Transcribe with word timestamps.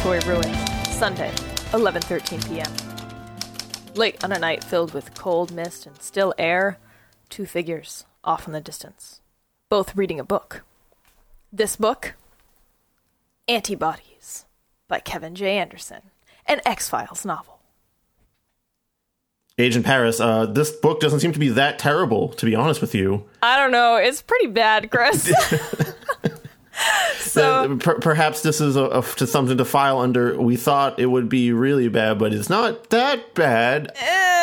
DyMar 0.00 0.20
Laboratory 0.22 0.34
Ruins, 0.34 0.88
Sunday, 0.88 1.30
11:13 1.72 2.48
p.m. 2.48 3.94
Late 3.94 4.22
on 4.24 4.32
a 4.32 4.38
night 4.38 4.64
filled 4.64 4.94
with 4.94 5.14
cold 5.14 5.52
mist 5.52 5.86
and 5.86 6.00
still 6.00 6.32
air, 6.38 6.78
two 7.28 7.44
figures 7.44 8.04
off 8.24 8.46
in 8.46 8.52
the 8.52 8.60
distance, 8.60 9.20
both 9.68 9.96
reading 9.96 10.18
a 10.18 10.24
book. 10.24 10.62
This 11.52 11.76
book, 11.76 12.14
Antibodies, 13.48 14.46
by 14.88 15.00
Kevin 15.00 15.34
J. 15.34 15.58
Anderson, 15.58 16.02
an 16.46 16.60
X-Files 16.64 17.24
novel. 17.24 17.58
Agent 19.58 19.84
Paris, 19.84 20.20
uh, 20.20 20.46
this 20.46 20.70
book 20.70 21.00
doesn't 21.00 21.20
seem 21.20 21.32
to 21.32 21.38
be 21.38 21.50
that 21.50 21.78
terrible, 21.78 22.28
to 22.30 22.46
be 22.46 22.54
honest 22.54 22.80
with 22.80 22.94
you. 22.94 23.24
I 23.42 23.58
don't 23.58 23.72
know, 23.72 23.96
it's 23.96 24.22
pretty 24.22 24.46
bad, 24.46 24.90
Chris. 24.90 25.30
so 27.18 27.72
Uh, 27.72 27.76
per- 27.76 27.98
perhaps 27.98 28.42
this 28.42 28.60
is 28.60 28.76
a, 28.76 28.84
a, 28.84 29.02
to 29.16 29.26
something 29.26 29.56
to 29.58 29.64
file 29.64 29.98
under. 29.98 30.40
We 30.40 30.56
thought 30.56 30.98
it 30.98 31.06
would 31.06 31.28
be 31.28 31.52
really 31.52 31.88
bad, 31.88 32.18
but 32.18 32.32
it's 32.32 32.48
not 32.50 32.90
that 32.90 33.34
bad. 33.34 33.92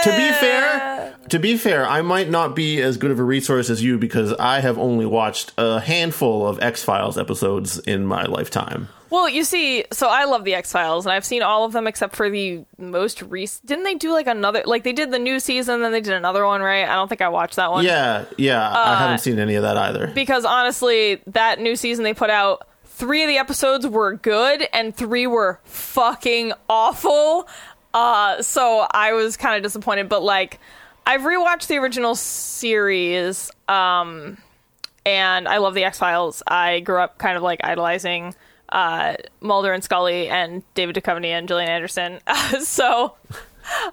to 0.03 0.09
be 0.11 0.31
fair, 0.39 1.15
to 1.29 1.39
be 1.39 1.57
fair, 1.57 1.85
I 1.87 2.01
might 2.01 2.29
not 2.29 2.55
be 2.55 2.81
as 2.81 2.97
good 2.97 3.11
of 3.11 3.19
a 3.19 3.23
resource 3.23 3.69
as 3.69 3.83
you 3.83 3.97
because 3.97 4.33
I 4.33 4.59
have 4.61 4.77
only 4.77 5.05
watched 5.05 5.51
a 5.57 5.79
handful 5.79 6.47
of 6.47 6.61
X 6.61 6.83
Files 6.83 7.17
episodes 7.17 7.79
in 7.79 8.05
my 8.05 8.23
lifetime. 8.25 8.89
Well, 9.09 9.29
you 9.29 9.43
see, 9.43 9.85
so 9.91 10.07
I 10.07 10.25
love 10.25 10.43
the 10.43 10.53
X 10.53 10.71
Files, 10.71 11.05
and 11.05 11.13
I've 11.13 11.25
seen 11.25 11.41
all 11.41 11.63
of 11.63 11.71
them 11.71 11.87
except 11.87 12.15
for 12.15 12.29
the 12.29 12.65
most 12.77 13.21
recent. 13.21 13.65
Didn't 13.65 13.85
they 13.85 13.95
do 13.95 14.11
like 14.11 14.27
another? 14.27 14.63
Like 14.65 14.83
they 14.83 14.93
did 14.93 15.11
the 15.11 15.19
new 15.19 15.39
season, 15.39 15.81
then 15.81 15.91
they 15.91 16.01
did 16.01 16.13
another 16.13 16.45
one, 16.45 16.61
right? 16.61 16.87
I 16.87 16.95
don't 16.95 17.07
think 17.07 17.21
I 17.21 17.29
watched 17.29 17.55
that 17.55 17.71
one. 17.71 17.85
Yeah, 17.85 18.25
yeah, 18.37 18.69
I 18.69 18.95
haven't 18.95 19.19
seen 19.19 19.39
any 19.39 19.55
of 19.55 19.63
that 19.63 19.77
either. 19.77 20.07
Because 20.07 20.45
honestly, 20.45 21.21
that 21.27 21.59
new 21.59 21.75
season 21.75 22.03
they 22.03 22.13
put 22.13 22.29
out, 22.29 22.67
three 22.85 23.23
of 23.23 23.27
the 23.27 23.37
episodes 23.37 23.87
were 23.87 24.13
good, 24.13 24.67
and 24.73 24.95
three 24.95 25.27
were 25.27 25.59
fucking 25.63 26.51
awful. 26.69 27.47
Uh, 27.93 28.41
so 28.41 28.85
I 28.91 29.13
was 29.13 29.37
kind 29.37 29.55
of 29.55 29.63
disappointed, 29.63 30.09
but 30.09 30.21
like, 30.21 30.59
I've 31.05 31.21
rewatched 31.21 31.67
the 31.67 31.77
original 31.77 32.15
series, 32.15 33.49
um, 33.69 34.37
and 35.05 35.47
I 35.47 35.59
love 35.59 35.73
the 35.73 35.85
X 35.85 35.97
Files. 35.99 36.43
I 36.45 36.81
grew 36.81 36.99
up 36.99 37.17
kind 37.17 37.37
of 37.37 37.43
like 37.43 37.61
idolizing 37.63 38.35
uh, 38.69 39.15
Mulder 39.41 39.73
and 39.73 39.83
Scully 39.83 40.27
and 40.27 40.63
David 40.73 40.95
Duchovny 40.95 41.27
and 41.27 41.47
Gillian 41.47 41.69
Anderson. 41.69 42.19
so 42.61 43.15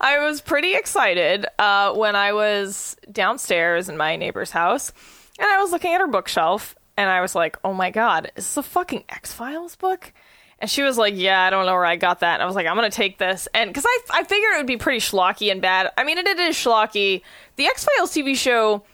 I 0.00 0.18
was 0.18 0.40
pretty 0.40 0.74
excited 0.74 1.46
uh, 1.58 1.92
when 1.94 2.16
I 2.16 2.32
was 2.32 2.96
downstairs 3.10 3.88
in 3.88 3.96
my 3.96 4.16
neighbor's 4.16 4.50
house 4.50 4.92
and 5.38 5.48
I 5.48 5.60
was 5.60 5.72
looking 5.72 5.92
at 5.92 6.00
her 6.00 6.06
bookshelf 6.06 6.74
and 6.96 7.10
I 7.10 7.20
was 7.20 7.34
like, 7.34 7.58
oh 7.64 7.72
my 7.72 7.90
God, 7.90 8.26
is 8.36 8.44
this 8.44 8.56
a 8.56 8.62
fucking 8.62 9.04
X 9.08 9.32
Files 9.32 9.76
book? 9.76 10.12
And 10.60 10.70
she 10.70 10.82
was 10.82 10.96
like, 10.96 11.14
yeah, 11.16 11.42
I 11.42 11.50
don't 11.50 11.66
know 11.66 11.74
where 11.74 11.84
I 11.84 11.96
got 11.96 12.20
that. 12.20 12.34
And 12.34 12.42
I 12.42 12.46
was 12.46 12.54
like, 12.54 12.66
I'm 12.66 12.76
going 12.76 12.90
to 12.90 12.96
take 12.96 13.18
this. 13.18 13.48
And 13.52 13.68
because 13.68 13.84
I, 13.86 13.98
I 14.20 14.24
figured 14.24 14.54
it 14.54 14.58
would 14.58 14.66
be 14.66 14.76
pretty 14.76 15.00
schlocky 15.00 15.50
and 15.50 15.60
bad. 15.60 15.90
I 15.98 16.04
mean, 16.04 16.16
it, 16.18 16.26
it 16.26 16.38
is 16.38 16.56
schlocky. 16.56 17.22
The 17.56 17.66
X 17.66 17.84
Files 17.84 18.12
TV 18.12 18.36
show 18.36 18.84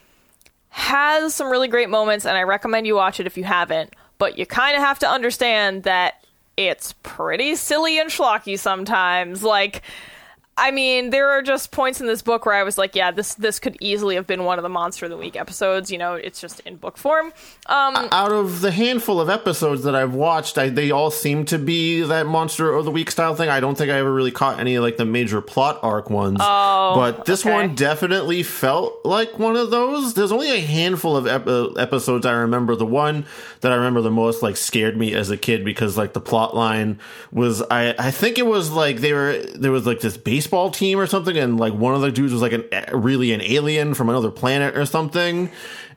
has 0.71 1.35
some 1.35 1.51
really 1.51 1.69
great 1.69 1.91
moments, 1.91 2.25
and 2.25 2.37
I 2.37 2.43
recommend 2.45 2.87
you 2.87 2.95
watch 2.95 3.21
it 3.21 3.27
if 3.27 3.37
you 3.37 3.45
haven't. 3.45 3.95
But 4.21 4.39
you 4.39 4.47
kind 4.47 4.77
of 4.77 4.83
have 4.83 5.01
to 5.01 5.09
understand 5.09 5.83
that 5.85 6.25
it's 6.57 6.93
pretty 7.03 7.57
silly 7.57 7.99
and 7.99 8.11
schlocky 8.11 8.59
sometimes. 8.59 9.43
Like, 9.43 9.83
I 10.57 10.73
mean, 10.73 11.09
there 11.09 11.31
are 11.31 11.41
just 11.41 11.71
points 11.71 12.03
in 12.03 12.07
this 12.07 12.21
book 12.21 12.45
where 12.45 12.55
I 12.55 12.65
was 12.65 12.77
like, 12.77 12.95
yeah, 12.95 13.11
this 13.11 13.35
this 13.35 13.59
could 13.59 13.79
easily 13.81 14.17
have 14.17 14.27
been 14.27 14.45
one 14.45 14.59
of 14.59 14.63
the 14.63 14.69
Monster 14.69 15.07
of 15.07 15.11
the 15.11 15.17
Week 15.17 15.35
episodes. 15.35 15.91
You 15.91 15.97
know, 15.97 16.15
it's 16.15 16.39
just 16.39 16.61
in 16.61 16.77
book 16.77 16.99
form. 16.99 17.33
Um, 17.65 18.09
Out 18.13 18.31
of 18.31 18.61
the 18.61 18.71
handful 18.71 19.23
of 19.23 19.31
episodes 19.31 19.85
that 19.85 19.95
I've 19.95 20.13
watched, 20.13 20.59
I, 20.59 20.69
they 20.69 20.91
all 20.91 21.11
seem 21.11 21.47
to 21.47 21.59
be 21.59 22.03
that 22.03 22.27
monster 22.27 22.75
of 22.75 22.85
the 22.85 22.91
week 22.91 23.11
style 23.11 23.35
thing. 23.35 23.49
I 23.49 23.61
don't 23.61 23.77
think 23.79 23.91
I 23.91 23.99
ever 23.99 24.13
really 24.13 24.31
caught 24.31 24.61
any 24.61 24.79
like 24.79 24.99
the 24.99 25.07
major 25.07 25.41
plot 25.41 25.79
arc 25.83 26.11
ones. 26.11 26.39
Oh, 26.41 26.93
but 26.95 27.25
this 27.25 27.41
okay. 27.41 27.55
one 27.55 27.75
definitely 27.75 28.43
felt 28.43 29.03
like 29.03 29.39
one 29.39 29.57
of 29.57 29.71
those. 29.71 30.13
There's 30.13 30.33
only 30.33 30.51
a 30.51 30.61
handful 30.61 31.17
of 31.17 31.27
ep- 31.27 31.79
episodes 31.79 32.27
I 32.27 32.33
remember. 32.33 32.77
The 32.77 32.85
one 32.85 33.25
that 33.63 33.73
I 33.73 33.77
remember 33.77 34.03
the 34.03 34.11
most 34.11 34.43
like 34.43 34.59
scared 34.59 34.99
me 34.99 35.15
as 35.15 35.31
a 35.31 35.39
kid 35.39 35.65
because 35.65 35.97
like 35.97 36.13
the 36.13 36.21
plot 36.21 36.55
line 36.55 36.99
was 37.33 37.63
I 37.71 37.95
I 37.99 38.11
think 38.11 38.37
it 38.37 38.47
was 38.47 38.71
like 38.71 38.99
they 38.99 39.15
were 39.15 39.43
there 39.55 39.73
was 39.73 39.87
like 39.87 40.01
this 40.01 40.19
baseball 40.19 40.50
team 40.71 40.99
or 40.99 41.07
something 41.07 41.37
and 41.37 41.59
like 41.59 41.73
one 41.73 41.95
of 41.95 42.01
the 42.01 42.11
dudes 42.11 42.33
was 42.33 42.43
like 42.43 42.53
an 42.53 42.65
really 42.93 43.33
an 43.33 43.41
alien 43.43 43.95
from 43.95 44.09
another 44.09 44.31
planet 44.31 44.77
or 44.77 44.85
something 44.85 45.51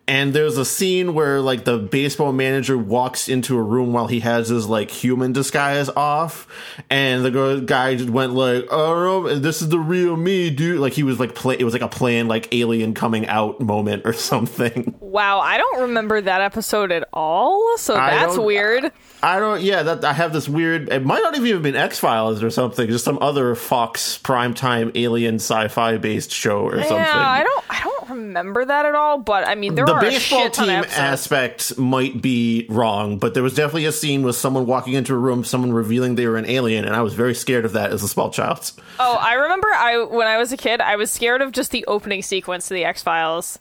and 0.06 0.34
there's 0.34 0.58
a 0.58 0.66
scene 0.66 1.14
where 1.14 1.40
like 1.40 1.64
the 1.64 1.78
baseball 1.78 2.34
manager 2.34 2.78
walks 2.78 3.30
into 3.30 3.58
a 3.58 3.62
room 3.62 3.94
while 3.94 4.08
he 4.08 4.19
has 4.19 4.50
his 4.50 4.68
like 4.68 4.91
human 4.91 5.31
disguise 5.31 5.88
off. 5.90 6.47
And 6.90 7.24
the 7.24 7.64
guy 7.66 7.96
just 7.96 8.09
went 8.09 8.34
like 8.34 8.66
oh 8.69 9.34
this 9.36 9.62
is 9.62 9.69
the 9.69 9.80
real 9.80 10.18
me 10.18 10.50
dude. 10.50 10.80
Like 10.80 10.94
he 10.94 11.03
was 11.03 11.19
like 11.19 11.36
play 11.36 11.56
it 11.58 11.63
was 11.63 11.74
like 11.74 11.81
a 11.81 11.88
planned 11.88 12.28
like 12.28 12.53
alien 12.53 12.94
coming 12.94 13.28
out 13.28 13.62
moment 13.62 14.02
or 14.06 14.13
something. 14.24 14.96
Wow 15.00 15.40
i 15.40 15.58
don't 15.58 15.81
remember 15.81 16.19
that 16.19 16.42
episode 16.42 16.92
at 16.92 17.08
all 17.13 17.78
so 17.78 17.94
that's 17.94 18.38
weird. 18.38 18.92
I 19.22 19.40
don't 19.40 19.62
yeah 19.62 19.84
that 19.84 20.03
i 20.03 20.12
have 20.12 20.34
this 20.34 20.50
weird 20.50 20.90
it 20.90 21.06
might 21.06 21.22
not 21.22 21.36
have 21.36 21.46
even 21.46 21.62
been 21.62 21.75
x-files 21.75 22.44
or 22.44 22.50
something 22.50 22.88
just 22.88 23.06
some 23.06 23.19
other 23.22 23.56
fox 23.56 24.19
primetime 24.22 24.92
alien 24.96 25.36
sci-fi 25.36 25.97
based 25.97 26.31
show 26.31 26.62
or 26.66 26.78
yeah, 26.78 26.84
something. 26.84 27.06
I 27.06 27.44
don't 27.44 27.66
i 27.69 27.84
don't 27.84 28.09
remember 28.09 28.66
that 28.66 28.86
at 28.86 28.96
all 28.96 29.19
but 29.19 29.47
i 29.47 29.56
mean 29.56 29.75
there 29.75 29.86
the 29.86 29.93
are 29.94 30.02
baseball 30.02 30.50
team 30.50 30.70
aspect 30.70 31.78
might 31.78 32.22
be 32.22 32.66
wrong, 32.70 33.18
but 33.18 33.34
there 33.34 33.44
was 33.44 33.54
definitely 33.54 33.86
a 33.86 33.92
scene 33.92 34.24
with 34.24 34.36
someone 34.36 34.66
walking 34.66 34.94
into 34.94 35.14
a 35.14 35.18
room, 35.18 35.44
someone 35.44 35.74
revealing 35.74 36.16
they 36.16 36.28
were 36.28 36.38
an 36.38 36.46
alien, 36.46 36.86
and 36.86 36.96
I 36.96 37.02
was 37.02 37.14
very 37.14 37.36
scared 37.36 37.66
of 37.66 37.74
that 37.74 37.92
as 37.92 38.04
a 38.04 38.08
small 38.08 38.30
child. 38.30 38.72
Oh, 39.00 39.18
I 39.20 39.34
remember 39.34 39.68
I 39.68 40.04
when 40.04 40.28
I 40.28 40.38
was 40.38 40.52
a 40.52 40.58
kid, 40.58 40.81
I 40.81 40.96
was 40.96 41.12
scared 41.12 41.42
of 41.42 41.52
just 41.52 41.72
the 41.72 41.86
opening 41.86 42.22
sequence 42.22 42.68
to 42.68 42.74
the 42.74 42.86
X 42.86 43.02
Files. 43.02 43.59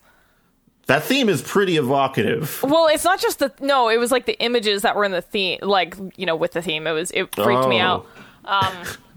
That 0.87 1.05
theme 1.05 1.29
is 1.29 1.43
pretty 1.43 1.77
evocative. 1.77 2.61
Well, 2.63 2.89
it's 2.89 3.05
not 3.05 3.21
just 3.21 3.39
the 3.39 3.53
no; 3.61 3.89
it 3.89 3.99
was 3.99 4.11
like 4.11 4.27
the 4.27 4.39
images 4.41 4.83
that 4.83 4.97
were 4.97 5.05
in 5.05 5.13
the 5.13 5.23
theme, 5.23 5.59
like 5.63 5.97
you 6.17 6.27
know, 6.27 6.37
with 6.37 6.53
the 6.53 6.63
theme. 6.63 6.87
It 6.87 6.93
was 6.93 7.11
it 7.13 7.35
freaked 7.35 7.65
oh. 7.65 7.69
me 7.69 7.79
out. 7.79 8.07
Um, 8.45 8.85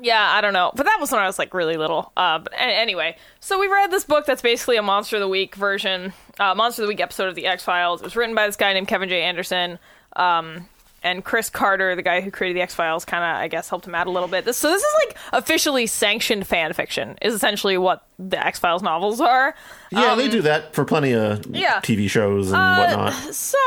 yeah, 0.00 0.30
I 0.32 0.40
don't 0.40 0.52
know, 0.52 0.70
but 0.74 0.84
that 0.86 0.98
was 1.00 1.10
when 1.12 1.20
I 1.20 1.26
was 1.26 1.38
like 1.38 1.54
really 1.54 1.76
little. 1.76 2.12
Uh, 2.16 2.38
but 2.38 2.52
anyway, 2.56 3.16
so 3.40 3.58
we 3.58 3.66
read 3.68 3.90
this 3.90 4.04
book 4.04 4.26
that's 4.26 4.42
basically 4.42 4.76
a 4.76 4.82
Monster 4.82 5.16
of 5.16 5.20
the 5.20 5.28
Week 5.28 5.54
version, 5.54 6.12
uh, 6.38 6.54
Monster 6.54 6.82
of 6.82 6.86
the 6.86 6.92
Week 6.92 7.00
episode 7.00 7.28
of 7.28 7.34
the 7.34 7.46
X 7.46 7.64
Files. 7.64 8.00
It 8.00 8.04
was 8.04 8.16
written 8.16 8.34
by 8.34 8.46
this 8.46 8.56
guy 8.56 8.72
named 8.72 8.88
Kevin 8.88 9.08
J. 9.08 9.22
Anderson, 9.22 9.78
um, 10.16 10.68
and 11.02 11.24
Chris 11.24 11.48
Carter, 11.48 11.94
the 11.94 12.02
guy 12.02 12.20
who 12.20 12.30
created 12.32 12.56
the 12.56 12.60
X 12.62 12.74
Files, 12.74 13.04
kind 13.04 13.22
of 13.22 13.40
I 13.42 13.46
guess 13.48 13.68
helped 13.68 13.86
him 13.86 13.94
out 13.94 14.08
a 14.08 14.10
little 14.10 14.28
bit. 14.28 14.44
This, 14.44 14.56
so 14.56 14.68
this 14.68 14.82
is 14.82 14.94
like 15.06 15.16
officially 15.32 15.86
sanctioned 15.86 16.46
fan 16.46 16.72
fiction. 16.72 17.16
Is 17.22 17.34
essentially 17.34 17.78
what 17.78 18.04
the 18.18 18.44
X 18.44 18.58
Files 18.58 18.82
novels 18.82 19.20
are. 19.20 19.54
Yeah, 19.92 20.12
Um, 20.12 20.18
they 20.18 20.28
do 20.28 20.42
that 20.42 20.74
for 20.74 20.84
plenty 20.84 21.12
of 21.14 21.46
yeah. 21.54 21.80
TV 21.80 22.10
shows 22.10 22.48
and 22.50 22.56
Uh, 22.60 22.76
whatnot. 22.76 23.34
So 23.34 23.58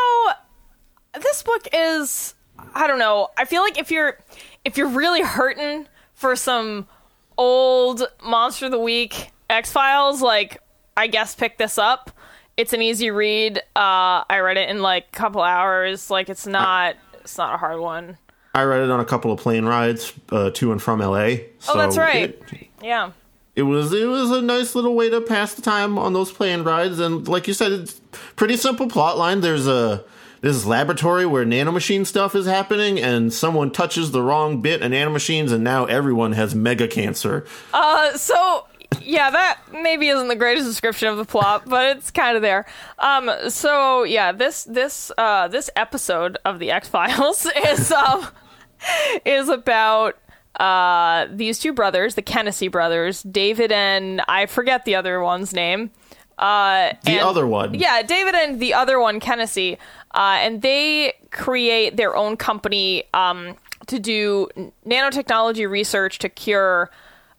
this 1.19 1.43
book 1.43 1.67
is 1.73 2.35
I 2.75 2.87
don't 2.87 2.99
know. 2.99 3.29
I 3.37 3.45
feel 3.45 3.61
like 3.61 3.77
if 3.79 3.91
you're 3.91 4.17
if 4.65 4.77
you're 4.77 4.89
really 4.89 5.21
hurting 5.21 5.87
for 6.21 6.35
some 6.35 6.87
old 7.37 8.03
Monster 8.23 8.65
of 8.67 8.71
the 8.71 8.79
Week 8.79 9.31
X 9.49 9.71
Files, 9.71 10.21
like 10.21 10.61
I 10.95 11.07
guess 11.07 11.35
pick 11.35 11.57
this 11.57 11.77
up. 11.77 12.11
It's 12.57 12.73
an 12.73 12.81
easy 12.81 13.09
read. 13.11 13.57
Uh, 13.75 14.23
I 14.29 14.39
read 14.39 14.57
it 14.57 14.69
in 14.69 14.81
like 14.81 15.07
a 15.11 15.15
couple 15.17 15.41
hours. 15.41 16.09
Like 16.09 16.29
it's 16.29 16.45
not 16.47 16.95
it's 17.21 17.37
not 17.37 17.55
a 17.55 17.57
hard 17.57 17.79
one. 17.79 18.17
I 18.53 18.63
read 18.63 18.81
it 18.81 18.91
on 18.91 18.99
a 18.99 19.05
couple 19.05 19.31
of 19.31 19.39
plane 19.39 19.65
rides 19.65 20.13
uh, 20.31 20.51
to 20.51 20.71
and 20.71 20.81
from 20.81 20.99
LA. 20.99 21.15
oh, 21.69 21.77
that's 21.77 21.97
right. 21.97 22.37
It, 22.51 22.67
Yeah. 22.81 23.11
it 23.55 23.63
was 23.63 23.93
it 23.93 24.05
was 24.07 24.29
a 24.31 24.41
nice 24.41 24.75
little 24.75 24.93
way 24.93 25.09
to 25.09 25.21
pass 25.21 25.53
the 25.55 25.61
time 25.61 25.97
on 25.97 26.13
those 26.13 26.31
plane 26.31 26.63
rides, 26.63 26.99
and 26.99 27.27
like 27.27 27.47
you 27.47 27.53
said, 27.53 27.71
it's 27.71 27.99
pretty 28.35 28.57
simple 28.57 28.87
plot 28.87 29.17
line. 29.17 29.41
There's 29.41 29.67
a 29.67 30.03
this 30.41 30.55
is 30.55 30.65
laboratory 30.65 31.25
where 31.25 31.45
nanomachine 31.45 32.05
stuff 32.05 32.35
is 32.35 32.45
happening, 32.45 32.99
and 32.99 33.31
someone 33.31 33.71
touches 33.71 34.11
the 34.11 34.21
wrong 34.21 34.61
bit 34.61 34.81
of 34.81 34.91
nanomachines, 34.91 35.51
and 35.51 35.63
now 35.63 35.85
everyone 35.85 36.33
has 36.33 36.53
mega 36.53 36.87
cancer. 36.87 37.45
Uh, 37.73 38.17
so 38.17 38.65
yeah, 38.99 39.29
that 39.29 39.59
maybe 39.71 40.09
isn't 40.09 40.27
the 40.27 40.35
greatest 40.35 40.67
description 40.67 41.07
of 41.07 41.17
the 41.17 41.25
plot, 41.25 41.63
but 41.65 41.97
it's 41.97 42.11
kind 42.11 42.35
of 42.35 42.41
there. 42.41 42.65
Um, 42.99 43.31
so 43.49 44.03
yeah, 44.03 44.31
this 44.31 44.63
this 44.65 45.11
uh 45.17 45.47
this 45.47 45.69
episode 45.75 46.37
of 46.45 46.59
the 46.59 46.71
X 46.71 46.87
Files 46.87 47.45
is 47.67 47.91
um 47.91 48.27
is 49.25 49.49
about 49.49 50.17
uh 50.59 51.27
these 51.31 51.59
two 51.59 51.73
brothers, 51.73 52.15
the 52.15 52.21
Kennedy 52.21 52.67
brothers, 52.67 53.23
David 53.23 53.71
and 53.71 54.21
I 54.27 54.45
forget 54.45 54.85
the 54.85 54.95
other 54.95 55.21
one's 55.21 55.53
name. 55.53 55.91
Uh, 56.37 56.93
The 57.05 57.11
and- 57.13 57.21
other 57.21 57.45
one, 57.45 57.73
yeah, 57.75 58.01
David 58.01 58.33
and 58.35 58.59
the 58.59 58.73
other 58.73 58.99
one, 58.99 59.19
Kennedy, 59.19 59.77
uh, 60.13 60.37
and 60.41 60.61
they 60.61 61.13
create 61.31 61.97
their 61.97 62.15
own 62.15 62.35
company 62.37 63.03
um, 63.13 63.55
to 63.87 63.99
do 63.99 64.47
nanotechnology 64.85 65.69
research 65.69 66.19
to 66.19 66.29
cure 66.29 66.89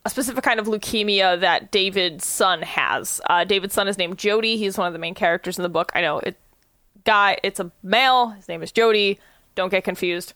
a 0.04 0.10
specific 0.10 0.42
kind 0.42 0.58
of 0.58 0.66
leukemia 0.66 1.38
that 1.40 1.70
David's 1.70 2.26
son 2.26 2.62
has. 2.62 3.20
Uh, 3.28 3.44
David's 3.44 3.74
son 3.74 3.86
is 3.88 3.98
named 3.98 4.18
Jody. 4.18 4.56
He's 4.56 4.76
one 4.76 4.86
of 4.88 4.92
the 4.92 4.98
main 4.98 5.14
characters 5.14 5.58
in 5.58 5.62
the 5.62 5.68
book. 5.68 5.92
I 5.94 6.00
know 6.00 6.18
it. 6.18 6.36
Guy, 7.04 7.38
it's 7.42 7.60
a 7.60 7.70
male. 7.82 8.30
His 8.30 8.48
name 8.48 8.62
is 8.62 8.72
Jody. 8.72 9.18
Don't 9.54 9.68
get 9.70 9.84
confused. 9.84 10.34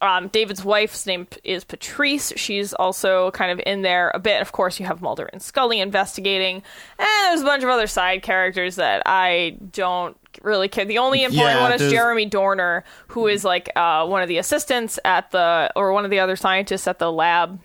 Um, 0.00 0.28
David's 0.28 0.64
wife's 0.64 1.06
name 1.06 1.26
is 1.42 1.64
Patrice. 1.64 2.32
She's 2.36 2.72
also 2.72 3.32
kind 3.32 3.50
of 3.50 3.60
in 3.66 3.82
there 3.82 4.12
a 4.14 4.20
bit. 4.20 4.40
Of 4.40 4.52
course, 4.52 4.78
you 4.78 4.86
have 4.86 5.02
Mulder 5.02 5.26
and 5.32 5.42
Scully 5.42 5.80
investigating, 5.80 6.62
and 6.98 7.08
there's 7.24 7.40
a 7.40 7.44
bunch 7.44 7.64
of 7.64 7.68
other 7.68 7.88
side 7.88 8.22
characters 8.22 8.76
that 8.76 9.02
I 9.06 9.56
don't 9.72 10.16
really 10.42 10.68
care. 10.68 10.84
The 10.84 10.98
only 10.98 11.24
important 11.24 11.56
Yeah, 11.56 11.62
one 11.62 11.72
is 11.72 11.80
there's- 11.80 11.92
Jeremy 11.92 12.26
Dorner, 12.26 12.84
who 13.08 13.26
is 13.26 13.44
like 13.44 13.70
uh, 13.74 14.06
one 14.06 14.22
of 14.22 14.28
the 14.28 14.38
assistants 14.38 15.00
at 15.04 15.32
the, 15.32 15.72
or 15.74 15.92
one 15.92 16.04
of 16.04 16.12
the 16.12 16.20
other 16.20 16.36
scientists 16.36 16.86
at 16.86 17.00
the 17.00 17.10
lab 17.10 17.58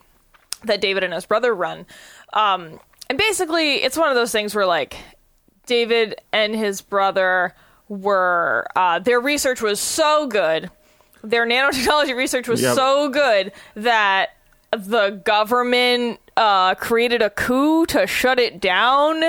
that 0.64 0.82
David 0.82 1.04
and 1.04 1.14
his 1.14 1.28
brother 1.28 1.54
run. 1.54 1.86
Um, 2.34 2.80
and 3.10 3.18
basically, 3.20 3.76
it's 3.84 3.96
one 3.98 4.10
of 4.10 4.16
those 4.16 4.32
things 4.32 4.56
where 4.56 4.66
like 4.66 4.98
David 5.68 6.16
and 6.32 6.56
his 6.56 6.82
brother 6.82 7.54
were 7.90 8.66
uh, 8.76 8.98
their 8.98 9.20
research 9.20 9.62
was 9.62 9.80
so 9.80 10.26
good, 10.26 10.72
their 11.24 11.46
nanotechnology 11.48 12.16
research 12.16 12.48
was 12.48 12.62
Yep. 12.62 12.76
so 12.76 13.10
good 13.10 13.52
that 13.76 14.32
the 14.72 15.22
government 15.24 16.20
uh, 16.36 16.74
created 16.76 17.22
a 17.22 17.30
coup 17.30 17.86
to 17.86 18.08
shut 18.08 18.40
it 18.40 18.60
down 18.60 19.24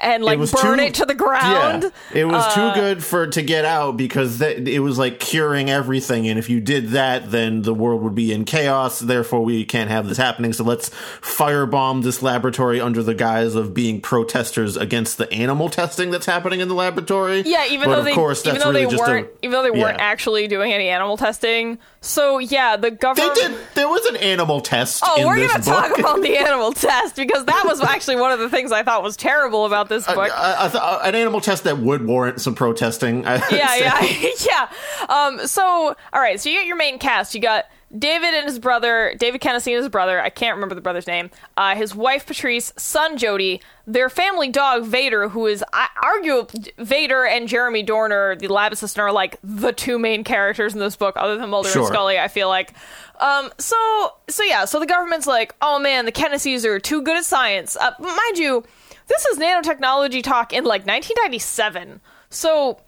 and 0.00 0.22
like 0.24 0.38
was 0.38 0.52
burn 0.52 0.78
too- 0.78 0.84
it 0.84 0.94
to 0.94 1.04
the 1.06 1.14
ground. 1.14 1.84
Uh, 1.86 1.90
Yeah, 2.14 2.20
it 2.22 2.24
was 2.26 2.54
too 2.54 2.72
good 2.80 3.02
for 3.04 3.26
to 3.26 3.42
get 3.42 3.64
out 3.64 3.96
because 3.96 4.38
that, 4.38 4.66
it 4.68 4.80
was 4.80 4.98
like 4.98 5.18
curing 5.18 5.70
everything, 5.70 6.28
and 6.28 6.38
if 6.38 6.48
you 6.48 6.60
did 6.60 6.90
that, 6.90 7.30
then 7.30 7.62
the 7.62 7.74
world 7.74 8.02
would 8.02 8.14
be 8.14 8.32
in 8.32 8.44
chaos. 8.44 8.98
Therefore, 9.00 9.44
we 9.44 9.64
can't 9.64 9.90
have 9.90 10.08
this 10.08 10.18
happening. 10.18 10.52
So 10.52 10.64
let's 10.64 10.90
firebomb 11.20 12.02
this 12.02 12.22
laboratory 12.22 12.80
under 12.80 13.02
the 13.02 13.14
guise 13.14 13.54
of 13.54 13.74
being 13.74 14.00
protesters 14.00 14.76
against 14.76 15.18
the 15.18 15.30
animal 15.32 15.68
testing 15.68 16.10
that's 16.10 16.26
happening 16.26 16.60
in 16.60 16.68
the 16.68 16.74
laboratory. 16.74 17.42
Yeah, 17.42 17.66
even 17.66 17.86
But 17.88 17.92
though 17.94 17.98
of 18.00 18.04
they 18.04 18.14
course, 18.14 18.46
even 18.46 18.58
though 18.60 18.70
really 18.70 18.84
they 18.84 18.90
just 18.90 19.02
weren't 19.02 19.26
a, 19.26 19.30
even 19.44 19.52
though 19.52 19.62
they 19.62 19.70
weren't 19.70 19.98
yeah. 19.98 20.04
actually 20.04 20.48
doing 20.48 20.72
any 20.72 20.88
animal 20.88 21.16
testing. 21.16 21.78
So 22.00 22.38
yeah, 22.38 22.76
the 22.76 22.90
They 22.90 22.96
government 22.96 23.34
did. 23.34 23.56
There 23.74 23.88
was 23.88 24.04
an 24.06 24.16
animal 24.16 24.60
test. 24.60 25.02
Oh, 25.04 25.26
we're 25.26 25.36
gonna 25.36 25.54
book. 25.54 25.64
talk 25.64 25.98
about 25.98 26.22
the 26.22 26.36
animal 26.38 26.72
test 26.72 27.16
because 27.16 27.44
that 27.46 27.64
was 27.66 27.80
actually 27.80 28.16
one 28.16 28.32
of 28.32 28.38
the 28.38 28.48
things 28.48 28.72
I 28.72 28.82
thought 28.82 29.02
was 29.02 29.16
terrible 29.16 29.66
about 29.66 29.87
this 29.88 30.06
book. 30.06 30.30
I, 30.34 30.66
I 30.66 30.68
th- 30.68 30.82
an 31.04 31.14
animal 31.14 31.40
test 31.40 31.64
that 31.64 31.78
would 31.78 32.06
warrant 32.06 32.40
some 32.40 32.54
protesting. 32.54 33.26
I 33.26 33.36
yeah, 33.50 33.76
yeah, 33.76 34.30
yeah. 34.46 34.68
Um, 35.08 35.46
so 35.46 35.94
all 36.12 36.20
right, 36.20 36.40
so 36.40 36.48
you 36.50 36.56
got 36.58 36.66
your 36.66 36.76
main 36.76 36.98
cast. 36.98 37.34
You 37.34 37.40
got 37.40 37.66
David 37.96 38.34
and 38.34 38.44
his 38.46 38.58
brother, 38.58 39.14
David 39.18 39.40
Kennedy 39.40 39.72
and 39.72 39.82
his 39.82 39.88
brother. 39.88 40.20
I 40.20 40.28
can't 40.28 40.56
remember 40.56 40.74
the 40.74 40.82
brother's 40.82 41.06
name. 41.06 41.30
Uh, 41.56 41.74
his 41.74 41.94
wife 41.94 42.26
Patrice, 42.26 42.72
son 42.76 43.16
Jody, 43.16 43.62
their 43.86 44.10
family 44.10 44.48
dog 44.50 44.84
Vader, 44.84 45.28
who 45.30 45.46
is 45.46 45.64
I 45.72 45.88
arguably 46.02 46.70
Vader 46.76 47.24
and 47.24 47.48
Jeremy 47.48 47.82
Dorner, 47.82 48.36
the 48.36 48.48
lab 48.48 48.72
assistant, 48.72 49.02
are 49.02 49.12
like 49.12 49.38
the 49.42 49.72
two 49.72 49.98
main 49.98 50.22
characters 50.22 50.74
in 50.74 50.80
this 50.80 50.96
book, 50.96 51.14
other 51.16 51.38
than 51.38 51.48
Mulder 51.48 51.70
Sure. 51.70 51.82
and 51.82 51.88
Scully. 51.88 52.18
I 52.18 52.28
feel 52.28 52.48
like. 52.48 52.74
Um, 53.20 53.50
so 53.58 54.12
so 54.28 54.42
yeah, 54.44 54.64
so 54.66 54.78
the 54.78 54.86
government's 54.86 55.26
like, 55.26 55.54
oh 55.62 55.78
man, 55.78 56.04
the 56.04 56.12
Kennedys 56.12 56.64
are 56.66 56.78
too 56.78 57.02
good 57.02 57.16
at 57.16 57.24
science. 57.24 57.74
Uh, 57.76 57.90
mind 57.98 58.38
you, 58.38 58.64
this 59.08 59.24
is 59.26 59.38
nanotechnology 59.38 60.22
talk 60.22 60.52
in 60.52 60.64
like 60.64 60.86
1997. 60.86 62.00
So 62.30 62.80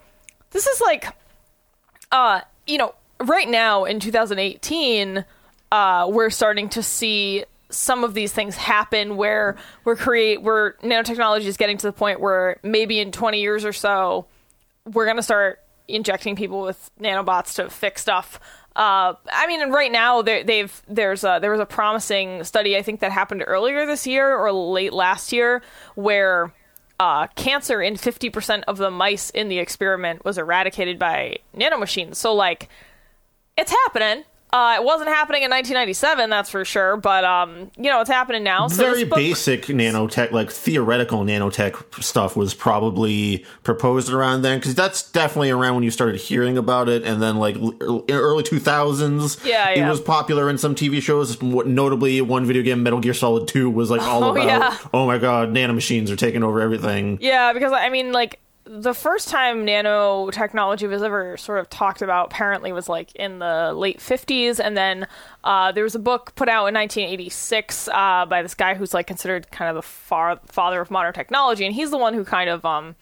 this 0.50 0.66
is 0.66 0.80
like 0.80 1.06
uh, 2.12 2.40
you 2.66 2.78
know, 2.78 2.94
right 3.20 3.48
now 3.48 3.84
in 3.84 4.00
2018, 4.00 5.24
uh, 5.72 6.08
we're 6.10 6.30
starting 6.30 6.68
to 6.70 6.82
see 6.82 7.44
some 7.70 8.02
of 8.02 8.14
these 8.14 8.32
things 8.32 8.56
happen 8.56 9.16
where 9.16 9.56
we're 9.84 9.94
create 9.94 10.42
where 10.42 10.72
nanotechnology 10.82 11.44
is 11.44 11.56
getting 11.56 11.76
to 11.78 11.86
the 11.86 11.92
point 11.92 12.20
where 12.20 12.58
maybe 12.64 12.98
in 12.98 13.12
20 13.12 13.40
years 13.40 13.64
or 13.64 13.72
so 13.72 14.26
we're 14.92 15.04
going 15.04 15.16
to 15.16 15.22
start 15.22 15.60
injecting 15.86 16.34
people 16.34 16.62
with 16.62 16.90
nanobots 17.00 17.54
to 17.54 17.70
fix 17.70 18.02
stuff. 18.02 18.40
Uh, 18.76 19.14
I 19.32 19.46
mean, 19.46 19.70
right 19.70 19.90
now 19.90 20.22
they've 20.22 20.82
there's 20.86 21.24
a, 21.24 21.38
there 21.40 21.50
was 21.50 21.60
a 21.60 21.66
promising 21.66 22.44
study 22.44 22.76
I 22.76 22.82
think 22.82 23.00
that 23.00 23.10
happened 23.12 23.44
earlier 23.46 23.84
this 23.84 24.06
year 24.06 24.36
or 24.36 24.52
late 24.52 24.92
last 24.92 25.32
year 25.32 25.62
where 25.96 26.52
uh, 27.00 27.26
cancer 27.28 27.80
in 27.80 27.94
50% 27.94 28.62
of 28.68 28.76
the 28.76 28.90
mice 28.90 29.30
in 29.30 29.48
the 29.48 29.58
experiment 29.58 30.22
was 30.24 30.36
eradicated 30.36 30.98
by 30.98 31.38
nanomachines. 31.56 32.16
So, 32.16 32.34
like, 32.34 32.68
it's 33.56 33.72
happening. 33.72 34.24
Uh, 34.52 34.74
it 34.78 34.84
wasn't 34.84 35.08
happening 35.08 35.42
in 35.42 35.50
1997, 35.50 36.28
that's 36.28 36.50
for 36.50 36.64
sure, 36.64 36.96
but, 36.96 37.24
um, 37.24 37.70
you 37.76 37.84
know, 37.90 38.00
it's 38.00 38.10
happening 38.10 38.42
now. 38.42 38.66
So 38.66 38.82
Very 38.84 39.04
book- 39.04 39.16
basic 39.16 39.66
nanotech, 39.66 40.32
like 40.32 40.50
theoretical 40.50 41.24
nanotech 41.24 42.02
stuff, 42.02 42.36
was 42.36 42.52
probably 42.52 43.44
proposed 43.62 44.10
around 44.12 44.42
then 44.42 44.58
because 44.58 44.74
that's 44.74 45.08
definitely 45.12 45.50
around 45.50 45.74
when 45.76 45.84
you 45.84 45.90
started 45.92 46.20
hearing 46.20 46.58
about 46.58 46.88
it, 46.88 47.04
and 47.04 47.22
then 47.22 47.36
like 47.36 47.56
early 48.10 48.42
two 48.42 48.58
thousands. 48.58 49.38
Yeah, 49.44 49.70
it 49.70 49.88
was 49.88 50.00
popular 50.00 50.50
in 50.50 50.58
some 50.58 50.74
TV 50.74 51.00
shows. 51.00 51.40
Notably, 51.40 52.20
one 52.20 52.44
video 52.44 52.62
game, 52.62 52.82
Metal 52.82 52.98
Gear 53.00 53.14
Solid 53.14 53.46
Two, 53.46 53.70
was 53.70 53.90
like 53.90 54.02
all 54.02 54.24
Oh, 54.30 54.30
about. 54.32 54.46
yeah. 54.46 54.76
Oh 54.92 55.06
my 55.06 55.18
god, 55.18 55.50
nanomachines 55.50 56.10
are 56.10 56.16
taking 56.16 56.42
over 56.42 56.60
everything. 56.60 57.18
Yeah, 57.20 57.52
because, 57.52 57.72
I 57.72 57.88
mean, 57.88 58.10
like, 58.12 58.40
the 58.64 58.94
first 58.94 59.28
time 59.28 59.66
nanotechnology 59.66 60.88
was 60.88 61.02
ever 61.02 61.36
sort 61.36 61.60
of 61.60 61.70
talked 61.70 62.02
about 62.02 62.26
apparently 62.26 62.72
was 62.72 62.88
like 62.88 63.14
in 63.14 63.38
the 63.38 63.72
late 63.74 63.98
50s 63.98 64.60
and 64.62 64.76
then 64.76 65.06
uh, 65.44 65.72
there 65.72 65.82
was 65.82 65.94
a 65.94 65.98
book 65.98 66.34
put 66.34 66.48
out 66.48 66.66
in 66.66 66.74
1986 66.74 67.88
uh, 67.88 68.26
by 68.26 68.42
this 68.42 68.54
guy 68.54 68.74
who's 68.74 68.92
like 68.92 69.06
considered 69.06 69.50
kind 69.50 69.70
of 69.70 69.76
the 69.76 69.82
far- 69.82 70.40
father 70.46 70.80
of 70.80 70.90
modern 70.90 71.12
technology. 71.14 71.64
And 71.64 71.74
he's 71.74 71.90
the 71.90 71.98
one 71.98 72.12
who 72.12 72.24
kind 72.24 72.50
of 72.50 72.64
um, 72.64 72.96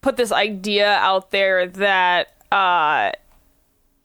put 0.00 0.16
this 0.16 0.30
idea 0.30 0.94
out 0.94 1.32
there 1.32 1.66
that 1.66 2.28
uh, 2.52 3.10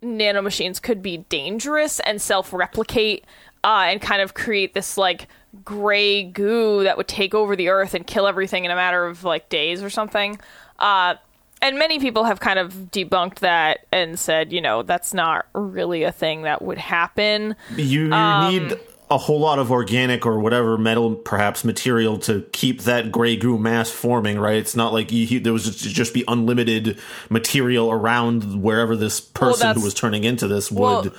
nanomachines 0.03 0.81
could 0.81 1.01
be 1.03 1.17
dangerous 1.17 1.99
and 2.01 2.19
self-replicate 2.19 3.23
uh, 3.63 3.85
and 3.87 4.01
kind 4.01 4.21
of 4.21 4.33
create 4.33 4.73
this 4.73 4.97
like 4.97 5.27
gray 5.63 6.23
goo 6.23 6.83
that 6.83 6.97
would 6.97 7.07
take 7.07 7.35
over 7.35 7.55
the 7.55 7.69
earth 7.69 7.93
and 7.93 8.07
kill 8.07 8.25
everything 8.25 8.65
in 8.65 8.71
a 8.71 8.75
matter 8.75 9.05
of 9.05 9.23
like 9.23 9.49
days 9.49 9.83
or 9.83 9.89
something 9.89 10.39
uh, 10.81 11.15
and 11.61 11.77
many 11.79 11.99
people 11.99 12.25
have 12.25 12.39
kind 12.39 12.59
of 12.59 12.73
debunked 12.91 13.39
that 13.39 13.85
and 13.91 14.19
said 14.19 14.51
you 14.51 14.59
know 14.59 14.83
that's 14.83 15.13
not 15.13 15.45
really 15.53 16.03
a 16.03 16.11
thing 16.11 16.41
that 16.41 16.61
would 16.61 16.77
happen 16.77 17.55
You, 17.75 18.07
you 18.07 18.13
Um, 18.13 18.51
need 18.51 18.79
a 19.11 19.17
whole 19.17 19.41
lot 19.41 19.59
of 19.59 19.71
organic 19.71 20.25
or 20.25 20.39
whatever 20.39 20.77
metal, 20.77 21.15
perhaps 21.15 21.65
material, 21.65 22.17
to 22.19 22.45
keep 22.53 22.83
that 22.83 23.11
gray 23.11 23.35
goo 23.35 23.57
mass 23.57 23.91
forming. 23.91 24.39
Right? 24.39 24.55
It's 24.55 24.75
not 24.75 24.93
like 24.93 25.11
you, 25.11 25.41
there 25.41 25.51
was 25.51 25.65
just, 25.65 25.93
just 25.93 26.13
be 26.13 26.23
unlimited 26.29 26.97
material 27.29 27.91
around 27.91 28.63
wherever 28.63 28.95
this 28.95 29.19
person 29.19 29.75
who 29.75 29.83
was 29.83 29.93
turning 29.93 30.23
into 30.23 30.47
this 30.47 30.71
would. 30.71 30.79
Well, 30.79 31.15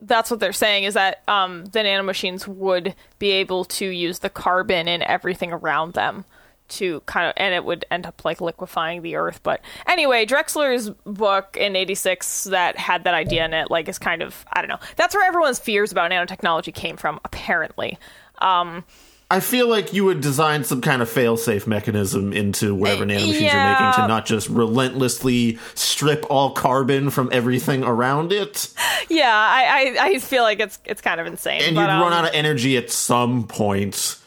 that's 0.00 0.28
what 0.28 0.40
they're 0.40 0.52
saying 0.52 0.84
is 0.84 0.94
that 0.94 1.22
um, 1.28 1.66
the 1.66 1.78
nanomachines 1.78 2.48
would 2.48 2.96
be 3.20 3.30
able 3.30 3.64
to 3.64 3.86
use 3.86 4.18
the 4.18 4.28
carbon 4.28 4.88
in 4.88 5.00
everything 5.00 5.52
around 5.52 5.94
them 5.94 6.24
to 6.68 7.00
kind 7.00 7.26
of 7.26 7.34
and 7.36 7.54
it 7.54 7.64
would 7.64 7.84
end 7.90 8.06
up 8.06 8.24
like 8.24 8.40
liquefying 8.40 9.02
the 9.02 9.16
earth 9.16 9.40
but 9.42 9.60
anyway 9.86 10.24
drexler's 10.24 10.90
book 11.04 11.56
in 11.58 11.76
86 11.76 12.44
that 12.44 12.78
had 12.78 13.04
that 13.04 13.14
idea 13.14 13.44
in 13.44 13.52
it 13.52 13.70
like 13.70 13.88
is 13.88 13.98
kind 13.98 14.22
of 14.22 14.44
i 14.52 14.60
don't 14.60 14.68
know 14.68 14.78
that's 14.96 15.14
where 15.14 15.26
everyone's 15.26 15.58
fears 15.58 15.92
about 15.92 16.10
nanotechnology 16.10 16.72
came 16.74 16.96
from 16.96 17.20
apparently 17.24 17.98
um 18.38 18.84
I 19.30 19.40
feel 19.40 19.68
like 19.68 19.92
you 19.94 20.04
would 20.04 20.20
design 20.20 20.64
some 20.64 20.80
kind 20.80 21.00
of 21.00 21.08
fail-safe 21.08 21.66
mechanism 21.66 22.32
into 22.32 22.74
whatever 22.74 23.06
nanomachines 23.06 23.40
you're 23.40 23.64
making 23.64 23.92
to 23.94 24.06
not 24.06 24.26
just 24.26 24.48
relentlessly 24.48 25.58
strip 25.74 26.26
all 26.30 26.52
carbon 26.52 27.08
from 27.10 27.30
everything 27.32 27.82
around 27.82 28.32
it. 28.32 28.72
yeah, 29.08 29.34
I, 29.34 29.96
I, 29.98 30.06
I 30.06 30.18
feel 30.18 30.42
like 30.42 30.60
it's 30.60 30.78
it's 30.84 31.00
kind 31.00 31.20
of 31.20 31.26
insane. 31.26 31.62
and 31.62 31.74
but, 31.74 31.80
you'd 31.80 31.86
run 31.86 32.12
um, 32.12 32.12
out 32.12 32.24
of 32.26 32.30
energy 32.34 32.76
at 32.76 32.90
some 32.90 33.48
point, 33.48 34.18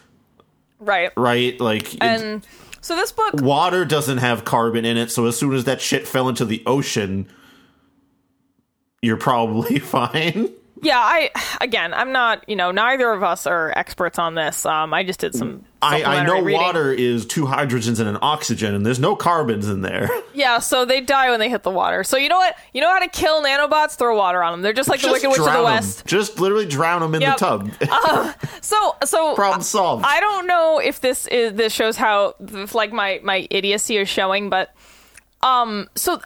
right. 0.79 1.11
right? 1.17 1.59
Like, 1.59 1.93
it- 1.95 2.03
And 2.03 2.47
so 2.81 2.95
this 2.95 3.11
book, 3.11 3.35
water 3.41 3.85
doesn't 3.85 4.19
have 4.19 4.45
carbon 4.45 4.85
in 4.85 4.97
it, 4.97 5.11
so 5.11 5.25
as 5.25 5.37
soon 5.37 5.53
as 5.53 5.65
that 5.65 5.81
shit 5.81 6.07
fell 6.07 6.29
into 6.29 6.45
the 6.45 6.63
ocean, 6.65 7.27
you're 9.01 9.17
probably 9.17 9.79
fine. 9.79 10.49
yeah, 10.81 10.99
I 10.99 11.29
again, 11.61 11.93
I'm 11.93 12.11
not, 12.11 12.47
you 12.49 12.55
know, 12.55 12.71
neither 12.71 13.11
of 13.11 13.23
us 13.23 13.45
are 13.47 13.73
experts 13.77 14.19
on 14.19 14.35
this. 14.35 14.65
Um, 14.65 14.93
I 14.93 15.03
just 15.03 15.19
did 15.19 15.35
some. 15.35 15.65
I, 15.81 16.03
I 16.03 16.25
know 16.25 16.41
reading. 16.41 16.59
water 16.59 16.91
is 16.91 17.25
two 17.25 17.45
hydrogens 17.45 17.99
and 17.99 18.09
an 18.09 18.17
oxygen, 18.21 18.73
and 18.73 18.85
there's 18.85 18.99
no 18.99 19.15
carbons 19.15 19.67
in 19.69 19.81
there. 19.81 20.09
Yeah, 20.37 20.59
so 20.59 20.85
they 20.85 21.01
die 21.01 21.31
when 21.31 21.39
they 21.39 21.49
hit 21.49 21.63
the 21.63 21.71
water. 21.71 22.03
So 22.03 22.15
you 22.15 22.29
know 22.29 22.37
what? 22.37 22.55
You 22.71 22.79
know 22.81 22.89
how 22.93 22.99
to 22.99 23.07
kill 23.07 23.41
nanobots? 23.43 23.95
Throw 23.95 24.15
water 24.15 24.43
on 24.43 24.53
them. 24.53 24.61
They're 24.61 24.71
just 24.71 24.87
like 24.87 24.99
the 25.01 25.07
Just 25.07 25.13
Wicked 25.23 25.29
Witch 25.29 25.39
of 25.39 25.51
the. 25.51 25.63
West. 25.63 26.05
Just 26.05 26.39
literally 26.39 26.67
drown 26.67 27.01
them 27.01 27.15
in 27.15 27.21
Yep. 27.21 27.37
the 27.37 27.45
tub. 27.45 27.71
So, 28.61 28.95
so 29.03 29.33
Problem 29.35 29.63
solved. 29.63 30.05
I 30.05 30.19
don't 30.19 30.45
know 30.45 30.77
if 30.77 31.01
this 31.01 31.25
is 31.27 31.53
this 31.53 31.73
shows 31.73 31.95
how 31.97 32.35
if, 32.39 32.75
like 32.75 32.91
my 32.91 33.19
my 33.23 33.47
idiocy 33.49 33.97
is 33.97 34.07
showing, 34.07 34.51
but 34.51 34.75
um, 35.41 35.89
so 35.95 36.21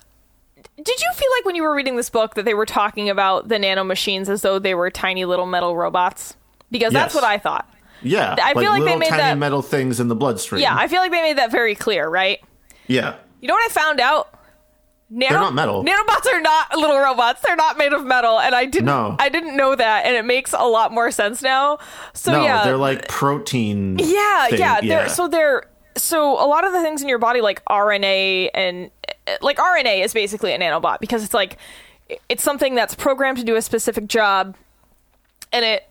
did 0.75 0.99
you 1.01 1.11
feel 1.13 1.29
like 1.37 1.45
when 1.45 1.55
you 1.55 1.63
were 1.63 1.73
reading 1.73 1.95
this 1.95 2.09
book 2.09 2.33
that 2.35 2.43
they 2.43 2.53
were 2.53 2.65
talking 2.65 3.09
about 3.09 3.47
the 3.47 3.59
nano 3.59 3.85
machines 3.85 4.27
as 4.29 4.41
though 4.41 4.59
they 4.59 4.75
were 4.75 4.89
tiny 4.89 5.23
little 5.23 5.45
metal 5.45 5.77
robots? 5.77 6.35
Because 6.69 6.91
that's 6.91 7.13
what 7.15 7.23
I 7.23 7.37
thought. 7.37 7.70
Yeah, 8.03 8.35
I 8.41 8.53
feel 8.53 8.71
like 8.71 8.83
they 8.83 8.95
made 8.95 9.09
tiny 9.09 9.21
that- 9.21 9.37
metal 9.37 9.61
things 9.61 9.99
in 9.99 10.07
the 10.07 10.15
bloodstream. 10.15 10.61
Yeah, 10.61 10.75
I 10.75 10.87
feel 10.87 10.99
like 11.01 11.11
they 11.11 11.21
made 11.21 11.37
that 11.37 11.51
very 11.51 11.75
clear, 11.75 12.07
right? 12.07 12.39
yeah. 12.87 13.15
You 13.41 13.47
know 13.47 13.55
what 13.55 13.65
I 13.71 13.73
found 13.73 13.99
out? 13.99 14.33
Nano- 15.09 15.29
They're 15.31 15.39
not 15.41 15.53
metal. 15.55 15.83
Nanobots 15.83 16.31
are 16.31 16.39
not 16.41 16.75
little 16.77 16.97
robots. 16.99 17.41
They're 17.41 17.55
not 17.55 17.77
made 17.77 17.91
of 17.91 18.05
metal, 18.05 18.39
and 18.39 18.53
I 18.55 18.65
didn't. 18.65 18.85
No. 18.85 19.15
I 19.19 19.29
didn't 19.29 19.57
know 19.57 19.75
that, 19.75 20.05
and 20.05 20.15
it 20.15 20.23
makes 20.25 20.53
a 20.53 20.63
lot 20.65 20.93
more 20.93 21.09
sense 21.11 21.41
now. 21.41 21.79
So 22.13 22.31
No, 22.33 22.43
yeah, 22.43 22.63
they're 22.63 22.77
like 22.77 23.07
protein. 23.07 23.97
yeah, 23.99 24.47
thing. 24.47 24.59
yeah. 24.59 24.79
They're, 24.81 25.09
so 25.09 25.27
they're 25.27 25.63
so 25.97 26.33
a 26.33 26.47
lot 26.47 26.63
of 26.65 26.71
the 26.71 26.81
things 26.81 27.01
in 27.01 27.09
your 27.09 27.17
body, 27.17 27.41
like 27.41 27.61
RNA 27.65 28.51
and 28.53 28.89
like 29.41 29.57
RNA, 29.57 30.03
is 30.05 30.13
basically 30.13 30.53
a 30.53 30.59
nanobot 30.59 30.99
because 31.01 31.23
it's 31.25 31.33
like 31.33 31.57
it's 32.29 32.43
something 32.43 32.75
that's 32.75 32.95
programmed 32.95 33.37
to 33.39 33.43
do 33.43 33.55
a 33.57 33.61
specific 33.61 34.07
job, 34.07 34.55
and 35.51 35.65
it 35.65 35.83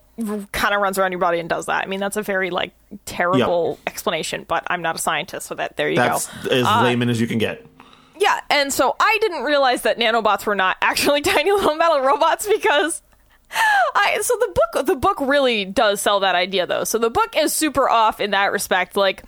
kind 0.52 0.74
of 0.74 0.80
runs 0.80 0.98
around 0.98 1.12
your 1.12 1.20
body 1.20 1.38
and 1.40 1.48
does 1.48 1.66
that. 1.66 1.84
I 1.84 1.86
mean, 1.86 2.00
that's 2.00 2.16
a 2.16 2.22
very 2.22 2.50
like 2.50 2.72
terrible 3.06 3.78
explanation, 3.86 4.44
but 4.46 4.64
I'm 4.68 4.82
not 4.82 4.96
a 4.96 4.98
scientist, 4.98 5.46
so 5.46 5.54
that 5.56 5.76
there 5.76 5.88
you 5.88 5.96
that's 5.96 6.26
go. 6.44 6.50
as 6.50 6.66
Uh, 6.66 6.82
layman 6.82 7.08
as 7.08 7.20
you 7.20 7.26
can 7.26 7.38
get. 7.38 7.66
Yeah, 8.18 8.40
and 8.50 8.72
so 8.72 8.94
I 9.00 9.18
didn't 9.20 9.44
realize 9.44 9.82
that 9.82 9.98
nanobots 9.98 10.44
were 10.44 10.54
not 10.54 10.76
actually 10.82 11.20
tiny 11.22 11.52
little 11.52 11.74
metal 11.76 12.00
robots 12.00 12.46
because 12.46 13.02
I 13.94 14.18
so 14.22 14.36
the 14.38 14.58
book 14.72 14.86
the 14.86 14.96
book 14.96 15.20
really 15.20 15.64
does 15.64 16.00
sell 16.00 16.20
that 16.20 16.34
idea 16.34 16.66
though. 16.66 16.84
So 16.84 16.98
the 16.98 17.10
book 17.10 17.36
is 17.36 17.52
super 17.52 17.88
off 17.88 18.20
in 18.20 18.30
that 18.32 18.52
respect. 18.52 18.96
Like 18.96 19.22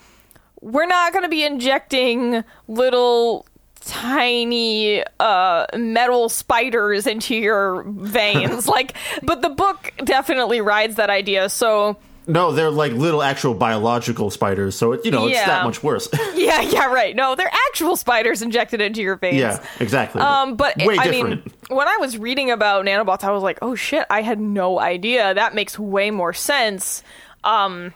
we're 0.61 0.87
not 0.87 1.12
going 1.12 1.25
to 1.25 1.28
be 1.28 1.44
injecting 1.44 2.44
little 2.68 3.46
tiny 3.85 5.03
uh 5.21 5.67
metal 5.77 6.29
spiders 6.29 7.07
into 7.07 7.35
your 7.35 7.83
veins 7.85 8.67
like 8.77 8.95
but 9.23 9.43
the 9.43 9.49
book 9.51 9.93
definitely 10.05 10.61
rides 10.61 10.97
that 10.97 11.11
idea 11.11 11.49
so 11.49 11.97
No, 12.27 12.53
they're 12.53 12.71
like 12.71 12.93
little 12.93 13.21
actual 13.21 13.53
biological 13.55 14.31
spiders, 14.31 14.77
so 14.77 14.93
it, 14.93 15.05
you 15.05 15.11
know 15.11 15.27
it's 15.27 15.35
Yeah. 15.35 15.47
that 15.47 15.65
much 15.65 15.83
worse. 15.83 16.09
yeah 16.35 16.61
yeah 16.61 16.87
right 16.87 17.17
no 17.17 17.35
they're 17.35 17.51
actual 17.69 17.97
spiders 17.97 18.43
injected 18.43 18.81
into 18.81 19.03
your 19.03 19.17
veins 19.17 19.37
yeah, 19.37 19.65
exactly. 19.81 20.21
Um, 20.23 20.55
but 20.55 20.77
way 20.79 20.97
I 20.99 21.09
different. 21.11 21.45
mean, 21.47 21.55
when 21.77 21.89
I 21.89 21.97
was 21.99 22.17
reading 22.19 22.53
about 22.53 22.85
nanobots, 22.87 23.25
I 23.25 23.33
was 23.33 23.43
like, 23.43 23.59
"Oh 23.62 23.75
shit! 23.75 24.07
I 24.09 24.23
had 24.23 24.39
no 24.39 24.79
idea. 24.79 25.35
That 25.35 25.55
makes 25.57 25.77
way 25.79 26.11
more 26.12 26.33
sense." 26.33 27.03
Um, 27.43 27.93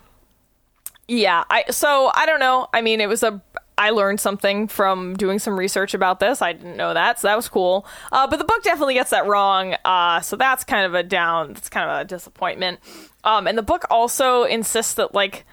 yeah. 1.06 1.44
I 1.48 1.64
so 1.70 2.10
I 2.12 2.26
don't 2.26 2.40
know. 2.40 2.66
I 2.74 2.82
mean, 2.82 3.00
it 3.00 3.08
was 3.08 3.22
a. 3.22 3.40
I 3.78 3.90
learned 3.90 4.20
something 4.20 4.68
from 4.68 5.14
doing 5.16 5.38
some 5.38 5.58
research 5.58 5.92
about 5.92 6.18
this. 6.20 6.40
I 6.40 6.52
didn't 6.54 6.76
know 6.76 6.94
that, 6.94 7.20
so 7.20 7.28
that 7.28 7.36
was 7.36 7.48
cool. 7.48 7.86
Uh, 8.10 8.26
but 8.26 8.38
the 8.38 8.44
book 8.44 8.62
definitely 8.62 8.94
gets 8.94 9.10
that 9.10 9.26
wrong. 9.26 9.74
Uh, 9.84 10.20
so 10.20 10.36
that's 10.36 10.64
kind 10.64 10.86
of 10.86 10.94
a 10.94 11.02
down. 11.02 11.52
That's 11.52 11.68
kind 11.68 11.90
of 11.90 12.00
a 12.00 12.04
disappointment. 12.04 12.80
Um, 13.24 13.46
and 13.46 13.58
the 13.58 13.62
book 13.62 13.84
also 13.90 14.44
insists 14.44 14.94
that 14.94 15.12
like 15.14 15.44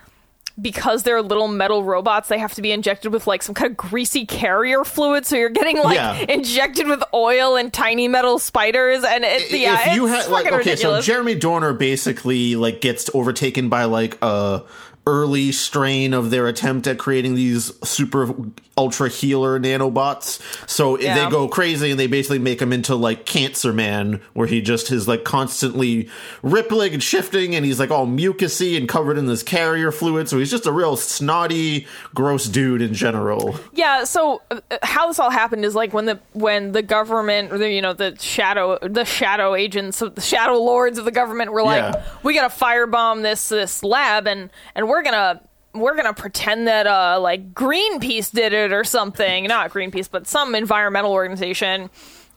because 0.62 1.02
they're 1.02 1.22
little 1.24 1.48
metal 1.48 1.84
robots, 1.84 2.30
they 2.30 2.38
have 2.38 2.54
to 2.54 2.62
be 2.62 2.72
injected 2.72 3.12
with 3.12 3.26
like 3.26 3.42
some 3.42 3.56
kind 3.56 3.72
of 3.72 3.76
greasy 3.78 4.24
carrier 4.26 4.84
fluid. 4.84 5.26
So 5.26 5.36
you're 5.36 5.50
getting 5.50 5.78
like 5.80 5.96
Yeah. 5.96 6.16
injected 6.30 6.86
with 6.88 7.04
oil 7.14 7.56
and 7.56 7.74
tiny 7.74 8.08
metal 8.08 8.38
spiders, 8.38 9.04
and 9.04 9.24
it, 9.26 9.50
yeah, 9.52 9.90
if 9.90 9.96
you 9.96 10.06
it's 10.08 10.26
had 10.26 10.32
like 10.32 10.46
okay, 10.46 10.56
ridiculous. 10.58 11.06
so 11.06 11.12
Jeremy 11.12 11.34
Dorner 11.36 11.74
basically 11.74 12.56
like 12.56 12.82
gets 12.82 13.10
overtaken 13.16 13.68
by 13.70 13.86
like 13.86 14.18
a 14.22 14.64
early 15.06 15.52
strain 15.52 16.14
of 16.14 16.30
their 16.32 16.48
attempt 16.48 16.88
at 16.88 16.98
creating 16.98 17.36
these 17.36 17.72
super 17.84 18.34
ultra 18.78 19.10
healer 19.10 19.60
nanobots. 19.60 20.40
So 20.68 20.98
Yeah. 20.98 21.26
they 21.26 21.30
go 21.30 21.48
crazy 21.48 21.92
and 21.92 22.00
they 22.00 22.08
basically 22.08 22.40
make 22.40 22.62
him 22.62 22.72
into 22.74 22.96
like 22.96 23.26
Cancer 23.26 23.74
Man, 23.74 24.22
where 24.34 24.48
he 24.48 24.62
just 24.62 24.92
is 24.92 25.08
like 25.08 25.24
constantly 25.24 26.10
rippling 26.42 26.94
and 26.94 27.04
shifting, 27.04 27.54
and 27.54 27.66
he's 27.66 27.80
like 27.80 27.92
all 27.92 28.08
mucusy 28.08 28.78
and 28.78 28.88
covered 28.88 29.18
in 29.18 29.26
this 29.28 29.44
carrier 29.44 29.92
fluid. 29.92 30.30
So 30.30 30.40
he's 30.40 30.50
just 30.50 30.66
a 30.66 30.72
real 30.72 30.96
snotty, 30.96 31.86
gross 32.16 32.46
dude 32.46 32.82
in 32.82 32.94
general. 32.94 33.56
Yeah, 33.74 34.06
so 34.06 34.42
uh, 34.50 34.60
how 34.82 35.08
this 35.08 35.20
all 35.20 35.30
happened 35.30 35.66
is 35.66 35.76
like 35.76 35.94
when 35.94 36.06
the 36.06 36.20
when 36.32 36.72
the 36.72 36.82
government, 36.82 37.52
or 37.52 37.58
the, 37.58 37.70
you 37.70 37.82
know, 37.82 37.94
the 37.94 38.16
shadow 38.20 38.80
the 38.82 39.04
shadow 39.06 39.54
agents, 39.54 40.02
of 40.02 40.16
the 40.16 40.22
shadow 40.22 40.58
lords 40.58 40.98
of 40.98 41.06
the 41.06 41.12
government 41.12 41.52
were 41.52 41.62
like, 41.64 41.84
Yeah. 41.94 42.04
we 42.24 42.34
gotta 42.34 42.54
firebomb 42.54 43.22
this 43.22 43.50
this 43.50 43.84
lab, 43.84 44.28
and 44.28 44.50
and 44.76 44.88
we're 44.94 45.02
gonna 45.02 45.42
we're 45.74 45.96
gonna 45.96 46.14
pretend 46.14 46.68
that 46.68 46.86
uh 46.86 47.20
like 47.20 47.54
Greenpeace 47.54 48.32
did 48.32 48.54
it 48.54 48.72
or 48.72 48.84
something, 48.84 49.46
not 49.46 49.72
Greenpeace, 49.72 50.08
but 50.10 50.28
some 50.28 50.54
environmental 50.54 51.12
organization. 51.12 51.90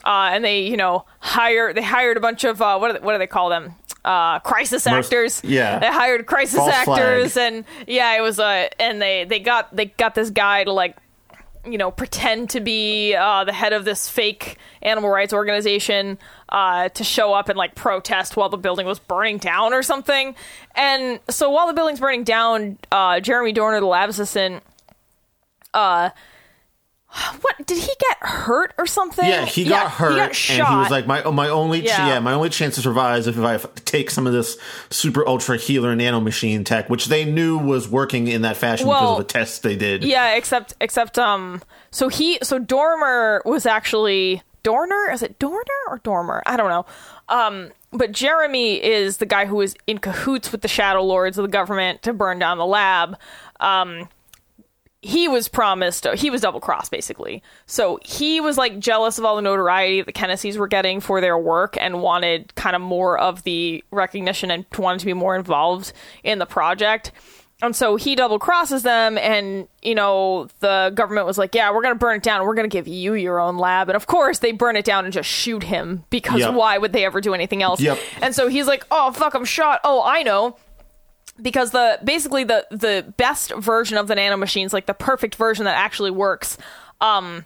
Uh, 0.04 0.30
and 0.32 0.44
they, 0.44 0.60
you 0.60 0.76
know, 0.76 1.04
hire 1.18 1.72
they 1.72 1.82
hired 1.82 2.16
a 2.16 2.20
bunch 2.20 2.44
of 2.44 2.62
uh, 2.62 2.78
what 2.78 2.88
do 2.88 2.92
they, 2.94 3.04
what 3.04 3.12
do 3.12 3.18
they 3.18 3.26
call 3.26 3.50
them? 3.50 3.74
Uh, 4.04 4.38
crisis 4.38 4.86
actors. 4.86 5.42
yeah. 5.44 5.80
they 5.80 5.88
hired 5.88 6.24
crisis 6.26 6.56
False 6.56 6.70
flag. 6.84 6.98
actors, 7.00 7.36
and 7.36 7.64
yeah, 7.88 8.16
it 8.16 8.20
was 8.20 8.38
uh, 8.38 8.68
and 8.78 9.02
they 9.02 9.24
they 9.24 9.40
got 9.40 9.74
they 9.74 9.86
got 9.86 10.14
this 10.14 10.30
guy 10.30 10.62
to 10.64 10.72
like 10.72 10.96
you 11.66 11.78
know, 11.78 11.90
pretend 11.90 12.50
to 12.50 12.60
be 12.60 13.14
uh, 13.14 13.44
the 13.44 13.52
head 13.52 13.72
of 13.72 13.84
this 13.84 14.08
fake 14.08 14.56
animal 14.82 15.10
rights 15.10 15.32
organization 15.32 16.18
uh, 16.48 16.88
to 16.90 17.04
show 17.04 17.34
up 17.34 17.48
and 17.48 17.58
like 17.58 17.74
protest 17.74 18.36
while 18.36 18.48
the 18.48 18.56
building 18.56 18.86
was 18.86 18.98
burning 18.98 19.38
down 19.38 19.72
or 19.74 19.82
something. 19.82 20.34
And 20.74 21.20
so 21.28 21.50
while 21.50 21.66
the 21.66 21.72
building's 21.72 22.00
burning 22.00 22.24
down, 22.24 22.78
uh, 22.92 23.20
Jeremy 23.20 23.52
Dorner, 23.52 23.80
the 23.80 23.86
lab 23.86 24.08
assistant, 24.08 24.62
uh, 25.74 26.10
what 27.40 27.66
did 27.66 27.78
he 27.78 27.86
get 27.98 28.16
hurt 28.20 28.74
or 28.78 28.86
something? 28.86 29.26
Yeah, 29.26 29.44
he 29.44 29.64
got 29.64 29.90
hurt, 29.90 30.10
He 30.12 30.16
got 30.16 30.26
and 30.28 30.36
shot. 30.36 30.70
he 30.70 30.76
was 30.76 30.90
like, 30.90 31.06
"My 31.06 31.22
my 31.30 31.48
only 31.48 31.84
Yeah. 31.84 32.06
yeah. 32.08 32.18
my 32.20 32.32
only 32.32 32.50
chance 32.50 32.74
to 32.76 32.80
survive 32.82 33.20
is 33.20 33.26
if 33.26 33.38
I 33.38 33.56
take 33.84 34.10
some 34.10 34.26
of 34.26 34.32
this 34.32 34.58
super 34.90 35.26
ultra 35.26 35.56
healer 35.56 35.94
nano 35.96 36.20
machine 36.20 36.64
tech, 36.64 36.90
which 36.90 37.06
they 37.06 37.24
knew 37.24 37.58
was 37.58 37.88
working 37.88 38.28
in 38.28 38.42
that 38.42 38.56
fashion 38.56 38.86
because 38.86 39.12
of 39.12 39.18
the 39.18 39.24
tests 39.24 39.58
they 39.60 39.76
did." 39.76 40.04
Yeah, 40.04 40.34
except 40.34 40.74
except 40.80 41.18
um 41.18 41.62
so 41.90 42.08
he 42.08 42.38
so 42.42 42.58
Dormer 42.58 43.42
was 43.44 43.66
actually 43.66 44.42
Dorner? 44.62 45.10
Is 45.12 45.22
it 45.22 45.38
Dorner 45.38 45.60
or 45.88 45.98
Dormer? 46.02 46.42
I 46.46 46.56
don't 46.56 46.68
know. 46.68 46.86
Um 47.28 47.70
but 47.92 48.12
Jeremy 48.12 48.74
is 48.84 49.16
the 49.18 49.26
guy 49.26 49.46
who 49.46 49.60
is 49.62 49.74
in 49.86 49.98
cahoots 49.98 50.52
with 50.52 50.60
the 50.60 50.68
Shadow 50.68 51.02
Lords 51.02 51.38
of 51.38 51.42
the 51.44 51.48
government 51.48 52.02
to 52.02 52.12
burn 52.12 52.38
down 52.38 52.58
the 52.58 52.66
lab. 52.66 53.16
Um 53.60 54.08
he 55.06 55.28
was 55.28 55.46
promised 55.46 56.06
uh, 56.06 56.16
he 56.16 56.30
was 56.30 56.40
double 56.40 56.58
crossed 56.60 56.90
basically. 56.90 57.42
So 57.66 58.00
he 58.02 58.40
was 58.40 58.58
like 58.58 58.78
jealous 58.80 59.18
of 59.18 59.24
all 59.24 59.36
the 59.36 59.42
notoriety 59.42 60.02
the 60.02 60.12
Kennedys 60.12 60.58
were 60.58 60.66
getting 60.66 61.00
for 61.00 61.20
their 61.20 61.38
work 61.38 61.76
and 61.80 62.02
wanted 62.02 62.54
kind 62.56 62.74
of 62.74 62.82
more 62.82 63.16
of 63.18 63.44
the 63.44 63.84
recognition 63.92 64.50
and 64.50 64.64
wanted 64.76 64.98
to 65.00 65.06
be 65.06 65.12
more 65.12 65.36
involved 65.36 65.92
in 66.24 66.38
the 66.40 66.46
project. 66.46 67.12
And 67.62 67.74
so 67.74 67.96
he 67.96 68.14
double 68.16 68.38
crosses 68.38 68.82
them 68.82 69.16
and 69.16 69.66
you 69.80 69.94
know 69.94 70.48
the 70.60 70.90
government 70.94 71.26
was 71.26 71.38
like 71.38 71.54
yeah 71.54 71.72
we're 71.72 71.82
gonna 71.82 71.94
burn 71.94 72.16
it 72.16 72.22
down. 72.22 72.44
We're 72.44 72.54
gonna 72.54 72.68
give 72.68 72.88
you 72.88 73.14
your 73.14 73.38
own 73.40 73.56
lab. 73.58 73.88
And 73.88 73.96
of 73.96 74.06
course 74.06 74.40
they 74.40 74.52
burn 74.52 74.76
it 74.76 74.84
down 74.84 75.04
and 75.04 75.12
just 75.14 75.28
shoot 75.28 75.62
him 75.62 76.04
because 76.10 76.40
Yep. 76.40 76.54
why 76.54 76.76
would 76.78 76.92
they 76.92 77.04
ever 77.04 77.20
do 77.20 77.32
anything 77.32 77.62
else? 77.62 77.80
Yep. 77.80 77.98
and 78.20 78.34
so 78.34 78.48
he's 78.48 78.66
like 78.66 78.84
oh 78.90 79.12
fuck 79.12 79.34
i'm 79.34 79.44
shot. 79.44 79.80
Oh 79.84 80.02
i 80.04 80.22
know 80.22 80.56
because 81.40 81.70
the 81.72 81.98
basically 82.04 82.44
the 82.44 82.66
the 82.70 83.12
best 83.16 83.52
version 83.54 83.98
of 83.98 84.06
the 84.08 84.14
nano 84.14 84.36
machines 84.36 84.72
like 84.72 84.86
the 84.86 84.94
perfect 84.94 85.34
version 85.34 85.64
that 85.64 85.76
actually 85.76 86.10
works 86.10 86.56
um 87.00 87.44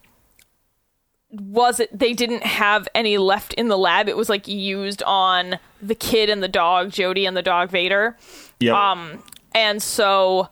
was 1.32 1.78
it 1.78 1.96
they 1.96 2.12
didn't 2.12 2.42
have 2.42 2.88
any 2.94 3.16
left 3.16 3.52
in 3.54 3.68
the 3.68 3.78
lab 3.78 4.08
it 4.08 4.16
was 4.16 4.28
like 4.28 4.48
used 4.48 5.02
on 5.04 5.58
the 5.80 5.94
kid 5.94 6.28
and 6.28 6.42
the 6.42 6.48
dog 6.48 6.90
jody 6.90 7.24
and 7.24 7.36
the 7.36 7.42
dog 7.42 7.70
vader 7.70 8.16
Yep. 8.58 8.74
um 8.74 9.22
and 9.54 9.80
so 9.82 10.48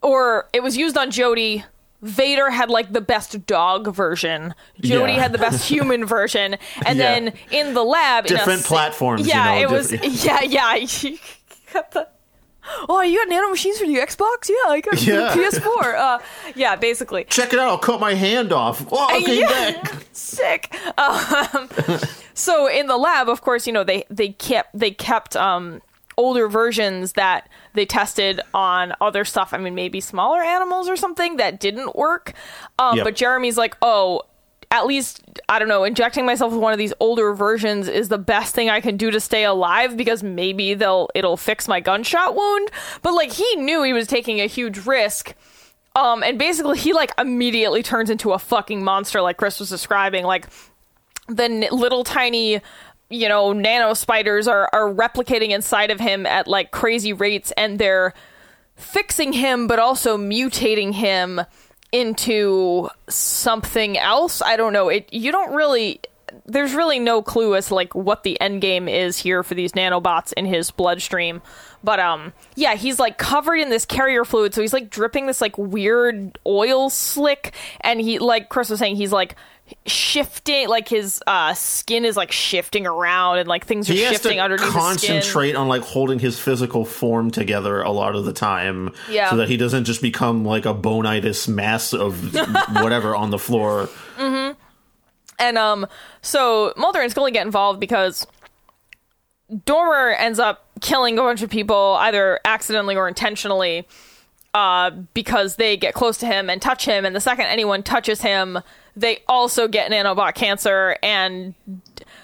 or 0.00 0.48
it 0.52 0.62
was 0.62 0.76
used 0.76 0.96
on 0.96 1.10
jody 1.10 1.64
Vader 2.04 2.50
had 2.50 2.68
like 2.68 2.92
the 2.92 3.00
best 3.00 3.46
dog 3.46 3.94
version. 3.94 4.56
Jody 4.80 5.12
Yeah. 5.12 5.20
had 5.20 5.30
the 5.32 5.38
best 5.38 5.68
human 5.70 6.04
version, 6.04 6.56
and 6.84 6.98
Yeah. 6.98 7.20
then 7.20 7.32
in 7.52 7.74
the 7.74 7.84
lab, 7.84 8.26
in 8.26 8.32
a 8.32 8.38
Different 8.38 8.64
platforms, 8.64 9.20
you 9.22 9.28
Yeah, 9.28 9.44
know, 9.54 9.60
it 9.60 9.70
was. 9.70 9.88
different- 9.90 10.14
Yeah, 10.24 10.40
yeah. 10.42 10.74
You 11.02 11.18
got 11.72 11.92
the. 11.92 12.08
Oh, 12.88 13.00
you 13.02 13.18
got 13.18 13.28
nano 13.28 13.48
machines 13.48 13.78
for 13.78 13.86
the 13.86 13.96
Xbox? 13.96 14.48
Yeah, 14.48 14.70
I 14.70 14.80
got 14.80 15.02
Yeah. 15.02 15.34
the 15.34 15.42
PS4. 15.60 15.94
Uh, 15.94 16.18
yeah, 16.54 16.76
basically. 16.76 17.24
Check 17.24 17.52
it 17.52 17.58
out. 17.58 17.68
I'll 17.68 17.78
cut 17.78 18.00
my 18.00 18.14
hand 18.14 18.52
off. 18.52 18.86
Oh, 18.92 19.06
I 19.10 19.20
came 19.22 19.40
Yeah. 19.40 19.48
back. 19.82 19.94
Sick. 20.12 20.74
Um, 20.98 21.68
so 22.34 22.66
in 22.68 22.86
the 22.86 22.96
lab, 22.96 23.28
of 23.28 23.40
course, 23.40 23.66
you 23.66 23.72
know 23.72 23.84
they 23.84 24.04
they 24.10 24.28
kept 24.30 24.70
they 24.78 24.90
kept 24.92 25.34
um, 25.36 25.82
older 26.16 26.46
versions 26.48 27.12
that 27.12 27.48
they 27.74 27.86
tested 27.86 28.40
on 28.54 28.94
other 29.00 29.24
stuff. 29.24 29.52
I 29.52 29.58
mean, 29.58 29.74
maybe 29.74 30.00
smaller 30.00 30.42
animals 30.42 30.88
or 30.88 30.96
something 30.96 31.36
that 31.38 31.58
didn't 31.58 31.96
work. 31.96 32.32
Um, 32.78 32.96
Yep. 32.98 33.04
But 33.04 33.16
Jeremy's 33.16 33.56
like, 33.58 33.76
oh. 33.82 34.22
At 34.72 34.86
least 34.86 35.22
I 35.50 35.58
don't 35.58 35.68
know. 35.68 35.84
Injecting 35.84 36.24
myself 36.24 36.50
with 36.50 36.60
one 36.60 36.72
of 36.72 36.78
these 36.78 36.94
older 36.98 37.34
versions 37.34 37.88
is 37.88 38.08
the 38.08 38.16
best 38.16 38.54
thing 38.54 38.70
I 38.70 38.80
can 38.80 38.96
do 38.96 39.10
to 39.10 39.20
stay 39.20 39.44
alive 39.44 39.98
because 39.98 40.22
maybe 40.22 40.72
they'll 40.72 41.10
it'll 41.14 41.36
fix 41.36 41.68
my 41.68 41.78
gunshot 41.78 42.34
wound. 42.34 42.70
But 43.02 43.12
like 43.12 43.30
he 43.32 43.56
knew 43.56 43.82
he 43.82 43.92
was 43.92 44.06
taking 44.06 44.40
a 44.40 44.46
huge 44.46 44.86
risk, 44.86 45.34
um, 45.94 46.22
and 46.22 46.38
basically 46.38 46.78
he 46.78 46.94
like 46.94 47.12
immediately 47.18 47.82
turns 47.82 48.08
into 48.08 48.32
a 48.32 48.38
fucking 48.38 48.82
monster, 48.82 49.20
like 49.20 49.36
Chris 49.36 49.60
was 49.60 49.68
describing. 49.68 50.24
Like 50.24 50.46
the 51.28 51.44
n- 51.44 51.66
little 51.70 52.02
tiny, 52.02 52.62
you 53.10 53.28
know, 53.28 53.52
nano 53.52 53.92
spiders 53.92 54.48
are 54.48 54.70
are 54.72 54.90
replicating 54.90 55.50
inside 55.50 55.90
of 55.90 56.00
him 56.00 56.24
at 56.24 56.48
like 56.48 56.70
crazy 56.70 57.12
rates, 57.12 57.52
and 57.58 57.78
they're 57.78 58.14
fixing 58.74 59.34
him, 59.34 59.66
but 59.66 59.78
also 59.78 60.16
mutating 60.16 60.94
him 60.94 61.42
into 61.92 62.88
something 63.08 63.98
else. 63.98 64.42
I 64.42 64.56
don't 64.56 64.72
know. 64.72 64.88
It 64.88 65.12
you 65.12 65.30
don't 65.30 65.54
really. 65.54 66.00
There's 66.46 66.74
really 66.74 66.98
no 66.98 67.22
clue 67.22 67.54
as 67.54 67.68
to 67.68 67.74
like 67.74 67.94
what 67.94 68.22
the 68.22 68.40
end 68.40 68.62
game 68.62 68.88
is 68.88 69.18
here 69.18 69.42
for 69.42 69.54
these 69.54 69.72
nanobots 69.72 70.32
in 70.32 70.46
his 70.46 70.70
bloodstream. 70.70 71.42
But 71.84 71.98
um 72.00 72.32
yeah, 72.54 72.74
he's 72.74 72.98
like 72.98 73.18
covered 73.18 73.56
in 73.56 73.68
this 73.70 73.84
carrier 73.84 74.24
fluid, 74.24 74.54
so 74.54 74.60
he's 74.60 74.72
like 74.72 74.90
dripping 74.90 75.26
this 75.26 75.40
like 75.40 75.56
weird 75.58 76.38
oil 76.46 76.90
slick 76.90 77.52
and 77.80 78.00
he 78.00 78.18
like 78.18 78.48
Chris 78.48 78.70
was 78.70 78.78
saying 78.78 78.96
he's 78.96 79.12
like 79.12 79.34
shifting 79.86 80.68
like 80.68 80.86
his 80.86 81.22
uh 81.26 81.54
skin 81.54 82.04
is 82.04 82.14
like 82.14 82.30
shifting 82.30 82.86
around 82.86 83.38
and 83.38 83.48
like 83.48 83.64
things 83.64 83.88
are 83.88 83.94
He 83.94 84.00
shifting 84.00 84.38
underneath 84.38 84.66
his 84.66 84.72
skin. 84.74 84.82
concentrate 84.82 85.54
on 85.56 85.66
like 85.66 85.80
holding 85.82 86.18
his 86.18 86.38
physical 86.38 86.84
form 86.84 87.30
together 87.30 87.80
a 87.80 87.90
lot 87.90 88.14
of 88.14 88.24
the 88.26 88.34
time, 88.34 88.90
Yeah. 89.08 89.30
so 89.30 89.36
that 89.36 89.48
he 89.48 89.56
doesn't 89.56 89.84
just 89.84 90.02
become 90.02 90.44
like 90.44 90.66
a 90.66 90.74
bonitis 90.74 91.48
mass 91.48 91.94
of 91.94 92.34
whatever 92.82 93.16
on 93.16 93.30
the 93.30 93.38
floor. 93.38 93.88
And 95.38 95.58
um, 95.58 95.86
so 96.20 96.72
Mulder 96.76 97.00
and 97.00 97.10
Scully 97.10 97.32
get 97.32 97.44
involved 97.46 97.80
because 97.80 98.26
Dormer 99.64 100.10
ends 100.10 100.38
up 100.38 100.66
killing 100.82 101.18
a 101.18 101.22
bunch 101.22 101.40
of 101.40 101.48
people 101.48 101.96
either 102.00 102.38
accidentally 102.44 102.96
or 102.96 103.08
intentionally 103.08 103.86
uh, 104.52 104.90
because 105.14 105.56
they 105.56 105.76
get 105.78 105.94
close 105.94 106.18
to 106.18 106.26
him 106.26 106.50
and 106.50 106.60
touch 106.60 106.84
him. 106.84 107.06
And 107.06 107.16
the 107.16 107.20
second 107.20 107.46
anyone 107.46 107.82
touches 107.82 108.20
him, 108.20 108.58
they 108.94 109.22
also 109.26 109.68
get 109.68 109.90
nanobot 109.90 110.34
cancer. 110.34 110.98
And 111.02 111.54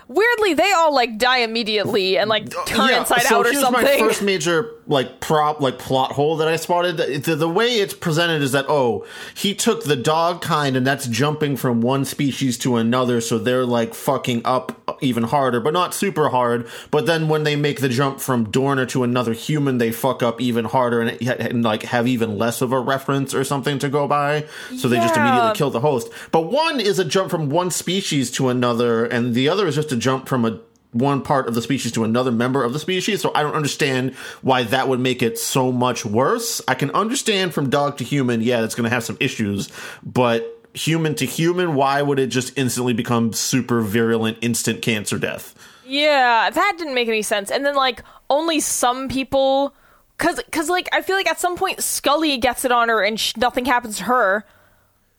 weirdly, 0.09 0.55
they 0.55 0.73
all 0.73 0.93
like 0.95 1.19
die 1.19 1.39
immediately 1.39 2.19
and 2.19 2.29
like 2.29 2.55
uh, 2.55 2.65
turn 2.65 2.95
inside 2.95 3.23
so 3.23 3.41
out 3.41 3.47
or 3.47 3.51
here's 3.51 3.63
something. 3.63 3.85
my 3.85 3.99
first 3.99 4.23
major 4.23 4.75
like 4.87 5.21
prop 5.21 5.61
like 5.61 5.79
plot 5.79 6.13
hole 6.13 6.39
that 6.39 6.49
I 6.49 6.57
spotted. 6.57 6.97
The, 6.97 7.37
the 7.37 7.49
way 7.49 7.77
it's 7.77 7.95
presented 7.95 8.43
is 8.43 8.53
that 8.53 8.67
oh 8.69 9.07
he 9.35 9.55
took 9.55 9.85
the 9.85 9.97
dog 9.97 10.41
kind 10.41 10.77
and 10.77 10.87
that's 10.87 11.07
jumping 11.07 11.57
from 11.57 11.81
one 11.81 12.05
species 12.05 12.59
to 12.59 12.77
another, 12.77 13.21
so 13.21 13.39
they're 13.39 13.67
like 13.67 13.95
fucking 13.95 14.43
up 14.45 14.99
even 15.03 15.25
harder, 15.25 15.61
but 15.61 15.73
not 15.73 15.95
super 15.95 16.31
hard. 16.31 16.67
But 16.91 17.07
then 17.07 17.29
when 17.29 17.45
they 17.45 17.55
make 17.57 17.81
the 17.81 17.89
jump 17.89 18.21
from 18.21 18.51
Dorner 18.51 18.87
to 18.87 19.05
another 19.05 19.33
human, 19.33 19.79
they 19.79 19.93
fuck 19.93 20.23
up 20.23 20.41
even 20.41 20.65
harder 20.65 21.03
and, 21.03 21.23
and 21.23 21.63
like 21.63 21.83
have 21.83 22.07
even 22.07 22.39
less 22.39 22.63
of 22.63 22.73
a 22.73 22.81
reference 22.81 23.35
or 23.35 23.45
something 23.45 23.79
to 23.81 23.89
go 23.89 24.09
by. 24.09 24.47
So 24.77 24.89
they 24.89 24.97
just 24.97 25.17
immediately 25.17 25.55
kill 25.55 25.71
the 25.71 25.81
host. 25.81 26.09
But 26.33 26.43
one 26.43 26.81
is 26.81 26.99
a 26.99 27.05
jump 27.05 27.31
from 27.31 27.51
one 27.51 27.71
species 27.71 28.31
to 28.33 28.49
another, 28.49 29.05
and 29.05 29.35
the 29.35 29.49
other 29.49 29.67
is 29.67 29.75
just 29.75 29.93
a 29.93 29.98
jump 29.99 30.29
from 30.29 30.45
a 30.45 30.61
one 30.93 31.23
part 31.23 31.49
of 31.49 31.55
the 31.55 31.63
species 31.63 31.93
to 31.93 32.05
another 32.05 32.33
member 32.33 32.65
of 32.65 32.73
the 32.73 32.79
species. 32.79 33.21
So 33.21 33.33
I 33.35 33.43
don't 33.43 33.55
understand 33.55 34.15
why 34.43 34.63
that 34.65 34.89
would 34.89 35.01
make 35.01 35.23
it 35.23 35.39
so 35.39 35.71
much 35.71 36.05
worse. 36.05 36.63
I 36.67 36.75
can 36.75 36.91
understand 36.93 37.55
from 37.55 37.71
dog 37.71 37.99
to 37.99 38.05
human, 38.05 38.41
yeah, 38.41 38.65
it's 38.65 38.75
going 38.75 38.89
to 38.89 38.95
have 38.95 39.05
some 39.05 39.17
issues, 39.21 39.71
but 40.03 40.55
human 40.75 41.15
to 41.17 41.27
human, 41.27 41.75
why 41.75 42.01
would 42.03 42.19
it 42.19 42.29
just 42.29 42.57
instantly 42.57 42.93
become 42.93 43.33
super 43.33 43.81
virulent, 43.81 44.39
instant 44.41 44.83
cancer 44.83 45.19
death? 45.19 45.55
Yeah, 45.87 46.51
that 46.51 46.75
didn't 46.79 46.95
make 46.95 47.09
any 47.09 47.23
sense. 47.23 47.51
And 47.51 47.65
then 47.65 47.75
like 47.75 48.03
only 48.29 48.61
some 48.61 49.09
people, 49.09 49.75
cause 50.19 50.41
cause 50.53 50.69
like 50.69 50.89
I 50.93 51.03
feel 51.03 51.17
like 51.17 51.29
at 51.29 51.41
some 51.41 51.57
point 51.57 51.83
Scully 51.83 52.37
gets 52.37 52.65
it 52.65 52.73
on 52.73 52.89
her 52.89 53.03
and 53.03 53.19
sh- 53.19 53.37
nothing 53.37 53.65
happens 53.65 53.99
to 53.99 54.05
her. 54.05 54.45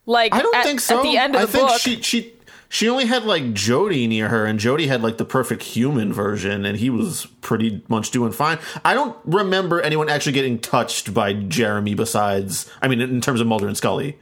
Like 0.05 0.33
I 0.33 0.41
don't 0.41 0.55
at, 0.55 0.65
think 0.65 0.79
so. 0.79 0.97
At 0.97 1.03
the 1.03 1.17
end 1.17 1.35
of 1.35 1.41
I 1.41 1.45
the 1.45 1.51
think 1.51 1.69
book, 1.69 1.79
she 1.79 2.01
she 2.01 2.33
she 2.71 2.87
only 2.87 3.05
had 3.05 3.23
like 3.25 3.53
Jody 3.53 4.05
near 4.07 4.29
her, 4.29 4.45
and 4.45 4.59
Jody 4.59 4.87
had 4.87 5.01
like 5.01 5.17
the 5.17 5.25
perfect 5.25 5.63
human 5.63 6.13
version, 6.13 6.65
and 6.65 6.77
he 6.77 6.89
was 6.89 7.25
pretty 7.41 7.81
much 7.87 8.11
doing 8.11 8.31
fine. 8.31 8.59
I 8.85 8.93
don't 8.93 9.17
remember 9.25 9.81
anyone 9.81 10.07
actually 10.07 10.33
getting 10.33 10.59
touched 10.59 11.13
by 11.13 11.33
Jeremy 11.33 11.95
besides, 11.95 12.69
I 12.81 12.87
mean, 12.87 13.01
in 13.01 13.21
terms 13.21 13.41
of 13.41 13.47
Mulder 13.47 13.67
and 13.67 13.75
Scully. 13.75 14.17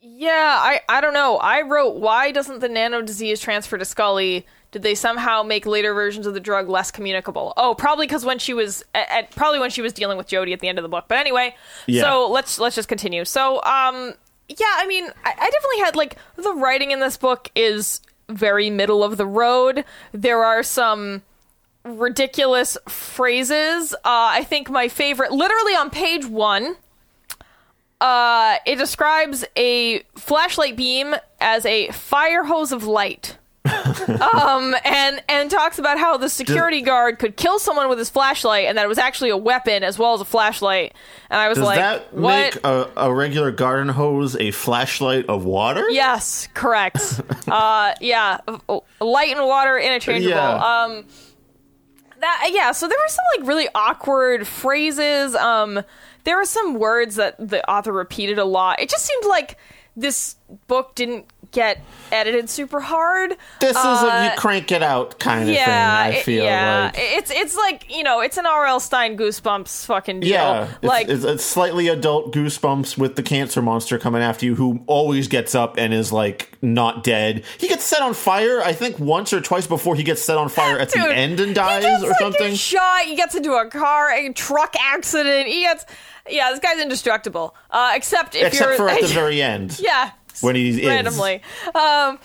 yeah, 0.00 0.56
I 0.60 0.80
I 0.88 1.00
don't 1.00 1.14
know. 1.14 1.36
I 1.38 1.62
wrote 1.62 1.96
why 1.96 2.30
doesn't 2.32 2.60
the 2.60 2.68
nano 2.68 3.02
disease 3.02 3.40
transfer 3.40 3.76
to 3.78 3.84
Scully? 3.84 4.46
Did 4.72 4.82
they 4.82 4.94
somehow 4.94 5.42
make 5.42 5.66
later 5.66 5.92
versions 5.94 6.26
of 6.26 6.34
the 6.34 6.40
drug 6.40 6.68
less 6.68 6.90
communicable? 6.90 7.52
Oh, 7.56 7.74
probably 7.74 8.06
because 8.06 8.24
when 8.24 8.38
she 8.38 8.54
was 8.54 8.84
at, 8.94 9.10
at 9.10 9.30
probably 9.34 9.58
when 9.58 9.70
she 9.70 9.82
was 9.82 9.92
dealing 9.92 10.16
with 10.16 10.28
Jody 10.28 10.52
at 10.52 10.60
the 10.60 10.68
end 10.68 10.78
of 10.78 10.82
the 10.84 10.88
book. 10.88 11.06
But 11.08 11.18
anyway, 11.18 11.54
Yeah. 11.86 12.02
so 12.02 12.30
let's 12.30 12.58
let's 12.58 12.76
just 12.76 12.88
continue. 12.88 13.24
So 13.24 13.62
um 13.64 14.14
yeah, 14.58 14.74
I 14.76 14.86
mean, 14.86 15.04
I, 15.24 15.30
I 15.30 15.50
definitely 15.50 15.78
had 15.78 15.96
like 15.96 16.16
the 16.36 16.54
writing 16.54 16.90
in 16.90 17.00
this 17.00 17.16
book 17.16 17.50
is 17.54 18.00
very 18.28 18.70
middle 18.70 19.04
of 19.04 19.16
the 19.16 19.26
road. 19.26 19.84
There 20.12 20.44
are 20.44 20.62
some 20.62 21.22
ridiculous 21.84 22.76
phrases. 22.88 23.94
Uh, 23.94 23.98
I 24.04 24.44
think 24.44 24.70
my 24.70 24.88
favorite, 24.88 25.32
literally 25.32 25.74
on 25.74 25.90
page 25.90 26.26
one, 26.26 26.76
uh, 28.00 28.56
it 28.66 28.76
describes 28.76 29.44
a 29.56 30.00
flashlight 30.16 30.76
beam 30.76 31.14
as 31.40 31.64
a 31.66 31.90
fire 31.90 32.44
hose 32.44 32.72
of 32.72 32.84
light. 32.84 33.36
um, 34.20 34.74
and 34.84 35.22
and 35.28 35.50
talks 35.50 35.78
about 35.78 35.98
how 35.98 36.16
the 36.16 36.28
security 36.28 36.82
guard 36.82 37.18
could 37.18 37.36
kill 37.36 37.58
someone 37.58 37.88
with 37.88 37.98
his 37.98 38.10
flashlight, 38.10 38.66
and 38.66 38.78
that 38.78 38.84
it 38.84 38.88
was 38.88 38.98
actually 38.98 39.30
a 39.30 39.36
weapon 39.36 39.82
as 39.82 39.98
well 39.98 40.14
as 40.14 40.20
a 40.20 40.24
flashlight. 40.24 40.94
And 41.30 41.40
I 41.40 41.48
was 41.48 41.58
like, 41.58 41.78
Does 41.78 42.12
like, 42.12 42.12
that 42.12 42.14
"What?" 42.14 42.54
make 42.54 42.64
a, 42.64 42.90
a 43.08 43.14
regular 43.14 43.50
garden 43.50 43.88
hose 43.88 44.36
a 44.36 44.50
flashlight 44.50 45.26
of 45.26 45.44
water? 45.44 45.88
Yes, 45.90 46.48
correct. 46.54 47.20
uh, 47.48 47.94
yeah, 48.00 48.38
light 49.00 49.36
and 49.36 49.46
water 49.46 49.78
interchangeable. 49.78 50.36
Yeah. 50.36 50.84
Um, 50.84 51.06
that 52.20 52.50
yeah. 52.52 52.72
So 52.72 52.88
there 52.88 52.98
were 52.98 53.08
some 53.08 53.24
like 53.38 53.48
really 53.48 53.68
awkward 53.74 54.46
phrases. 54.46 55.34
Um, 55.34 55.82
there 56.24 56.36
were 56.36 56.44
some 56.44 56.74
words 56.74 57.16
that 57.16 57.36
the 57.38 57.68
author 57.68 57.92
repeated 57.92 58.38
a 58.38 58.44
lot. 58.44 58.80
It 58.80 58.88
just 58.88 59.06
seemed 59.06 59.24
like 59.26 59.56
this 59.96 60.36
book 60.66 60.94
didn't 60.94 61.26
get 61.52 61.80
edited 62.12 62.48
super 62.48 62.80
hard. 62.80 63.36
This 63.60 63.70
is 63.70 63.76
Uh, 63.76 64.10
a 64.12 64.24
you 64.26 64.30
crank 64.38 64.70
it 64.72 64.82
out 64.82 65.18
kind 65.18 65.48
of 65.48 65.54
yeah, 65.54 65.64
thing. 66.04 66.14
I 66.14 66.16
it- 66.18 66.24
feel 66.24 66.44
yeah. 66.44 66.84
like. 66.84 66.94
it's 66.96 67.30
it's 67.30 67.56
like 67.56 67.86
you 67.94 68.02
know, 68.02 68.20
it's 68.20 68.36
an 68.36 68.46
R.L. 68.46 68.80
Stine 68.80 69.16
Goosebumps 69.16 69.86
fucking 69.86 70.20
deal. 70.20 70.30
Yeah, 70.30 70.64
it's, 70.64 70.82
like 70.84 71.08
it's, 71.08 71.24
it's 71.24 71.44
slightly 71.44 71.88
adult 71.88 72.32
goosebumps 72.34 72.96
with 72.98 73.16
the 73.16 73.22
cancer 73.22 73.62
monster 73.62 73.98
coming 73.98 74.22
after 74.22 74.46
you, 74.46 74.54
who 74.54 74.80
always 74.86 75.28
gets 75.28 75.54
up 75.54 75.76
and 75.78 75.92
is 75.94 76.12
like 76.12 76.56
not 76.62 77.02
dead. 77.04 77.44
He 77.58 77.68
gets 77.68 77.84
set 77.84 78.02
on 78.02 78.14
fire, 78.14 78.60
I 78.62 78.72
think, 78.72 78.98
once 78.98 79.32
or 79.32 79.40
twice 79.40 79.66
before 79.66 79.94
he 79.96 80.02
gets 80.02 80.22
set 80.22 80.36
on 80.36 80.48
fire 80.48 80.78
at 80.78 80.90
Dude, 80.90 81.02
the 81.02 81.14
end 81.14 81.40
and 81.40 81.54
dies 81.54 81.82
he 81.84 81.90
gets, 81.90 82.02
or 82.04 82.08
like, 82.08 82.18
something. 82.18 82.54
Shot. 82.54 83.02
He 83.02 83.16
gets 83.16 83.34
into 83.34 83.52
a 83.54 83.68
car, 83.68 84.10
a 84.12 84.32
truck 84.32 84.74
accident. 84.78 85.48
He 85.48 85.62
gets. 85.62 85.84
Yeah, 86.28 86.50
this 86.50 86.60
guy's 86.60 86.78
indestructible. 86.80 87.56
Uh, 87.70 87.92
except 87.94 88.34
if 88.36 88.48
Except 88.48 88.68
you're 88.68 88.76
for 88.76 88.88
at 88.88 89.00
the 89.00 89.06
very 89.08 89.42
end. 89.42 89.80
yeah, 89.80 90.10
when 90.42 90.56
he 90.56 90.70
is. 90.82 90.86
randomly. 90.86 91.42
Um, 91.74 92.18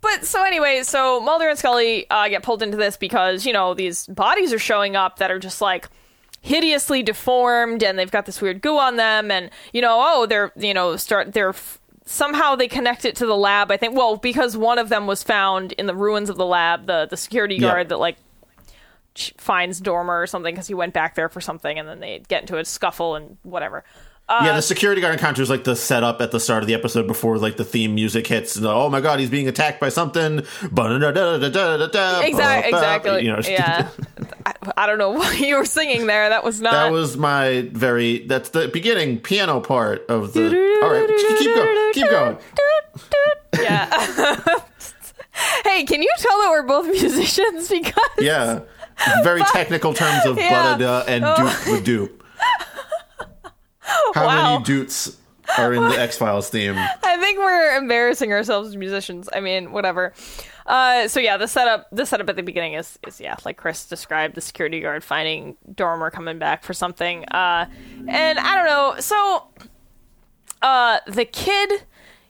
but 0.00 0.24
so 0.24 0.44
anyway, 0.44 0.82
so 0.84 1.20
Mulder 1.20 1.48
and 1.48 1.58
Scully 1.58 2.08
uh, 2.10 2.28
get 2.28 2.42
pulled 2.42 2.62
into 2.62 2.76
this 2.76 2.96
because 2.96 3.44
you 3.46 3.52
know 3.52 3.74
these 3.74 4.06
bodies 4.06 4.52
are 4.52 4.58
showing 4.58 4.94
up 4.96 5.18
that 5.18 5.30
are 5.30 5.38
just 5.38 5.60
like 5.60 5.88
hideously 6.40 7.02
deformed, 7.02 7.82
and 7.82 7.98
they've 7.98 8.10
got 8.10 8.24
this 8.26 8.40
weird 8.40 8.60
goo 8.62 8.78
on 8.78 8.96
them, 8.96 9.30
and 9.30 9.50
you 9.72 9.82
know, 9.82 9.96
oh, 10.00 10.26
they're 10.26 10.52
you 10.56 10.72
know 10.74 10.96
start 10.96 11.32
they're. 11.32 11.50
f- 11.50 11.80
Somehow 12.10 12.54
they 12.56 12.68
connect 12.68 13.04
it 13.04 13.16
to 13.16 13.26
the 13.26 13.36
lab. 13.36 13.70
I 13.70 13.76
think. 13.76 13.94
Well, 13.94 14.16
because 14.16 14.56
one 14.56 14.78
of 14.78 14.88
them 14.88 15.06
was 15.06 15.22
found 15.22 15.72
in 15.72 15.84
the 15.84 15.94
ruins 15.94 16.30
of 16.30 16.36
the 16.38 16.46
lab. 16.46 16.86
The 16.86 17.06
the 17.10 17.18
security 17.18 17.56
Yeah. 17.56 17.68
guard 17.72 17.90
that 17.90 17.98
like 17.98 18.16
finds 19.36 19.80
Dormer 19.80 20.22
or 20.22 20.26
something 20.26 20.54
because 20.54 20.68
he 20.68 20.74
went 20.74 20.94
back 20.94 21.16
there 21.16 21.28
for 21.28 21.40
something, 21.40 21.78
and 21.78 21.88
then 21.88 22.00
they 22.00 22.22
get 22.28 22.42
into 22.42 22.56
a 22.56 22.64
scuffle 22.64 23.14
and 23.16 23.36
whatever. 23.42 23.84
Yeah, 24.30 24.52
the 24.52 24.58
uh, 24.58 24.60
security 24.60 25.00
guard 25.00 25.14
encounter 25.14 25.40
is 25.40 25.48
like 25.48 25.64
the 25.64 25.74
setup 25.74 26.20
at 26.20 26.32
the 26.32 26.40
start 26.40 26.62
of 26.62 26.66
the 26.66 26.74
episode 26.74 27.06
before 27.06 27.38
like 27.38 27.56
the 27.56 27.64
theme 27.64 27.94
music 27.94 28.26
hits. 28.26 28.56
And, 28.56 28.66
oh 28.66 28.90
my 28.90 29.00
god, 29.00 29.20
he's 29.20 29.30
being 29.30 29.48
attacked 29.48 29.80
by 29.80 29.88
something. 29.88 30.42
Exactly. 32.24 32.68
Exactly. 32.68 33.24
You 33.24 33.32
know, 33.32 33.40
yeah. 33.42 33.88
I, 34.46 34.54
I 34.76 34.86
don't 34.86 34.98
know 34.98 35.10
what 35.12 35.38
you 35.40 35.56
were 35.56 35.64
singing 35.64 36.06
there. 36.06 36.28
That 36.28 36.44
was 36.44 36.60
not. 36.60 36.72
that 36.72 36.92
was 36.92 37.16
my 37.16 37.70
very. 37.72 38.26
That's 38.26 38.50
the 38.50 38.68
beginning 38.68 39.20
piano 39.20 39.60
part 39.60 40.04
of 40.08 40.34
the. 40.34 40.46
All 40.82 40.92
right, 40.92 41.08
keep 41.38 41.54
going. 41.54 41.92
Keep 41.92 42.10
going. 42.10 42.38
Yeah. 43.60 43.86
hey, 45.64 45.84
can 45.84 46.02
you 46.02 46.12
tell 46.18 46.38
that 46.42 46.48
we're 46.50 46.62
both 46.64 46.86
musicians? 46.86 47.68
Because 47.68 47.94
Yeah, 48.18 48.60
very 49.22 49.42
technical 49.52 49.94
terms 49.94 50.26
of 50.26 50.36
Yeah. 50.38 51.04
and 51.06 51.24
dupe 51.24 51.66
oh. 51.66 51.72
with 51.72 51.84
dupe. 51.84 52.22
How 54.18 54.26
Wow. 54.26 54.52
many 54.52 54.64
dutes 54.64 55.16
are 55.58 55.72
in 55.72 55.82
the 55.88 55.98
X 56.00 56.18
Files 56.18 56.48
theme? 56.50 56.74
I 56.76 57.16
think 57.18 57.38
we're 57.38 57.76
embarrassing 57.76 58.32
ourselves 58.32 58.68
as 58.68 58.76
musicians. 58.76 59.28
I 59.32 59.40
mean, 59.40 59.72
whatever. 59.72 60.12
Uh, 60.66 61.08
so 61.08 61.18
yeah, 61.20 61.36
the 61.38 61.48
setup, 61.48 61.86
the 61.90 62.04
setup 62.04 62.28
at 62.28 62.36
the 62.36 62.42
beginning 62.42 62.74
is, 62.74 62.98
is 63.06 63.20
yeah, 63.20 63.36
like 63.46 63.56
Chris 63.56 63.86
described, 63.86 64.34
the 64.34 64.40
security 64.42 64.80
guard 64.80 65.02
finding 65.02 65.56
Dormer 65.74 66.10
coming 66.10 66.38
back 66.38 66.62
for 66.62 66.74
something. 66.74 67.24
Uh, 67.26 67.66
and 68.06 68.38
I 68.38 68.54
don't 68.56 68.66
know. 68.66 68.94
So, 69.00 69.44
uh, 70.60 70.98
the 71.06 71.24
kid 71.24 71.84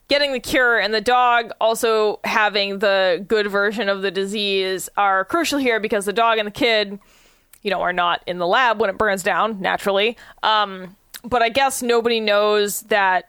getting 0.08 0.32
the 0.32 0.40
cure 0.40 0.78
and 0.78 0.94
the 0.94 1.00
dog 1.00 1.50
also 1.60 2.20
having 2.24 2.78
the 2.78 3.24
good 3.26 3.48
version 3.48 3.88
of 3.88 4.02
the 4.02 4.10
disease 4.10 4.88
are 4.96 5.24
crucial 5.24 5.58
here 5.58 5.80
because 5.80 6.04
the 6.04 6.12
dog 6.12 6.38
and 6.38 6.46
the 6.46 6.52
kid, 6.52 6.98
you 7.62 7.70
know, 7.70 7.80
are 7.82 7.92
not 7.92 8.22
in 8.26 8.38
the 8.38 8.46
lab 8.46 8.80
when 8.80 8.88
it 8.88 8.96
burns 8.96 9.22
down 9.22 9.60
naturally. 9.60 10.16
Um, 10.42 10.96
but 11.24 11.42
I 11.42 11.48
guess 11.48 11.82
nobody 11.82 12.20
knows 12.20 12.82
that 12.82 13.28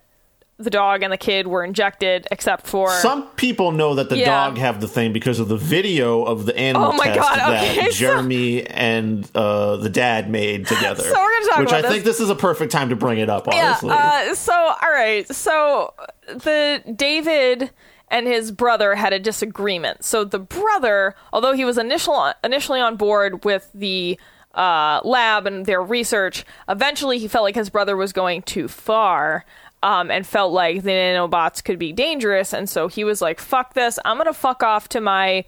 the 0.58 0.70
dog 0.70 1.04
and 1.04 1.14
the 1.14 1.18
kid 1.18 1.48
were 1.48 1.64
injected 1.64 2.28
except 2.32 2.68
for 2.68 2.90
Some 2.92 3.28
people 3.38 3.72
know 3.72 3.96
that 3.96 4.10
the 4.10 4.18
Yeah. 4.18 4.26
dog 4.26 4.58
have 4.58 4.82
the 4.82 4.90
thing 4.90 5.14
because 5.14 5.40
of 5.40 5.48
the 5.48 5.56
video 5.56 6.24
of 6.24 6.46
the 6.46 6.58
animal 6.58 6.92
Oh 6.96 6.98
test 7.02 7.18
God, 7.18 7.40
that 7.40 7.64
okay, 7.64 7.86
so- 7.86 7.92
Jeremy 7.92 8.66
and 8.68 9.26
uh, 9.34 9.78
the 9.78 9.90
dad 9.90 10.30
made 10.30 10.68
together. 10.68 11.02
So 11.04 11.10
we're 11.18 11.32
gonna 11.40 11.46
talk 11.50 11.60
which 11.60 11.70
about 11.70 11.78
I 11.78 11.82
this. 11.84 11.92
think 11.92 12.04
this 12.04 12.20
is 12.20 12.30
a 12.30 12.36
perfect 12.36 12.74
time 12.74 12.90
to 12.90 12.98
bring 12.98 13.20
it 13.20 13.30
up. 13.30 13.48
yeah. 13.50 13.68
Honestly, 13.82 13.90
Uh, 13.92 14.36
so 14.36 14.54
all 14.54 14.92
right. 14.92 15.26
So 15.34 15.94
the 16.28 16.84
David 16.94 17.72
and 18.10 18.28
his 18.28 18.52
brother 18.52 18.96
had 18.96 19.14
a 19.14 19.20
disagreement. 19.20 20.04
So 20.04 20.26
the 20.26 20.40
brother, 20.40 21.16
although 21.32 21.54
he 21.54 21.64
was 21.64 21.78
initial 21.78 22.34
initially 22.44 22.82
on 22.82 22.98
board 22.98 23.46
with 23.46 23.70
the 23.74 24.20
uh, 24.54 25.02
lab 25.04 25.46
and 25.48 25.66
their 25.66 25.82
research, 25.82 26.46
eventually 26.68 27.20
he 27.20 27.28
felt 27.28 27.44
like 27.44 27.56
his 27.56 27.70
brother 27.70 27.96
was 27.96 28.14
going 28.14 28.42
too 28.42 28.68
far. 28.68 29.46
Um, 29.82 30.12
and 30.12 30.28
felt 30.28 30.52
like 30.52 30.84
the 30.84 30.90
nanobots 30.90 31.64
could 31.64 31.80
be 31.80 31.94
dangerous, 31.94 32.52
and 32.52 32.68
so 32.68 32.90
he 32.90 33.06
was 33.06 33.22
like, 33.22 33.40
"Fuck 33.40 33.76
this! 33.76 33.98
I'm 34.04 34.18
gonna 34.18 34.34
fuck 34.34 34.62
off 34.62 34.90
to 34.90 35.00
my 35.00 35.46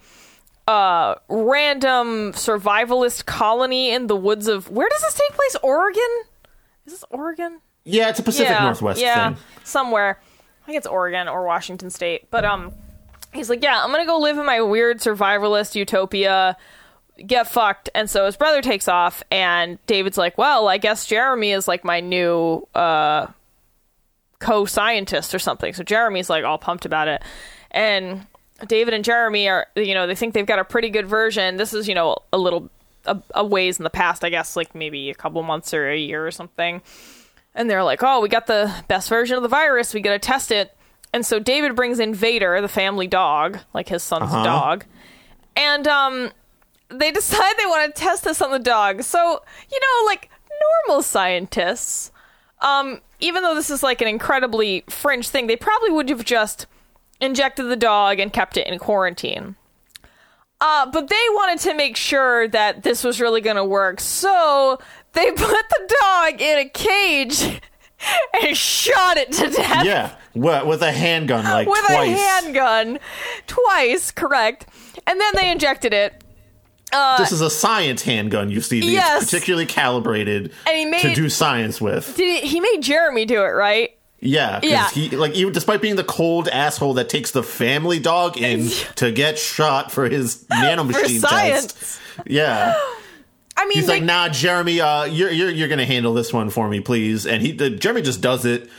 uh 0.70 1.16
random 1.28 2.32
survivalist 2.32 3.26
colony 3.26 3.92
in 3.92 4.08
the 4.08 4.16
woods 4.16 4.48
of 4.48 4.70
where 4.70 4.88
does 4.88 5.02
this 5.02 5.16
take 5.16 5.34
place? 5.34 5.58
Oregon? 5.62 6.02
Is 6.86 6.94
this 6.94 7.04
Oregon? 7.10 7.60
yeah, 7.84 8.10
it's 8.10 8.20
a 8.20 8.24
Pacific 8.24 8.60
Northwest 8.60 9.02
yeah, 9.02 9.30
thing. 9.30 9.44
somewhere. 9.64 10.20
I 10.62 10.66
think 10.66 10.78
it's 10.78 10.88
Oregon 10.88 11.28
or 11.28 11.46
Washington 11.46 11.90
State. 11.90 12.30
But 12.30 12.46
um, 12.46 12.74
he's 13.34 13.50
like, 13.50 13.64
yeah, 13.64 13.84
I'm 13.84 13.92
gonna 13.92 14.06
go 14.06 14.20
live 14.20 14.38
in 14.38 14.46
my 14.46 14.62
weird 14.62 15.00
survivalist 15.00 15.76
utopia, 15.76 16.58
get 17.28 17.48
fucked. 17.48 17.90
And 17.96 18.10
so 18.10 18.26
his 18.26 18.36
brother 18.38 18.62
takes 18.62 18.88
off, 18.88 19.24
and 19.32 19.78
David's 19.88 20.18
like, 20.18 20.38
well, 20.38 20.68
I 20.68 20.78
guess 20.78 21.06
Jeremy 21.06 21.52
is 21.52 21.68
like 21.68 21.84
my 21.84 22.00
new 22.00 22.68
uh 22.76 23.28
co-scientist 24.40 25.36
or 25.36 25.40
something. 25.40 25.74
So 25.74 25.84
Jeremy's 25.84 26.30
like 26.30 26.44
all 26.44 26.58
pumped 26.58 26.86
about 26.86 27.08
it, 27.08 27.22
and 27.72 28.26
David 28.68 28.94
and 28.94 29.04
Jeremy 29.04 29.48
are, 29.50 29.68
you 29.76 29.94
know, 29.94 30.08
they 30.08 30.16
think 30.16 30.34
they've 30.34 30.46
got 30.46 30.60
a 30.60 30.64
pretty 30.64 30.90
good 30.90 31.08
version. 31.08 31.58
This 31.58 31.74
is, 31.74 31.88
you 31.88 31.96
know, 31.96 32.18
a 32.34 32.38
little 32.38 32.70
a, 33.06 33.20
a 33.36 33.44
ways 33.46 33.80
in 33.80 33.84
the 33.84 33.90
past, 33.90 34.24
I 34.24 34.30
guess, 34.30 34.56
like 34.56 34.76
maybe 34.76 35.10
a 35.10 35.16
couple 35.16 35.42
months 35.44 35.74
or 35.74 35.90
a 35.90 35.98
year 35.98 36.26
or 36.26 36.32
something. 36.32 36.82
And 37.56 37.70
they're 37.70 37.84
like, 37.84 38.02
"Oh, 38.04 38.22
we 38.22 38.30
got 38.30 38.48
the 38.48 38.74
best 38.88 39.10
version 39.10 39.36
of 39.36 39.44
the 39.44 39.50
virus. 39.50 39.94
We 39.94 40.02
got 40.02 40.12
to 40.14 40.20
test 40.20 40.52
it." 40.52 40.76
And 41.14 41.26
so 41.26 41.40
David 41.40 41.76
brings 41.76 42.00
in 42.00 42.14
Vader, 42.14 42.62
the 42.62 42.68
family 42.70 43.08
dog, 43.08 43.60
like 43.74 43.90
his 43.90 44.02
son's 44.04 44.32
Uh-huh. 44.32 44.44
dog, 44.44 44.86
and 45.58 45.86
um, 45.88 46.32
they 46.92 47.12
decide 47.12 47.54
they 47.58 47.66
want 47.66 47.94
to 47.96 48.02
test 48.02 48.24
this 48.24 48.42
on 48.42 48.52
the 48.52 48.60
dog. 48.60 49.04
So 49.04 49.42
you 49.72 49.80
know, 49.80 50.06
like 50.06 50.30
normal 50.88 51.02
scientists, 51.04 52.12
um, 52.62 53.02
even 53.20 53.44
though 53.44 53.56
this 53.56 53.70
is 53.70 53.84
like 53.84 54.02
an 54.02 54.08
incredibly 54.08 54.84
fringe 54.90 55.30
thing, 55.30 55.48
they 55.48 55.56
probably 55.56 55.92
would 55.92 56.10
have 56.10 56.26
just 56.26 56.68
injected 57.20 57.68
the 57.68 57.76
dog 57.76 58.20
and 58.20 58.34
kept 58.34 58.58
it 58.58 58.68
in 58.68 58.80
quarantine. 58.80 59.56
Uh, 60.60 60.86
but 60.92 61.08
they 61.10 61.26
wanted 61.32 61.60
to 61.60 61.74
make 61.74 61.98
sure 61.98 62.48
that 62.50 62.84
this 62.84 63.04
was 63.04 63.20
really 63.20 63.42
going 63.42 63.56
to 63.56 63.66
work, 63.66 64.00
so 64.00 64.80
they 65.14 65.32
put 65.32 65.38
the 65.70 65.96
dog 66.02 66.40
in 66.40 66.60
a 66.60 66.70
cage 66.70 67.42
and 68.44 68.56
shot 68.56 69.18
it 69.18 69.32
to 69.32 69.50
death 69.50 69.84
Yeah, 69.86 70.16
with 70.36 70.84
a 70.84 70.92
handgun, 70.92 71.46
like 71.46 71.68
with 71.68 71.84
twice. 71.86 72.16
a 72.16 72.16
handgun. 72.16 73.00
Twice, 73.48 74.12
correct. 74.12 74.68
And 75.08 75.20
then 75.20 75.34
they 75.36 75.52
injected 75.52 75.94
it. 75.96 76.21
This 77.18 77.32
is 77.32 77.42
a 77.42 77.50
science 77.50 78.02
handgun. 78.04 78.50
You 78.52 78.62
see, 78.62 78.82
these 78.82 78.92
Yes. 78.94 79.24
particularly 79.26 79.66
calibrated 79.66 80.52
And 80.68 80.94
he 80.96 81.02
to 81.10 81.16
do 81.16 81.30
science 81.30 81.80
with. 81.82 82.16
Did 82.18 82.44
he, 82.44 82.48
he 82.48 82.60
made 82.60 82.80
Jeremy 82.82 83.26
do 83.26 83.42
it, 83.42 83.50
right? 83.50 83.92
Yeah, 84.20 84.60
Yeah. 84.62 84.88
He 84.90 85.10
like 85.10 85.34
even 85.34 85.52
despite 85.52 85.82
being 85.82 85.96
the 85.96 86.04
cold 86.04 86.48
asshole 86.48 86.94
that 86.96 87.10
takes 87.10 87.32
the 87.32 87.42
family 87.44 88.00
dog 88.00 88.38
in 88.38 88.70
to 88.96 89.12
get 89.12 89.40
shot 89.40 89.92
for 89.92 90.08
his 90.08 90.44
nanomachine 90.52 91.20
science. 91.20 91.74
test. 91.74 92.00
Yeah, 92.28 92.76
I 93.58 93.66
mean, 93.66 93.78
he's 93.80 93.88
they, 93.88 93.94
like, 93.96 94.04
nah, 94.04 94.30
Jeremy, 94.30 94.80
uh, 94.80 95.06
you're 95.06 95.32
you're 95.32 95.50
you're 95.50 95.68
gonna 95.70 95.86
handle 95.86 96.14
this 96.14 96.32
one 96.32 96.50
for 96.52 96.70
me, 96.70 96.82
please. 96.82 97.26
And 97.26 97.42
he, 97.42 97.58
uh, 97.60 97.70
Jeremy 97.70 98.02
just 98.04 98.22
does 98.22 98.46
it. 98.46 98.70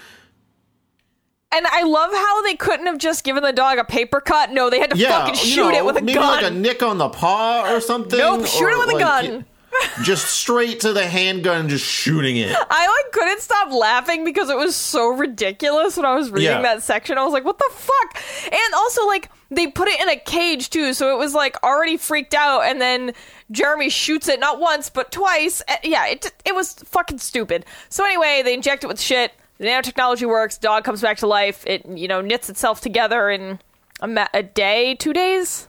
And 1.52 1.66
I 1.66 1.82
love 1.82 2.10
how 2.12 2.42
they 2.42 2.54
couldn't 2.54 2.86
have 2.86 2.98
just 2.98 3.24
given 3.24 3.42
the 3.42 3.52
dog 3.52 3.78
a 3.78 3.84
paper 3.84 4.20
cut. 4.20 4.50
No, 4.52 4.70
they 4.70 4.78
had 4.80 4.90
to 4.90 4.96
Yeah, 4.96 5.10
fucking 5.20 5.34
you 5.34 5.40
shoot 5.40 5.70
know, 5.72 5.78
it 5.78 5.84
with 5.84 5.96
a 5.96 6.02
maybe 6.02 6.14
gun. 6.14 6.42
like 6.42 6.44
a 6.44 6.54
nick 6.54 6.82
on 6.82 6.98
the 6.98 7.08
paw 7.08 7.72
or 7.72 7.80
something. 7.80 8.18
Nope, 8.18 8.46
shoot 8.46 8.68
it 8.68 8.78
with 8.78 8.88
a 8.90 8.92
like, 8.96 9.00
gun. 9.26 9.44
just 10.02 10.26
straight 10.28 10.80
to 10.80 10.92
the 10.92 11.06
handgun, 11.06 11.68
just 11.68 11.84
shooting 11.86 12.36
it. 12.36 12.54
I 12.70 12.86
like 12.86 13.12
couldn't 13.12 13.40
stop 13.40 13.72
laughing 13.72 14.22
because 14.24 14.50
it 14.50 14.56
was 14.56 14.76
so 14.76 15.08
ridiculous 15.08 15.96
when 15.96 16.04
I 16.04 16.14
was 16.14 16.30
reading 16.30 16.50
Yeah. 16.50 16.62
that 16.62 16.82
section. 16.82 17.16
I 17.16 17.24
was 17.24 17.32
like, 17.32 17.44
"What 17.46 17.58
the 17.58 17.70
fuck?" 17.72 18.22
And 18.52 18.74
also, 18.74 19.06
like, 19.06 19.30
they 19.50 19.66
put 19.68 19.88
it 19.88 19.98
in 20.00 20.10
a 20.10 20.16
cage 20.16 20.68
too, 20.68 20.92
so 20.92 21.14
it 21.14 21.18
was 21.18 21.32
like 21.34 21.56
already 21.62 21.96
freaked 21.96 22.34
out. 22.34 22.60
And 22.66 22.82
then 22.82 23.12
Jeremy 23.50 23.88
shoots 23.88 24.28
it 24.28 24.40
not 24.40 24.60
once 24.60 24.90
but 24.90 25.10
twice. 25.10 25.62
Uh, 25.66 25.76
Yeah, 25.82 26.06
it 26.06 26.30
it 26.44 26.54
was 26.54 26.74
fucking 26.74 27.18
stupid. 27.18 27.64
So 27.88 28.04
anyway, 28.04 28.42
they 28.44 28.52
inject 28.52 28.84
it 28.84 28.88
with 28.88 29.00
shit. 29.00 29.32
The 29.62 29.68
nanotechnology 29.68 30.26
works. 30.26 30.58
Dog 30.58 30.82
comes 30.82 31.00
back 31.00 31.18
to 31.18 31.28
life. 31.28 31.64
It 31.68 31.86
you 31.86 32.08
know 32.08 32.20
knits 32.20 32.50
itself 32.50 32.80
together 32.80 33.30
in 33.30 33.60
a, 34.00 34.08
ma- 34.08 34.26
a 34.34 34.42
day, 34.42 34.96
two 34.96 35.12
days. 35.12 35.68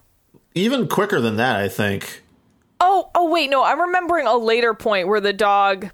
Even 0.56 0.88
quicker 0.88 1.21
than 1.21 1.36
that, 1.36 1.58
I 1.58 1.69
think. 1.69 2.23
Oh, 2.79 3.12
oh 3.13 3.29
wait, 3.29 3.51
no, 3.51 3.63
I'm 3.63 3.79
remembering 3.79 4.25
a 4.25 4.36
later 4.36 4.73
point 4.73 5.08
where 5.08 5.21
the 5.21 5.32
dog 5.32 5.91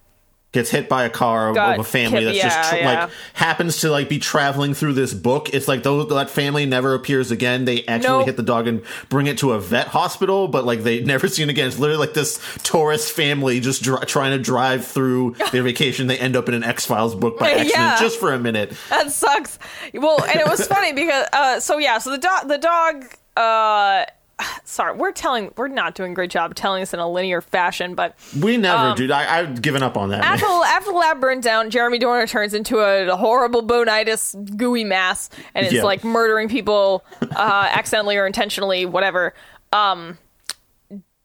gets 0.52 0.72
hit 0.72 0.90
by 0.90 1.04
a 1.04 1.10
car 1.12 1.54
Got 1.54 1.76
of 1.76 1.80
a 1.82 1.84
family 1.88 2.24
that's 2.24 2.40
just 2.40 2.74
yeah, 2.74 2.76
yeah. 2.80 3.02
like 3.04 3.10
happens 3.34 3.82
to 3.82 3.92
like 3.92 4.10
be 4.10 4.18
traveling 4.18 4.74
through 4.74 4.94
this 4.94 5.14
book. 5.14 5.54
It's 5.54 5.68
like 5.68 5.84
those 5.84 6.10
that 6.10 6.30
family 6.30 6.66
never 6.66 6.96
appears 6.96 7.30
again. 7.30 7.66
They 7.66 7.86
actually 7.86 8.10
Nope. 8.20 8.26
hit 8.26 8.38
the 8.38 8.44
dog 8.44 8.66
and 8.68 8.82
bring 9.10 9.28
it 9.28 9.38
to 9.40 9.52
a 9.52 9.60
vet 9.60 9.88
hospital, 9.90 10.48
but 10.48 10.66
like 10.66 10.82
they 10.82 11.02
never 11.04 11.28
seen 11.28 11.50
again. 11.50 11.68
It's 11.68 11.78
literally 11.78 12.00
like 12.04 12.16
this 12.16 12.40
tourist 12.64 13.12
family 13.12 13.60
just 13.60 13.84
dr- 13.84 14.08
trying 14.08 14.36
to 14.36 14.44
drive 14.44 14.86
through 14.86 15.36
their 15.52 15.62
vacation. 15.62 16.08
They 16.08 16.18
end 16.18 16.36
up 16.36 16.48
in 16.48 16.56
an 16.56 16.64
X 16.64 16.86
Files 16.86 17.14
book 17.14 17.38
by 17.38 17.50
Yeah. 17.52 17.58
accident 17.62 18.00
just 18.00 18.20
for 18.20 18.34
a 18.34 18.40
minute. 18.40 18.74
That 18.90 19.12
sucks. 19.12 19.60
Well, 19.94 20.24
and 20.24 20.40
it 20.40 20.48
was 20.48 20.66
funny 20.66 20.94
because 20.94 21.28
uh 21.32 21.60
so 21.60 21.78
yeah, 21.78 22.00
so 22.00 22.10
the 22.10 22.18
dog 22.18 22.48
the 22.48 22.58
dog 22.58 23.06
uh 23.38 24.06
sorry, 24.64 24.96
we're 24.96 25.12
telling 25.12 25.52
we're 25.58 25.68
not 25.68 25.96
doing 25.96 26.12
a 26.12 26.16
great 26.16 26.30
job 26.32 26.56
telling 26.56 26.82
this 26.82 26.94
in 26.94 27.00
a 27.00 27.10
linear 27.10 27.42
fashion, 27.42 27.96
but 27.96 28.16
We 28.40 28.58
never, 28.58 28.90
Um, 28.90 28.96
dude. 28.96 29.12
I, 29.12 29.40
I've 29.40 29.62
given 29.62 29.84
up 29.84 29.98
on 29.98 30.10
that. 30.10 30.24
after 30.24 30.46
after 30.46 30.92
the 30.92 30.98
lab 30.98 31.20
burns 31.20 31.44
down, 31.46 31.70
Jeremy 31.70 32.00
Dorner 32.00 32.28
turns 32.28 32.54
into 32.54 32.80
a, 32.80 33.16
horrible 33.16 33.62
bonitis 33.62 34.36
gooey 34.56 34.84
mass 34.84 35.30
and 35.56 35.66
is 35.66 35.74
Yeah. 35.74 35.84
like 35.84 36.04
murdering 36.04 36.50
people 36.50 37.04
uh 37.36 37.68
accidentally 37.72 38.18
or 38.18 38.26
intentionally, 38.26 38.86
whatever. 38.86 39.34
Um 39.74 40.18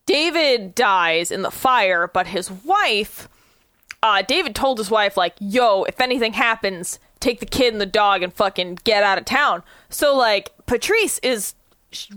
David 0.07 0.74
dies 0.74 1.31
in 1.31 1.42
the 1.42 1.50
fire, 1.50 2.09
but 2.12 2.27
his 2.27 2.50
wife 2.50 3.29
uh, 4.03 4.20
David 4.20 4.55
told 4.55 4.77
his 4.77 4.90
wife, 4.90 5.16
like, 5.16 5.33
yo, 5.40 5.85
if 5.85 5.98
anything 5.98 6.35
happens, 6.35 6.98
take 7.20 7.40
the 7.40 7.46
kid 7.46 7.72
and 7.72 7.81
the 7.81 7.87
dog 7.87 8.22
and 8.22 8.35
fucking 8.35 8.79
get 8.85 9.03
out 9.03 9.16
of 9.16 9.24
town. 9.24 9.62
So, 9.88 10.14
like, 10.14 10.50
Patrice 10.66 11.18
is 11.22 11.55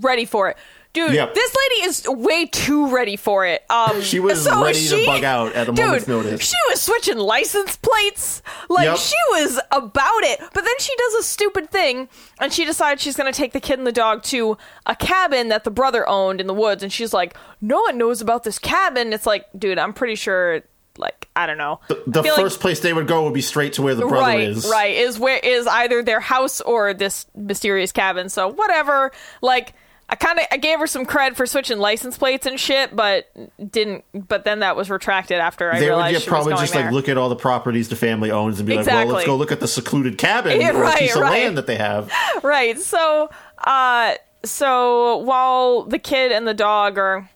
ready 0.01 0.25
for 0.25 0.49
it. 0.49 0.57
Dude, 0.97 1.13
Yep. 1.13 1.33
this 1.35 1.55
lady 1.55 1.85
is 1.87 2.07
way 2.07 2.45
too 2.47 2.89
ready 2.89 3.15
for 3.17 3.45
it. 3.45 3.63
Um, 3.69 4.01
She 4.07 4.19
was 4.19 4.43
so 4.43 4.63
ready 4.63 4.79
to 4.79 4.97
she- 4.97 5.05
bug 5.05 5.23
out 5.23 5.53
at 5.53 5.69
a 5.69 5.71
dude, 5.71 5.85
moment's 5.85 6.07
notice. 6.07 6.41
She 6.41 6.55
was 6.69 6.81
switching 6.81 7.17
license 7.17 7.77
plates. 7.77 8.41
Like 8.69 8.85
Yep. 8.85 8.97
she 8.97 9.15
was 9.31 9.59
about 9.71 10.23
it. 10.23 10.39
But 10.39 10.63
then 10.63 10.73
she 10.79 10.95
does 10.97 11.13
a 11.15 11.23
stupid 11.23 11.69
thing 11.69 12.09
and 12.39 12.51
she 12.51 12.65
decides 12.65 13.01
she's 13.01 13.15
going 13.15 13.31
to 13.31 13.37
take 13.37 13.53
the 13.53 13.59
kid 13.59 13.77
and 13.77 13.85
the 13.87 13.91
dog 13.91 14.23
to 14.23 14.57
a 14.85 14.95
cabin 14.95 15.49
that 15.49 15.63
the 15.63 15.71
brother 15.71 16.07
owned 16.09 16.41
in 16.41 16.47
the 16.47 16.53
woods 16.53 16.81
and 16.83 16.91
she's 16.91 17.13
like, 17.13 17.35
"No 17.61 17.81
one 17.81 17.97
knows 17.97 18.21
about 18.21 18.43
this 18.43 18.57
cabin." 18.59 19.13
It's 19.13 19.25
like, 19.25 19.45
dude, 19.57 19.77
I'm 19.77 19.93
pretty 19.93 20.15
sure 20.15 20.61
like 20.97 21.29
I 21.35 21.45
don't 21.45 21.59
know. 21.59 21.79
The 21.89 22.19
I 22.19 22.23
feel 22.23 22.33
like- 22.33 22.41
first 22.41 22.59
place 22.59 22.79
they 22.79 22.93
would 22.93 23.07
go 23.07 23.23
would 23.25 23.33
be 23.33 23.41
straight 23.41 23.73
to 23.73 23.83
where 23.83 23.93
the 23.93 24.01
brother 24.07 24.21
right, 24.25 24.39
is. 24.49 24.67
Right, 24.67 24.95
is 24.95 25.19
where 25.19 25.37
is 25.37 25.67
either 25.67 26.01
their 26.01 26.19
house 26.19 26.59
or 26.61 26.93
this 26.95 27.27
mysterious 27.35 27.91
cabin. 27.91 28.29
So 28.29 28.47
whatever. 28.47 29.11
Like 29.41 29.73
I 30.09 30.15
kind 30.15 30.39
of 30.39 30.45
I 30.51 30.57
gave 30.57 30.79
her 30.79 30.87
some 30.87 31.05
cred 31.05 31.35
for 31.35 31.45
switching 31.45 31.79
license 31.79 32.17
plates 32.17 32.45
and 32.45 32.57
shit, 32.57 32.95
but 32.95 33.29
didn't. 33.71 34.05
But 34.13 34.45
then 34.45 34.59
that 34.59 34.75
was 34.77 34.89
retracted 34.89 35.37
after 35.39 35.69
I 35.71 35.79
They 35.79 35.85
would 35.87 35.95
realized 35.95 36.13
get 36.15 36.21
she 36.23 36.29
probably 36.29 36.53
just 36.53 36.73
there. 36.73 36.83
like 36.85 36.93
look 36.93 37.09
at 37.09 37.17
all 37.17 37.27
the 37.27 37.35
properties 37.35 37.89
the 37.89 37.97
family 37.97 38.31
owns 38.31 38.59
and 38.59 38.67
be 38.67 38.75
like, 38.77 38.85
well, 38.85 39.05
let's 39.07 39.25
go 39.25 39.35
look 39.35 39.51
at 39.51 39.59
the 39.59 39.67
secluded 39.67 40.17
cabin 40.17 40.61
Yeah, 40.61 40.71
or 40.75 40.81
right, 40.81 40.97
piece 40.99 41.15
of 41.15 41.23
right. 41.23 41.43
land 41.43 41.57
that 41.57 41.67
they 41.67 41.75
have. 41.75 42.09
right. 42.43 42.79
So, 42.79 43.29
uh, 43.65 44.15
so 44.45 45.17
while 45.17 45.83
the 45.83 45.99
kid 45.99 46.31
and 46.31 46.47
the 46.47 46.53
dog 46.53 46.97
are 46.97 47.29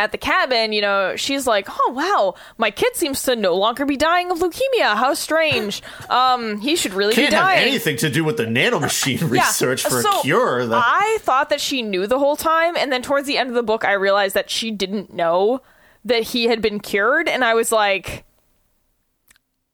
at 0.00 0.12
the 0.12 0.18
cabin, 0.18 0.72
you 0.72 0.80
know, 0.80 1.14
she's 1.16 1.46
like, 1.46 1.66
"Oh 1.70 1.92
wow, 1.94 2.34
my 2.56 2.70
kid 2.70 2.96
seems 2.96 3.22
to 3.24 3.36
no 3.36 3.54
longer 3.54 3.84
be 3.84 3.96
dying 3.96 4.30
of 4.30 4.38
leukemia. 4.38 4.96
How 4.96 5.14
strange. 5.14 5.82
Um, 6.10 6.58
he 6.60 6.74
should 6.74 6.92
really 6.92 7.14
Can't 7.14 7.30
be 7.30 7.36
have 7.36 7.44
dying." 7.44 7.68
anything 7.68 7.96
to 7.98 8.10
do 8.10 8.24
with 8.24 8.36
the 8.36 8.44
nanomachine 8.46 9.20
Yeah, 9.32 9.42
research 9.46 9.82
for 9.82 10.02
so 10.02 10.18
a 10.18 10.22
cure. 10.22 10.66
That, 10.66 10.82
I 10.84 11.18
thought 11.20 11.50
that 11.50 11.60
she 11.60 11.82
knew 11.82 12.06
the 12.06 12.18
whole 12.18 12.36
time, 12.36 12.76
and 12.76 12.90
then 12.90 13.02
towards 13.02 13.26
the 13.26 13.38
end 13.38 13.48
of 13.48 13.54
the 13.54 13.62
book, 13.62 13.84
I 13.84 13.92
realized 13.92 14.34
that 14.34 14.50
she 14.50 14.70
didn't 14.70 15.12
know 15.12 15.62
that 16.04 16.22
he 16.24 16.44
had 16.44 16.60
been 16.62 16.80
cured, 16.80 17.28
and 17.28 17.44
I 17.44 17.54
was 17.54 17.70
like, 17.70 18.24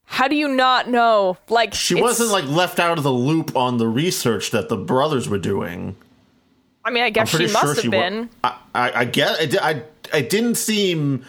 "How 0.05 0.29
do 0.29 0.37
you 0.37 0.49
not 0.49 0.89
know?" 0.91 1.39
Like 1.49 1.73
she 1.73 1.95
wasn't 1.95 2.31
like 2.31 2.45
left 2.47 2.79
out 2.79 2.99
of 2.99 3.05
the 3.05 3.13
loop 3.13 3.57
on 3.57 3.79
the 3.79 3.89
research 3.89 4.51
that 4.51 4.69
the 4.69 4.77
brothers 4.77 5.29
were 5.29 5.39
doing. 5.39 5.97
I 6.85 6.91
mean, 6.91 7.03
I 7.03 7.11
guess 7.11 7.31
she 7.31 7.49
must 7.49 7.59
sure 7.61 7.75
have 7.75 7.81
she 7.83 7.89
been. 7.89 8.21
was. 8.21 8.29
I, 8.45 8.59
I, 8.75 9.01
I 9.01 9.05
guess 9.07 9.57
I, 9.57 9.71
I, 9.71 9.83
I 10.13 10.21
didn't 10.21 10.57
seem 10.57 11.25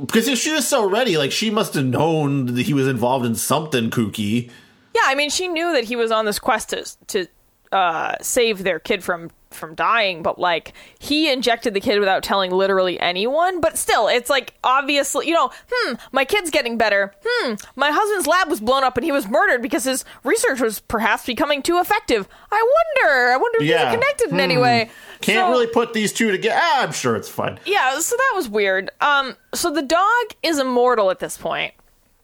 because 0.00 0.28
if 0.28 0.38
she 0.38 0.52
was 0.52 0.66
so 0.66 0.88
ready, 0.88 1.16
like 1.18 1.32
she 1.32 1.50
must 1.50 1.74
have 1.74 1.84
known 1.84 2.54
that 2.54 2.62
he 2.62 2.74
was 2.74 2.86
involved 2.86 3.26
in 3.26 3.34
something 3.34 3.90
kooky. 3.90 4.50
Yeah, 4.94 5.02
I 5.06 5.14
mean, 5.14 5.30
she 5.30 5.48
knew 5.48 5.72
that 5.72 5.84
he 5.84 5.96
was 5.96 6.10
on 6.10 6.24
this 6.24 6.38
quest 6.38 6.70
to 6.70 6.84
to 7.08 7.26
uh, 7.72 8.14
save 8.20 8.62
their 8.62 8.78
kid 8.78 9.02
from 9.02 9.30
from 9.54 9.74
dying, 9.74 10.22
but 10.22 10.38
like 10.38 10.72
he 10.98 11.30
injected 11.32 11.74
the 11.74 11.80
kid 11.80 11.98
without 12.00 12.22
telling 12.22 12.50
literally 12.50 12.98
anyone. 13.00 13.60
But 13.60 13.78
still, 13.78 14.08
it's 14.08 14.28
like 14.30 14.54
obviously, 14.64 15.26
you 15.28 15.34
know, 15.34 15.50
hmm, 15.70 15.94
my 16.12 16.24
kid's 16.24 16.50
getting 16.50 16.76
better. 16.76 17.14
Hmm, 17.24 17.54
my 17.76 17.90
husband's 17.90 18.26
lab 18.26 18.48
was 18.48 18.60
blown 18.60 18.84
up 18.84 18.96
and 18.96 19.04
he 19.04 19.12
was 19.12 19.26
murdered 19.28 19.62
because 19.62 19.84
his 19.84 20.04
research 20.24 20.60
was 20.60 20.80
perhaps 20.80 21.24
becoming 21.26 21.62
too 21.62 21.78
effective. 21.78 22.28
I 22.52 22.56
wonder. 23.02 23.32
I 23.32 23.36
wonder 23.36 23.58
if 23.58 23.64
Yeah. 23.64 23.76
these 23.78 23.86
are 23.86 23.90
connected 23.98 24.30
in 24.30 24.40
any 24.40 24.56
way. 24.56 24.90
Can't 25.20 25.46
So- 25.46 25.50
really 25.50 25.66
put 25.66 25.92
these 25.94 26.12
two 26.12 26.30
together. 26.30 26.58
Ah, 26.60 26.82
I'm 26.82 26.92
sure 26.92 27.16
it's 27.16 27.28
fine. 27.28 27.58
Yeah, 27.64 27.98
so 27.98 28.16
that 28.16 28.32
was 28.34 28.48
weird. 28.48 28.90
Um, 29.00 29.36
so 29.54 29.70
the 29.70 29.82
dog 29.82 30.24
is 30.42 30.58
immortal 30.58 31.10
at 31.10 31.18
this 31.18 31.36
point. 31.38 31.74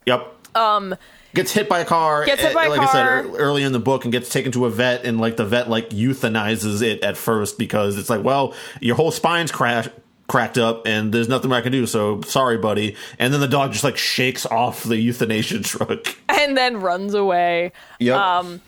Yep. 0.07 0.27
Um, 0.57 0.97
gets 1.35 1.53
hit 1.53 1.69
by 1.69 1.81
a 1.81 1.85
car. 1.85 2.25
Gets 2.25 2.43
hit 2.43 2.51
eh, 2.51 2.55
by 2.55 2.67
a 2.67 2.71
like 2.71 2.81
I 2.81 2.93
said 2.93 3.25
early 3.37 3.63
in 3.63 3.73
the 3.73 3.81
book, 3.81 4.05
and 4.05 4.13
gets 4.13 4.29
taken 4.29 4.53
to 4.53 4.67
a 4.67 4.71
vet, 4.71 5.05
and 5.05 5.21
like 5.21 5.37
the 5.37 5.47
vet 5.47 5.69
like 5.69 5.91
euthanizes 5.91 6.83
it 6.83 7.03
at 7.03 7.17
first 7.17 7.59
because 7.59 7.99
it's 7.99 8.11
like, 8.11 8.23
well, 8.25 8.55
your 8.81 8.97
whole 8.97 9.11
spine's 9.11 9.53
crash 9.53 9.89
cracked 10.29 10.59
up, 10.59 10.87
and 10.87 11.13
there's 11.13 11.29
nothing 11.29 11.53
I 11.53 11.61
can 11.61 11.73
do. 11.73 11.87
So 11.87 12.21
sorry, 12.23 12.57
buddy. 12.59 12.97
And 13.19 13.33
then 13.35 13.41
the 13.41 13.49
dog 13.49 13.73
just 13.73 13.85
like 13.85 13.97
shakes 13.97 14.47
off 14.47 14.85
the 14.85 14.97
euthanasia 14.97 15.61
truck. 15.65 16.17
And 16.29 16.57
then 16.57 16.81
runs 16.81 17.15
away. 17.15 17.73
Yep. 17.99 18.17
Um, 18.17 18.61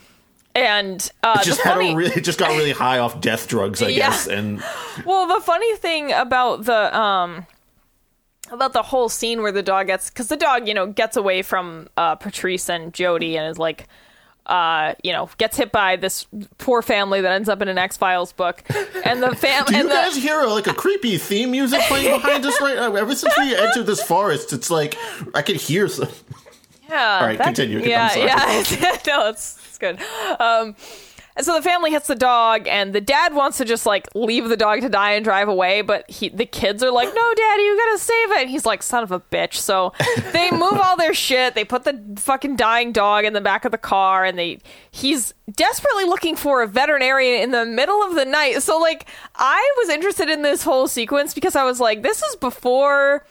and 0.55 1.11
uh, 1.23 1.39
it 1.41 1.45
just 1.45 1.61
had 1.63 1.75
funny, 1.75 1.93
a 1.93 1.97
really, 1.97 2.13
it 2.15 2.25
just 2.25 2.39
got 2.39 2.51
really 2.51 2.73
high 2.73 2.99
off 2.99 3.21
death 3.21 3.49
drugs, 3.49 3.81
I 3.81 3.89
Yeah. 3.91 4.11
guess. 4.11 4.27
And 4.27 4.63
Well, 5.07 5.27
the 5.27 5.41
funny 5.41 5.77
thing 5.77 6.13
about 6.13 6.65
the 6.65 6.95
um 6.99 7.47
about 8.53 8.73
the 8.73 8.83
whole 8.83 9.09
scene 9.09 9.43
where 9.43 9.53
the 9.53 9.63
dog 9.63 9.87
gets 9.89 10.11
because 10.11 10.29
the 10.29 10.37
dog, 10.37 10.69
you 10.69 10.75
know, 10.75 10.87
gets 10.87 11.17
away 11.17 11.43
from 11.43 11.89
uh, 11.97 12.15
Patrice 12.17 12.69
and 12.69 12.93
Jody 12.93 13.37
and 13.37 13.49
is 13.51 13.59
like, 13.59 13.89
uh, 14.47 14.95
you 15.05 15.13
know, 15.13 15.31
gets 15.39 15.57
hit 15.57 15.71
by 15.71 15.97
this 15.97 16.27
poor 16.59 16.83
family 16.83 17.21
that 17.21 17.33
ends 17.33 17.49
up 17.49 17.63
in 17.63 17.69
an 17.69 17.79
X 17.79 17.97
Files 17.97 18.33
book, 18.33 18.63
and 19.05 19.23
the 19.23 19.35
family 19.37 19.67
do 19.69 19.75
you 19.75 19.81
and 19.83 19.89
the 19.91 19.95
guys 19.95 20.17
hear 20.17 20.43
like 20.45 20.67
a 20.67 20.75
creepy 20.75 21.17
theme 21.19 21.53
music 21.53 21.81
playing 21.83 22.11
behind 22.21 22.45
us 22.45 22.61
right 22.61 22.75
now? 22.77 22.95
Ever 22.97 23.15
since 23.15 23.33
we 23.39 23.55
entered 23.57 23.87
this 23.87 24.03
forest, 24.03 24.53
it's 24.53 24.71
like 24.71 24.97
I 25.35 25.43
could 25.43 25.57
hear 25.57 25.87
some. 25.89 26.09
yeah, 26.89 27.19
All 27.21 27.27
right, 27.27 27.39
continue. 27.39 27.79
I'm 27.81 27.85
Yeah, 27.89 28.09
sorry. 28.09 28.27
yeah, 28.27 28.99
no, 29.07 29.29
it's 29.29 29.59
it's 29.69 29.79
good. 29.79 29.99
Um, 30.41 30.75
and 31.37 31.47
so 31.47 31.55
the 31.55 31.63
family 31.63 31.91
hits 31.91 32.07
the 32.07 32.15
dog, 32.15 32.67
and 32.69 32.93
the 32.93 33.01
dad 33.01 33.35
wants 33.35 33.59
to 33.59 33.65
just 33.65 33.87
like 33.87 34.09
leave 34.15 34.49
the 34.49 34.57
dog 34.57 34.81
to 34.83 34.89
die 34.89 35.13
and 35.13 35.25
drive 35.25 35.49
away, 35.49 35.83
but 35.83 36.09
he, 36.11 36.29
the 36.29 36.47
kids 36.47 36.83
are 36.83 36.91
like, 36.91 37.09
"No, 37.15 37.35
daddy, 37.35 37.63
you 37.63 37.79
gotta 37.79 37.99
save 37.99 38.31
it." 38.33 38.41
And 38.43 38.51
he's 38.51 38.67
like, 38.67 38.83
"Son 38.83 39.03
of 39.03 39.11
a 39.11 39.21
bitch!" 39.21 39.55
So 39.55 39.93
they 40.33 40.51
move 40.51 40.75
all 40.75 40.97
their 40.97 41.15
shit. 41.15 41.55
They 41.55 41.65
put 41.65 41.85
the 41.85 42.01
fucking 42.17 42.57
dying 42.57 42.93
dog 42.93 43.25
in 43.25 43.33
the 43.33 43.41
back 43.41 43.65
of 43.65 43.73
the 43.73 43.79
car, 43.79 44.25
and 44.25 44.39
they 44.39 44.59
he's 44.91 45.35
desperately 45.51 46.05
looking 46.05 46.37
for 46.37 46.63
a 46.63 46.67
veterinarian 46.67 47.43
in 47.43 47.51
the 47.51 47.65
middle 47.65 48.03
of 48.03 48.15
the 48.15 48.25
night. 48.25 48.63
So 48.63 48.79
like, 48.79 49.07
I 49.37 49.73
was 49.79 49.89
interested 49.89 50.29
in 50.29 50.43
this 50.43 50.63
whole 50.63 50.89
sequence 50.89 51.35
because 51.35 51.57
I 51.57 51.65
was 51.65 51.81
like, 51.81 52.03
"This 52.03 52.23
is 52.23 52.37
before." 52.37 53.25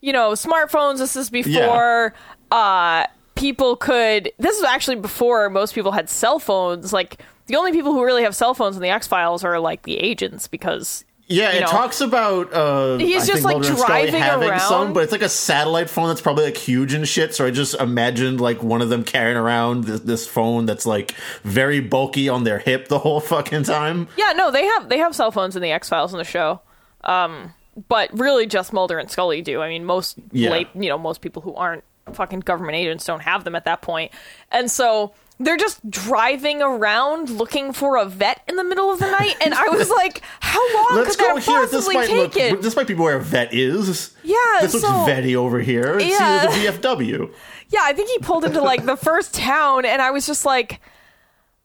you 0.00 0.12
know, 0.12 0.32
smartphones. 0.32 0.98
This 0.98 1.16
is 1.16 1.30
before 1.30 2.12
uh, 2.50 3.06
people 3.34 3.76
could. 3.76 4.30
This 4.38 4.56
is 4.58 4.64
actually 4.64 4.96
before 4.96 5.50
most 5.50 5.74
people 5.74 5.92
had 5.92 6.08
cell 6.08 6.38
phones. 6.38 6.92
Like 6.92 7.20
the 7.46 7.56
only 7.56 7.72
people 7.72 7.92
who 7.92 8.04
really 8.04 8.22
have 8.22 8.34
cell 8.34 8.54
phones 8.54 8.76
in 8.76 8.82
the 8.82 8.88
X 8.90 9.06
Files 9.06 9.44
are 9.44 9.58
like 9.58 9.82
the 9.82 9.96
agents 9.98 10.48
because 10.48 11.04
Yeah, 11.26 11.50
you 11.52 11.58
it 11.58 11.60
know. 11.62 11.66
talks 11.66 12.00
about 12.00 12.52
uh 12.52 12.98
He's 12.98 13.24
I 13.24 13.26
just, 13.32 13.44
like, 13.44 13.62
driving 13.62 14.14
having 14.14 14.48
around. 14.50 14.60
some, 14.60 14.92
but 14.92 15.02
it's 15.04 15.12
like 15.12 15.22
a 15.22 15.28
satellite 15.28 15.90
phone 15.90 16.08
that's 16.08 16.20
probably 16.20 16.44
like 16.44 16.56
huge 16.56 16.94
and 16.94 17.06
shit. 17.08 17.34
So 17.34 17.44
I 17.46 17.50
just 17.50 17.74
imagined 17.80 18.40
like 18.40 18.62
one 18.62 18.80
of 18.82 18.88
them 18.88 19.04
carrying 19.04 19.36
around 19.36 19.84
this, 19.84 20.00
this 20.00 20.26
phone 20.28 20.66
that's 20.66 20.86
like 20.86 21.12
very 21.42 21.80
bulky 21.80 22.28
on 22.28 22.44
their 22.44 22.58
hip 22.58 22.88
the 22.88 22.98
whole 23.00 23.20
fucking 23.20 23.64
time. 23.64 24.08
yeah, 24.16 24.32
no, 24.36 24.50
they 24.50 24.64
have 24.64 24.88
they 24.88 24.98
have 24.98 25.14
cell 25.14 25.30
phones 25.32 25.56
in 25.56 25.62
the 25.62 25.72
X 25.72 25.88
Files 25.88 26.12
in 26.12 26.18
the 26.18 26.24
show. 26.24 26.60
Um, 27.02 27.52
but 27.88 28.08
really, 28.18 28.46
just 28.46 28.72
Mulder 28.72 28.98
and 28.98 29.10
Scully 29.10 29.42
do. 29.42 29.60
I 29.60 29.68
mean, 29.68 29.84
most 29.84 30.16
Yeah. 30.32 30.50
late, 30.50 30.68
you 30.74 30.88
know, 30.88 30.96
most 30.96 31.20
people 31.20 31.42
who 31.42 31.54
aren't 31.54 31.82
fucking 32.12 32.40
government 32.40 32.76
agents 32.76 33.04
don't 33.04 33.22
have 33.22 33.44
them 33.44 33.54
at 33.54 33.64
that 33.64 33.82
point, 33.82 34.12
and 34.50 34.70
so. 34.70 35.14
They're 35.40 35.56
just 35.56 35.90
driving 35.90 36.62
around 36.62 37.28
looking 37.28 37.72
for 37.72 37.96
a 37.96 38.04
vet 38.04 38.40
in 38.46 38.54
the 38.54 38.62
middle 38.62 38.92
of 38.92 39.00
the 39.00 39.10
night, 39.10 39.34
and 39.44 39.52
I 39.52 39.68
was 39.68 39.90
like, 39.96 40.22
"How 40.38 40.60
long 40.76 40.94
Let's 40.94 41.16
could 41.16 41.26
go 41.26 41.34
that 41.34 41.42
here. 41.42 41.62
This 41.62 41.72
possibly 41.72 41.94
might 41.96 42.10
look. 42.10 42.32
take 42.32 42.52
it?" 42.52 42.62
This 42.62 42.76
might 42.76 42.86
be 42.86 42.94
where 42.94 43.16
a 43.16 43.20
vet 43.20 43.52
is. 43.52 44.14
Yeah, 44.22 44.36
this 44.60 44.74
looks 44.74 44.86
vetty 44.86 45.34
over 45.34 45.58
here. 45.58 45.98
Yeah. 45.98 46.48
See, 46.48 46.62
there's 46.62 46.76
a 46.76 46.78
VFW. 46.78 47.34
Yeah, 47.68 47.80
I 47.82 47.92
think 47.94 48.10
he 48.10 48.18
pulled 48.20 48.44
into 48.44 48.62
like 48.62 48.84
the 48.86 48.96
first 48.96 49.34
town, 49.34 49.84
and 49.84 50.00
I 50.00 50.12
was 50.12 50.24
just 50.24 50.44
like, 50.44 50.80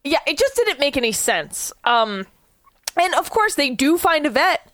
yeah, 0.03 0.19
it 0.25 0.39
just 0.39 0.55
didn't 0.55 0.79
make 0.79 0.97
any 0.97 1.11
sense. 1.11 1.71
Um, 1.83 2.25
and 2.99 3.13
of 3.13 3.29
course, 3.29 3.53
they 3.53 3.69
do 3.69 3.99
find 3.99 4.25
a 4.25 4.31
vet, 4.31 4.67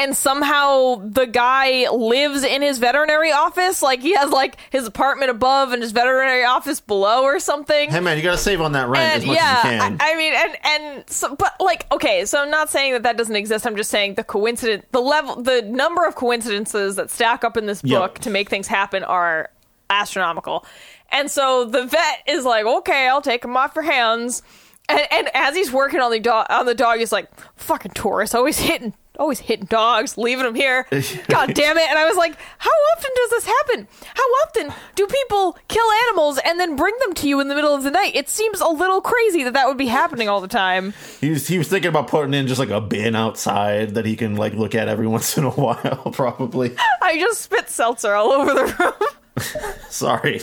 and 0.00 0.16
somehow 0.16 0.96
the 1.04 1.26
guy 1.26 1.88
lives 1.90 2.42
in 2.42 2.62
his 2.62 2.78
veterinary 2.78 3.30
office. 3.32 3.82
Like 3.82 4.00
he 4.00 4.14
has 4.14 4.30
like 4.30 4.56
his 4.70 4.86
apartment 4.86 5.30
above 5.30 5.72
and 5.72 5.82
his 5.82 5.92
veterinary 5.92 6.44
office 6.44 6.80
below, 6.80 7.22
or 7.22 7.38
something. 7.38 7.90
Hey 7.90 8.00
man, 8.00 8.16
you 8.16 8.22
gotta 8.22 8.38
save 8.38 8.60
on 8.60 8.72
that 8.72 8.88
rent 8.88 9.02
And 9.02 9.22
as 9.22 9.26
much 9.26 9.36
yeah, 9.36 9.60
as 9.62 9.64
you 9.64 9.70
can. 9.78 9.98
I, 10.00 10.12
I 10.12 10.16
mean, 10.16 10.32
and 10.34 10.56
and 10.64 11.10
so, 11.10 11.36
but 11.36 11.54
like, 11.60 11.86
okay, 11.92 12.24
so 12.24 12.40
I'm 12.42 12.50
not 12.50 12.70
saying 12.70 12.94
that 12.94 13.02
that 13.02 13.16
doesn't 13.16 13.36
exist. 13.36 13.66
I'm 13.66 13.76
just 13.76 13.90
saying 13.90 14.14
the 14.14 14.24
coincidence, 14.24 14.84
the 14.92 15.00
level, 15.00 15.42
the 15.42 15.62
number 15.62 16.06
of 16.06 16.14
coincidences 16.14 16.96
that 16.96 17.10
stack 17.10 17.44
up 17.44 17.56
in 17.56 17.66
this 17.66 17.82
Yep. 17.84 18.00
book 18.00 18.18
to 18.20 18.30
make 18.30 18.48
things 18.48 18.66
happen 18.66 19.04
are 19.04 19.50
astronomical. 19.90 20.64
And 21.10 21.30
so 21.30 21.64
the 21.64 21.84
vet 21.84 22.22
is 22.26 22.44
like, 22.44 22.64
okay, 22.64 23.08
I'll 23.08 23.20
take 23.22 23.44
him 23.44 23.56
off 23.56 23.74
your 23.74 23.84
hands. 23.84 24.42
And, 24.88 25.06
and 25.10 25.30
as 25.34 25.54
he's 25.54 25.72
working 25.72 26.00
on 26.00 26.10
the 26.10 26.20
dog, 26.20 26.46
on 26.50 26.66
the 26.66 26.74
dog, 26.74 26.98
he's 26.98 27.12
like, 27.12 27.28
fucking 27.56 27.92
Taurus, 27.92 28.34
always 28.34 28.58
hitting, 28.58 28.94
always 29.20 29.38
hitting 29.38 29.66
dogs, 29.66 30.18
leaving 30.18 30.44
them 30.44 30.54
here. 30.54 30.86
God 31.28 31.54
damn 31.54 31.78
it! 31.78 31.88
And 31.88 31.98
I 31.98 32.06
was 32.08 32.16
like, 32.16 32.36
how 32.58 32.70
often 32.96 33.10
does 33.14 33.30
this 33.30 33.46
happen? 33.46 33.88
How 34.14 34.22
often 34.46 34.72
do 34.96 35.06
people 35.06 35.56
kill 35.68 35.84
animals 36.08 36.38
and 36.44 36.58
then 36.58 36.74
bring 36.74 36.94
them 37.00 37.14
to 37.14 37.28
you 37.28 37.38
in 37.38 37.48
the 37.48 37.54
middle 37.54 37.74
of 37.74 37.84
the 37.84 37.90
night? 37.90 38.16
It 38.16 38.28
seems 38.28 38.60
a 38.60 38.68
little 38.68 39.00
crazy 39.00 39.44
that 39.44 39.52
that 39.52 39.68
would 39.68 39.76
be 39.78 39.86
happening 39.86 40.28
all 40.28 40.40
the 40.40 40.48
time. 40.48 40.94
he 41.20 41.30
was 41.30 41.46
he 41.46 41.58
was 41.58 41.68
thinking 41.68 41.88
about 41.90 42.08
putting 42.08 42.34
in 42.34 42.46
just 42.48 42.58
like 42.58 42.70
a 42.70 42.80
bin 42.80 43.14
outside 43.14 43.94
that 43.94 44.06
he 44.06 44.16
can 44.16 44.34
like 44.36 44.54
look 44.54 44.74
at 44.74 44.88
every 44.88 45.06
once 45.06 45.36
in 45.38 45.44
a 45.44 45.50
while. 45.50 46.10
Probably. 46.12 46.74
I 47.02 47.18
just 47.18 47.42
spit 47.42 47.68
seltzer 47.68 48.14
all 48.14 48.32
over 48.32 48.52
the 48.54 48.64
room. 48.78 49.44
Sorry. 49.88 50.40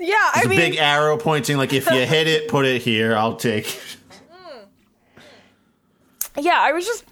yeah, 0.00 0.14
I 0.16 0.30
There's 0.34 0.46
a 0.46 0.48
mean, 0.48 0.58
big 0.58 0.76
arrow 0.76 1.16
pointing 1.18 1.56
like 1.56 1.72
if 1.72 1.86
you 1.90 2.04
hit 2.06 2.26
it, 2.26 2.48
put 2.48 2.64
it 2.64 2.82
here. 2.82 3.14
I'll 3.14 3.36
take. 3.36 3.80
yeah, 6.38 6.58
I 6.60 6.72
was 6.72 6.84
just 6.86 7.04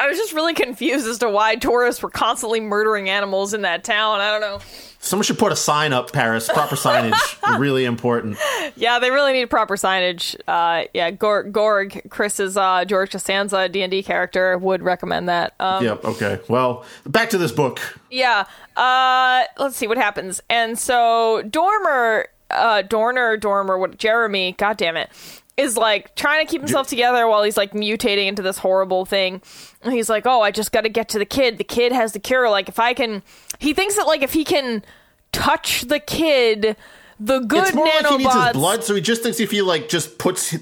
I 0.00 0.06
was 0.08 0.16
just 0.16 0.32
really 0.32 0.54
confused 0.54 1.06
as 1.06 1.18
to 1.18 1.28
why 1.28 1.56
tourists 1.56 2.02
were 2.02 2.10
constantly 2.10 2.60
murdering 2.60 3.08
animals 3.08 3.52
in 3.52 3.62
that 3.62 3.82
town. 3.84 4.20
I 4.20 4.30
don't 4.30 4.40
know. 4.40 4.60
Someone 5.00 5.24
should 5.24 5.38
put 5.38 5.52
a 5.52 5.56
sign 5.56 5.92
up, 5.92 6.12
Paris. 6.12 6.48
Proper 6.48 6.74
signage, 6.76 7.58
really 7.58 7.84
important. 7.84 8.36
Yeah, 8.76 8.98
they 8.98 9.10
really 9.10 9.32
need 9.32 9.46
proper 9.50 9.76
signage. 9.76 10.36
Uh, 10.46 10.84
yeah, 10.92 11.10
Gorg, 11.10 11.52
Gorg 11.52 12.02
Chris's 12.10 12.56
uh, 12.56 12.84
George 12.84 13.10
Costanza 13.12 13.68
D 13.68 13.82
and 13.82 13.90
D 13.90 14.02
character 14.02 14.56
would 14.58 14.82
recommend 14.82 15.28
that. 15.28 15.54
Um, 15.60 15.84
Yep. 15.84 16.04
Okay. 16.04 16.40
Well, 16.48 16.84
back 17.06 17.30
to 17.30 17.38
this 17.38 17.52
book. 17.52 17.80
Yeah. 18.10 18.46
Uh, 18.76 19.44
let's 19.58 19.76
see 19.76 19.86
what 19.86 19.98
happens. 19.98 20.40
And 20.50 20.78
so 20.78 21.42
Dormer, 21.48 22.26
uh, 22.50 22.82
Dorner, 22.82 23.36
Dormer, 23.36 23.78
what? 23.78 23.98
Jeremy? 23.98 24.52
God 24.58 24.76
damn 24.76 24.96
it. 24.96 25.10
Is 25.58 25.76
like 25.76 26.14
trying 26.14 26.46
to 26.46 26.50
keep 26.50 26.60
himself 26.60 26.86
together 26.86 27.26
while 27.26 27.42
he's 27.42 27.56
like 27.56 27.72
mutating 27.72 28.28
into 28.28 28.42
this 28.42 28.58
horrible 28.58 29.04
thing. 29.04 29.42
And 29.82 29.92
he's 29.92 30.08
like, 30.08 30.24
"Oh, 30.24 30.40
I 30.40 30.52
just 30.52 30.70
got 30.72 30.82
to 30.82 30.88
get 30.88 31.08
to 31.10 31.18
the 31.18 31.26
kid. 31.26 31.58
The 31.58 31.64
kid 31.64 31.90
has 31.90 32.12
the 32.12 32.20
cure. 32.20 32.48
Like, 32.48 32.68
if 32.68 32.78
I 32.78 32.94
can." 32.94 33.24
He 33.58 33.74
thinks 33.74 33.96
that 33.96 34.06
like 34.06 34.22
if 34.22 34.32
he 34.32 34.44
can 34.44 34.84
touch 35.32 35.82
the 35.82 35.98
kid, 35.98 36.76
the 37.18 37.40
good 37.40 37.64
It's 37.64 37.74
more 37.74 37.86
like 37.86 38.06
he 38.06 38.18
needs 38.18 38.34
his 38.34 38.52
blood, 38.52 38.84
so 38.84 38.94
he 38.94 39.00
just 39.00 39.22
thinks 39.22 39.40
if 39.40 39.50
he 39.50 39.60
like 39.62 39.88
just 39.88 40.18
puts 40.18 40.56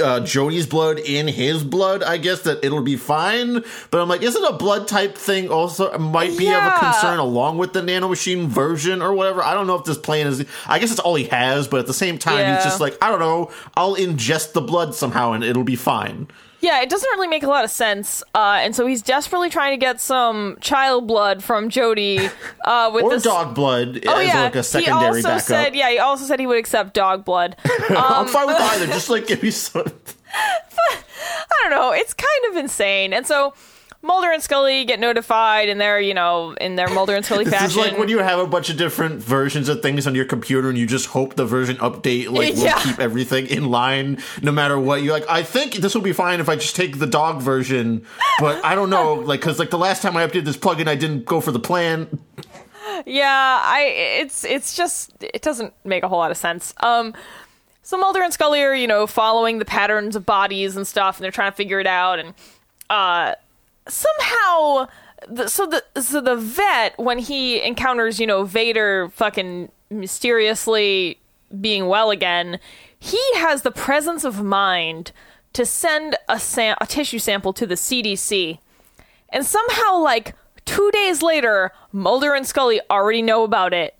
uh, 0.00 0.20
Jody's 0.20 0.66
blood 0.66 0.98
in 1.00 1.26
his 1.26 1.64
blood, 1.64 2.02
I 2.02 2.16
guess 2.16 2.42
that 2.42 2.64
it'll 2.64 2.82
be 2.82 2.96
fine. 2.96 3.64
But 3.90 4.00
I'm 4.00 4.08
like, 4.08 4.22
isn't 4.22 4.44
a 4.44 4.52
blood 4.52 4.86
type 4.86 5.16
thing 5.16 5.48
also 5.50 5.96
might 5.98 6.36
be 6.38 6.46
of 6.48 6.62
a 6.62 6.78
concern 6.78 7.18
along 7.18 7.58
with 7.58 7.72
the 7.72 7.80
nanomachine 7.80 8.46
version 8.46 9.02
or 9.02 9.12
whatever? 9.14 9.42
I 9.42 9.54
don't 9.54 9.66
know 9.66 9.74
if 9.76 9.84
this 9.84 9.98
plan 9.98 10.26
is. 10.28 10.44
I 10.66 10.78
guess 10.78 10.90
it's 10.92 11.00
all 11.00 11.16
he 11.16 11.24
has, 11.24 11.66
but 11.66 11.80
at 11.80 11.86
the 11.86 11.94
same 11.94 12.18
time, 12.18 12.38
Yeah. 12.38 12.54
he's 12.56 12.64
just 12.64 12.80
like, 12.80 12.96
I 13.02 13.08
don't 13.10 13.20
know. 13.20 13.50
I'll 13.76 13.96
ingest 13.96 14.52
the 14.52 14.60
blood 14.62 14.94
somehow 14.94 15.32
and 15.32 15.42
it'll 15.42 15.64
be 15.64 15.76
fine. 15.76 16.28
Yeah, 16.60 16.80
it 16.82 16.90
doesn't 16.90 17.08
really 17.10 17.28
make 17.28 17.44
a 17.44 17.46
lot 17.48 17.64
of 17.64 17.70
sense. 17.70 18.22
Uh, 18.34 18.58
and 18.60 18.74
so 18.74 18.84
he's 18.86 19.00
desperately 19.00 19.48
trying 19.48 19.72
to 19.72 19.76
get 19.76 20.00
some 20.00 20.58
child 20.60 21.06
blood 21.06 21.42
from 21.44 21.68
Jody. 21.68 22.28
Uh, 22.64 22.90
with 22.92 23.04
Or 23.04 23.10
this 23.10 23.22
dog 23.22 23.54
blood 23.54 24.00
Oh 24.06 24.16
as 24.18 24.26
yeah, 24.26 24.42
like 24.42 24.56
a 24.56 24.62
he 24.80 24.90
also 24.90 25.22
backup. 25.22 25.40
said 25.42 25.74
yeah. 25.76 25.90
He 25.90 25.98
also 25.98 26.24
said 26.24 26.40
he 26.40 26.46
would 26.48 26.58
accept 26.58 26.94
dog 26.94 27.24
blood. 27.24 27.56
Um, 27.90 27.96
I'm 27.96 28.26
fine 28.26 28.46
with 28.48 28.56
either. 28.60 28.86
Just 28.86 29.08
like 29.08 29.26
give 29.28 29.42
me 29.42 29.50
some. 29.50 29.84
I 30.76 31.48
don't 31.62 31.70
know. 31.70 31.92
It's 31.92 32.12
kind 32.14 32.50
of 32.50 32.56
insane. 32.56 33.12
And 33.12 33.26
so 33.26 33.54
Mulder 34.00 34.30
and 34.30 34.40
Scully 34.40 34.84
get 34.84 35.00
notified, 35.00 35.68
and 35.68 35.80
they're 35.80 36.00
you 36.00 36.14
know 36.14 36.52
in 36.60 36.76
their 36.76 36.88
Mulder 36.88 37.16
and 37.16 37.24
Scully 37.24 37.44
This 37.46 37.54
fashion. 37.54 37.66
is 37.70 37.76
like 37.76 37.98
when 37.98 38.08
you 38.08 38.18
have 38.18 38.38
a 38.38 38.46
bunch 38.46 38.70
of 38.70 38.76
different 38.76 39.20
versions 39.22 39.68
of 39.68 39.82
things 39.82 40.06
on 40.06 40.14
your 40.14 40.24
computer 40.24 40.68
and 40.68 40.78
you 40.78 40.86
just 40.86 41.06
hope 41.06 41.34
the 41.34 41.44
version 41.44 41.76
update 41.78 42.26
like 42.30 42.54
will 42.54 42.62
Yeah. 42.64 42.80
keep 42.82 43.00
everything 43.00 43.46
in 43.46 43.70
line 43.70 44.18
no 44.40 44.52
matter 44.52 44.78
what. 44.78 45.02
You're 45.02 45.12
like, 45.14 45.28
I 45.28 45.42
think 45.42 45.74
this 45.74 45.94
will 45.94 46.02
be 46.02 46.12
fine 46.12 46.38
if 46.38 46.48
I 46.48 46.54
just 46.54 46.76
take 46.76 46.98
the 47.00 47.06
dog 47.08 47.42
version, 47.42 48.04
but 48.38 48.64
I 48.64 48.74
don't 48.76 48.88
know, 48.90 49.14
like 49.30 49.40
because 49.40 49.58
like 49.58 49.70
the 49.70 49.78
last 49.78 50.00
time 50.02 50.16
I 50.16 50.26
updated 50.26 50.44
this 50.44 50.56
plugin, 50.56 50.86
I 50.86 50.94
didn't 50.94 51.24
go 51.24 51.40
for 51.40 51.50
the 51.50 51.58
plan. 51.60 52.20
yeah, 53.04 53.58
I 53.62 53.80
it's 54.20 54.44
it's 54.44 54.76
just 54.76 55.10
it 55.22 55.42
doesn't 55.42 55.74
make 55.84 56.04
a 56.04 56.08
whole 56.08 56.18
lot 56.18 56.30
of 56.30 56.36
sense. 56.36 56.72
Um, 56.78 57.14
so 57.82 57.96
Mulder 57.98 58.22
and 58.22 58.32
Scully 58.32 58.62
are 58.62 58.74
you 58.74 58.86
know 58.86 59.08
following 59.08 59.58
the 59.58 59.64
patterns 59.64 60.14
of 60.14 60.24
bodies 60.24 60.76
and 60.76 60.86
stuff, 60.86 61.16
and 61.16 61.24
they're 61.24 61.32
trying 61.32 61.50
to 61.50 61.56
figure 61.56 61.80
it 61.80 61.86
out, 61.86 62.18
and 62.20 62.34
uh, 62.90 63.34
somehow. 63.88 64.88
So 65.46 65.66
the 65.66 65.84
so 66.00 66.20
the 66.20 66.36
vet 66.36 66.98
when 66.98 67.18
he 67.18 67.60
encounters 67.60 68.20
you 68.20 68.26
know 68.26 68.44
Vader 68.44 69.08
fucking 69.10 69.70
mysteriously 69.90 71.18
being 71.60 71.86
well 71.86 72.10
again, 72.10 72.60
he 72.98 73.20
has 73.36 73.62
the 73.62 73.70
presence 73.70 74.24
of 74.24 74.42
mind 74.42 75.12
to 75.54 75.66
send 75.66 76.16
a 76.28 76.38
sam- 76.38 76.76
a 76.80 76.86
tissue 76.86 77.18
sample 77.18 77.52
to 77.54 77.66
the 77.66 77.74
CDC, 77.74 78.58
and 79.30 79.44
somehow 79.44 79.96
like 79.98 80.34
two 80.64 80.90
days 80.92 81.22
later, 81.22 81.72
Mulder 81.90 82.34
and 82.34 82.46
Scully 82.46 82.80
already 82.90 83.22
know 83.22 83.42
about 83.42 83.72
it 83.72 83.96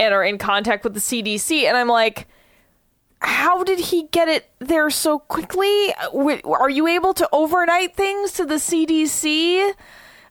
and 0.00 0.12
are 0.12 0.24
in 0.24 0.38
contact 0.38 0.84
with 0.84 0.94
the 0.94 1.00
CDC, 1.00 1.64
and 1.64 1.76
I'm 1.76 1.88
like. 1.88 2.26
How 3.26 3.64
did 3.64 3.80
he 3.80 4.04
get 4.12 4.28
it 4.28 4.48
there 4.60 4.88
so 4.88 5.18
quickly? 5.18 5.92
Are 6.44 6.70
you 6.70 6.86
able 6.86 7.12
to 7.14 7.28
overnight 7.32 7.96
things 7.96 8.30
to 8.34 8.44
the 8.44 8.54
CDC? 8.54 9.72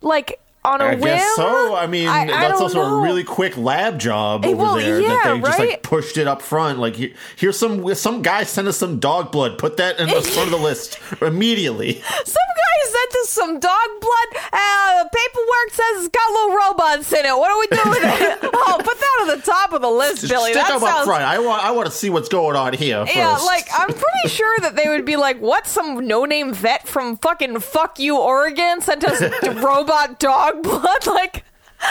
Like 0.02 0.40
on 0.66 0.82
a 0.82 0.86
I 0.86 0.90
whim? 0.96 1.02
guess 1.04 1.36
so. 1.36 1.76
I 1.76 1.88
mean, 1.88 2.08
I- 2.08 2.26
that's 2.28 2.60
also 2.60 2.82
know. 2.84 2.98
a 2.98 3.02
really 3.02 3.24
quick 3.24 3.56
lab 3.58 4.00
job 4.00 4.46
over 4.46 4.56
well, 4.56 4.76
there 4.76 4.96
that 4.98 5.02
yeah, 5.04 5.34
they 5.36 5.40
just 5.42 5.60
like 5.60 5.84
pushed 5.84 6.18
it 6.18 6.28
up 6.28 6.42
front. 6.42 6.80
Like, 6.80 6.96
here- 6.96 7.14
here's 7.36 7.58
some 7.58 7.94
some 7.96 8.22
guy 8.22 8.44
sent 8.44 8.68
us 8.68 8.78
some 8.78 9.00
dog 9.00 9.32
blood. 9.32 9.58
Put 9.58 9.78
that 9.78 10.00
in 10.00 10.08
the 10.10 10.22
front 10.22 10.52
of 10.54 10.60
the 10.60 10.64
list 10.66 11.00
immediately. 11.22 12.02
Some 12.02 12.50
guy 12.58 12.90
sent 12.90 13.16
us 13.24 13.30
some 13.30 13.60
dog 13.60 13.88
blood. 14.02 14.42
Uh, 14.54 15.04
paperwork 15.14 15.70
says 15.72 16.06
it's 16.06 16.08
got 16.10 16.32
little 16.32 16.56
robots 16.56 17.12
in 17.14 17.26
it. 17.26 17.36
What 17.38 17.50
do 17.50 17.60
we 17.60 17.84
do 17.84 17.90
with 17.90 18.22
it? 18.22 18.40
oh, 18.54 18.76
put 18.84 19.00
that 19.00 19.18
on 19.22 19.28
the 19.40 19.44
top 19.46 19.74
of 19.74 19.82
the 19.82 19.90
list, 19.90 20.22
Just 20.22 20.32
Billy. 20.34 20.52
stick 20.52 20.64
that 20.66 20.72
up 20.76 20.82
sounds. 20.82 21.06
front. 21.06 21.24
I 21.24 21.40
want 21.40 21.64
I 21.64 21.72
want 21.72 21.86
to 21.88 21.92
see 21.92 22.10
what's 22.10 22.30
going 22.30 22.56
on 22.56 22.74
here. 22.74 23.06
First. 23.06 23.16
Yeah, 23.16 23.38
like 23.38 23.66
I'm 23.78 23.88
pretty 23.90 24.28
sure 24.28 24.60
that 24.62 24.76
they 24.76 24.88
would 24.88 25.06
be 25.06 25.16
like, 25.16 25.40
"What? 25.40 25.68
Some 25.68 26.06
no-name 26.08 26.54
vet 26.54 26.88
from 26.88 27.18
fucking 27.18 27.60
fuck 27.60 28.00
you, 28.00 28.18
Oregon, 28.18 28.82
sent 28.82 29.04
us 29.04 29.22
robot 29.64 30.20
dog 30.20 30.55
blood." 30.64 31.06
Like, 31.08 31.44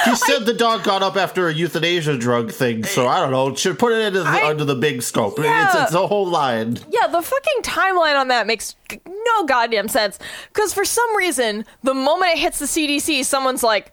He 0.04 0.14
said 0.16 0.44
the 0.46 0.54
dog 0.54 0.82
got 0.84 1.02
up 1.02 1.16
after 1.16 1.48
a 1.48 1.52
euthanasia 1.54 2.16
drug 2.18 2.50
thing, 2.52 2.84
so 2.84 3.06
I 3.06 3.20
don't 3.20 3.30
know. 3.30 3.54
Should 3.54 3.78
put 3.78 3.92
it 3.92 4.00
into 4.06 4.22
the, 4.22 4.28
I- 4.28 4.48
under 4.50 4.64
the 4.64 4.74
big 4.74 5.02
scope. 5.02 5.38
Yeah. 5.38 5.66
It's, 5.66 5.82
it's 5.84 5.94
a 5.94 6.06
whole 6.06 6.26
line. 6.26 6.78
yeah, 6.90 7.06
the 7.06 7.22
fucking 7.22 7.62
timeline 7.62 8.18
on 8.18 8.28
that 8.28 8.46
makes 8.46 8.74
no 9.06 9.44
goddamn 9.46 9.88
sense. 9.88 10.18
Because 10.52 10.72
for 10.74 10.84
some 10.84 11.16
reason, 11.16 11.64
the 11.82 11.94
moment 11.94 12.32
it 12.32 12.38
hits 12.38 12.58
the 12.58 12.66
CDC, 12.66 13.24
someone's 13.24 13.62
like. 13.62 13.92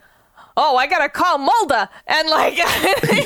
Oh, 0.57 0.75
I 0.75 0.85
gotta 0.85 1.07
call 1.07 1.37
Mulder, 1.37 1.87
and 2.07 2.27
like 2.27 2.55
they, 3.01 3.23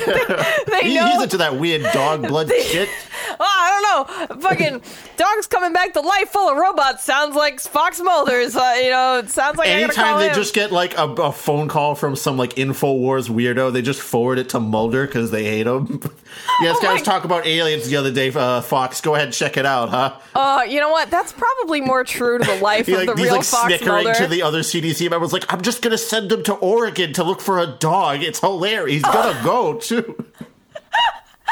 they 0.68 0.80
He- 0.88 0.94
know. 0.94 1.06
he's 1.08 1.22
into 1.24 1.38
that 1.38 1.58
weird 1.58 1.82
dog 1.92 2.28
blood 2.28 2.48
shit. 2.48 2.88
Oh, 3.40 3.44
I 3.44 4.26
don't 4.28 4.38
know. 4.40 4.40
Fucking 4.48 4.82
dogs 5.16 5.46
coming 5.46 5.72
back 5.72 5.92
to 5.94 6.00
life 6.00 6.30
full 6.30 6.48
of 6.48 6.56
robots 6.56 7.04
sounds 7.04 7.34
like 7.36 7.60
Fox 7.60 8.00
Mulder's. 8.00 8.56
Uh, 8.56 8.74
you 8.82 8.90
know, 8.90 9.18
it 9.18 9.30
sounds 9.30 9.58
like 9.58 9.68
Anytime 9.68 10.18
they 10.20 10.28
him. 10.28 10.34
just 10.34 10.54
get 10.54 10.72
like 10.72 10.96
a, 10.98 11.04
a 11.04 11.32
phone 11.32 11.68
call 11.68 11.94
from 11.94 12.16
some 12.16 12.36
like 12.36 12.54
Infowars 12.54 13.28
weirdo, 13.28 13.72
they 13.72 13.82
just 13.82 14.00
forward 14.00 14.38
it 14.38 14.48
to 14.50 14.60
Mulder 14.60 15.06
because 15.06 15.30
they 15.30 15.44
hate 15.44 15.66
him. 15.66 15.86
yeah, 16.62 16.72
this 16.72 16.78
Oh 16.78 16.82
guy 16.82 16.92
was 16.92 17.00
my- 17.00 17.04
talking 17.04 17.26
about 17.30 17.46
aliens 17.46 17.88
the 17.88 17.96
other 17.96 18.10
day. 18.12 18.30
Uh, 18.34 18.60
Fox, 18.60 19.00
go 19.00 19.14
ahead, 19.14 19.32
check 19.32 19.56
it 19.56 19.66
out, 19.66 19.88
huh? 19.90 20.16
Uh, 20.34 20.62
you 20.68 20.80
know 20.80 20.90
what? 20.90 21.10
That's 21.10 21.32
probably 21.32 21.80
more 21.80 22.04
true 22.04 22.38
to 22.38 22.44
the 22.44 22.56
life 22.62 22.88
of 22.88 22.94
like, 22.94 23.06
the 23.06 23.14
he's 23.14 23.24
real 23.24 23.32
like 23.36 23.44
Fox 23.44 23.66
snickering 23.66 24.04
Mulder. 24.04 24.14
to 24.20 24.26
the 24.26 24.42
other 24.42 24.60
CDC 24.60 25.10
members, 25.10 25.32
like, 25.32 25.52
I'm 25.52 25.62
just 25.62 25.82
gonna 25.82 25.98
send 25.98 26.32
him 26.32 26.42
to 26.44 26.54
Oregon 26.54 27.12
to 27.14 27.24
look 27.24 27.40
for 27.40 27.58
a 27.58 27.66
dog. 27.66 28.22
It's 28.22 28.40
hilarious. 28.40 28.94
He's 28.94 29.02
gonna 29.02 29.38
go 29.44 29.74
too. 29.74 30.24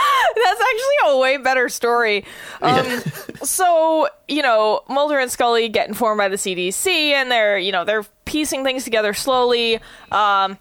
That's 0.44 0.60
actually 0.60 1.12
a 1.12 1.18
way 1.18 1.36
better 1.36 1.68
story. 1.68 2.24
Um, 2.62 2.84
Yeah. 2.86 3.00
so 3.42 4.08
you 4.28 4.42
know, 4.42 4.82
Mulder 4.88 5.18
and 5.18 5.30
Scully 5.30 5.68
get 5.68 5.88
informed 5.88 6.18
by 6.18 6.28
the 6.28 6.36
CDC, 6.36 6.86
and 7.12 7.30
they're 7.30 7.58
you 7.58 7.72
know 7.72 7.84
they're 7.84 8.04
piecing 8.24 8.64
things 8.64 8.84
together 8.84 9.14
slowly. 9.14 9.80
Um, 10.10 10.58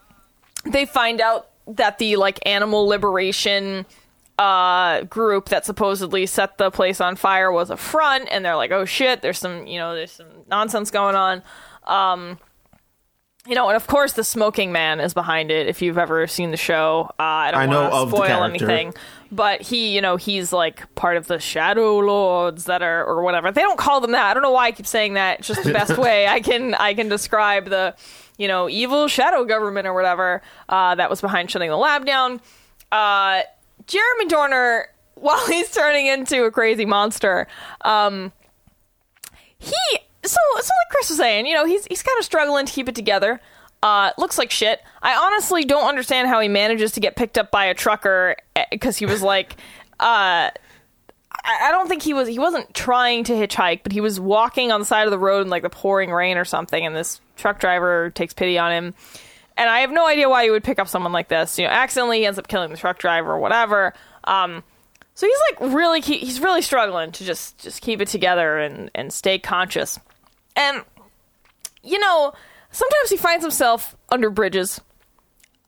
they 0.65 0.85
find 0.85 1.21
out 1.21 1.49
that 1.67 1.97
the 1.97 2.15
like 2.17 2.39
animal 2.45 2.85
liberation 2.87 3.85
uh 4.39 5.01
group 5.03 5.49
that 5.49 5.63
supposedly 5.63 6.25
set 6.25 6.57
the 6.57 6.71
place 6.71 6.99
on 6.99 7.15
fire 7.15 7.51
was 7.51 7.69
a 7.69 7.77
front 7.77 8.27
and 8.31 8.43
they're 8.43 8.55
like 8.55 8.71
oh 8.71 8.83
shit 8.83 9.21
there's 9.21 9.37
some 9.37 9.67
you 9.67 9.77
know 9.77 9.93
there's 9.93 10.11
some 10.11 10.25
nonsense 10.49 10.89
going 10.89 11.15
on 11.15 11.43
um 11.83 12.39
you 13.45 13.53
know 13.53 13.67
and 13.67 13.75
of 13.75 13.85
course 13.85 14.13
the 14.13 14.23
smoking 14.23 14.71
man 14.71 14.99
is 14.99 15.13
behind 15.13 15.51
it 15.51 15.67
if 15.67 15.83
you've 15.83 15.99
ever 15.99 16.25
seen 16.25 16.49
the 16.49 16.57
show 16.57 17.07
uh, 17.19 17.23
i 17.23 17.51
don't 17.51 17.61
I 17.61 17.65
know 17.67 17.89
want 17.89 18.09
to 18.09 18.15
spoil 18.17 18.43
anything 18.43 18.93
but 19.35 19.61
he 19.61 19.93
you 19.93 20.01
know 20.01 20.15
he's 20.15 20.53
like 20.53 20.93
part 20.95 21.17
of 21.17 21.27
the 21.27 21.39
shadow 21.39 21.99
lords 21.99 22.65
that 22.65 22.81
are 22.81 23.05
or 23.05 23.23
whatever. 23.23 23.51
They 23.51 23.61
don't 23.61 23.77
call 23.77 24.01
them 24.01 24.11
that. 24.11 24.29
I 24.29 24.33
don't 24.33 24.43
know 24.43 24.51
why 24.51 24.67
i 24.67 24.71
keep 24.71 24.87
saying 24.87 25.13
that. 25.13 25.39
It's 25.39 25.47
just 25.47 25.63
the 25.63 25.73
best 25.73 25.97
way 25.97 26.27
i 26.27 26.39
can 26.39 26.73
i 26.75 26.93
can 26.93 27.09
describe 27.09 27.65
the 27.65 27.95
you 28.37 28.47
know 28.47 28.69
evil 28.69 29.07
shadow 29.07 29.45
government 29.45 29.87
or 29.87 29.93
whatever 29.93 30.41
uh, 30.69 30.95
that 30.95 31.09
was 31.09 31.21
behind 31.21 31.51
shutting 31.51 31.69
the 31.69 31.77
lab 31.77 32.05
down. 32.05 32.41
Uh, 32.91 33.41
jeremy 33.87 34.25
dorner 34.27 34.87
while 35.15 35.45
he's 35.47 35.71
turning 35.71 36.07
into 36.07 36.43
a 36.43 36.51
crazy 36.51 36.85
monster 36.85 37.47
um, 37.85 38.31
he 39.57 39.75
so 40.25 40.37
so 40.55 40.57
like 40.59 40.89
Chris 40.89 41.09
was 41.09 41.17
saying, 41.17 41.45
you 41.45 41.53
know, 41.53 41.65
he's 41.65 41.85
he's 41.85 42.03
kind 42.03 42.17
of 42.17 42.25
struggling 42.25 42.65
to 42.65 42.71
keep 42.71 42.87
it 42.87 42.95
together. 42.95 43.41
Uh, 43.83 44.11
looks 44.17 44.37
like 44.37 44.49
shit. 44.49 44.81
I 45.01 45.13
honestly 45.13 45.65
don't 45.65 45.83
understand 45.83 46.29
how 46.29 46.39
he 46.39 46.47
manages 46.47 46.93
to 46.93 47.01
get 47.01 47.17
picked 47.17 47.37
up 47.37 47.51
by 47.51 47.65
a 47.65 47.73
trucker 47.73 48.37
because 48.71 48.97
he 48.97 49.05
was 49.05 49.21
like, 49.33 49.57
uh, 49.99 50.49
I 51.45 51.71
don't 51.71 51.89
think 51.89 52.01
he 52.01 52.13
was 52.13 52.29
he 52.29 52.39
wasn't 52.39 52.73
trying 52.73 53.25
to 53.25 53.33
hitchhike, 53.33 53.81
but 53.83 53.91
he 53.91 53.99
was 53.99 54.21
walking 54.21 54.71
on 54.71 54.79
the 54.79 54.85
side 54.85 55.05
of 55.05 55.11
the 55.11 55.19
road 55.19 55.41
in 55.41 55.49
like 55.49 55.63
the 55.63 55.69
pouring 55.69 56.11
rain 56.11 56.37
or 56.37 56.45
something, 56.45 56.85
and 56.85 56.95
this 56.95 57.19
truck 57.35 57.59
driver 57.59 58.09
takes 58.11 58.33
pity 58.33 58.57
on 58.57 58.71
him. 58.71 58.93
And 59.57 59.69
I 59.69 59.79
have 59.79 59.91
no 59.91 60.07
idea 60.07 60.29
why 60.29 60.43
you 60.43 60.51
would 60.51 60.63
pick 60.63 60.79
up 60.79 60.87
someone 60.87 61.11
like 61.11 61.27
this. 61.27 61.59
You 61.59 61.65
know, 61.65 61.71
accidentally 61.71 62.19
he 62.19 62.25
ends 62.25 62.39
up 62.39 62.47
killing 62.47 62.71
the 62.71 62.77
truck 62.77 62.99
driver 62.99 63.33
or 63.33 63.39
whatever. 63.39 63.93
Um, 64.23 64.63
so 65.13 65.27
he's 65.27 65.39
like 65.51 65.73
really 65.73 65.99
he's 65.99 66.39
really 66.39 66.61
struggling 66.61 67.11
to 67.11 67.25
just 67.25 67.57
just 67.57 67.81
keep 67.81 67.99
it 67.99 68.07
together 68.07 68.59
and 68.59 68.89
and 68.95 69.11
stay 69.11 69.39
conscious. 69.39 69.99
And 70.55 70.83
you 71.83 71.99
know, 71.99 72.33
sometimes 72.73 73.09
he 73.09 73.15
finds 73.15 73.43
himself 73.45 73.95
under 74.09 74.29
bridges. 74.29 74.81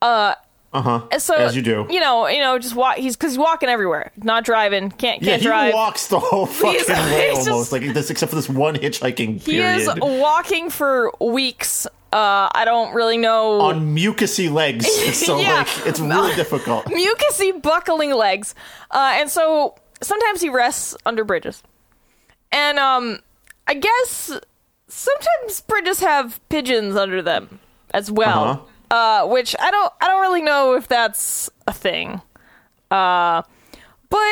Uh, 0.02 0.36
Uh 0.74 0.82
huh. 0.82 1.20
so 1.20 1.36
As 1.36 1.56
you 1.56 1.62
do. 1.62 1.88
you 1.90 2.02
know, 2.02 2.28
you 2.28 2.42
know, 2.42 2.60
just 2.60 2.76
walk. 2.76 2.98
He's 2.98 3.16
because 3.16 3.32
he's 3.32 3.40
walking 3.40 3.70
everywhere, 3.70 4.12
not 4.18 4.44
driving, 4.44 4.92
can't 4.92 5.22
Yeah, 5.22 5.30
can't 5.32 5.42
he 5.42 5.48
drive. 5.48 5.74
walks 5.74 6.08
the 6.08 6.20
whole 6.20 6.46
fucking 6.60 6.72
He's- 6.86 6.90
way 6.90 7.30
he's 7.30 7.48
almost, 7.48 7.72
just- 7.72 7.72
like 7.72 7.94
this, 7.94 8.10
except 8.10 8.30
for 8.32 8.36
this 8.36 8.50
one 8.50 8.76
hitchhiking 8.76 9.40
he 9.42 9.54
period. 9.54 9.78
is 9.80 9.90
walking 10.02 10.70
for 10.70 11.14
weeks. 11.22 11.88
Uh, 12.12 12.50
I 12.54 12.64
don't 12.66 12.94
really 12.94 13.18
know. 13.18 13.60
on 13.62 13.94
mucusy 13.96 14.52
legs, 14.52 14.86
so 15.26 15.40
Yeah. 15.40 15.60
like 15.60 15.88
it's 15.88 16.00
really 16.00 16.36
difficult. 16.36 16.86
mucusy 16.86 17.62
buckling 17.62 18.12
legs. 18.14 18.54
Uh, 18.92 19.14
and 19.16 19.30
so 19.30 19.76
sometimes 20.02 20.40
he 20.42 20.50
rests 20.50 20.96
under 21.06 21.24
bridges. 21.26 21.62
And 22.52 22.78
um 22.80 23.20
I 23.68 23.74
guess 23.74 24.32
sometimes 24.88 25.62
bridges 25.62 26.00
have 26.00 26.40
pigeons 26.50 26.96
under 26.96 27.22
them 27.22 27.60
as 27.94 28.12
well. 28.12 28.68
uh 28.92 29.26
which 29.28 29.56
I 29.60 29.72
don't 29.72 29.92
I 30.02 30.08
don't 30.08 30.22
really 30.22 30.42
know 30.44 30.76
if 30.76 30.88
that's 30.88 31.50
a 31.68 31.74
thing. 31.74 32.22
Uh 32.92 33.42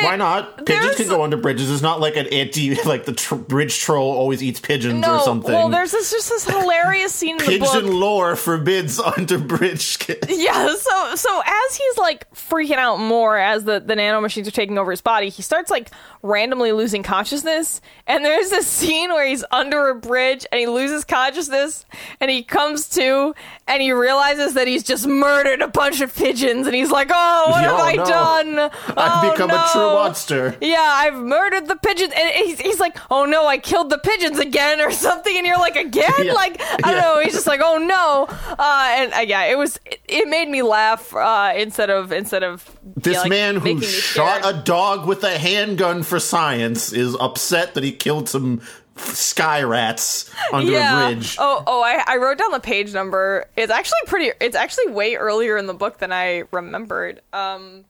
but 0.00 0.06
Why 0.06 0.16
not? 0.16 0.66
Pigeons 0.66 0.96
can 0.96 1.08
go 1.08 1.22
under 1.22 1.36
bridges. 1.36 1.70
It's 1.70 1.82
not 1.82 2.00
like 2.00 2.16
an 2.16 2.26
anti, 2.28 2.74
like 2.84 3.04
the 3.04 3.12
tr- 3.12 3.34
bridge 3.36 3.78
troll 3.78 4.12
always 4.12 4.42
eats 4.42 4.60
pigeons 4.60 5.00
no, 5.00 5.16
or 5.16 5.20
something. 5.20 5.52
Well, 5.52 5.68
there's 5.68 5.92
this 5.92 6.10
just 6.10 6.28
this 6.28 6.44
hilarious 6.44 7.12
scene 7.14 7.32
in 7.32 7.38
the 7.38 7.44
Pigeon 7.44 8.00
lore 8.00 8.36
forbids 8.36 8.98
under 9.16 9.38
bridge. 9.38 9.98
Yeah, 10.28 10.74
so 10.74 11.14
so 11.14 11.42
as 11.44 11.76
he's 11.76 11.98
like 11.98 12.30
freaking 12.34 12.76
out 12.76 12.98
more 12.98 13.36
as 13.38 13.64
the 13.64 13.80
the 13.80 13.94
nanomachines 13.94 14.46
are 14.46 14.50
taking 14.52 14.78
over 14.78 14.90
his 14.90 15.00
body, 15.00 15.28
he 15.28 15.42
starts 15.42 15.70
like 15.70 15.90
randomly 16.22 16.72
losing 16.72 17.02
consciousness. 17.02 17.80
And 18.06 18.24
there's 18.24 18.50
this 18.50 18.66
scene 18.66 19.10
where 19.10 19.26
he's 19.26 19.44
under 19.50 19.88
a 19.88 19.94
bridge 19.94 20.46
and 20.52 20.58
he 20.58 20.66
loses 20.66 21.04
consciousness 21.04 21.84
and 22.20 22.30
he 22.30 22.42
comes 22.42 22.88
to 22.90 23.34
and 23.66 23.82
he 23.82 23.92
realizes 23.92 24.54
that 24.54 24.66
he's 24.68 24.82
just 24.82 25.06
murdered 25.06 25.60
a 25.62 25.68
bunch 25.68 26.00
of 26.00 26.14
pigeons 26.14 26.66
and 26.66 26.74
he's 26.74 26.90
like, 26.90 27.10
"Oh, 27.12 27.46
what 27.50 27.62
have 27.62 27.72
Oh, 27.74 27.82
I 27.82 27.94
no. 27.96 28.04
done? 28.04 28.58
I've 28.58 29.24
Oh, 29.24 29.30
become 29.32 29.50
a 29.50 29.68
true 29.74 29.92
monster. 29.92 30.56
Yeah, 30.60 30.78
I've 30.80 31.14
murdered 31.14 31.66
the 31.68 31.76
pigeons, 31.76 32.12
and 32.16 32.30
he's, 32.34 32.60
he's 32.60 32.80
like, 32.80 32.96
"Oh 33.10 33.24
no, 33.26 33.46
I 33.46 33.58
killed 33.58 33.90
the 33.90 33.98
pigeons 33.98 34.38
again," 34.38 34.80
or 34.80 34.90
something, 35.06 35.36
and 35.36 35.46
you're 35.46 35.58
like, 35.58 35.76
"Again?" 35.76 36.12
Yeah. 36.22 36.32
Like 36.32 36.60
I 36.60 36.76
don't 36.78 36.90
Yeah. 36.96 37.00
know. 37.00 37.20
He's 37.22 37.34
just 37.34 37.46
like, 37.46 37.60
"Oh 37.62 37.78
no," 37.78 38.26
uh, 38.58 38.86
and 38.96 39.12
uh, 39.12 39.18
yeah, 39.18 39.44
it 39.44 39.58
was 39.58 39.78
it, 39.84 40.00
it 40.08 40.28
made 40.28 40.48
me 40.48 40.62
laugh 40.62 41.14
uh, 41.14 41.52
instead 41.56 41.90
of 41.90 42.12
instead 42.12 42.42
of 42.42 42.68
This 42.96 43.14
yeah, 43.14 43.20
like, 43.20 43.30
man 43.30 43.56
who 43.56 43.80
shot 43.82 44.40
scared. 44.42 44.56
a 44.56 44.62
dog 44.62 45.06
with 45.06 45.22
a 45.24 45.38
handgun 45.38 46.02
for 46.02 46.18
science 46.20 46.92
is 46.92 47.14
upset 47.20 47.74
that 47.74 47.84
he 47.84 47.92
killed 47.92 48.28
some 48.28 48.60
sky 48.96 49.60
rats 49.62 50.30
under 50.52 50.70
yeah. 50.70 51.08
a 51.08 51.12
bridge. 51.14 51.36
Oh, 51.38 51.64
oh, 51.66 51.82
I, 51.82 52.02
I 52.06 52.16
wrote 52.16 52.38
down 52.38 52.52
the 52.52 52.60
page 52.60 52.92
number. 52.94 53.46
It's 53.56 53.72
actually 53.72 53.98
pretty. 54.06 54.30
It's 54.40 54.54
actually 54.56 54.92
way 54.92 55.16
earlier 55.16 55.56
in 55.56 55.66
the 55.66 55.74
book 55.74 55.98
than 55.98 56.12
I 56.12 56.44
remembered. 56.52 57.20
Um, 57.32 57.84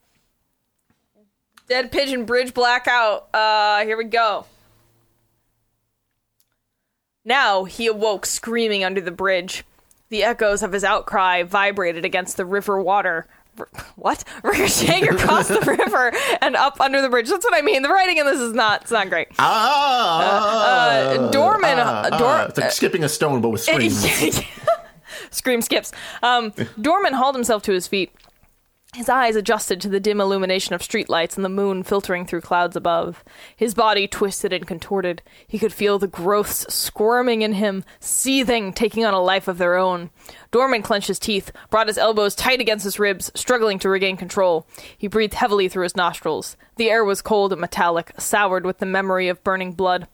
Dead 1.69 1.91
Pigeon 1.91 2.25
Bridge 2.25 2.53
Blackout. 2.55 3.29
Uh, 3.35 3.85
here 3.85 3.97
we 3.97 4.05
go. 4.05 4.47
Now 7.25 7.65
he 7.65 7.87
awoke 7.87 8.27
screaming 8.27 8.85
under 8.85 9.01
the 9.01 9.11
bridge. 9.11 9.65
The 10.11 10.23
echoes 10.25 10.63
of 10.63 10.73
his 10.73 10.85
outcry 10.85 11.43
vibrated 11.43 12.05
against 12.05 12.37
the 12.37 12.45
river 12.45 12.81
water. 12.81 13.27
R- 13.59 13.69
What? 13.97 14.25
Ricocheting 14.43 15.09
across 15.09 15.49
the 15.49 15.61
river 15.79 16.13
and 16.43 16.55
up 16.57 16.81
under 16.81 17.01
the 17.01 17.09
bridge. 17.09 17.29
That's 17.31 17.45
what 17.45 17.55
I 17.55 17.63
mean. 17.63 17.83
The 17.83 17.89
writing 17.89 18.19
in 18.19 18.27
this 18.27 18.41
is 18.41 18.53
not. 18.53 18.83
It's 18.83 18.91
not 18.91 19.09
great. 19.09 19.29
Ah, 19.39 21.05
uh, 21.07 21.31
Dorman- 21.31 21.79
ah, 21.79 22.03
uh, 22.03 22.19
Dor- 22.19 22.29
ah. 22.29 22.45
It's 22.47 22.59
like 22.59 22.73
skipping 22.73 23.05
a 23.05 23.09
stone, 23.09 23.41
but 23.41 23.49
with 23.51 23.63
screams. 23.63 24.05
Scream 25.31 25.63
skips. 25.63 25.93
Um, 26.23 26.53
Dorman 26.81 27.15
hauled 27.15 27.35
himself 27.37 27.63
to 27.65 27.73
his 27.73 27.87
feet. 27.87 28.13
His 28.95 29.09
eyes 29.09 29.35
adjusted 29.35 29.81
to 29.81 29.89
the 29.89 29.99
dim 29.99 30.21
illumination 30.21 30.73
of 30.73 30.81
streetlights 30.81 31.35
and 31.35 31.45
the 31.45 31.49
moon 31.49 31.83
filtering 31.83 32.25
through 32.25 32.43
clouds 32.43 32.77
above. 32.77 33.25
His 33.57 33.75
body 33.75 34.07
twisted 34.07 34.53
and 34.53 34.69
contorted. 34.69 35.21
He 35.49 35.59
could 35.59 35.73
feel 35.73 35.99
the 35.99 36.07
growths 36.07 36.73
squirming 36.73 37.43
in 37.43 37.55
him, 37.55 37.85
seething, 37.99 38.73
taking 38.73 39.05
on 39.05 39.13
a 39.13 39.21
life 39.21 39.49
of 39.49 39.59
their 39.59 39.77
own. 39.77 40.11
Dorman 40.53 40.83
clenched 40.83 41.09
his 41.09 41.19
teeth, 41.19 41.51
brought 41.71 41.89
his 41.89 41.99
elbows 41.99 42.37
tight 42.37 42.61
against 42.61 42.85
his 42.85 43.01
ribs, 43.01 43.33
struggling 43.35 43.81
to 43.81 43.89
regain 43.89 44.17
control. 44.17 44.65
He 44.97 45.09
breathed 45.09 45.35
heavily 45.35 45.69
through 45.69 45.83
his 45.83 45.97
nostrils. 45.97 46.57
The 46.77 46.89
air 46.89 47.05
was 47.05 47.21
cold 47.21 47.51
and 47.51 47.61
metallic, 47.61 48.13
soured 48.17 48.65
with 48.65 48.79
the 48.79 48.87
memory 48.87 49.27
of 49.27 49.43
burning 49.43 49.73
blood. 49.73 50.07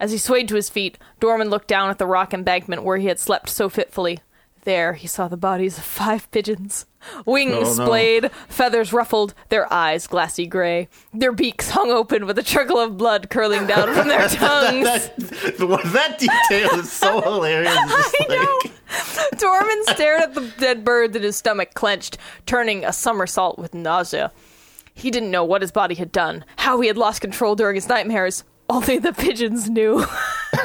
As 0.00 0.10
he 0.10 0.16
swayed 0.16 0.48
to 0.48 0.56
his 0.56 0.70
feet, 0.70 0.96
Dorman 1.20 1.50
looked 1.50 1.68
down 1.68 1.90
at 1.90 1.98
the 1.98 2.06
rock 2.06 2.32
embankment 2.32 2.82
where 2.82 2.96
he 2.96 3.08
had 3.08 3.20
slept 3.20 3.50
so 3.50 3.68
fitfully. 3.68 4.20
There 4.64 4.94
he 4.94 5.06
saw 5.06 5.28
the 5.28 5.36
bodies 5.36 5.76
of 5.76 5.84
five 5.84 6.30
pigeons. 6.30 6.86
Wings 7.26 7.52
Oh, 7.54 7.60
no. 7.60 7.84
splayed, 7.86 8.30
feathers 8.48 8.92
ruffled, 8.92 9.34
their 9.48 9.72
eyes 9.72 10.06
glassy 10.06 10.46
gray. 10.46 10.88
Their 11.12 11.32
beaks 11.32 11.70
hung 11.70 11.90
open 11.90 12.26
with 12.26 12.38
a 12.38 12.42
trickle 12.42 12.78
of 12.78 12.96
blood 12.96 13.30
curling 13.30 13.66
down 13.66 13.92
from 13.94 14.08
their 14.08 14.28
tongues. 14.28 14.84
that, 14.84 15.82
that 15.92 16.18
detail 16.18 16.78
is 16.78 16.90
so 16.92 17.20
hilarious. 17.20 17.72
I 17.76 18.26
know. 18.28 18.60
Dorman 19.38 19.84
stared 19.86 20.20
at 20.22 20.34
the 20.34 20.52
dead 20.58 20.84
birds 20.84 21.16
and 21.16 21.24
his 21.24 21.36
stomach 21.36 21.74
clenched, 21.74 22.18
turning 22.46 22.84
a 22.84 22.92
somersault 22.92 23.58
with 23.58 23.74
nausea. 23.74 24.30
He 24.94 25.10
didn't 25.10 25.30
know 25.30 25.44
what 25.44 25.62
his 25.62 25.72
body 25.72 25.94
had 25.94 26.12
done, 26.12 26.44
how 26.56 26.80
he 26.80 26.88
had 26.88 26.98
lost 26.98 27.20
control 27.22 27.54
during 27.54 27.74
his 27.76 27.88
nightmares. 27.88 28.44
Only 28.72 28.98
the 28.98 29.12
pigeons 29.12 29.68
knew. 29.68 29.96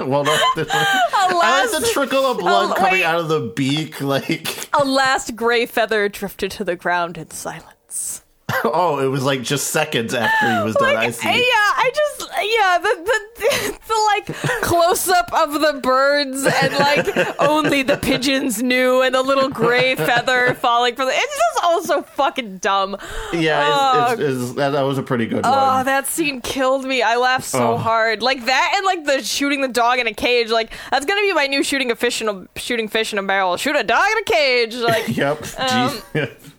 well, 0.00 0.24
no, 0.24 0.32
I 0.36 1.28
like 1.32 1.32
Alas, 1.32 1.80
the 1.80 1.88
trickle 1.92 2.26
of 2.26 2.38
blood 2.38 2.72
Oh, 2.72 2.74
coming 2.74 2.92
wait. 2.92 3.04
out 3.04 3.20
of 3.20 3.28
the 3.28 3.52
beak. 3.56 4.00
Like, 4.00 4.68
a 4.78 4.84
last 4.84 5.34
gray 5.36 5.64
feather 5.66 6.08
drifted 6.08 6.50
to 6.52 6.64
the 6.64 6.76
ground 6.76 7.16
in 7.16 7.30
silence. 7.30 8.21
oh, 8.64 8.98
it 9.02 9.06
was 9.08 9.24
like 9.24 9.42
just 9.42 9.68
seconds 9.68 10.14
after 10.14 10.46
he 10.58 10.64
was 10.64 10.74
done. 10.76 10.96
I 10.96 11.10
see. 11.10 11.28
yeah, 11.28 11.32
I 11.34 11.90
just 11.94 12.30
yeah 12.42 12.78
the 12.78 13.02
the, 13.04 13.78
the 13.88 13.94
like 14.36 14.62
close 14.62 15.08
up 15.08 15.32
of 15.32 15.52
the 15.60 15.80
birds 15.82 16.44
and 16.44 16.72
like 16.74 17.38
only 17.40 17.82
the 17.82 17.96
pigeons 17.96 18.62
knew 18.62 19.02
and 19.02 19.14
the 19.14 19.22
little 19.22 19.48
gray 19.48 19.94
feather 19.94 20.54
falling 20.54 20.94
from 20.94 21.06
the. 21.06 21.12
It's 21.14 21.36
just 21.36 21.64
all 21.64 21.82
so 21.82 22.02
fucking 22.02 22.58
dumb. 22.58 22.96
yeah, 23.32 24.12
it's, 24.12 24.20
it's, 24.20 24.42
it's, 24.42 24.52
that, 24.54 24.70
that 24.70 24.82
was 24.82 24.98
a 24.98 25.02
pretty 25.02 25.26
good 25.26 25.42
Oh, 25.44 25.50
one. 25.76 25.86
that 25.86 26.06
scene 26.06 26.40
killed 26.40 26.84
me. 26.84 27.02
I 27.02 27.16
laughed 27.16 27.44
so 27.44 27.72
Oh. 27.74 27.76
hard. 27.76 28.22
Like 28.22 28.44
that 28.46 28.72
and 28.76 28.84
like 28.84 29.04
the 29.04 29.22
shooting 29.22 29.60
the 29.62 29.68
dog 29.68 29.98
in 29.98 30.06
a 30.06 30.14
cage. 30.14 30.50
Like 30.50 30.72
that's 30.90 31.06
gonna 31.06 31.20
be 31.22 31.32
my 31.32 31.46
new 31.46 31.62
shooting 31.62 31.90
a 31.90 31.96
fish 31.96 32.20
in 32.20 32.28
a 32.28 32.46
shooting 32.58 32.88
fish 32.88 33.12
in 33.12 33.18
a 33.18 33.22
barrel. 33.22 33.56
Shoot 33.56 33.76
a 33.76 33.84
dog 33.84 34.04
in 34.12 34.18
a 34.18 34.24
cage. 34.24 34.74
Like 34.74 35.16
Yep. 35.16 35.38
Um, 35.58 35.90
Jeez. 36.14 36.51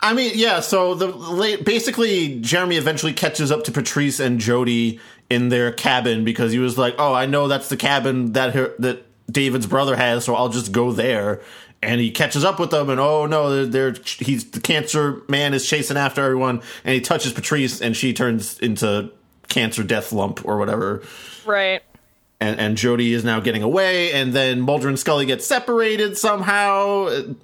I 0.00 0.12
mean, 0.12 0.32
yeah. 0.34 0.60
So 0.60 0.94
the 0.94 1.62
basically, 1.64 2.40
Jeremy 2.40 2.76
eventually 2.76 3.12
catches 3.12 3.50
up 3.50 3.64
to 3.64 3.72
Patrice 3.72 4.20
and 4.20 4.38
Jody 4.38 5.00
in 5.30 5.48
their 5.48 5.72
cabin 5.72 6.24
because 6.24 6.52
he 6.52 6.58
was 6.58 6.76
like, 6.76 6.94
"Oh, 6.98 7.14
I 7.14 7.26
know 7.26 7.48
that's 7.48 7.68
the 7.68 7.76
cabin 7.76 8.32
that 8.32 8.54
her, 8.54 8.74
that 8.78 9.04
David's 9.30 9.66
brother 9.66 9.96
has, 9.96 10.24
so 10.24 10.34
I'll 10.34 10.50
just 10.50 10.72
go 10.72 10.92
there." 10.92 11.40
And 11.82 12.00
he 12.00 12.10
catches 12.10 12.44
up 12.44 12.58
with 12.58 12.70
them, 12.70 12.88
and 12.90 12.98
oh 13.00 13.26
no, 13.26 13.64
they're, 13.64 13.92
they're 13.92 14.02
he's 14.18 14.50
the 14.50 14.60
cancer 14.60 15.22
man 15.28 15.54
is 15.54 15.68
chasing 15.68 15.96
after 15.96 16.22
everyone, 16.22 16.62
and 16.84 16.94
he 16.94 17.00
touches 17.00 17.32
Patrice, 17.32 17.80
and 17.80 17.96
she 17.96 18.12
turns 18.12 18.58
into 18.60 19.10
cancer 19.48 19.82
death 19.82 20.12
lump 20.12 20.44
or 20.44 20.58
whatever 20.58 21.02
right. 21.46 21.82
and, 22.40 22.58
and 22.58 22.76
Jody 22.76 23.12
is 23.12 23.24
now 23.24 23.40
getting 23.40 23.62
away, 23.62 24.12
and 24.12 24.32
then 24.32 24.60
Mulder 24.60 24.88
and 24.88 24.98
Scully 24.98 25.26
get 25.26 25.42
separated 25.42 26.18
somehow. 26.18 27.34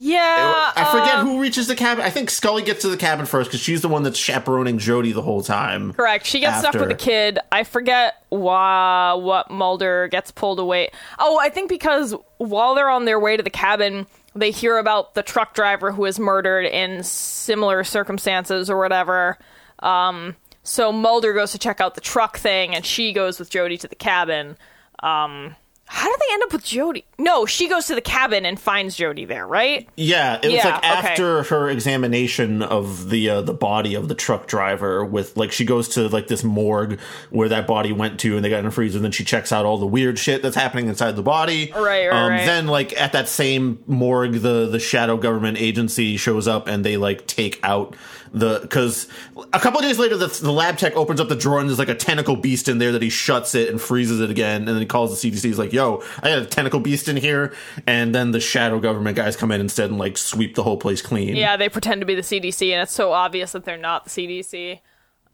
Yeah. 0.00 0.72
I 0.76 0.84
forget 0.92 1.16
um, 1.16 1.26
who 1.26 1.40
reaches 1.40 1.66
the 1.66 1.74
cabin. 1.74 2.04
I 2.04 2.10
think 2.10 2.30
Scully 2.30 2.62
gets 2.62 2.82
to 2.82 2.88
the 2.88 2.96
cabin 2.96 3.26
first 3.26 3.50
because 3.50 3.60
she's 3.60 3.82
the 3.82 3.88
one 3.88 4.04
that's 4.04 4.18
chaperoning 4.18 4.78
Jody 4.78 5.12
the 5.12 5.22
whole 5.22 5.42
time. 5.42 5.92
Correct. 5.92 6.24
She 6.24 6.38
gets 6.38 6.60
stuck 6.60 6.74
with 6.74 6.82
after. 6.82 6.94
the 6.94 6.98
kid. 6.98 7.38
I 7.50 7.64
forget 7.64 8.22
why 8.28 9.14
what 9.14 9.50
Mulder 9.50 10.06
gets 10.08 10.30
pulled 10.30 10.60
away. 10.60 10.90
Oh, 11.18 11.38
I 11.40 11.48
think 11.48 11.68
because 11.68 12.14
while 12.36 12.76
they're 12.76 12.90
on 12.90 13.06
their 13.06 13.18
way 13.18 13.36
to 13.36 13.42
the 13.42 13.50
cabin, 13.50 14.06
they 14.36 14.52
hear 14.52 14.78
about 14.78 15.14
the 15.14 15.22
truck 15.22 15.54
driver 15.54 15.90
who 15.90 16.02
was 16.02 16.20
murdered 16.20 16.66
in 16.66 17.02
similar 17.02 17.82
circumstances 17.82 18.70
or 18.70 18.78
whatever. 18.78 19.36
Um, 19.80 20.36
so 20.62 20.92
Mulder 20.92 21.32
goes 21.32 21.52
to 21.52 21.58
check 21.58 21.80
out 21.80 21.96
the 21.96 22.00
truck 22.00 22.38
thing, 22.38 22.74
and 22.74 22.84
she 22.84 23.12
goes 23.12 23.38
with 23.40 23.50
Jody 23.50 23.78
to 23.78 23.88
the 23.88 23.96
cabin. 23.96 24.56
Um, 25.02 25.56
how 25.90 26.06
did 26.10 26.20
they 26.20 26.34
end 26.34 26.42
up 26.44 26.52
with 26.52 26.64
Jody? 26.64 27.04
No, 27.18 27.46
she 27.46 27.66
goes 27.68 27.86
to 27.86 27.94
the 27.94 28.00
cabin 28.02 28.44
and 28.44 28.60
finds 28.60 28.94
Jody 28.94 29.24
there, 29.24 29.46
right? 29.46 29.88
Yeah, 29.96 30.36
it 30.36 30.44
was 30.44 30.52
Yeah, 30.52 30.64
like 30.66 30.78
okay. 30.78 30.86
after 30.86 31.42
her 31.44 31.70
examination 31.70 32.62
of 32.62 33.08
the 33.08 33.30
uh, 33.30 33.40
the 33.40 33.54
body 33.54 33.94
of 33.94 34.08
the 34.08 34.14
truck 34.14 34.46
driver. 34.46 35.04
With 35.04 35.36
like 35.36 35.50
she 35.50 35.64
goes 35.64 35.88
to 35.90 36.08
like 36.08 36.26
this 36.28 36.44
morgue 36.44 37.00
where 37.30 37.48
that 37.48 37.66
body 37.66 37.92
went 37.92 38.20
to, 38.20 38.36
and 38.36 38.44
they 38.44 38.50
got 38.50 38.60
in 38.60 38.66
a 38.66 38.70
freezer. 38.70 38.98
And 38.98 39.04
then 39.04 39.12
she 39.12 39.24
checks 39.24 39.50
out 39.50 39.64
all 39.64 39.78
the 39.78 39.86
weird 39.86 40.18
shit 40.18 40.42
that's 40.42 40.56
happening 40.56 40.88
inside 40.88 41.16
the 41.16 41.22
body. 41.22 41.72
Right, 41.74 42.06
right, 42.06 42.08
um, 42.08 42.30
right. 42.32 42.44
Then 42.46 42.66
like 42.66 42.92
at 43.00 43.12
that 43.12 43.28
same 43.28 43.82
morgue, 43.86 44.34
the 44.34 44.66
the 44.66 44.78
shadow 44.78 45.16
government 45.16 45.58
agency 45.58 46.16
shows 46.18 46.46
up, 46.46 46.66
and 46.68 46.84
they 46.84 46.96
like 46.98 47.26
take 47.26 47.58
out 47.62 47.96
the 48.32 48.60
because 48.62 49.08
a 49.52 49.60
couple 49.60 49.80
days 49.80 49.98
later, 49.98 50.16
the, 50.16 50.26
the 50.26 50.52
lab 50.52 50.76
tech 50.78 50.96
opens 50.96 51.20
up 51.20 51.28
the 51.28 51.36
drawer, 51.36 51.60
and 51.60 51.68
there's 51.68 51.78
like 51.78 51.88
a 51.88 51.94
tentacle 51.94 52.36
beast 52.36 52.68
in 52.68 52.78
there 52.78 52.92
that 52.92 53.02
he 53.02 53.08
shuts 53.10 53.54
it 53.54 53.68
and 53.70 53.80
freezes 53.80 54.20
it 54.20 54.30
again, 54.30 54.62
and 54.62 54.68
then 54.68 54.78
he 54.78 54.86
calls 54.86 55.20
the 55.20 55.30
CDC. 55.30 55.42
He's 55.44 55.58
like, 55.58 55.72
"Yo, 55.72 56.02
I 56.22 56.28
got 56.30 56.38
a 56.42 56.46
tentacle 56.46 56.80
beast 56.80 57.08
in 57.08 57.16
here," 57.16 57.54
and 57.86 58.14
then 58.14 58.30
the 58.32 58.40
shadow 58.40 58.80
government 58.80 59.16
guys 59.16 59.36
come 59.36 59.50
in 59.50 59.60
instead 59.60 59.90
and 59.90 59.98
like 59.98 60.16
sweep 60.18 60.54
the 60.54 60.62
whole 60.62 60.76
place 60.76 61.00
clean. 61.02 61.36
Yeah, 61.36 61.56
they 61.56 61.68
pretend 61.68 62.00
to 62.02 62.06
be 62.06 62.14
the 62.14 62.22
CDC, 62.22 62.72
and 62.72 62.82
it's 62.82 62.92
so 62.92 63.12
obvious 63.12 63.52
that 63.52 63.64
they're 63.64 63.76
not 63.76 64.04
the 64.04 64.10
CDC. 64.10 64.80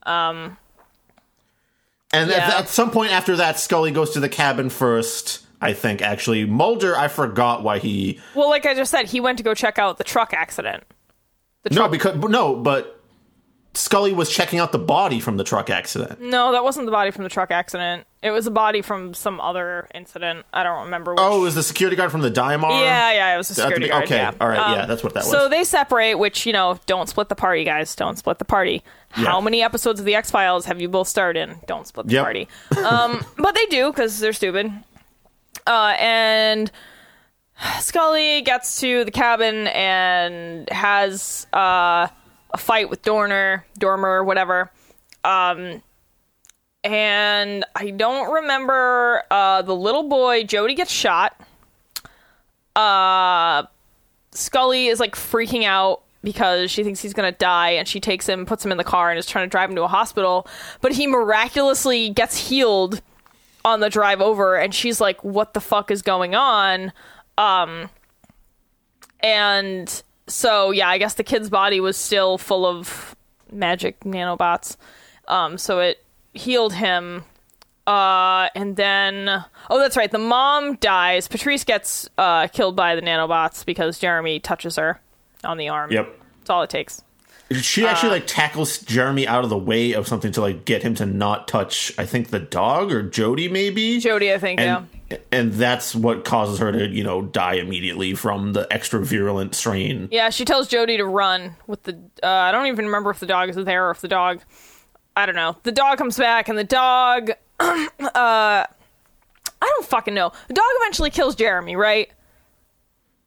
Um, 0.05 0.57
and 2.13 2.31
Yeah. 2.31 2.37
at, 2.37 2.55
at 2.61 2.69
some 2.69 2.91
point 2.91 3.13
after 3.13 3.37
that, 3.37 3.59
Scully 3.59 3.91
goes 3.91 4.11
to 4.11 4.21
the 4.21 4.29
cabin 4.29 4.71
first. 4.71 5.41
I 5.61 5.73
think 5.73 6.03
actually 6.03 6.45
Mulder. 6.45 6.97
I 6.97 7.09
forgot 7.09 7.63
why 7.63 7.79
he. 7.79 8.21
Well, 8.35 8.51
like 8.51 8.67
I 8.67 8.75
just 8.75 8.91
said, 8.91 9.07
he 9.07 9.19
went 9.21 9.39
to 9.39 9.45
go 9.45 9.55
check 9.55 9.79
out 9.79 9.97
the 9.99 10.05
truck 10.05 10.35
accident. 10.35 10.85
The 11.65 11.75
No, 11.75 11.89
because 11.89 12.17
no, 12.17 12.55
but 12.57 13.01
Scully 13.77 14.13
was 14.13 14.31
checking 14.31 14.61
out 14.61 14.71
the 14.71 14.79
body 14.79 15.19
from 15.19 15.37
the 15.37 15.43
truck 15.45 15.69
accident. 15.69 16.21
no, 16.21 16.53
that 16.53 16.63
wasn't 16.63 16.87
the 16.87 16.93
body 16.93 17.11
from 17.11 17.25
the 17.25 17.31
truck 17.31 17.51
accident. 17.51 18.07
It 18.23 18.31
was 18.31 18.47
a 18.47 18.51
body 18.51 18.81
from 18.81 19.13
some 19.15 19.41
other 19.41 19.89
incident. 19.95 20.47
I 20.53 20.63
don't 20.63 20.85
remember. 20.85 21.13
Which. 21.13 21.21
Oh, 21.21 21.41
it 21.41 21.43
was 21.43 21.55
the 21.57 21.63
security 21.63 21.97
guard 21.97 22.11
from 22.13 22.21
the 22.23 22.31
DyMar? 22.31 22.71
Yeah, 22.81 23.13
yeah, 23.13 23.35
it 23.35 23.37
was 23.37 23.49
the 23.49 23.55
security 23.55 23.87
be- 23.87 23.89
guard. 23.91 24.05
okay, 24.05 24.17
yeah. 24.17 24.33
all 24.41 24.49
right, 24.49 24.59
Um, 24.59 24.73
yeah, 24.79 24.87
that's 24.87 25.03
what 25.03 25.13
that 25.15 25.25
was. 25.25 25.31
So 25.31 25.49
they 25.49 25.65
separate, 25.65 26.15
which 26.15 26.47
you 26.47 26.53
know, 26.53 26.79
don't 26.87 27.09
split 27.09 27.29
the 27.29 27.35
party, 27.35 27.65
guys. 27.65 27.95
Don't 27.97 28.17
split 28.17 28.39
the 28.39 28.45
party. 28.47 28.83
Yeah. 29.19 29.25
How 29.27 29.41
many 29.41 29.63
episodes 29.63 29.99
of 30.01 30.07
the 30.07 30.15
X 30.15 30.31
Files 30.31 30.65
have 30.67 30.81
you 30.81 30.89
both 30.89 31.09
starred 31.09 31.37
in? 31.37 31.57
Don't 31.67 31.87
split 31.87 32.07
the 32.07 32.15
Yep. 32.15 32.23
party. 32.25 32.49
Um, 32.85 33.25
but 33.37 33.55
they 33.55 33.67
do 33.67 33.91
because 33.91 34.21
they're 34.21 34.33
stupid. 34.33 34.73
Uh, 35.67 35.95
and 35.99 36.71
Scully 37.81 38.43
gets 38.43 38.81
to 38.81 39.05
the 39.05 39.11
cabin 39.11 39.69
and 39.69 40.69
has 40.71 41.47
uh, 41.53 42.09
a 42.53 42.59
fight 42.59 42.91
with 42.91 43.03
Dorner, 43.03 43.65
Dormer, 43.79 44.25
whatever. 44.25 44.71
Um, 45.23 45.83
and 46.83 47.65
I 47.75 47.91
don't 47.91 48.33
remember 48.33 49.23
uh, 49.31 49.63
the 49.63 49.75
little 49.75 50.09
boy. 50.09 50.45
Jody 50.45 50.75
gets 50.75 50.93
shot. 50.93 51.41
Uh, 52.77 53.65
Scully 54.33 54.89
is 54.89 55.01
like 55.01 55.15
freaking 55.15 55.65
out 55.65 56.03
because 56.23 56.71
she 56.71 56.83
thinks 56.83 57.01
he's 57.01 57.15
gonna 57.15 57.33
die, 57.33 57.71
and 57.71 57.87
she 57.87 58.01
takes 58.01 58.29
him, 58.29 58.47
puts 58.47 58.65
him 58.65 58.73
in 58.73 58.79
the 58.79 58.85
car, 58.85 59.11
and 59.11 59.19
is 59.19 59.27
trying 59.27 59.47
to 59.47 59.51
drive 59.51 59.71
him 59.71 59.77
to 59.77 59.85
a 59.85 59.89
hospital. 59.89 60.47
But 60.81 60.93
he 60.93 61.07
miraculously 61.07 62.11
gets 62.11 62.49
healed 62.49 63.01
on 63.65 63.81
the 63.81 63.91
drive 63.91 64.21
over, 64.21 64.57
and 64.57 64.75
she's 64.75 65.01
like, 65.01 65.23
"What 65.23 65.55
the 65.55 65.61
fuck 65.61 65.91
is 65.91 66.03
going 66.03 66.35
on?" 66.35 66.93
Um, 67.39 67.89
and 69.21 70.03
so 70.27 70.71
yeah, 70.71 70.89
I 70.89 70.99
guess 70.99 71.15
the 71.15 71.25
kid's 71.25 71.51
body 71.51 71.81
was 71.81 71.97
still 71.97 72.39
full 72.39 72.67
of 72.67 73.17
magic 73.51 74.01
nanobots. 74.01 74.77
Um, 75.29 75.59
so 75.59 75.81
it 75.81 76.05
healed 76.33 76.75
him. 76.75 77.25
Uh, 77.87 78.49
and 78.55 78.77
then, 78.77 79.29
oh, 79.69 79.79
that's 79.79 79.97
right. 79.97 80.11
The 80.11 80.19
mom 80.19 80.77
dies. 80.77 81.29
Patrice 81.29 81.65
gets 81.65 82.09
uh, 82.17 82.47
killed 82.49 82.77
by 82.77 82.95
the 82.95 83.03
nanobots 83.03 83.65
because 83.65 83.99
Jeremy 83.99 84.41
touches 84.41 84.77
her 84.77 85.01
on 85.45 85.59
the 85.59 85.69
arm. 85.69 85.93
Yep. 85.93 86.19
That's 86.39 86.51
all 86.51 86.63
it 86.63 86.71
takes. 86.71 87.03
She 87.51 87.87
actually 87.87 88.09
Uh, 88.09 88.13
like 88.13 88.27
tackles 88.27 88.79
Jeremy 88.79 89.29
out 89.29 89.45
of 89.45 89.51
the 89.51 89.59
way 89.59 89.93
of 89.93 90.09
something 90.09 90.33
to 90.33 90.41
like 90.41 90.65
get 90.65 90.83
him 90.83 90.95
to 90.95 91.05
not 91.05 91.47
touch. 91.47 91.93
I 91.99 92.07
think 92.07 92.31
the 92.31 92.39
dog 92.39 92.91
or 92.91 93.03
Jody 93.03 93.49
maybe. 93.49 94.01
Jody, 94.01 94.33
I 94.33 94.39
think, 94.39 94.61
and 94.61 94.87
yeah. 94.91 94.94
And 95.31 95.53
that's 95.53 95.95
what 95.95 96.25
causes 96.25 96.59
her 96.59 96.73
to 96.73 96.89
you 96.89 97.05
know 97.05 97.23
die 97.23 97.55
immediately 97.55 98.15
from 98.15 98.53
the 98.53 98.67
extra 98.73 99.05
virulent 99.05 99.55
strain. 99.55 100.09
Yeah, 100.11 100.31
she 100.31 100.45
tells 100.45 100.69
Jody 100.69 100.97
to 100.97 101.05
run 101.05 101.57
with 101.67 101.83
the. 101.85 101.99
Uh, 102.23 102.27
I 102.27 102.53
don't 102.53 102.67
even 102.67 102.87
remember 102.87 103.11
if 103.11 103.21
the 103.21 103.27
dog 103.27 103.49
is 103.49 103.57
there 103.57 103.89
or 103.89 103.91
if 103.91 104.01
the 104.01 104.09
dog. 104.09 104.41
I 105.17 105.27
don't 105.27 105.37
know. 105.37 105.57
The 105.63 105.73
dog 105.73 105.99
comes 105.99 106.17
back, 106.17 106.49
and 106.49 106.59
the 106.59 106.65
dog. 106.65 107.31
uh, 107.61 107.87
I 108.01 108.67
don't 109.61 109.87
fucking 109.87 110.15
know. 110.15 110.33
The 110.49 110.55
dog 110.55 110.65
eventually 110.81 111.11
kills 111.11 111.35
Jeremy, 111.35 111.77
right? 111.77 112.11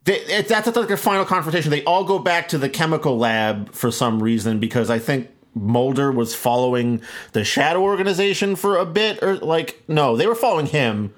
They, 0.04 0.20
it, 0.22 0.48
that's 0.48 0.68
like 0.68 0.88
their 0.88 0.98
final 0.98 1.26
confrontation. 1.26 1.72
They 1.72 1.84
all 1.84 2.04
go 2.04 2.20
back 2.20 2.50
to 2.50 2.58
the 2.58 2.70
chemical 2.70 3.18
lab 3.18 3.74
for 3.74 3.92
some 3.92 4.22
reason 4.22 4.60
because 4.60 4.90
I 4.90 5.00
think 5.00 5.30
Mulder 5.54 6.12
was 6.12 6.36
following 6.36 7.02
the 7.34 7.44
Shadow 7.44 7.82
Organization 7.82 8.56
for 8.56 8.78
a 8.78 8.86
bit, 8.86 9.22
or 9.24 9.38
like 9.38 9.84
no, 9.88 10.16
they 10.16 10.28
were 10.28 10.36
following 10.36 10.68
him. 10.68 11.14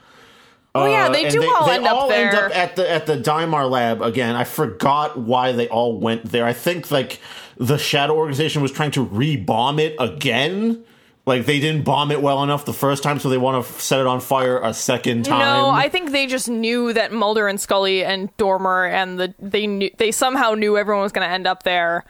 Oh 0.76 0.86
yeah, 0.86 1.08
Uh, 1.08 1.10
they 1.12 1.30
do 1.30 1.42
all 1.56 1.66
they 1.66 1.76
end 1.76 1.88
up 1.88 1.96
all 1.98 2.10
there. 2.10 2.30
end 2.30 2.38
up 2.38 2.56
at 2.56 2.76
the 2.76 2.90
at 2.90 3.06
the 3.08 3.18
DyMar 3.18 3.70
lab 3.70 4.02
again. 4.02 4.36
I 4.36 4.44
forgot 4.44 5.18
why 5.18 5.52
they 5.52 5.68
all 5.68 6.00
went 6.00 6.26
there. 6.26 6.46
I 6.46 6.54
think 6.54 6.92
like 6.92 7.20
the 7.58 7.78
Shadow 7.78 8.16
Organization 8.16 8.62
was 8.62 8.72
trying 8.72 8.92
to 8.92 9.02
re-bomb 9.02 9.80
it 9.80 9.96
again. 10.00 10.84
Like 11.26 11.46
they 11.46 11.60
didn't 11.60 11.84
bomb 11.84 12.12
it 12.12 12.22
well 12.22 12.44
enough 12.44 12.66
the 12.66 12.74
first 12.74 13.04
time, 13.04 13.20
so 13.20 13.30
they 13.30 13.38
want 13.38 13.66
to 13.66 13.72
set 13.82 14.00
it 14.00 14.08
on 14.08 14.20
fire 14.20 14.60
a 14.64 14.74
second 14.74 15.26
time. 15.26 15.40
No, 15.40 15.70
I 15.70 15.90
think 15.90 16.12
they 16.12 16.26
just 16.28 16.48
knew 16.50 16.94
that 16.94 17.12
Mulder 17.12 17.48
and 17.48 17.60
Scully 17.60 18.04
and 18.06 18.36
Dormer 18.38 18.86
and 18.86 19.20
the 19.20 19.34
they 19.40 19.68
knew 19.68 19.90
they 19.98 20.12
somehow 20.12 20.54
knew 20.54 20.78
everyone 20.78 21.04
was 21.04 21.12
going 21.12 21.28
to 21.28 21.34
end 21.34 21.46
up 21.48 21.64
there. 21.64 22.06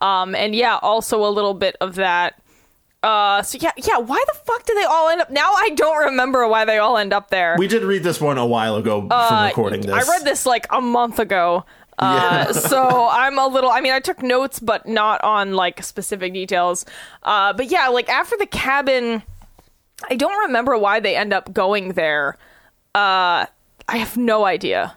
Um, 0.00 0.34
and 0.34 0.54
yeah, 0.54 0.78
also 0.82 1.24
a 1.24 1.28
little 1.30 1.54
bit 1.54 1.76
of 1.80 1.96
that. 1.96 2.41
Uh, 3.02 3.42
so 3.42 3.58
yeah, 3.60 3.72
yeah. 3.76 3.98
Why 3.98 4.22
the 4.32 4.38
fuck 4.44 4.64
do 4.64 4.74
they 4.74 4.84
all 4.84 5.08
end 5.08 5.20
up? 5.20 5.30
Now 5.30 5.52
I 5.52 5.70
don't 5.70 6.04
remember 6.04 6.46
why 6.46 6.64
they 6.64 6.78
all 6.78 6.96
end 6.96 7.12
up 7.12 7.30
there. 7.30 7.56
we 7.58 7.66
did 7.66 7.82
read 7.82 8.02
this 8.04 8.20
one 8.20 8.38
a 8.38 8.46
while 8.46 8.76
ago 8.76 9.00
from 9.08 9.44
recording 9.46 9.80
this. 9.80 9.90
Uh, 9.90 9.96
I 9.96 10.16
read 10.16 10.24
this 10.24 10.46
like 10.46 10.66
a 10.70 10.80
month 10.80 11.18
ago. 11.18 11.64
Uh, 11.98 12.52
so 12.52 13.08
I'm 13.10 13.38
a 13.38 13.46
little. 13.46 13.70
I 13.70 13.80
mean, 13.80 13.92
I 13.92 14.00
took 14.00 14.22
notes, 14.22 14.60
but 14.60 14.86
not 14.86 15.22
on 15.24 15.54
like 15.54 15.82
specific 15.82 16.32
details. 16.32 16.86
Uh, 17.22 17.52
but 17.52 17.70
yeah, 17.70 17.88
like 17.88 18.08
after 18.08 18.36
the 18.36 18.46
cabin, 18.46 19.22
I 20.08 20.14
don't 20.16 20.38
remember 20.46 20.78
why 20.78 21.00
they 21.00 21.16
end 21.16 21.32
up 21.32 21.52
going 21.52 21.94
there. 21.94 22.36
Uh, 22.94 23.46
I 23.88 23.96
have 23.96 24.16
no 24.16 24.44
idea. 24.44 24.96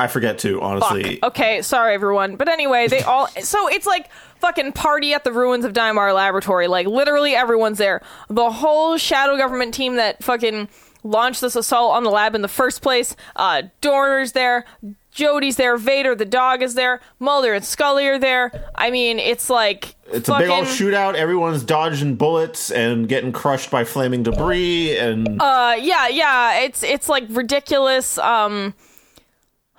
I 0.00 0.06
forget 0.06 0.38
too, 0.38 0.62
honestly. 0.62 1.18
Okay, 1.22 1.60
sorry 1.60 1.92
everyone. 1.94 2.36
But 2.36 2.48
anyway, 2.48 2.88
they 2.88 3.02
all 3.02 3.26
so 3.42 3.68
it's 3.68 3.86
like 3.86 4.08
fucking 4.38 4.72
party 4.72 5.12
at 5.12 5.24
the 5.24 5.32
ruins 5.32 5.64
of 5.66 5.74
DyMar 5.74 6.14
Laboratory. 6.14 6.68
Like 6.68 6.86
literally 6.86 7.34
everyone's 7.34 7.76
there. 7.78 8.00
The 8.30 8.50
whole 8.50 8.96
shadow 8.96 9.36
government 9.36 9.74
team 9.74 9.96
that 9.96 10.24
fucking 10.24 10.68
launched 11.02 11.42
this 11.42 11.54
assault 11.54 11.94
on 11.96 12.04
the 12.04 12.10
lab 12.10 12.34
in 12.34 12.40
the 12.40 12.48
first 12.48 12.80
place. 12.80 13.14
Uh 13.36 13.62
Dorner's 13.82 14.32
there, 14.32 14.64
Jody's 15.10 15.56
there, 15.56 15.76
Vader 15.76 16.14
the 16.14 16.24
dog 16.24 16.62
is 16.62 16.74
there, 16.74 17.00
Mulder 17.18 17.52
and 17.52 17.64
Scully 17.64 18.06
are 18.06 18.18
there. 18.18 18.70
I 18.74 18.90
mean, 18.90 19.18
it's 19.18 19.50
like 19.50 19.96
It's 20.10 20.30
a 20.30 20.38
big 20.38 20.48
old 20.48 20.64
shootout. 20.64 21.14
Everyone's 21.14 21.62
dodging 21.62 22.14
bullets 22.16 22.70
and 22.70 23.06
getting 23.06 23.32
crushed 23.32 23.70
by 23.70 23.84
flaming 23.84 24.22
debris. 24.22 24.96
And 24.96 25.42
Uh 25.42 25.76
yeah, 25.78 26.08
yeah, 26.08 26.60
it's 26.60 26.82
it's 26.82 27.08
like 27.10 27.24
ridiculous. 27.28 28.16
Um 28.16 28.72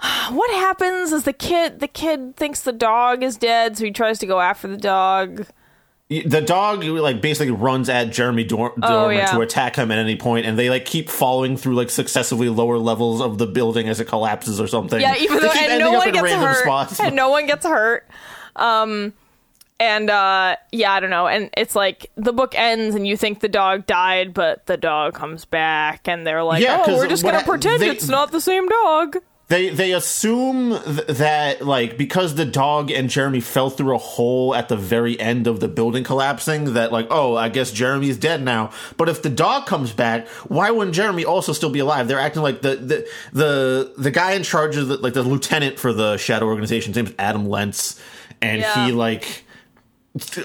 what 0.31 0.49
happens 0.51 1.11
is 1.11 1.23
the 1.23 1.33
kid 1.33 1.79
the 1.79 1.87
kid 1.87 2.35
thinks 2.35 2.61
the 2.61 2.71
dog 2.73 3.23
is 3.23 3.37
dead, 3.37 3.77
so 3.77 3.85
he 3.85 3.91
tries 3.91 4.19
to 4.19 4.25
go 4.25 4.39
after 4.39 4.67
the 4.67 4.77
dog. 4.77 5.45
the 6.09 6.41
dog 6.41 6.83
like 6.83 7.21
basically 7.21 7.51
runs 7.51 7.87
at 7.87 8.11
Jeremy 8.11 8.43
Dor- 8.43 8.73
Dormer 8.79 9.05
Oh, 9.05 9.09
yeah. 9.09 9.27
to 9.27 9.41
attack 9.41 9.75
him 9.75 9.91
at 9.91 9.97
any 9.99 10.15
point, 10.15 10.45
and 10.45 10.57
they 10.57 10.69
like 10.69 10.85
keep 10.85 11.09
following 11.09 11.55
through 11.55 11.75
like 11.75 11.89
successively 11.89 12.49
lower 12.49 12.77
levels 12.77 13.21
of 13.21 13.37
the 13.37 13.47
building 13.47 13.87
as 13.87 13.99
it 13.99 14.05
collapses 14.05 14.59
or 14.59 14.67
something. 14.67 14.99
Yeah, 14.99 15.15
even 15.17 15.39
though 15.39 15.51
and 15.51 15.79
no 15.79 15.91
one 15.91 16.07
in 16.09 16.13
gets 16.15 16.23
random 16.23 16.47
hurt, 16.49 16.63
spots. 16.63 16.99
and 16.99 17.15
no 17.15 17.29
one 17.29 17.45
gets 17.47 17.65
hurt. 17.65 18.07
Um, 18.57 19.13
and 19.79 20.09
uh, 20.09 20.57
yeah, 20.71 20.91
I 20.93 20.99
don't 20.99 21.09
know. 21.09 21.27
And 21.27 21.49
it's 21.55 21.75
like 21.75 22.11
the 22.15 22.33
book 22.33 22.55
ends, 22.55 22.93
and 22.95 23.07
you 23.07 23.15
think 23.17 23.39
the 23.39 23.47
dog 23.49 23.85
died, 23.85 24.33
but 24.33 24.65
the 24.65 24.77
dog 24.77 25.13
comes 25.13 25.45
back, 25.45 26.07
and 26.07 26.25
they're 26.27 26.43
like, 26.43 26.61
Yeah, 26.61 26.83
"Oh, 26.87 26.97
we're 26.97 27.07
just 27.07 27.23
gonna 27.23 27.39
ha- 27.39 27.45
pretend 27.45 27.81
they- 27.81 27.89
it's 27.89 28.07
not 28.09 28.31
the 28.31 28.41
same 28.41 28.67
dog." 28.67 29.17
They 29.51 29.67
they 29.67 29.91
assume 29.91 30.69
th- 30.81 31.07
that 31.07 31.61
like 31.61 31.97
because 31.97 32.35
the 32.35 32.45
dog 32.45 32.89
and 32.89 33.09
Jeremy 33.09 33.41
fell 33.41 33.69
through 33.69 33.93
a 33.93 33.97
hole 33.97 34.55
at 34.55 34.69
the 34.69 34.77
very 34.77 35.19
end 35.19 35.45
of 35.45 35.59
the 35.59 35.67
building 35.67 36.05
collapsing 36.05 36.73
that 36.75 36.93
like 36.93 37.07
oh 37.09 37.35
I 37.35 37.49
guess 37.49 37.69
Jeremy's 37.71 38.15
dead 38.17 38.41
now. 38.43 38.71
But 38.95 39.09
if 39.09 39.21
the 39.21 39.29
dog 39.29 39.65
comes 39.65 39.91
back, 39.91 40.25
why 40.47 40.71
wouldn't 40.71 40.95
Jeremy 40.95 41.25
also 41.25 41.51
still 41.51 41.69
be 41.69 41.79
alive? 41.79 42.07
They're 42.07 42.17
acting 42.17 42.43
like 42.43 42.61
the 42.61 42.77
the 42.77 43.07
the, 43.33 43.93
the 43.97 44.09
guy 44.11 44.31
in 44.33 44.43
charge 44.43 44.77
of 44.77 44.87
the, 44.87 44.95
like 44.97 45.13
the 45.15 45.23
lieutenant 45.23 45.77
for 45.79 45.91
the 45.91 46.15
Shadow 46.15 46.45
Organization. 46.45 46.93
His 46.93 47.03
name's 47.03 47.15
Adam 47.19 47.45
Lentz, 47.45 47.99
and 48.41 48.61
Yeah. 48.61 48.85
he 48.85 48.93
like 48.93 49.43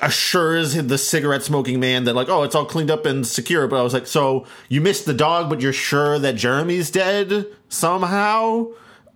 assures 0.03 0.75
the 0.75 0.99
cigarette 0.99 1.43
smoking 1.45 1.79
man 1.79 2.05
that 2.05 2.15
like 2.15 2.29
oh 2.29 2.43
it's 2.45 2.55
all 2.55 2.65
cleaned 2.65 2.91
up 2.91 3.05
and 3.05 3.27
secure 3.27 3.67
but 3.67 3.77
i 3.79 3.83
was 3.83 3.93
like 3.93 4.07
so 4.07 4.47
you 4.69 4.81
missed 4.81 5.07
the 5.07 5.13
dog 5.15 5.49
but 5.51 5.61
you're 5.61 5.73
sure 5.73 6.21
that 6.21 6.37
jeremy's 6.37 6.89
dead 6.89 7.45
somehow 7.69 8.65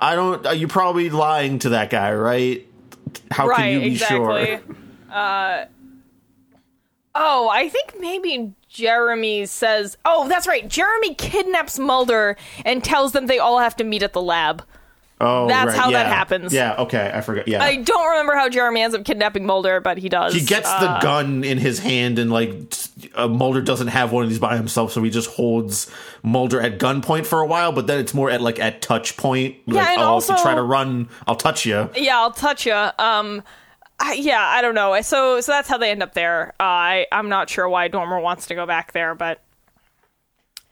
i 0.00 0.14
don't 0.14 0.46
uh, 0.46 0.50
you're 0.50 0.68
probably 0.68 1.10
lying 1.10 1.58
to 1.58 1.70
that 1.70 1.90
guy 1.90 2.12
right 2.12 2.66
how 3.30 3.46
right? 3.46 3.56
can 3.56 3.72
you 3.72 3.80
be 3.80 3.86
exactly. 3.92 4.46
sure 4.46 4.60
Uh, 5.10 5.66
oh, 7.14 7.48
I 7.48 7.68
think 7.68 7.96
maybe 7.98 8.54
Jeremy 8.68 9.46
says, 9.46 9.96
"Oh, 10.04 10.28
that's 10.28 10.46
right." 10.46 10.68
Jeremy 10.68 11.14
kidnaps 11.14 11.78
Mulder 11.78 12.36
and 12.64 12.84
tells 12.84 13.12
them 13.12 13.26
they 13.26 13.38
all 13.38 13.58
have 13.58 13.74
to 13.76 13.84
meet 13.84 14.02
at 14.04 14.12
the 14.12 14.22
lab. 14.22 14.62
Oh, 15.22 15.48
That's 15.48 15.68
right, 15.72 15.76
how 15.76 15.90
that 15.90 16.06
happens. 16.06 16.50
Yeah, 16.52 16.76
okay, 16.78 17.10
I 17.12 17.20
forgot. 17.20 17.46
Yeah. 17.46 17.62
I 17.62 17.76
don't 17.76 18.10
remember 18.12 18.34
how 18.34 18.48
Jeremy 18.48 18.80
ends 18.80 18.96
up 18.96 19.04
kidnapping 19.04 19.44
Mulder, 19.44 19.80
but 19.80 19.98
he 19.98 20.08
does. 20.08 20.32
he 20.32 20.40
gets 20.40 20.68
the 20.70 20.88
Uh, 20.90 21.00
gun 21.00 21.44
in 21.44 21.58
his 21.58 21.78
hand 21.78 22.18
and 22.18 22.30
like 22.32 22.54
uh, 23.14 23.28
Mulder 23.28 23.60
doesn't 23.60 23.88
have 23.88 24.12
one 24.12 24.22
of 24.24 24.30
these 24.30 24.38
by 24.38 24.56
himself, 24.56 24.92
so 24.92 25.02
he 25.02 25.10
just 25.10 25.28
holds 25.30 25.90
Mulder 26.22 26.60
at 26.60 26.78
gunpoint 26.78 27.26
for 27.26 27.40
a 27.40 27.46
while. 27.46 27.70
But 27.72 27.86
then 27.86 28.00
it's 28.00 28.14
more 28.14 28.30
at 28.30 28.40
like 28.40 28.58
at 28.58 28.80
touch 28.80 29.16
point. 29.18 29.56
Like, 29.66 29.86
and 29.88 29.98
oh, 30.00 30.02
if 30.02 30.08
also- 30.08 30.36
you 30.36 30.42
try 30.42 30.54
to 30.54 30.62
run, 30.62 31.08
I'll 31.26 31.36
touch 31.36 31.66
you. 31.66 31.90
Yeah, 31.96 32.18
I'll 32.18 32.32
touch 32.32 32.64
you. 32.64 32.72
Um, 32.98 33.42
I, 34.02 34.14
yeah, 34.14 34.40
I 34.40 34.62
don't 34.62 34.74
know. 34.74 34.98
So, 35.02 35.42
so 35.42 35.52
that's 35.52 35.68
how 35.68 35.76
they 35.76 35.90
end 35.90 36.02
up 36.02 36.14
there. 36.14 36.54
Uh, 36.58 36.62
I, 36.64 37.06
I'm 37.12 37.28
not 37.28 37.50
sure 37.50 37.68
why 37.68 37.88
Dormer 37.88 38.18
wants 38.20 38.46
to 38.46 38.54
go 38.54 38.64
back 38.64 38.92
there, 38.92 39.14
but 39.14 39.42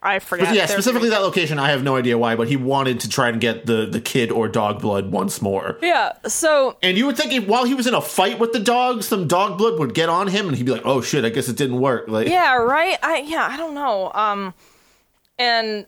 I 0.00 0.20
forget. 0.20 0.46
But 0.46 0.54
yeah, 0.54 0.66
specifically 0.66 1.08
that 1.08 1.22
location, 1.22 1.58
I 1.58 1.70
have 1.70 1.82
no 1.82 1.96
idea 1.96 2.16
why, 2.16 2.36
but 2.36 2.46
he 2.48 2.56
wanted 2.56 3.00
to 3.00 3.08
try 3.08 3.28
and 3.28 3.40
get 3.40 3.66
the 3.66 3.84
the 3.84 4.00
kid 4.00 4.30
or 4.30 4.46
dog 4.46 4.80
blood 4.80 5.10
once 5.10 5.42
more. 5.42 5.76
Yeah. 5.82 6.12
So 6.26 6.76
And 6.82 6.96
you 6.96 7.06
would 7.06 7.16
think 7.16 7.32
if, 7.32 7.48
while 7.48 7.64
he 7.64 7.74
was 7.74 7.88
in 7.88 7.94
a 7.94 8.00
fight 8.00 8.38
with 8.38 8.52
the 8.52 8.60
dog, 8.60 9.02
some 9.02 9.26
dog 9.26 9.58
blood 9.58 9.78
would 9.80 9.94
get 9.94 10.08
on 10.08 10.28
him, 10.28 10.46
and 10.46 10.56
he'd 10.56 10.66
be 10.66 10.72
like, 10.72 10.86
"Oh 10.86 11.00
shit, 11.00 11.24
I 11.24 11.30
guess 11.30 11.48
it 11.48 11.56
didn't 11.56 11.80
work." 11.80 12.06
Like, 12.06 12.28
yeah, 12.28 12.54
right. 12.54 12.96
I 13.02 13.18
yeah, 13.18 13.48
I 13.50 13.56
don't 13.56 13.74
know. 13.74 14.12
Um, 14.12 14.54
and 15.36 15.86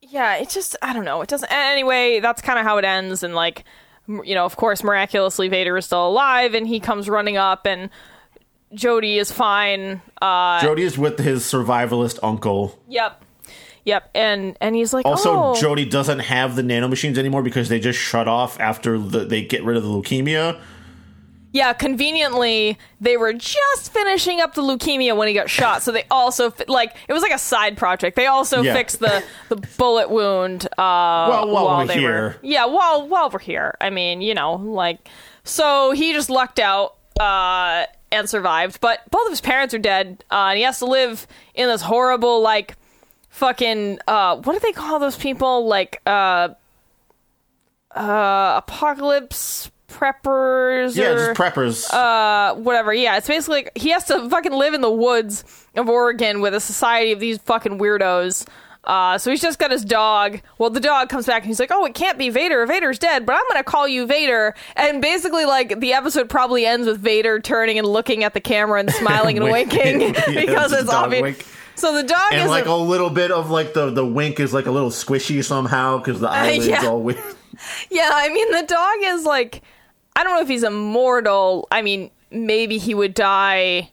yeah, 0.00 0.36
it 0.36 0.48
just 0.50 0.76
I 0.80 0.92
don't 0.92 1.04
know. 1.04 1.20
It 1.20 1.28
doesn't. 1.28 1.50
Anyway, 1.50 2.20
that's 2.20 2.42
kind 2.42 2.60
of 2.60 2.64
how 2.64 2.78
it 2.78 2.84
ends. 2.84 3.24
And 3.24 3.34
like, 3.34 3.64
you 4.06 4.36
know, 4.36 4.44
of 4.44 4.54
course, 4.56 4.84
miraculously 4.84 5.48
Vader 5.48 5.76
is 5.76 5.86
still 5.86 6.06
alive, 6.06 6.54
and 6.54 6.68
he 6.68 6.78
comes 6.78 7.08
running 7.08 7.36
up, 7.36 7.66
and 7.66 7.90
Jody 8.74 9.18
is 9.18 9.30
fine. 9.32 10.02
Uh, 10.20 10.60
Jody 10.60 10.82
is 10.82 10.98
with 10.98 11.18
his 11.18 11.42
survivalist 11.44 12.18
uncle. 12.22 12.78
yep, 12.88 13.22
yep. 13.84 14.10
And 14.14 14.56
and 14.60 14.74
he's 14.74 14.92
like, 14.92 15.06
Also, 15.06 15.30
oh. 15.32 15.54
Jody 15.60 15.84
doesn't 15.84 16.20
have 16.20 16.56
the 16.56 16.62
nanomachines 16.62 17.18
anymore 17.18 17.42
because 17.42 17.68
they 17.68 17.78
just 17.80 17.98
shut 17.98 18.26
off 18.28 18.58
after 18.60 18.98
the, 18.98 19.20
they 19.24 19.42
get 19.42 19.62
rid 19.64 19.76
of 19.76 19.82
the 19.82 19.88
leukemia. 19.88 20.60
Yeah, 21.52 21.72
conveniently, 21.72 22.76
they 23.00 23.16
were 23.16 23.32
just 23.32 23.92
finishing 23.92 24.40
up 24.40 24.54
the 24.54 24.62
leukemia 24.62 25.16
when 25.16 25.28
he 25.28 25.34
got 25.34 25.48
shot. 25.48 25.84
So 25.84 25.92
they 25.92 26.02
also 26.10 26.50
fi- 26.50 26.64
like 26.66 26.96
it 27.08 27.12
was 27.12 27.22
like 27.22 27.30
a 27.32 27.38
side 27.38 27.76
project. 27.76 28.16
They 28.16 28.26
also 28.26 28.60
Yeah. 28.62 28.74
fixed 28.74 28.98
the 28.98 29.22
the 29.50 29.56
bullet 29.78 30.10
wound. 30.10 30.64
Uh, 30.72 31.26
Well, 31.30 31.48
while 31.50 31.78
we're 31.78 31.86
they 31.86 31.98
here. 32.00 32.10
were 32.12 32.36
yeah. 32.42 32.64
While 32.64 33.06
while 33.06 33.30
we're 33.30 33.38
here, 33.38 33.76
I 33.80 33.90
mean, 33.90 34.20
you 34.20 34.34
know, 34.34 34.54
like 34.54 35.08
so 35.44 35.92
he 35.92 36.12
just 36.12 36.28
lucked 36.28 36.58
out 36.58 36.96
uh, 37.20 37.84
and 38.14 38.28
survived. 38.28 38.80
But 38.80 39.00
both 39.10 39.26
of 39.26 39.30
his 39.32 39.40
parents 39.40 39.74
are 39.74 39.78
dead, 39.78 40.24
uh, 40.30 40.46
and 40.50 40.56
he 40.56 40.62
has 40.64 40.78
to 40.78 40.86
live 40.86 41.26
in 41.54 41.68
this 41.68 41.82
horrible 41.82 42.40
like 42.40 42.76
fucking 43.30 43.98
uh, 44.08 44.36
what 44.36 44.52
do 44.54 44.58
they 44.60 44.72
call 44.72 44.98
those 44.98 45.16
people 45.18 45.66
like 45.66 46.00
uh, 46.06 46.48
uh, 47.94 48.54
apocalypse 48.64 49.70
preppers 49.88 50.96
Yeah, 50.96 51.10
or 51.10 51.34
just 51.34 51.40
preppers. 51.40 51.92
uh, 51.92 52.54
whatever. 52.54 52.92
Yeah, 52.92 53.16
it's 53.16 53.28
basically 53.28 53.58
like 53.64 53.72
he 53.76 53.90
has 53.90 54.04
to 54.06 54.28
fucking 54.28 54.52
live 54.52 54.74
in 54.74 54.80
the 54.80 54.90
woods 54.90 55.44
of 55.76 55.88
Oregon 55.88 56.40
with 56.40 56.54
a 56.54 56.60
society 56.60 57.12
of 57.12 57.20
these 57.20 57.38
fucking 57.38 57.78
weirdos. 57.78 58.46
Uh, 58.86 59.16
so 59.18 59.30
he's 59.30 59.40
just 59.40 59.58
got 59.58 59.70
his 59.70 59.84
dog. 59.84 60.40
Well, 60.58 60.70
the 60.70 60.80
dog 60.80 61.08
comes 61.08 61.26
back 61.26 61.42
and 61.42 61.48
he's 61.48 61.58
like, 61.60 61.70
"Oh, 61.72 61.84
it 61.84 61.94
can't 61.94 62.18
be 62.18 62.28
Vader. 62.28 62.64
Vader's 62.66 62.98
dead, 62.98 63.24
but 63.26 63.34
I'm 63.34 63.42
gonna 63.48 63.64
call 63.64 63.88
you 63.88 64.06
Vader." 64.06 64.54
And 64.76 65.00
basically, 65.00 65.44
like 65.44 65.80
the 65.80 65.92
episode 65.94 66.28
probably 66.28 66.66
ends 66.66 66.86
with 66.86 67.00
Vader 67.00 67.40
turning 67.40 67.78
and 67.78 67.86
looking 67.86 68.24
at 68.24 68.34
the 68.34 68.40
camera 68.40 68.80
and 68.80 68.90
smiling 68.90 69.38
and 69.38 69.46
winking 69.50 69.98
because 70.34 70.72
it's 70.72 70.90
obvious. 70.90 71.22
wink. 71.22 71.46
So 71.76 71.92
the 71.94 72.04
dog 72.04 72.20
and 72.32 72.42
is 72.42 72.48
like 72.48 72.66
a- 72.66 72.70
a 72.70 72.76
little 72.76 73.10
bit 73.10 73.30
of 73.30 73.50
like 73.50 73.74
the 73.74 73.90
the 73.90 74.06
wink 74.06 74.38
is 74.38 74.52
like 74.54 74.66
a 74.66 74.70
little 74.70 74.90
squishy 74.90 75.42
somehow 75.44 75.98
because 75.98 76.20
the 76.20 76.28
eyelids 76.30 76.66
yeah. 76.68 76.86
all 76.86 77.00
weird. 77.00 77.18
Yeah, 77.90 78.10
I 78.12 78.28
mean 78.28 78.50
the 78.52 78.62
dog 78.66 78.96
is 79.02 79.24
like 79.24 79.62
I 80.16 80.22
don't 80.22 80.34
know 80.34 80.40
if 80.42 80.48
he's 80.48 80.62
immortal. 80.62 81.66
I 81.72 81.82
mean, 81.82 82.10
maybe 82.30 82.78
he 82.78 82.94
would 82.94 83.14
die 83.14 83.90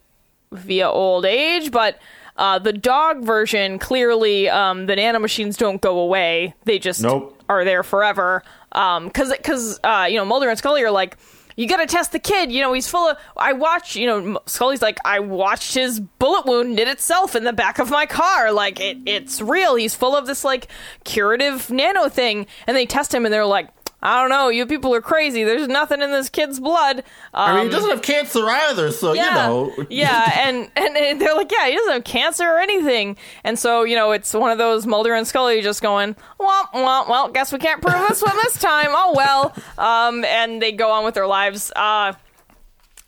via 0.52 0.90
old 0.90 1.26
age, 1.26 1.72
but 1.72 1.98
uh, 2.38 2.60
the 2.60 2.74
dog 2.74 3.24
version 3.24 3.80
clearly 3.80 4.50
um, 4.50 4.86
the 4.86 4.96
nanomachines 4.96 5.58
don't 5.58 5.82
go 5.82 6.00
away. 6.00 6.54
They 6.66 6.80
just 6.80 7.02
Nope. 7.02 7.42
are 7.50 7.64
there 7.66 7.84
forever. 7.84 8.44
Um, 8.72 9.10
cause, 9.10 9.34
cause 9.44 9.80
uh, 9.84 10.08
you 10.10 10.18
know 10.18 10.26
Mulder 10.26 10.50
and 10.50 10.58
Scully 10.58 10.84
are 10.84 10.92
like. 10.92 11.18
You 11.58 11.68
gotta 11.68 11.86
test 11.86 12.14
the 12.14 12.18
kid. 12.18 12.50
You 12.50 12.62
know 12.62 12.72
he's 12.72 12.88
full 12.90 13.10
of. 13.10 13.18
I 13.36 13.52
watched. 13.52 13.98
You 13.98 14.08
know 14.08 14.40
Scully's 14.46 14.82
like 14.82 14.98
I 15.04 15.20
watched 15.20 15.74
his 15.74 16.00
bullet 16.00 16.46
wound 16.46 16.76
knit 16.76 16.88
itself 16.88 17.36
in 17.36 17.44
the 17.44 17.52
back 17.52 17.78
of 17.78 17.92
my 17.92 18.06
car. 18.06 18.54
Like 18.54 18.80
it, 18.80 19.00
it's 19.06 19.42
real. 19.42 19.76
He's 19.76 19.94
full 19.94 20.16
of 20.16 20.26
this 20.26 20.46
like 20.46 20.70
curative 21.04 21.70
nano 21.70 22.08
thing. 22.08 22.48
And 22.66 22.78
they 22.78 22.86
test 22.86 23.14
him, 23.14 23.26
and 23.26 23.34
they're 23.34 23.46
like, 23.46 23.68
I 24.04 24.20
don't 24.20 24.30
know. 24.32 24.50
You 24.50 24.66
people 24.66 24.96
are 24.96 25.02
crazy. 25.02 25.44
There's 25.44 25.68
nothing 25.68 26.02
in 26.02 26.12
this 26.12 26.28
kid's 26.30 26.60
blood. 26.60 27.04
I 27.34 27.52
mean, 27.54 27.62
he 27.62 27.66
Um, 27.68 27.72
doesn't 27.72 27.90
have 27.92 28.02
cancer 28.02 28.50
either, 28.50 28.92
so 28.92 29.14
yeah, 29.14 29.26
you 29.26 29.32
know. 29.78 29.86
yeah, 29.90 30.32
and, 30.48 30.72
and 30.76 30.98
and 30.98 31.22
they're 31.22 31.36
like, 31.36 31.52
yeah, 31.52 31.68
he 31.68 31.76
doesn't 31.76 31.94
have 31.94 32.04
cancer 32.04 32.46
or 32.46 32.60
anything, 32.60 33.16
and 33.44 33.60
so 33.60 33.84
you 33.84 33.96
know, 33.96 34.12
it's 34.12 34.34
one 34.34 34.50
of 34.52 34.58
those 34.58 34.88
Mulder 34.88 35.14
and 35.14 35.28
Scully 35.28 35.62
just 35.62 35.82
going, 35.84 36.16
well, 36.40 36.70
well, 36.74 37.06
well, 37.08 37.28
guess 37.32 37.54
we 37.54 37.60
can't 37.60 37.82
prove 37.82 38.08
this 38.10 38.22
one 38.24 38.36
this 38.38 38.58
time. 38.60 38.90
Oh 38.90 39.14
well, 39.16 39.56
um, 39.78 40.26
and 40.26 40.62
they 40.62 40.72
go 40.72 40.90
on 40.92 41.06
with 41.06 41.14
their 41.14 41.28
lives. 41.28 41.72
Uh, 41.76 42.14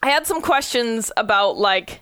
I 0.03 0.09
had 0.09 0.27
some 0.27 0.41
questions 0.41 1.11
about 1.17 1.57
like. 1.57 2.01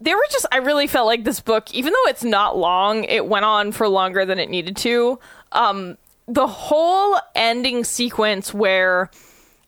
there 0.00 0.16
were 0.16 0.26
just. 0.30 0.46
I 0.52 0.58
really 0.58 0.86
felt 0.86 1.06
like 1.06 1.24
this 1.24 1.40
book, 1.40 1.72
even 1.74 1.92
though 1.92 2.10
it's 2.10 2.22
not 2.22 2.56
long, 2.56 3.04
it 3.04 3.26
went 3.26 3.44
on 3.44 3.72
for 3.72 3.88
longer 3.88 4.24
than 4.24 4.38
it 4.38 4.50
needed 4.50 4.76
to. 4.78 5.18
Um, 5.52 5.96
the 6.26 6.46
whole 6.46 7.18
ending 7.34 7.84
sequence 7.84 8.54
where 8.54 9.10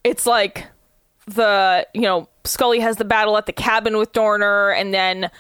it's 0.05 0.27
like 0.27 0.67
the 1.27 1.87
you 1.93 2.03
know 2.03 2.29
Scully 2.45 2.81
has 2.81 2.97
the 2.97 3.05
battle 3.05 3.37
at 3.37 3.47
the 3.47 3.53
cabin 3.53 3.97
with 3.97 4.13
Dorner, 4.13 4.71
and 4.71 4.95
then 4.95 5.31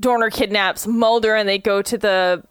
Dorner 0.00 0.30
kidnaps 0.30 0.86
Mulder, 0.86 1.34
and 1.34 1.48
they 1.48 1.58
go 1.58 1.82
to 1.82 1.98
the 1.98 2.42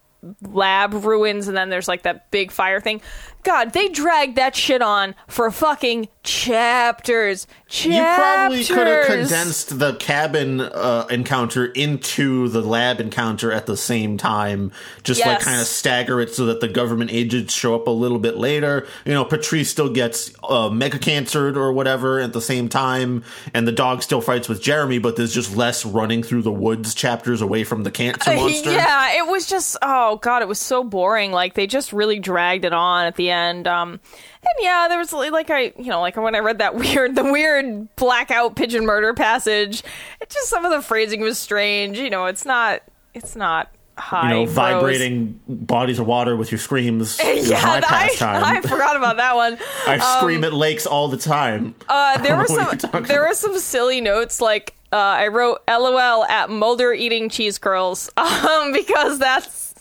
lab 0.41 0.93
ruins, 0.93 1.47
and 1.47 1.57
then 1.57 1.69
there's 1.69 1.87
like 1.87 2.03
that 2.03 2.29
big 2.31 2.51
fire 2.51 2.79
thing. 2.79 3.01
God, 3.43 3.73
they 3.73 3.89
dragged 3.89 4.37
that 4.37 4.55
shit 4.55 4.81
on 4.81 5.15
for 5.27 5.51
fucking 5.51 6.07
chapters. 6.23 7.45
Chapters. 7.67 7.95
You 7.95 8.01
probably 8.01 8.63
could 8.63 8.87
have 8.87 9.05
condensed 9.05 9.79
the 9.79 9.95
cabin 9.95 10.61
uh, 10.61 11.07
encounter 11.09 11.65
into 11.65 12.47
the 12.47 12.61
lab 12.61 13.01
encounter 13.01 13.51
at 13.51 13.65
the 13.65 13.75
same 13.75 14.17
time. 14.17 14.71
Just 15.03 15.25
like 15.25 15.41
kind 15.41 15.59
of 15.59 15.67
stagger 15.67 16.21
it 16.21 16.33
so 16.33 16.45
that 16.45 16.61
the 16.61 16.67
government 16.67 17.11
agents 17.11 17.53
show 17.53 17.75
up 17.75 17.87
a 17.87 17.91
little 17.91 18.19
bit 18.19 18.37
later. 18.37 18.87
You 19.05 19.13
know, 19.13 19.25
Patrice 19.25 19.69
still 19.69 19.89
gets 19.89 20.31
uh, 20.43 20.69
mega 20.69 20.99
cancered 20.99 21.57
or 21.57 21.73
whatever 21.73 22.19
at 22.19 22.31
the 22.31 22.41
same 22.41 22.69
time, 22.69 23.23
and 23.53 23.67
the 23.67 23.71
dog 23.71 24.03
still 24.03 24.21
fights 24.21 24.47
with 24.47 24.61
Jeremy, 24.61 24.99
but 24.99 25.15
there's 25.17 25.33
just 25.33 25.55
less 25.55 25.85
running 25.85 26.23
through 26.23 26.43
the 26.43 26.51
woods 26.51 26.93
chapters 26.93 27.41
away 27.41 27.63
from 27.65 27.83
the 27.83 27.91
cancer 27.91 28.33
monster. 28.35 28.71
Yeah, 28.71 29.17
it 29.17 29.27
was 29.27 29.47
just 29.47 29.75
oh 29.81 30.17
god, 30.17 30.41
it 30.41 30.47
was 30.47 30.59
so 30.59 30.83
boring. 30.83 31.31
Like 31.31 31.55
they 31.55 31.67
just 31.67 31.91
really 31.91 32.19
dragged 32.19 32.63
it 32.63 32.73
on 32.73 33.05
at 33.05 33.15
the 33.15 33.31
end. 33.31 33.32
Um, 33.67 33.99
and 34.41 34.53
yeah, 34.59 34.87
there 34.87 34.97
was 34.97 35.13
like 35.13 35.49
I, 35.49 35.73
you 35.77 35.89
know, 35.89 36.01
like 36.01 36.15
when 36.17 36.35
I 36.35 36.39
read 36.39 36.59
that 36.59 36.75
weird, 36.83 37.15
the 37.15 37.23
weird 37.23 37.95
blackout 37.95 38.55
pigeon 38.55 38.85
murder 38.85 39.13
passage. 39.13 39.83
It 40.21 40.29
just 40.29 40.49
some 40.49 40.65
of 40.65 40.71
the 40.71 40.81
phrasing 40.81 41.21
was 41.21 41.37
strange. 41.37 41.97
You 41.97 42.09
know, 42.09 42.25
it's 42.25 42.45
not, 42.45 42.81
it's 43.13 43.35
not 43.35 43.69
high. 43.97 44.29
You 44.29 44.35
know, 44.35 44.43
prose. 44.45 44.55
vibrating 44.55 45.39
bodies 45.47 45.99
of 45.99 46.07
water 46.07 46.35
with 46.35 46.51
your 46.51 46.59
screams. 46.59 47.19
Yeah, 47.33 47.57
I, 47.63 47.81
pastime. 47.81 48.43
I 48.43 48.61
forgot 48.61 48.95
about 48.95 49.17
that 49.17 49.35
one. 49.35 49.57
I 49.85 49.97
scream 50.17 50.43
at 50.43 50.53
lakes 50.53 50.85
all 50.85 51.07
the 51.09 51.17
time. 51.17 51.75
Uh, 51.89 52.17
there 52.19 52.37
were 52.37 52.45
some 52.45 53.03
there 53.03 53.27
were 53.27 53.33
some 53.33 53.57
silly 53.59 53.99
notes 53.99 54.39
like 54.39 54.75
uh, 54.93 54.95
I 54.95 55.27
wrote 55.27 55.61
LOL 55.67 56.23
at 56.25 56.49
Mulder 56.49 56.93
eating 56.93 57.27
cheese 57.29 57.57
curls 57.57 58.09
um, 58.15 58.71
because 58.71 59.19
that's 59.19 59.72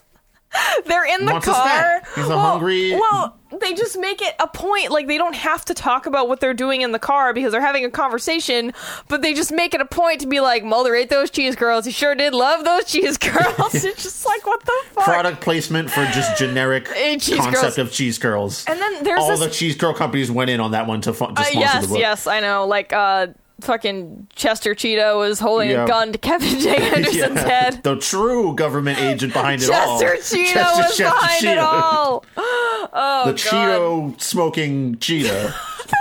they're 0.86 1.05
in 1.05 1.24
the 1.26 1.32
car. 1.40 1.42
snack. 1.42 2.09
He's 2.14 2.24
a 2.26 2.28
well, 2.28 2.38
hungry- 2.53 2.92
Well, 2.92 3.38
they 3.61 3.74
just 3.74 3.98
make 3.98 4.22
it 4.22 4.34
a 4.40 4.46
point 4.46 4.90
like 4.90 5.07
they 5.07 5.18
don't 5.18 5.34
have 5.34 5.64
to 5.66 5.74
talk 5.74 6.07
about 6.07 6.26
what 6.28 6.40
they're 6.40 6.55
doing 6.55 6.80
in 6.80 6.92
the 6.92 6.98
car 6.98 7.34
because 7.34 7.53
they're 7.53 7.61
having 7.61 7.84
a 7.84 7.90
conversation, 7.90 8.72
but 9.09 9.20
they 9.20 9.34
just 9.34 9.53
make 9.53 9.74
it 9.74 9.80
a 9.80 9.84
point 9.84 10.20
to 10.22 10.26
be 10.26 10.40
like 10.40 10.64
Mulder 10.64 10.94
ate 10.94 11.11
those 11.11 11.30
cheese 11.30 11.55
curls. 11.55 11.84
He 11.84 11.90
sure 11.92 12.14
did 12.14 12.32
love 12.34 12.64
those 12.64 12.84
cheese 12.86 13.18
curls. 13.18 13.74
it's 13.84 14.03
just 14.03 14.24
like 14.24 14.46
what 14.46 14.64
the 14.64 14.72
fuck. 14.92 15.05
product 15.05 15.40
placement 15.42 15.90
for 15.90 16.05
just 16.07 16.38
generic 16.38 16.88
Eh, 16.94 17.16
cheese 17.18 17.36
concept 17.38 17.61
curls. 17.76 17.78
of 17.78 17.92
cheese 17.92 18.18
curls. 18.18 18.64
And 18.66 18.80
then 18.80 19.05
there's 19.05 19.20
all 19.20 19.28
this 19.28 19.40
the 19.40 19.50
cheese 19.50 19.76
curl 19.76 19.92
companies 19.92 20.30
went 20.30 20.48
in 20.50 20.59
on 20.61 20.70
that 20.70 20.86
one 20.86 21.03
to, 21.03 21.12
fu- 21.12 21.26
to 21.26 21.32
Uh, 21.32 21.42
sponsor 21.42 21.59
yes, 21.59 21.82
the 21.82 21.88
book. 21.88 21.98
yes, 21.98 22.26
I 22.26 22.40
know. 22.40 22.66
Like, 22.66 22.92
uh, 22.94 23.26
fucking 23.62 24.28
Chester 24.34 24.74
Cheeto 24.74 25.18
was 25.18 25.38
holding 25.40 25.70
Yeah. 25.70 25.84
a 25.84 25.88
gun 25.88 26.12
to 26.12 26.18
Kevin 26.18 26.58
J. 26.60 26.76
Anderson's 26.94 27.16
Yeah. 27.16 27.48
head. 27.48 27.82
The 27.82 27.96
true 27.96 28.54
government 28.54 28.98
agent 29.00 29.32
behind 29.32 29.62
it 29.62 29.70
all. 29.70 30.00
Chester 30.00 30.36
Cheeto 30.36 30.52
Chester- 30.52 30.82
was 30.82 30.96
Chester 30.96 31.04
behind 31.04 31.44
it 31.44 31.58
all. 31.58 32.24
Oh, 32.94 33.22
The 33.26 33.32
God. 33.32 33.38
Cheeto 33.38 34.20
smoking 34.20 34.98
cheetah. 34.98 35.54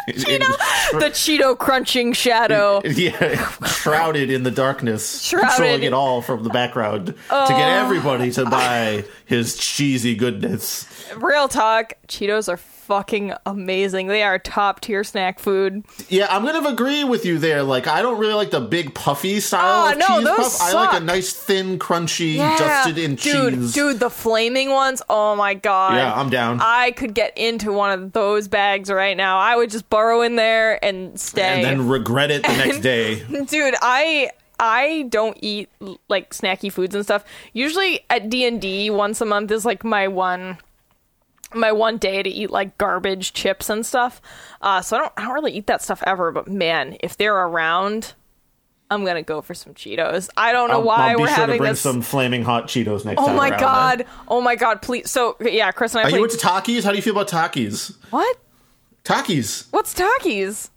Cheeto, 0.09 0.39
the 0.99 1.09
Cheeto 1.11 1.57
crunching 1.57 2.11
shadow. 2.11 2.81
yeah, 2.85 3.47
shrouded 3.65 4.29
in 4.29 4.43
the 4.43 4.51
darkness, 4.51 5.21
Shrouded. 5.21 5.47
Oh. 5.47 5.55
controlling 5.55 5.83
it 5.83 5.93
all 5.93 6.21
from 6.21 6.43
the 6.43 6.49
background 6.49 7.05
to 7.07 7.13
get 7.13 7.29
oh. 7.29 7.81
everybody 7.83 8.31
to 8.31 8.45
buy 8.45 9.05
his 9.25 9.55
cheesy 9.57 10.15
goodness. 10.15 10.85
Real 11.15 11.47
talk, 11.47 11.93
Cheetos 12.07 12.49
are 12.49 12.57
fucking 12.91 13.31
amazing. 13.45 14.07
They 14.07 14.21
are 14.21 14.37
top 14.37 14.81
tier 14.81 15.05
snack 15.05 15.39
food. 15.39 15.85
Yeah, 16.09 16.27
I'm 16.29 16.43
gonna 16.43 16.67
agree 16.67 17.05
with 17.05 17.25
you 17.25 17.37
there. 17.37 17.63
Like, 17.63 17.87
I 17.87 18.01
don't 18.01 18.19
really 18.19 18.33
like 18.33 18.51
the 18.51 18.59
big 18.59 18.93
puffy 18.93 19.39
style 19.39 19.87
Oh, 19.87 19.91
of 19.93 19.97
no, 19.97 20.07
cheese 20.07 20.23
those 20.25 20.57
puff. 20.57 20.61
I 20.61 20.73
like 20.73 21.01
a 21.01 21.03
nice 21.05 21.31
thin, 21.31 21.79
crunchy, 21.79 22.35
Yeah. 22.35 22.57
dusted 22.57 22.97
in 22.97 23.15
dude, 23.15 23.53
cheese. 23.53 23.73
Dude, 23.73 23.99
the 24.01 24.09
flaming 24.09 24.71
ones. 24.71 25.01
Oh 25.09 25.37
my 25.37 25.53
god. 25.53 25.95
Yeah, 25.95 26.13
I'm 26.13 26.29
down. 26.29 26.59
I 26.61 26.91
could 26.91 27.13
get 27.13 27.37
into 27.37 27.71
one 27.71 27.91
of 27.97 28.11
those 28.11 28.49
bags 28.49 28.91
right 28.91 29.15
now. 29.15 29.39
I 29.39 29.55
would 29.55 29.69
just 29.69 29.89
burrow 29.89 30.21
in 30.21 30.35
there 30.35 30.83
and 30.83 31.17
stay. 31.17 31.43
and 31.43 31.63
then 31.63 31.87
regret 31.87 32.29
it 32.29 32.41
the 32.43 32.49
next 32.57 32.79
day. 32.79 33.23
dude 33.47 33.75
i 33.81 34.29
i 34.59 35.05
don't 35.09 35.37
eat 35.41 35.69
like 36.09 36.31
snacky 36.31 36.71
foods 36.71 36.93
and 36.93 37.03
stuff 37.03 37.23
usually 37.53 38.01
at 38.09 38.29
d&d 38.29 38.89
once 38.89 39.19
a 39.21 39.25
month 39.25 39.49
is 39.51 39.65
like 39.65 39.83
my 39.83 40.07
one 40.07 40.57
my 41.53 41.71
one 41.71 41.97
day 41.97 42.21
to 42.23 42.29
eat 42.29 42.49
like 42.51 42.77
garbage 42.77 43.33
chips 43.33 43.69
and 43.69 43.85
stuff 43.85 44.21
uh 44.61 44.81
so 44.81 44.95
i 44.97 44.99
don't 44.99 45.13
i 45.17 45.23
don't 45.25 45.33
really 45.33 45.51
eat 45.51 45.67
that 45.67 45.81
stuff 45.81 46.01
ever 46.05 46.31
but 46.31 46.47
man 46.47 46.95
if 47.01 47.17
they're 47.17 47.35
around 47.35 48.13
i'm 48.89 49.03
gonna 49.05 49.21
go 49.23 49.41
for 49.41 49.53
some 49.53 49.73
cheetos 49.73 50.29
i 50.37 50.51
don't 50.51 50.69
know 50.69 50.75
I'll, 50.75 50.83
why 50.83 51.11
I'll 51.11 51.17
be 51.17 51.21
we're 51.23 51.27
sure 51.27 51.35
to 51.35 51.41
having 51.41 51.57
bring 51.59 51.71
this 51.71 51.81
some 51.81 52.01
flaming 52.01 52.43
hot 52.43 52.67
Cheetos 52.67 53.05
next 53.05 53.21
oh 53.21 53.27
time. 53.27 53.35
my 53.35 53.49
around 53.49 53.59
god 53.59 53.99
then. 53.99 54.07
oh 54.27 54.41
my 54.41 54.55
god 54.55 54.81
please 54.81 55.09
so 55.09 55.37
yeah 55.41 55.71
chris 55.71 55.93
and 55.93 55.99
i 56.01 56.03
Are 56.03 56.09
played 56.09 56.19
you 56.19 56.23
into 56.25 56.37
Takis? 56.37 56.83
How 56.83 56.91
do 56.91 56.95
you 56.97 57.01
feel 57.01 57.13
about 57.13 57.27
Takis? 57.29 57.95
what 58.11 58.37
Takis. 59.03 59.67
what's 59.71 59.93
takis 59.95 60.69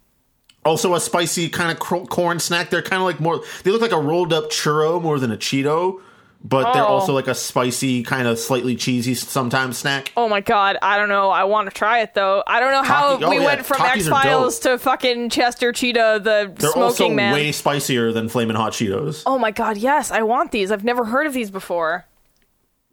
Also 0.65 0.95
a 0.95 0.99
spicy 0.99 1.47
kind 1.49 1.71
of 1.71 1.77
cr- 1.79 2.05
corn 2.09 2.39
snack. 2.39 2.71
They're 2.71 2.81
kind 2.81 2.99
of 2.99 3.05
like 3.05 3.19
more. 3.19 3.43
They 3.63 3.69
look 3.69 3.81
like 3.81 3.91
a 3.91 3.99
rolled 3.99 4.33
up 4.33 4.45
churro 4.45 4.99
more 4.99 5.19
than 5.19 5.31
a 5.31 5.37
Cheeto, 5.37 6.01
but 6.47 6.73
they're 6.73 6.83
Oh. 6.83 6.87
also 6.87 7.11
like 7.11 7.27
a 7.27 7.33
spicy 7.33 8.03
kind 8.03 8.27
of 8.27 8.37
slightly 8.37 8.75
cheesy 8.75 9.15
sometimes 9.15 9.77
snack. 9.79 10.13
Oh 10.15 10.29
my 10.29 10.41
god, 10.41 10.77
I 10.81 10.97
don't 10.97 11.09
know. 11.09 11.31
I 11.31 11.45
want 11.45 11.67
to 11.69 11.75
try 11.75 12.01
it 12.01 12.13
though. 12.13 12.43
I 12.45 12.59
don't 12.59 12.71
know 12.71 12.83
how 12.83 13.13
Taki- 13.13 13.23
oh, 13.25 13.29
we 13.31 13.37
yeah, 13.39 13.45
went 13.45 13.65
from 13.65 13.81
X 13.81 14.07
Files 14.07 14.59
to 14.59 14.77
fucking 14.77 15.31
Chester 15.31 15.71
Cheetah, 15.71 16.21
the 16.23 16.53
They're 16.55 16.69
smoking 16.69 16.83
also 16.83 17.09
man. 17.09 17.33
way 17.33 17.51
spicier 17.51 18.11
than 18.11 18.29
flaming 18.29 18.55
hot 18.55 18.73
Cheetos. 18.73 19.23
oh 19.25 19.39
my 19.39 19.49
god, 19.51 19.77
yes, 19.77 20.11
I 20.11 20.21
want 20.21 20.51
these. 20.51 20.71
I've 20.71 20.83
never 20.83 21.05
heard 21.05 21.25
of 21.25 21.33
these 21.33 21.49
before. 21.49 22.05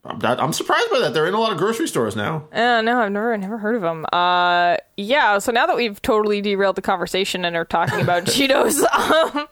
I'm, 0.05 0.19
that, 0.19 0.41
I'm 0.43 0.53
surprised 0.53 0.91
by 0.91 0.99
that. 0.99 1.15
They're 1.15 1.27
in 1.29 1.35
a 1.35 1.39
lot 1.39 1.53
of 1.53 1.59
grocery 1.59 1.87
stores 1.87 2.17
now. 2.17 2.49
Uh, 2.53 2.81
no, 2.83 3.01
I've 3.03 3.13
never 3.13 3.37
never 3.39 3.59
heard 3.59 3.77
of 3.77 3.83
them. 3.83 4.05
Uh, 4.13 4.77
yeah. 4.97 5.39
So 5.39 5.53
now 5.53 5.67
that 5.67 5.77
we've 5.77 6.03
totally 6.03 6.41
derailed 6.41 6.75
the 6.77 6.83
conversation 6.83 7.45
and 7.45 7.55
are 7.55 7.65
talking 7.65 8.01
about 8.01 8.25
Cheetos, 8.27 8.83
um, 9.37 9.47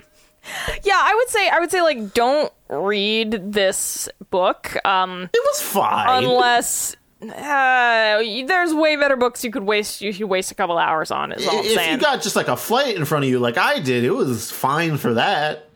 yeah, 0.85 1.01
I 1.03 1.15
would 1.15 1.29
say 1.29 1.49
I 1.49 1.59
would 1.61 1.71
say 1.71 1.83
like 1.83 2.15
don't 2.15 2.53
read 2.69 3.53
this 3.53 4.09
book. 4.31 4.77
Um, 4.87 5.29
It 5.33 5.43
was 5.45 5.61
fine. 5.63 6.25
unless 6.25 6.97
uh, 7.23 8.23
there's 8.47 8.73
way 8.73 8.97
better 8.97 9.17
books 9.17 9.45
you 9.45 9.51
could 9.51 9.65
waste 9.65 10.01
you 10.01 10.13
should 10.13 10.27
waste 10.29 10.51
a 10.51 10.55
couple 10.55 10.79
hours 10.79 11.11
on 11.11 11.33
is 11.33 11.47
all 11.47 11.59
I'm 11.59 11.65
if 11.65 11.73
saying. 11.75 11.93
you 11.93 11.99
got 11.99 12.23
just 12.23 12.35
like 12.37 12.49
a 12.49 12.57
flight 12.57 12.97
in 12.97 13.05
front 13.05 13.25
of 13.25 13.31
you, 13.31 13.39
like 13.39 13.59
I 13.59 13.79
did, 13.81 14.05
it 14.05 14.11
was 14.13 14.51
fine 14.51 14.97
for 14.97 15.15
that. 15.15 15.67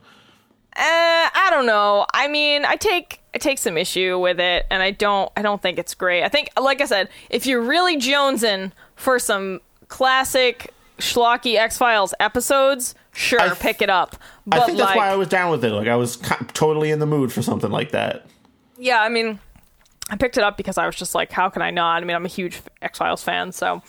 Uh, 0.77 0.81
I 1.33 1.47
don't 1.51 1.65
know. 1.67 2.05
I 2.13 2.27
mean, 2.27 2.65
I 2.65 2.75
take 2.75 3.21
I 3.33 3.37
take 3.37 3.59
some 3.59 3.77
issue 3.77 4.19
with 4.19 4.39
it, 4.41 4.65
and 4.69 4.81
I 4.83 4.91
don't 4.91 5.31
I 5.37 5.41
don't 5.41 5.61
think 5.61 5.77
it's 5.79 5.93
great. 5.93 6.23
I 6.23 6.27
think, 6.29 6.49
like 6.59 6.81
I 6.81 6.85
said, 6.85 7.09
if 7.29 7.45
you're 7.45 7.61
really 7.61 7.95
jonesing 7.97 8.71
for 8.97 9.17
some 9.19 9.61
classic 9.87 10.73
schlocky 10.97 11.55
X 11.57 11.77
Files 11.77 12.13
episodes, 12.19 12.93
sure, 13.15 13.39
th- 13.39 13.59
pick 13.59 13.81
it 13.81 13.89
up. 13.89 14.15
But 14.45 14.61
I 14.61 14.65
think 14.65 14.77
that's 14.77 14.89
like, 14.89 14.97
why 14.97 15.09
I 15.09 15.15
was 15.15 15.27
down 15.27 15.51
with 15.51 15.65
it. 15.65 15.71
Like 15.71 15.87
I 15.87 15.95
was 15.95 16.17
totally 16.53 16.91
in 16.91 16.99
the 16.99 17.05
mood 17.05 17.31
for 17.33 17.41
something 17.41 17.71
like 17.71 17.91
that. 17.91 18.25
yeah, 18.77 19.01
I 19.01 19.09
mean, 19.09 19.39
I 20.09 20.17
picked 20.17 20.37
it 20.37 20.43
up 20.43 20.57
because 20.57 20.77
I 20.77 20.85
was 20.85 20.95
just 20.95 21.15
like, 21.15 21.31
how 21.31 21.49
can 21.49 21.61
I 21.61 21.71
not? 21.71 22.03
I 22.03 22.05
mean, 22.05 22.15
I'm 22.15 22.25
a 22.25 22.29
huge 22.29 22.61
X 22.81 22.99
Files 22.99 23.23
fan, 23.23 23.51
so 23.51 23.81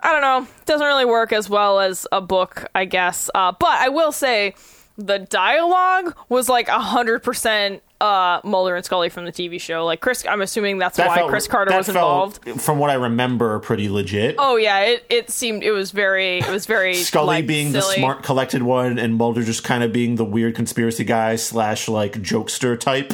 I 0.00 0.12
don't 0.12 0.22
know. 0.22 0.46
Doesn't 0.66 0.86
really 0.86 1.04
work 1.04 1.32
as 1.32 1.50
well 1.50 1.80
as 1.80 2.06
a 2.12 2.20
book, 2.20 2.66
I 2.74 2.84
guess. 2.84 3.28
Uh, 3.34 3.52
but 3.58 3.70
I 3.70 3.88
will 3.88 4.12
say 4.12 4.54
the 4.96 5.18
dialogue 5.18 6.16
was 6.28 6.48
like 6.48 6.68
hundred 6.68 7.22
percent 7.22 7.82
uh 8.00 8.40
Mulder 8.44 8.76
and 8.76 8.84
Scully 8.84 9.08
from 9.08 9.24
the 9.24 9.32
TV 9.32 9.60
show. 9.60 9.84
Like 9.84 10.00
Chris, 10.00 10.24
I'm 10.28 10.40
assuming 10.40 10.78
that's 10.78 10.96
That 10.96 11.08
why 11.08 11.16
felt- 11.16 11.30
Chris 11.30 11.48
Carter 11.48 11.70
that 11.70 11.78
was 11.78 11.86
felt, 11.88 12.38
involved. 12.46 12.60
From 12.62 12.78
what 12.78 12.90
I 12.90 12.94
remember, 12.94 13.58
pretty 13.58 13.88
legit. 13.88 14.36
Oh 14.38 14.56
yeah, 14.56 14.80
it, 14.80 15.06
it 15.10 15.30
seemed 15.30 15.62
it 15.62 15.72
was 15.72 15.90
very 15.90 16.38
it 16.38 16.48
was 16.48 16.66
very 16.66 16.94
Scully 17.02 17.26
like, 17.26 17.46
being 17.46 17.72
the 17.72 17.80
smart, 17.80 18.22
collected 18.22 18.62
one, 18.62 18.98
and 18.98 19.14
Mulder 19.16 19.42
just 19.42 19.64
kind 19.64 19.82
of 19.82 19.92
being 19.92 20.14
the 20.16 20.24
weird 20.24 20.54
conspiracy 20.54 21.04
guy 21.04 21.36
slash 21.36 21.88
like 21.88 22.14
jokester 22.22 22.78
type. 22.78 23.12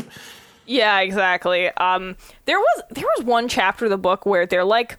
Yeah, 0.66 1.01
exactly. 1.01 1.68
Um, 1.70 2.16
there 2.47 2.59
was 2.59 2.82
there 2.91 3.07
was 3.16 3.24
one 3.26 3.49
chapter 3.49 3.85
of 3.87 3.91
the 3.91 3.99
book 3.99 4.24
where 4.26 4.47
they're 4.47 4.64
like, 4.64 4.97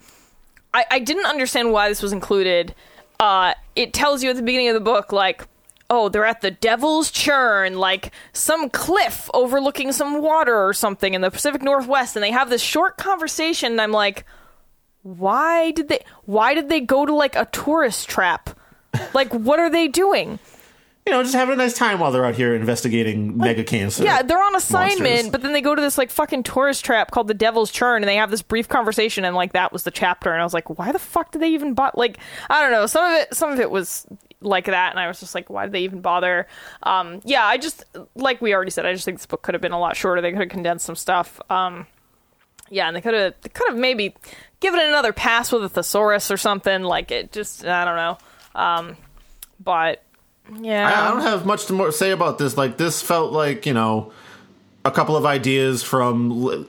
I, 0.74 0.86
I 0.92 1.00
didn't 1.00 1.26
understand 1.26 1.72
why 1.72 1.90
this 1.90 2.02
was 2.02 2.12
included. 2.14 2.74
Uh, 3.20 3.54
it 3.76 3.94
tells 3.94 4.24
you 4.24 4.30
at 4.30 4.36
the 4.36 4.42
beginning 4.42 4.68
of 4.68 4.74
the 4.74 4.80
book 4.80 5.12
like, 5.12 5.48
oh, 5.96 6.10
they're 6.10 6.26
at 6.26 6.42
the 6.42 6.52
Devil's 6.52 7.10
Churn, 7.10 7.78
like 7.78 8.12
some 8.34 8.70
cliff 8.70 9.30
overlooking 9.34 9.92
some 9.92 10.22
water 10.22 10.56
or 10.56 10.74
something 10.74 11.14
in 11.14 11.22
the 11.22 11.32
Pacific 11.32 11.62
Northwest, 11.62 12.16
and 12.16 12.24
they 12.24 12.32
have 12.32 12.50
this 12.50 12.62
short 12.62 12.98
conversation. 12.98 13.74
And 13.74 13.82
I'm 13.82 13.92
like, 13.92 14.26
why 15.04 15.72
did 15.72 15.88
they? 15.88 16.00
Why 16.26 16.54
did 16.54 16.70
they 16.70 16.82
go 16.82 17.06
to 17.06 17.14
like 17.14 17.36
a 17.36 17.46
tourist 17.46 18.10
trap? 18.10 18.50
Like, 19.14 19.34
what 19.34 19.60
are 19.60 19.70
they 19.70 19.88
doing? 19.88 20.40
You 21.06 21.14
know, 21.14 21.22
just 21.22 21.36
having 21.36 21.54
a 21.54 21.58
nice 21.58 21.78
time 21.78 22.00
while 22.00 22.12
they're 22.12 22.26
out 22.26 22.34
here 22.34 22.56
investigating 22.56 23.38
mega 23.38 23.64
cancer. 23.64 24.04
Yeah, 24.04 24.24
they're 24.24 24.42
on 24.42 24.56
assignment, 24.56 25.02
monsters. 25.04 25.30
but 25.30 25.44
then 25.44 25.54
they 25.54 25.62
go 25.62 25.76
to 25.76 25.82
this 25.82 26.00
like 26.00 26.10
fucking 26.10 26.42
tourist 26.42 26.84
trap 26.84 27.12
called 27.12 27.28
the 27.28 27.36
Devil's 27.36 27.70
Churn, 27.70 28.02
and 28.02 28.10
they 28.10 28.16
have 28.16 28.32
this 28.32 28.42
brief 28.42 28.68
conversation, 28.68 29.24
and 29.24 29.36
like 29.36 29.54
that 29.54 29.72
was 29.72 29.84
the 29.84 29.92
chapter, 29.92 30.32
and 30.32 30.42
I 30.42 30.44
was 30.44 30.56
like, 30.56 30.80
why 30.80 30.92
the 30.92 30.98
fuck 30.98 31.32
did 31.32 31.44
they 31.44 31.50
even 31.50 31.76
bother? 31.76 31.94
Like, 31.96 32.18
I 32.50 32.64
don't 32.64 32.72
know. 32.72 32.88
Some 32.88 33.06
of 33.06 33.22
it, 33.22 33.36
some 33.36 33.52
of 33.52 33.60
it 33.60 33.70
was 33.70 34.08
like 34.46 34.66
that, 34.66 34.92
and 34.92 35.00
I 35.00 35.08
was 35.08 35.20
just 35.20 35.36
like, 35.36 35.50
why 35.50 35.66
did 35.66 35.74
they 35.74 35.82
even 35.82 36.02
bother? 36.02 36.48
Um, 36.84 37.22
yeah, 37.26 37.46
I 37.46 37.58
just 37.58 37.84
like 38.16 38.42
we 38.42 38.54
already 38.54 38.72
said, 38.72 38.86
I 38.86 38.94
just 38.94 39.06
think 39.06 39.18
this 39.18 39.26
book 39.26 39.42
could 39.42 39.54
have 39.56 39.62
been 39.62 39.72
a 39.72 39.80
lot 39.80 39.96
shorter. 39.98 40.22
They 40.22 40.32
could 40.32 40.42
have 40.42 40.50
condensed 40.50 40.86
some 40.86 40.96
stuff. 40.96 41.42
Um, 41.50 41.88
yeah, 42.70 42.88
and 42.88 42.96
they 42.96 43.02
could 43.02 43.14
have, 43.14 43.34
they 43.42 43.50
could 43.50 43.70
have 43.70 43.78
maybe 43.78 44.16
given 44.60 44.80
it 44.80 44.88
another 44.88 45.14
pass 45.14 45.52
with 45.52 45.64
a 45.64 45.70
thesaurus 45.70 46.32
or 46.32 46.38
something. 46.38 46.84
Like 46.84 47.12
it 47.12 47.32
just, 47.32 47.66
I 47.66 47.86
don't 47.86 47.96
know. 47.96 48.18
Um, 48.56 48.98
but 49.64 50.04
yeah, 50.60 50.90
I, 50.90 51.08
I 51.08 51.12
don't 51.12 51.22
have 51.22 51.46
much 51.46 51.66
to 51.68 51.74
more 51.74 51.92
say 51.92 52.12
about 52.12 52.38
this. 52.38 52.58
Like, 52.58 52.78
this 52.78 53.02
felt 53.02 53.32
like 53.32 53.66
you 53.66 53.74
know 53.74 54.12
a 54.84 54.92
couple 54.92 55.18
of 55.18 55.26
ideas 55.26 55.84
from 55.84 56.68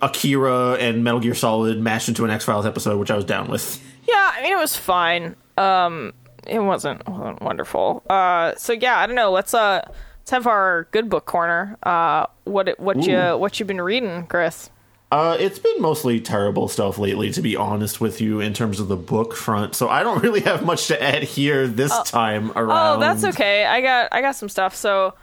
Akira 0.00 0.74
and 0.74 1.02
Metal 1.02 1.20
Gear 1.20 1.34
Solid 1.34 1.80
mashed 1.80 2.08
into 2.08 2.24
an 2.24 2.30
X 2.30 2.44
Files 2.44 2.66
episode, 2.66 2.98
which 2.98 3.10
I 3.10 3.16
was 3.16 3.24
down 3.24 3.48
with. 3.48 3.82
Yeah, 4.06 4.32
I 4.34 4.42
mean 4.42 4.52
it 4.52 4.58
was 4.58 4.76
fine. 4.76 5.34
Um, 5.58 6.12
it 6.48 6.60
wasn't, 6.60 7.06
wasn't 7.08 7.42
wonderful. 7.42 8.02
Uh, 8.08 8.54
so 8.56 8.72
yeah, 8.72 8.98
I 8.98 9.06
don't 9.06 9.16
know. 9.16 9.30
Let's 9.30 9.54
uh, 9.54 9.82
let's 10.20 10.30
have 10.30 10.46
our 10.46 10.88
good 10.90 11.08
book 11.08 11.26
corner. 11.26 11.76
Uh, 11.82 12.26
what 12.44 12.78
what 12.78 13.02
you 13.04 13.16
Ooh. 13.16 13.38
what 13.38 13.58
you 13.58 13.66
been 13.66 13.80
reading, 13.80 14.26
Chris? 14.26 14.70
Uh, 15.12 15.36
it's 15.38 15.60
been 15.60 15.80
mostly 15.80 16.20
terrible 16.20 16.66
stuff 16.66 16.98
lately, 16.98 17.30
to 17.30 17.40
be 17.40 17.54
honest 17.54 18.00
with 18.00 18.20
you, 18.20 18.40
in 18.40 18.52
terms 18.52 18.80
of 18.80 18.88
the 18.88 18.96
book 18.96 19.34
front. 19.34 19.76
So 19.76 19.88
I 19.88 20.02
don't 20.02 20.20
really 20.22 20.40
have 20.40 20.64
much 20.64 20.88
to 20.88 21.00
add 21.00 21.22
here 21.22 21.68
this 21.68 21.96
time 22.02 22.50
around. 22.56 22.96
Oh, 22.96 23.00
that's 23.00 23.24
okay. 23.24 23.64
I 23.64 23.80
got 23.80 24.08
I 24.12 24.20
got 24.20 24.32
some 24.32 24.48
stuff. 24.48 24.74
So, 24.74 25.14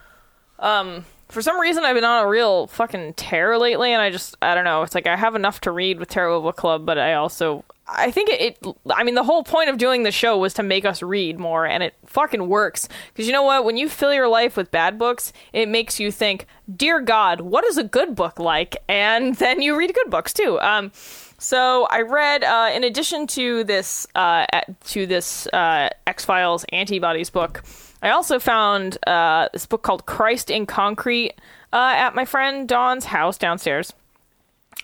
um, 0.60 1.06
for 1.30 1.42
some 1.42 1.60
reason 1.60 1.84
I've 1.84 1.96
been 1.96 2.04
on 2.04 2.26
a 2.26 2.28
real 2.28 2.68
fucking 2.68 3.14
tear 3.14 3.58
lately, 3.58 3.92
and 3.92 4.02
I 4.02 4.10
just 4.10 4.36
I 4.42 4.56
don't 4.56 4.66
know. 4.66 4.84
It's 4.84 4.96
like 4.96 5.08
I 5.08 5.16
have 5.16 5.36
enough 5.36 5.62
to 5.62 5.72
read 5.72 6.00
with 6.00 6.10
Terrible 6.10 6.42
Book 6.42 6.56
Club, 6.56 6.86
but 6.86 6.98
I 6.98 7.14
also 7.14 7.64
I 7.88 8.12
think 8.12 8.30
it, 8.30 8.42
it. 8.42 8.76
I 8.90 9.04
mean, 9.04 9.16
the 9.16 9.24
whole 9.24 9.44
point 9.44 9.70
of 9.70 9.78
doing 9.78 10.04
the 10.04 10.12
show 10.12 10.38
was 10.38 10.54
to 10.56 10.64
make 10.64 10.86
us 10.86 11.02
read 11.02 11.40
more, 11.40 11.66
and 11.66 11.84
it 11.84 11.96
fucking 12.06 12.48
works. 12.48 12.88
Because 13.14 13.28
you 13.28 13.34
know 13.34 13.44
what? 13.44 13.66
When 13.66 13.78
you 13.78 13.90
fill 13.90 14.14
your 14.14 14.28
life 14.28 14.56
with 14.56 14.72
bad 14.72 14.98
books, 14.98 15.34
it 15.52 15.68
makes 15.68 16.00
you 16.00 16.12
think, 16.12 16.46
"Dear 16.74 17.02
God, 17.02 17.42
what 17.42 17.66
is 17.66 17.78
a 17.78 17.84
good 17.84 18.16
book 18.16 18.40
like?" 18.40 18.78
And 18.88 19.36
then 19.38 19.62
you 19.62 19.78
read 19.78 19.94
good 19.94 20.10
books 20.10 20.34
too. 20.34 20.60
Um, 20.62 20.92
so 21.40 21.88
I 21.90 22.02
read, 22.02 22.46
uh, 22.46 22.72
in 22.74 22.86
addition 22.86 23.28
to 23.28 23.66
this, 23.66 24.08
uh, 24.16 24.46
to 24.86 25.06
this 25.06 25.46
uh, 25.48 25.90
X 26.08 26.24
Files 26.24 26.64
Antibodies 26.72 27.30
book, 27.30 27.64
I 28.04 28.10
also 28.10 28.38
found 28.38 28.98
uh, 29.08 29.48
this 29.54 29.66
book 29.66 29.82
called 29.82 30.06
Christ 30.06 30.52
in 30.52 30.66
Concrete 30.66 31.34
uh, 31.72 31.94
at 31.96 32.14
my 32.14 32.26
friend 32.26 32.68
Dawn's 32.68 33.06
house 33.06 33.38
downstairs. 33.38 33.94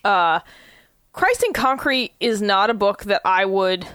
Uh, 0.06 0.40
Christ 1.12 1.44
in 1.44 1.52
Concrete 1.52 2.14
is 2.22 2.42
not 2.42 2.70
a 2.70 2.74
book 2.74 3.04
that 3.04 3.22
I 3.26 3.44
would 3.44 3.86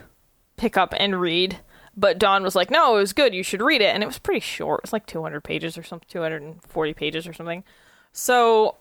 pick 0.56 0.76
up 0.76 0.92
and 0.98 1.20
read. 1.20 1.58
But 1.96 2.18
Dawn 2.18 2.42
was 2.42 2.54
like, 2.54 2.70
"No, 2.70 2.96
it 2.96 3.00
was 3.00 3.12
good. 3.12 3.34
You 3.34 3.44
should 3.44 3.62
read 3.62 3.80
it." 3.80 3.94
And 3.94 4.02
it 4.02 4.06
was 4.06 4.18
pretty 4.18 4.40
short. 4.40 4.80
It 4.80 4.84
was 4.84 4.92
like 4.92 5.06
200 5.06 5.42
pages 5.42 5.78
or 5.78 5.84
something, 5.84 6.08
240 6.10 6.92
pages 6.92 7.26
or 7.26 7.32
something. 7.32 7.62
So 8.12 8.74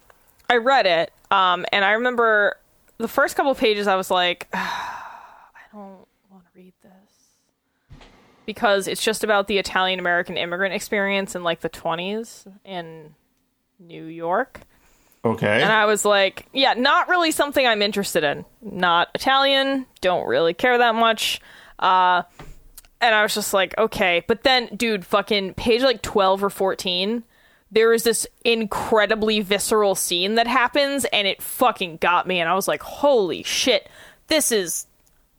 I 0.49 0.57
read 0.57 0.87
it, 0.87 1.13
um, 1.31 1.65
and 1.71 1.85
I 1.85 1.91
remember 1.91 2.57
the 2.97 3.07
first 3.07 3.35
couple 3.35 3.53
pages. 3.55 3.87
I 3.87 3.95
was 3.95 4.09
like, 4.09 4.47
"I 4.51 5.61
don't 5.71 6.07
want 6.31 6.43
to 6.45 6.51
read 6.55 6.73
this," 6.81 7.99
because 8.45 8.87
it's 8.87 9.03
just 9.03 9.23
about 9.23 9.47
the 9.47 9.57
Italian 9.57 9.99
American 9.99 10.37
immigrant 10.37 10.73
experience 10.73 11.35
in 11.35 11.43
like 11.43 11.61
the 11.61 11.69
20s 11.69 12.47
in 12.65 13.15
New 13.79 14.05
York. 14.05 14.61
Okay. 15.25 15.61
And 15.61 15.71
I 15.71 15.85
was 15.85 16.03
like, 16.03 16.47
yeah, 16.51 16.73
not 16.73 17.07
really 17.07 17.31
something 17.31 17.65
I'm 17.65 17.81
interested 17.81 18.23
in. 18.23 18.45
Not 18.61 19.09
Italian, 19.15 19.85
don't 20.01 20.27
really 20.27 20.53
care 20.53 20.77
that 20.77 20.95
much. 20.95 21.39
Uh, 21.79 22.23
and 22.99 23.15
I 23.15 23.23
was 23.23 23.33
just 23.33 23.53
like, 23.53 23.77
okay. 23.77 24.23
But 24.27 24.43
then, 24.43 24.67
dude, 24.75 25.05
fucking 25.05 25.53
page 25.53 25.81
like 25.81 26.01
12 26.01 26.43
or 26.43 26.49
14, 26.49 27.23
there 27.71 27.93
is 27.93 28.03
this 28.03 28.27
incredibly 28.43 29.39
visceral 29.39 29.95
scene 29.95 30.35
that 30.35 30.47
happens, 30.47 31.05
and 31.05 31.27
it 31.27 31.41
fucking 31.41 31.97
got 31.97 32.27
me. 32.27 32.39
And 32.39 32.49
I 32.49 32.53
was 32.53 32.67
like, 32.67 32.83
holy 32.83 33.43
shit, 33.43 33.89
this 34.27 34.51
is 34.51 34.87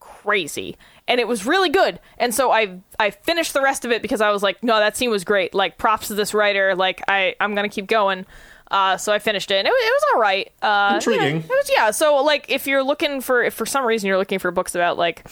crazy. 0.01 0.77
And 1.07 1.21
it 1.21 1.29
was 1.29 1.45
really 1.45 1.69
good. 1.69 2.01
And 2.19 2.35
so 2.35 2.51
I 2.51 2.79
I 2.99 3.11
finished 3.11 3.53
the 3.53 3.61
rest 3.61 3.85
of 3.85 3.91
it 3.93 4.01
because 4.03 4.21
I 4.21 4.31
was 4.31 4.43
like, 4.43 4.63
no, 4.63 4.79
that 4.79 4.97
scene 4.97 5.11
was 5.11 5.25
great. 5.25 5.55
Like 5.55 5.77
props 5.77 6.09
to 6.09 6.15
this 6.15 6.33
writer. 6.33 6.75
Like 6.75 7.03
I 7.09 7.35
I'm 7.41 7.55
gonna 7.55 7.69
keep 7.69 7.87
going. 7.87 8.25
Uh, 8.71 8.97
so 8.97 9.13
I 9.13 9.19
finished 9.19 9.51
it. 9.51 9.57
And 9.57 9.69
it, 9.69 9.71
wa- 9.71 9.77
it 9.87 9.93
was 9.93 10.03
all 10.15 10.21
right. 10.21 10.53
Uh, 10.63 10.95
Intriguing. 10.95 11.37
yeah, 11.37 11.43
it 11.43 11.49
was 11.49 11.71
yeah. 11.71 11.91
So 11.91 12.23
like 12.25 12.47
if 12.49 12.67
you're 12.67 12.83
looking 12.83 13.21
for 13.21 13.43
if 13.43 13.53
for 13.55 13.67
some 13.67 13.85
reason 13.85 14.09
you're 14.09 14.17
looking 14.19 14.39
for 14.39 14.51
books 14.51 14.75
about 14.75 14.97
like 14.97 15.27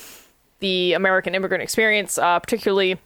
the 0.61 0.93
American 0.93 1.35
immigrant 1.35 1.63
experience, 1.63 2.19
uh, 2.19 2.39
particularly 2.39 2.99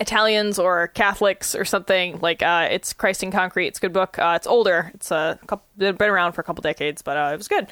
Italians 0.00 0.58
or 0.58 0.88
Catholics 0.88 1.54
or 1.54 1.64
something 1.64 2.18
like 2.20 2.42
uh, 2.42 2.68
it's 2.70 2.92
Christ 2.92 3.22
in 3.22 3.30
Concrete. 3.30 3.68
It's 3.68 3.78
a 3.78 3.82
good 3.82 3.92
book. 3.92 4.18
Uh, 4.18 4.32
it's 4.36 4.46
older. 4.46 4.90
It's 4.94 5.10
a 5.12 5.38
couple, 5.46 5.64
been 5.76 5.96
around 6.02 6.32
for 6.32 6.40
a 6.40 6.44
couple 6.44 6.62
decades, 6.62 7.00
but 7.02 7.16
uh, 7.16 7.30
it 7.32 7.36
was 7.36 7.48
good. 7.48 7.66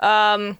Um, 0.00 0.58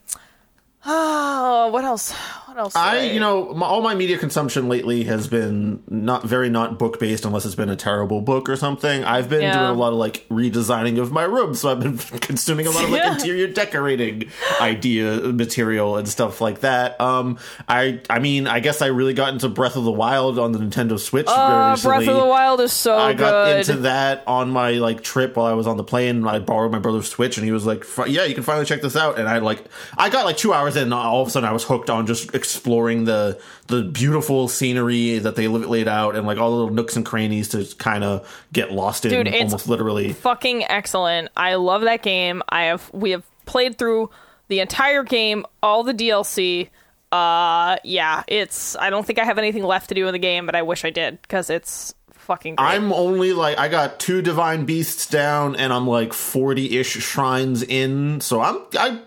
oh, 0.85 1.69
what 1.73 1.83
else? 1.83 2.13
What 2.55 2.61
else? 2.61 2.73
did 2.73 2.79
I, 2.79 3.01
you 3.11 3.19
know, 3.19 3.53
my, 3.53 3.65
all 3.65 3.81
my 3.81 3.95
media 3.95 4.17
consumption 4.17 4.69
lately 4.69 5.03
has 5.03 5.27
been 5.27 5.83
not 5.89 6.23
very 6.23 6.49
not 6.49 6.79
book 6.79 7.01
based, 7.01 7.25
unless 7.25 7.43
it's 7.45 7.53
been 7.55 7.69
a 7.69 7.75
terrible 7.75 8.21
book 8.21 8.47
or 8.47 8.55
something. 8.55 9.03
I've 9.03 9.27
been 9.29 9.41
Yeah. 9.41 9.57
doing 9.57 9.69
a 9.71 9.73
lot 9.73 9.89
of 9.91 9.99
like 9.99 10.25
redesigning 10.29 10.97
of 10.99 11.11
my 11.11 11.23
room, 11.23 11.53
so 11.53 11.69
I've 11.69 11.81
been 11.81 11.97
consuming 12.21 12.65
a 12.67 12.71
lot 12.71 12.85
of 12.85 12.91
like 12.91 13.01
Yeah. 13.03 13.13
interior 13.15 13.47
decorating 13.47 14.31
idea 14.61 15.17
material 15.33 15.97
and 15.97 16.07
stuff 16.07 16.39
like 16.39 16.61
that. 16.61 16.99
Um, 17.01 17.37
I, 17.67 17.99
I 18.09 18.19
mean, 18.19 18.47
I 18.47 18.61
guess 18.61 18.81
I 18.81 18.87
really 18.87 19.13
got 19.13 19.33
into 19.33 19.49
Breath 19.49 19.75
of 19.75 19.83
the 19.83 19.91
Wild 19.91 20.39
on 20.39 20.53
the 20.53 20.59
Nintendo 20.59 20.97
Switch. 20.97 21.25
very 21.27 21.37
Uh, 21.37 21.71
recently. 21.71 21.97
Breath 22.05 22.07
of 22.15 22.21
the 22.21 22.25
Wild 22.29 22.61
is 22.61 22.71
so 22.71 22.97
I 22.97 23.11
got 23.13 23.47
good. 23.47 23.57
into 23.69 23.81
that 23.81 24.23
on 24.27 24.49
my 24.49 24.71
like 24.71 25.01
trip 25.03 25.35
while 25.35 25.45
I 25.47 25.53
was 25.53 25.67
on 25.67 25.75
the 25.75 25.83
plane. 25.83 26.25
I 26.25 26.39
borrowed 26.39 26.71
my 26.71 26.79
brother's 26.79 27.09
Switch, 27.09 27.37
and 27.37 27.45
he 27.45 27.51
was 27.51 27.65
like, 27.65 27.83
"Yeah, 28.07 28.23
you 28.23 28.33
can 28.33 28.43
finally 28.43 28.65
check 28.65 28.81
this 28.81 28.95
out." 28.95 29.19
And 29.19 29.27
I 29.27 29.39
like, 29.39 29.61
I 29.97 30.09
got 30.09 30.23
like 30.25 30.37
two 30.37 30.53
hours 30.53 30.77
in, 30.77 30.83
and 30.83 30.93
all 30.93 31.21
of 31.21 31.27
a 31.27 31.31
sudden 31.31 31.49
I 31.49 31.51
was 31.51 31.65
hooked 31.65 31.89
on 31.89 32.07
just 32.07 32.33
exploring 32.45 33.05
the 33.05 33.39
the 33.67 33.81
beautiful 33.83 34.47
scenery 34.47 35.17
that 35.19 35.35
they 35.35 35.47
laid 35.47 35.87
out, 35.87 36.15
and 36.15 36.25
like 36.27 36.37
all 36.37 36.51
the 36.51 36.55
little 36.57 36.73
nooks 36.73 36.95
and 36.95 37.05
crannies 37.05 37.49
to 37.49 37.65
kind 37.77 38.03
of 38.03 38.45
get 38.53 38.71
lost 38.71 39.05
in, 39.05 39.11
Dude, 39.11 39.27
it's- 39.27 39.43
almost 39.43 39.67
literally. 39.67 40.13
fucking 40.13 40.63
excellent. 40.65 41.29
I 41.35 41.55
love 41.55 41.81
that 41.81 42.01
game. 42.03 42.41
I 42.49 42.63
have 42.65 42.89
we 42.93 43.11
have 43.11 43.23
played 43.45 43.77
through 43.77 44.09
the 44.47 44.59
entire 44.59 45.03
game, 45.03 45.45
all 45.63 45.83
the 45.83 45.93
DLC. 45.93 46.69
Uh 47.11 47.77
yeah, 47.83 48.23
it's 48.27 48.75
I 48.75 48.89
don't 48.89 49.05
think 49.05 49.19
I 49.19 49.23
have 49.25 49.37
anything 49.37 49.63
left 49.63 49.89
to 49.89 49.95
do 49.95 50.07
in 50.07 50.13
the 50.13 50.19
game, 50.19 50.45
but 50.45 50.55
I 50.55 50.61
wish 50.63 50.83
I 50.85 50.89
did 50.89 51.21
because 51.21 51.49
it's 51.49 51.93
fucking 52.11 52.55
great. 52.55 52.65
I'm 52.67 52.91
only 52.91 53.31
like 53.33 53.57
I 53.57 53.67
got 53.69 53.99
two 53.99 54.21
divine 54.21 54.65
beasts 54.65 55.07
down, 55.07 55.55
and 55.55 55.71
I'm 55.71 55.87
like 55.87 56.11
forty 56.13 56.77
ish 56.77 56.89
shrines 56.91 57.61
in, 57.63 58.21
so 58.21 58.41
I'm 58.41 58.57
I 58.77 58.99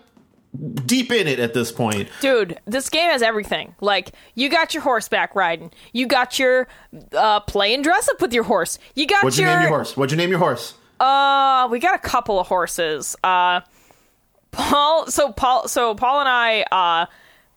deep 0.85 1.11
in 1.11 1.27
it 1.27 1.39
at 1.39 1.53
this 1.53 1.71
point. 1.71 2.09
Dude, 2.21 2.59
this 2.65 2.89
game 2.89 3.09
has 3.11 3.21
everything. 3.21 3.75
Like, 3.81 4.11
you 4.35 4.49
got 4.49 4.73
your 4.73 4.83
horseback 4.83 5.35
riding. 5.35 5.71
You 5.93 6.07
got 6.07 6.39
your 6.39 6.67
uh 7.13 7.39
playing 7.41 7.83
dress 7.83 8.09
up 8.09 8.21
with 8.21 8.33
your 8.33 8.43
horse. 8.43 8.79
You 8.95 9.05
got 9.07 9.23
What'd 9.23 9.37
you 9.37 9.45
your 9.45 9.53
name 9.53 9.61
your 9.63 9.69
horse? 9.69 9.95
What'd 9.95 10.11
you 10.11 10.17
name 10.17 10.29
your 10.29 10.39
horse? 10.39 10.73
Uh, 10.99 11.67
we 11.71 11.79
got 11.79 11.95
a 11.95 11.99
couple 11.99 12.39
of 12.39 12.47
horses. 12.47 13.15
Uh, 13.23 13.61
Paul. 14.51 15.07
So 15.07 15.31
Paul. 15.31 15.67
So 15.67 15.95
Paul 15.95 16.21
and 16.21 16.29
I 16.29 16.63
uh 16.71 17.05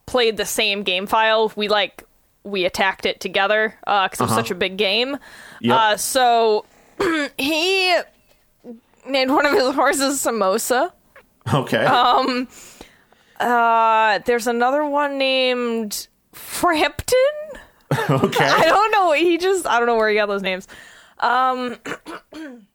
played 0.07 0.37
the 0.37 0.47
same 0.47 0.83
game 0.83 1.07
file. 1.07 1.53
We 1.57 1.69
like 1.69 2.05
we 2.45 2.65
attacked 2.65 3.07
it 3.07 3.21
together 3.21 3.75
uh 3.87 4.09
because 4.09 4.21
it 4.21 4.25
was 4.25 4.35
such 4.35 4.51
a 4.51 4.55
big 4.55 4.77
game. 4.77 5.17
Yep. 5.61 5.77
Uh, 5.77 5.97
so 5.97 6.67
he 7.39 7.97
named 9.09 9.31
one 9.31 9.47
of 9.47 9.53
his 9.53 9.75
horses 9.75 10.23
Samosa. 10.23 10.93
Okay. 11.53 11.85
Uh, 13.43 14.19
there's 14.25 14.47
another 14.47 14.85
one 14.85 15.19
named 15.19 16.07
Frampton. 16.33 17.19
okay. 18.11 18.45
I 18.49 18.65
don't 18.65 18.91
know. 18.93 19.13
He 19.13 19.37
just 19.39 19.67
I 19.67 19.79
don't 19.79 19.87
know 19.87 19.97
where 19.97 20.09
he 20.09 20.15
got 20.15 20.27
those 20.27 20.43
names. 20.43 20.67
Um, 21.19 21.77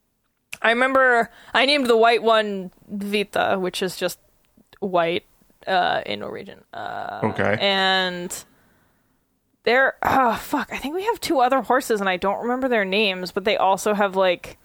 I 0.61 0.70
remember 0.70 1.30
I 1.53 1.65
named 1.65 1.88
the 1.88 1.97
white 1.97 2.22
one 2.24 2.72
Vita, 2.89 3.57
which 3.59 3.82
is 3.82 3.95
just 3.97 4.20
white 4.80 5.26
uh, 5.65 6.01
in 6.05 6.20
Norwegian. 6.20 6.63
Uh, 6.74 7.20
Okay. 7.24 7.57
and 7.59 8.43
there, 9.63 9.95
oh 10.03 10.36
fuck, 10.36 10.70
I 10.72 10.78
think 10.78 10.95
we 10.95 11.03
have 11.05 11.20
two 11.20 11.39
other 11.39 11.61
horses, 11.61 11.99
and 11.99 12.09
I 12.09 12.18
don't 12.18 12.41
remember 12.41 12.68
their 12.68 12.86
names, 12.86 13.32
but 13.32 13.43
they 13.43 13.57
also 13.57 13.93
have 13.93 14.15
like, 14.15 14.57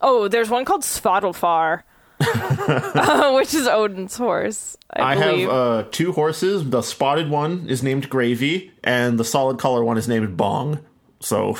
oh, 0.00 0.28
there's 0.28 0.50
one 0.50 0.64
called 0.64 0.82
Svadilfar, 0.82 1.82
uh, 2.20 3.32
which 3.34 3.54
is 3.54 3.66
Odin's 3.66 4.16
horse. 4.16 4.76
I, 4.90 5.02
I 5.02 5.16
have 5.16 5.48
uh, 5.48 5.84
two 5.90 6.12
horses. 6.12 6.68
The 6.70 6.82
spotted 6.82 7.30
one 7.30 7.66
is 7.68 7.82
named 7.82 8.08
Gravy, 8.08 8.72
and 8.84 9.18
the 9.18 9.24
solid 9.24 9.58
color 9.58 9.84
one 9.84 9.98
is 9.98 10.08
named 10.08 10.36
Bong. 10.36 10.80
So, 11.20 11.58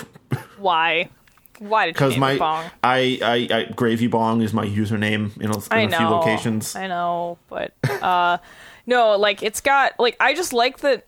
Why? 0.58 1.10
Why 1.58 1.86
did 1.86 1.88
you 1.90 1.94
because 1.94 2.10
name 2.12 2.20
my 2.20 2.32
it 2.32 2.38
Bong? 2.38 2.64
I, 2.84 3.18
I 3.22 3.56
I 3.56 3.64
Gravy 3.74 4.06
Bong 4.06 4.42
is 4.42 4.52
my 4.52 4.66
username 4.66 5.36
in 5.40 5.50
a, 5.50 5.80
in 5.80 5.88
a 5.88 5.90
know. 5.90 5.98
few 5.98 6.06
locations. 6.08 6.76
I 6.76 6.86
know, 6.86 7.38
but 7.48 7.72
uh 7.88 8.38
no, 8.86 9.16
like 9.16 9.42
it's 9.42 9.60
got 9.60 9.98
like 9.98 10.16
I 10.20 10.34
just 10.34 10.52
like 10.52 10.80
that 10.80 11.06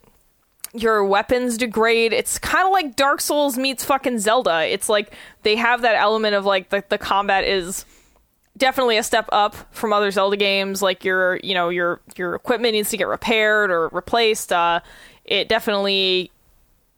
your 0.72 1.04
weapons 1.04 1.56
degrade. 1.58 2.12
It's 2.12 2.38
kind 2.38 2.66
of 2.66 2.72
like 2.72 2.96
Dark 2.96 3.20
Souls 3.20 3.56
meets 3.56 3.84
fucking 3.84 4.18
Zelda. 4.18 4.64
It's 4.66 4.88
like 4.88 5.12
they 5.42 5.56
have 5.56 5.82
that 5.82 5.96
element 5.96 6.34
of 6.34 6.44
like 6.44 6.70
the, 6.70 6.84
the 6.88 6.98
combat 6.98 7.44
is 7.44 7.84
definitely 8.58 8.98
a 8.98 9.02
step 9.02 9.28
up 9.32 9.54
from 9.72 9.92
other 9.92 10.10
Zelda 10.10 10.36
games. 10.36 10.82
Like 10.82 11.04
your, 11.04 11.36
you 11.42 11.54
know, 11.54 11.70
your 11.70 12.00
your 12.16 12.34
equipment 12.34 12.74
needs 12.74 12.90
to 12.90 12.96
get 12.98 13.08
repaired 13.08 13.70
or 13.70 13.88
replaced. 13.88 14.52
Uh, 14.52 14.80
it 15.24 15.48
definitely 15.48 16.30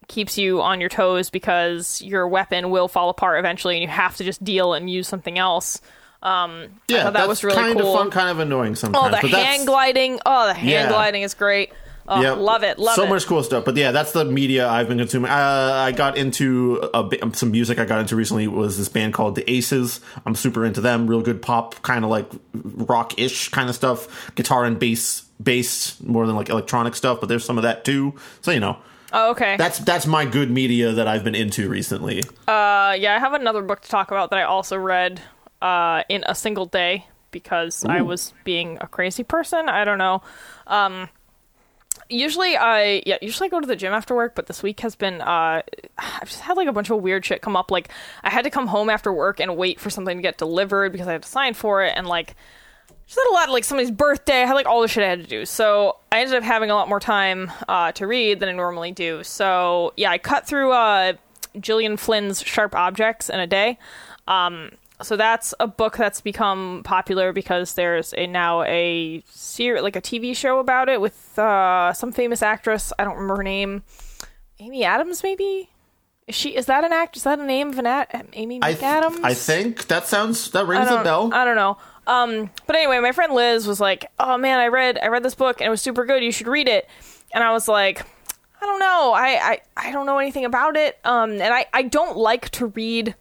keeps 0.09 0.37
you 0.37 0.61
on 0.61 0.81
your 0.81 0.89
toes 0.89 1.31
because 1.31 2.03
your 2.03 2.27
weapon 2.27 2.71
will 2.71 2.89
fall 2.89 3.11
apart 3.11 3.39
eventually, 3.39 3.77
and 3.77 3.83
you 3.83 3.89
have 3.89 4.17
to 4.17 4.25
just 4.25 4.43
deal 4.43 4.75
and 4.75 4.91
use 4.91 5.07
something 5.07 5.39
else. 5.39 5.81
Um, 6.23 6.81
yeah, 6.89 7.11
that 7.11 7.29
was 7.29 7.45
really 7.45 7.57
kind 7.57 7.79
cool. 7.79 7.95
of 7.95 7.99
fun, 7.99 8.11
kind 8.11 8.29
of 8.29 8.41
annoying 8.41 8.75
sometimes. 8.75 9.15
Oh, 9.15 9.29
the 9.29 9.37
hand 9.37 9.67
gliding! 9.67 10.21
Oh, 10.27 10.49
the 10.49 10.55
hand 10.55 10.69
Yeah. 10.69 10.89
gliding 10.89 11.23
is 11.23 11.35
great. 11.35 11.73
Oh, 12.13 12.21
Yep. 12.21 12.39
love 12.39 12.63
it, 12.65 12.79
love 12.79 12.97
so 12.97 13.05
it. 13.05 13.09
much 13.09 13.25
cool 13.27 13.43
stuff. 13.43 13.65
But 13.65 13.77
yeah, 13.77 13.93
that's 13.93 14.11
the 14.13 14.25
media 14.25 14.69
I've 14.69 14.89
been 14.89 14.99
consuming. 14.99 15.31
Uh, 15.31 15.35
I 15.35 15.93
got 15.93 16.19
into 16.19 16.81
a 16.93 17.09
some 17.35 17.53
music. 17.53 17.79
I 17.79 17.85
got 17.85 18.01
into 18.01 18.17
recently 18.17 18.49
was 18.49 18.77
this 18.79 18.89
band 18.89 19.15
called 19.15 19.37
the 19.37 19.49
Aces. 19.51 20.01
I'm 20.27 20.35
super 20.35 20.65
into 20.65 20.81
them. 20.81 21.07
Real 21.07 21.23
good 21.23 21.41
pop, 21.41 21.81
kind 21.83 22.05
of 22.05 22.11
like 22.11 22.29
rock 22.53 23.19
ish 23.19 23.49
kind 23.51 23.69
of 23.69 23.75
stuff. 23.77 24.35
Guitar 24.35 24.65
and 24.65 24.79
bass 24.79 25.23
based 25.43 26.03
more 26.05 26.27
than 26.27 26.35
like 26.37 26.49
electronic 26.49 26.95
stuff. 26.97 27.21
But 27.21 27.29
there's 27.29 27.45
some 27.45 27.57
of 27.59 27.63
that 27.63 27.85
too. 27.85 28.15
So 28.43 28.51
you 28.51 28.61
know, 28.61 28.77
Oh, 29.13 29.31
okay. 29.31 29.57
that's 29.57 29.79
that's 29.79 30.07
my 30.07 30.25
good 30.25 30.51
media 30.51 30.93
that 30.93 31.07
I've 31.09 31.23
been 31.25 31.35
into 31.37 31.69
recently. 31.69 32.23
Uh, 32.49 32.97
yeah, 32.99 33.15
I 33.15 33.19
have 33.21 33.35
another 33.35 33.63
book 33.63 33.83
to 33.83 33.89
talk 33.89 34.11
about 34.11 34.31
that 34.31 34.39
I 34.41 34.43
also 34.43 34.77
read 34.77 35.21
uh, 35.63 36.03
in 36.09 36.25
a 36.27 36.35
single 36.35 36.67
day 36.67 37.07
because 37.31 37.85
I 37.85 38.01
was 38.01 38.35
being 38.43 38.79
a 38.81 38.89
crazy 38.89 39.23
person. 39.23 39.69
I 39.69 39.85
don't 39.85 39.99
know. 39.99 40.23
Um, 40.67 41.09
usually 42.11 42.57
I 42.57 43.03
yeah 43.07 43.19
usually 43.23 43.49
I 43.49 43.51
go 43.51 43.61
to 43.61 43.67
the 43.67 43.77
gym 43.77 43.93
after 43.93 44.15
work, 44.15 44.35
but 44.35 44.47
this 44.47 44.63
week 44.63 44.81
has 44.81 44.95
been 44.95 45.21
uh, 45.21 45.63
I've 45.99 46.29
just 46.29 46.41
had 46.41 46.57
like 46.57 46.69
a 46.69 46.73
bunch 46.73 46.91
of 46.91 47.01
weird 47.01 47.25
shit 47.25 47.43
come 47.43 47.57
up. 47.57 47.71
Like 47.71 47.89
I 48.23 48.31
had 48.31 48.45
to 48.45 48.51
come 48.51 48.67
home 48.67 48.91
after 48.91 49.13
work 49.13 49.41
and 49.41 49.57
wait 49.57 49.81
for 49.81 49.91
something 49.91 50.17
to 50.17 50.23
get 50.23 50.39
delivered 50.39 50.93
because 50.93 51.09
I 51.09 51.13
had 51.13 51.23
to 51.23 51.29
sign 51.29 51.55
for 51.55 51.83
it, 51.85 51.95
and 51.97 52.07
like 52.07 52.37
just 53.07 53.19
had 53.19 53.31
a 53.31 53.35
lot 53.35 53.49
of 53.49 53.53
like 53.53 53.65
somebody's 53.65 53.91
birthday. 53.91 54.43
I 54.43 54.47
had 54.47 54.55
like 54.55 54.67
all 54.67 54.83
the 54.83 54.89
shit 54.89 55.03
I 55.03 55.09
had 55.09 55.21
to 55.21 55.27
do. 55.27 55.45
So 55.45 55.97
I 56.13 56.21
ended 56.21 56.37
up 56.37 56.45
having 56.45 56.71
a 56.71 56.75
lot 56.75 56.89
more 56.89 57.01
time 57.01 57.51
uh, 57.69 57.91
to 57.93 58.07
read 58.07 58.39
than 58.41 58.49
I 58.49 58.53
normally 58.53 58.93
do. 58.93 59.25
So 59.25 59.93
yeah, 59.97 60.11
I 60.11 60.19
cut 60.19 60.47
through 60.47 60.73
uh, 60.73 61.15
Flynn's 61.53 62.43
Sharp 62.43 62.75
Objects 62.75 63.29
in 63.29 63.41
a 63.41 63.47
day. 63.47 63.79
Um, 64.29 64.71
so 65.03 65.17
that's 65.17 65.55
a 65.61 65.67
book 65.67 65.97
that's 65.97 66.21
become 66.21 66.83
popular 66.85 67.33
because 67.33 67.75
there's 67.75 68.15
a 68.17 68.27
now 68.27 68.63
a 68.63 69.23
ser- 69.29 69.81
like 69.83 69.97
a 69.97 70.01
TV 70.01 70.35
show 70.37 70.59
about 70.59 70.89
it 70.89 71.01
with 71.01 71.39
uh, 71.39 71.93
some 71.93 72.13
famous 72.13 72.43
actress. 72.43 72.93
I 72.99 73.05
don't 73.05 73.15
remember 73.15 73.37
her 73.37 73.43
name. 73.43 73.83
Amy 74.59 74.85
Adams, 74.85 75.23
maybe. 75.23 75.71
Is 76.27 76.35
she? 76.35 76.55
Is 76.55 76.67
that 76.67 76.85
an 76.85 76.93
act? 76.93 77.17
Is 77.17 77.25
that 77.25 77.39
a 77.41 77.45
name 77.45 77.71
of 77.71 77.79
an 77.79 77.87
act? 77.87 78.15
Amy 78.35 78.61
I 78.63 78.75
th- 78.75 78.83
McAdams. 78.83 79.21
I 79.25 79.35
think 79.35 79.89
that 79.89 80.07
sounds 80.07 80.51
that 80.53 80.67
rings 80.67 80.89
a 80.89 81.03
bell. 81.03 81.33
I 81.33 81.45
don't 81.45 81.57
know. 81.57 81.77
Um, 82.07 82.51
but 82.67 82.77
anyway, 82.77 82.99
my 83.01 83.13
friend 83.13 83.33
Liz 83.33 83.67
was 83.67 83.81
like, 83.81 84.07
"Oh 84.19 84.39
man, 84.39 84.59
I 84.61 84.69
read 84.69 84.99
I 85.03 85.09
read 85.09 85.23
this 85.23 85.35
book 85.35 85.61
and 85.61 85.67
it 85.67 85.71
was 85.71 85.83
super 85.83 86.05
good. 86.05 86.23
You 86.23 86.31
should 86.31 86.47
read 86.47 86.69
it." 86.69 86.89
And 87.33 87.43
I 87.43 87.53
was 87.53 87.67
like, 87.69 88.03
"I 88.61 88.67
don't 88.67 88.79
know. 88.79 89.13
I 89.13 89.27
I, 89.27 89.61
I 89.77 89.93
don't 89.93 90.07
know 90.07 90.19
anything 90.19 90.45
about 90.45 90.77
it. 90.77 90.99
Um, 91.05 91.33
and 91.33 91.53
I 91.55 91.67
I 91.73 91.83
don't 91.83 92.17
like 92.17 92.51
to 92.51 92.67
read 92.67 93.17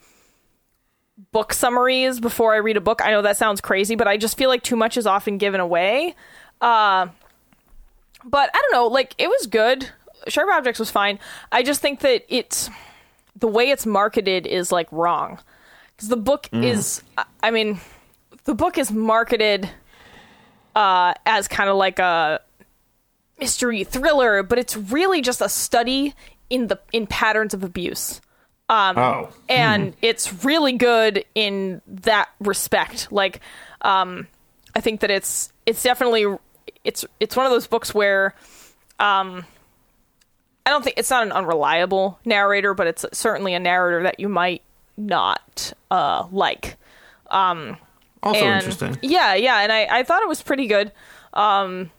book 1.31 1.53
summaries 1.53 2.19
before 2.19 2.53
I 2.53 2.57
read 2.57 2.77
a 2.77 2.81
book. 2.81 3.01
I 3.03 3.11
know 3.11 3.21
that 3.21 3.37
sounds 3.37 3.61
crazy, 3.61 3.95
but 3.95 4.07
I 4.07 4.17
just 4.17 4.37
feel 4.37 4.49
like 4.49 4.63
too 4.63 4.75
much 4.75 4.97
is 4.97 5.05
often 5.05 5.37
given 5.37 5.59
away. 5.59 6.15
Uh, 6.61 7.07
but 8.23 8.49
I 8.53 8.61
don't 8.61 8.71
know, 8.71 8.87
like 8.87 9.15
it 9.17 9.27
was 9.27 9.47
good. 9.47 9.89
Sharp 10.27 10.49
Objects 10.51 10.79
was 10.79 10.91
fine. 10.91 11.19
I 11.51 11.63
just 11.63 11.81
think 11.81 12.01
that 12.01 12.23
it's 12.29 12.69
the 13.35 13.47
way 13.47 13.69
it's 13.69 13.85
marketed 13.85 14.45
is 14.47 14.71
like 14.71 14.87
wrong. 14.91 15.39
Because 15.95 16.09
the 16.09 16.17
book 16.17 16.47
is, 16.53 17.03
I- 17.17 17.25
I 17.43 17.51
mean, 17.51 17.79
the 18.45 18.55
book 18.55 18.77
is 18.77 18.91
marketed 18.91 19.69
uh, 20.75 21.13
as 21.25 21.47
kind 21.47 21.69
of 21.69 21.75
like 21.77 21.99
a 21.99 22.39
mystery 23.39 23.83
thriller, 23.83 24.43
but 24.43 24.57
it's 24.59 24.75
really 24.77 25.21
just 25.21 25.41
a 25.41 25.49
study 25.49 26.13
in 26.49 26.67
the 26.67 26.79
in 26.91 27.05
patterns 27.07 27.53
of 27.53 27.63
abuse 27.63 28.21
oh, 28.69 29.29
and 29.49 29.95
it's 30.01 30.45
really 30.45 30.73
good 30.73 31.25
in 31.35 31.81
that 31.87 32.29
respect. 32.39 33.11
Like 33.11 33.41
um 33.81 34.27
i 34.75 34.81
think 34.81 34.99
that 34.99 35.09
it's 35.09 35.51
it's 35.65 35.81
definitely 35.81 36.25
it's 36.83 37.05
it's 37.19 37.35
one 37.35 37.45
of 37.45 37.51
those 37.51 37.65
books 37.65 37.93
where 37.93 38.35
um 38.99 39.45
i 40.65 40.69
don't 40.69 40.83
think 40.83 40.97
it's 40.97 41.09
not 41.09 41.23
an 41.23 41.31
unreliable 41.31 42.19
narrator 42.25 42.73
but 42.73 42.87
it's 42.87 43.05
certainly 43.13 43.53
a 43.53 43.59
narrator 43.59 44.03
that 44.03 44.19
you 44.19 44.27
might 44.27 44.61
not 44.97 45.71
uh 45.91 46.27
like. 46.31 46.75
Also 48.21 48.43
and 48.43 48.55
interesting. 48.65 48.97
yeah 49.01 49.33
yeah 49.33 49.61
and 49.61 49.71
i 49.71 49.87
i 49.99 50.03
thought 50.03 50.21
it 50.21 50.27
was 50.27 50.41
pretty 50.41 50.67
good. 50.67 50.91
Um 51.33 51.89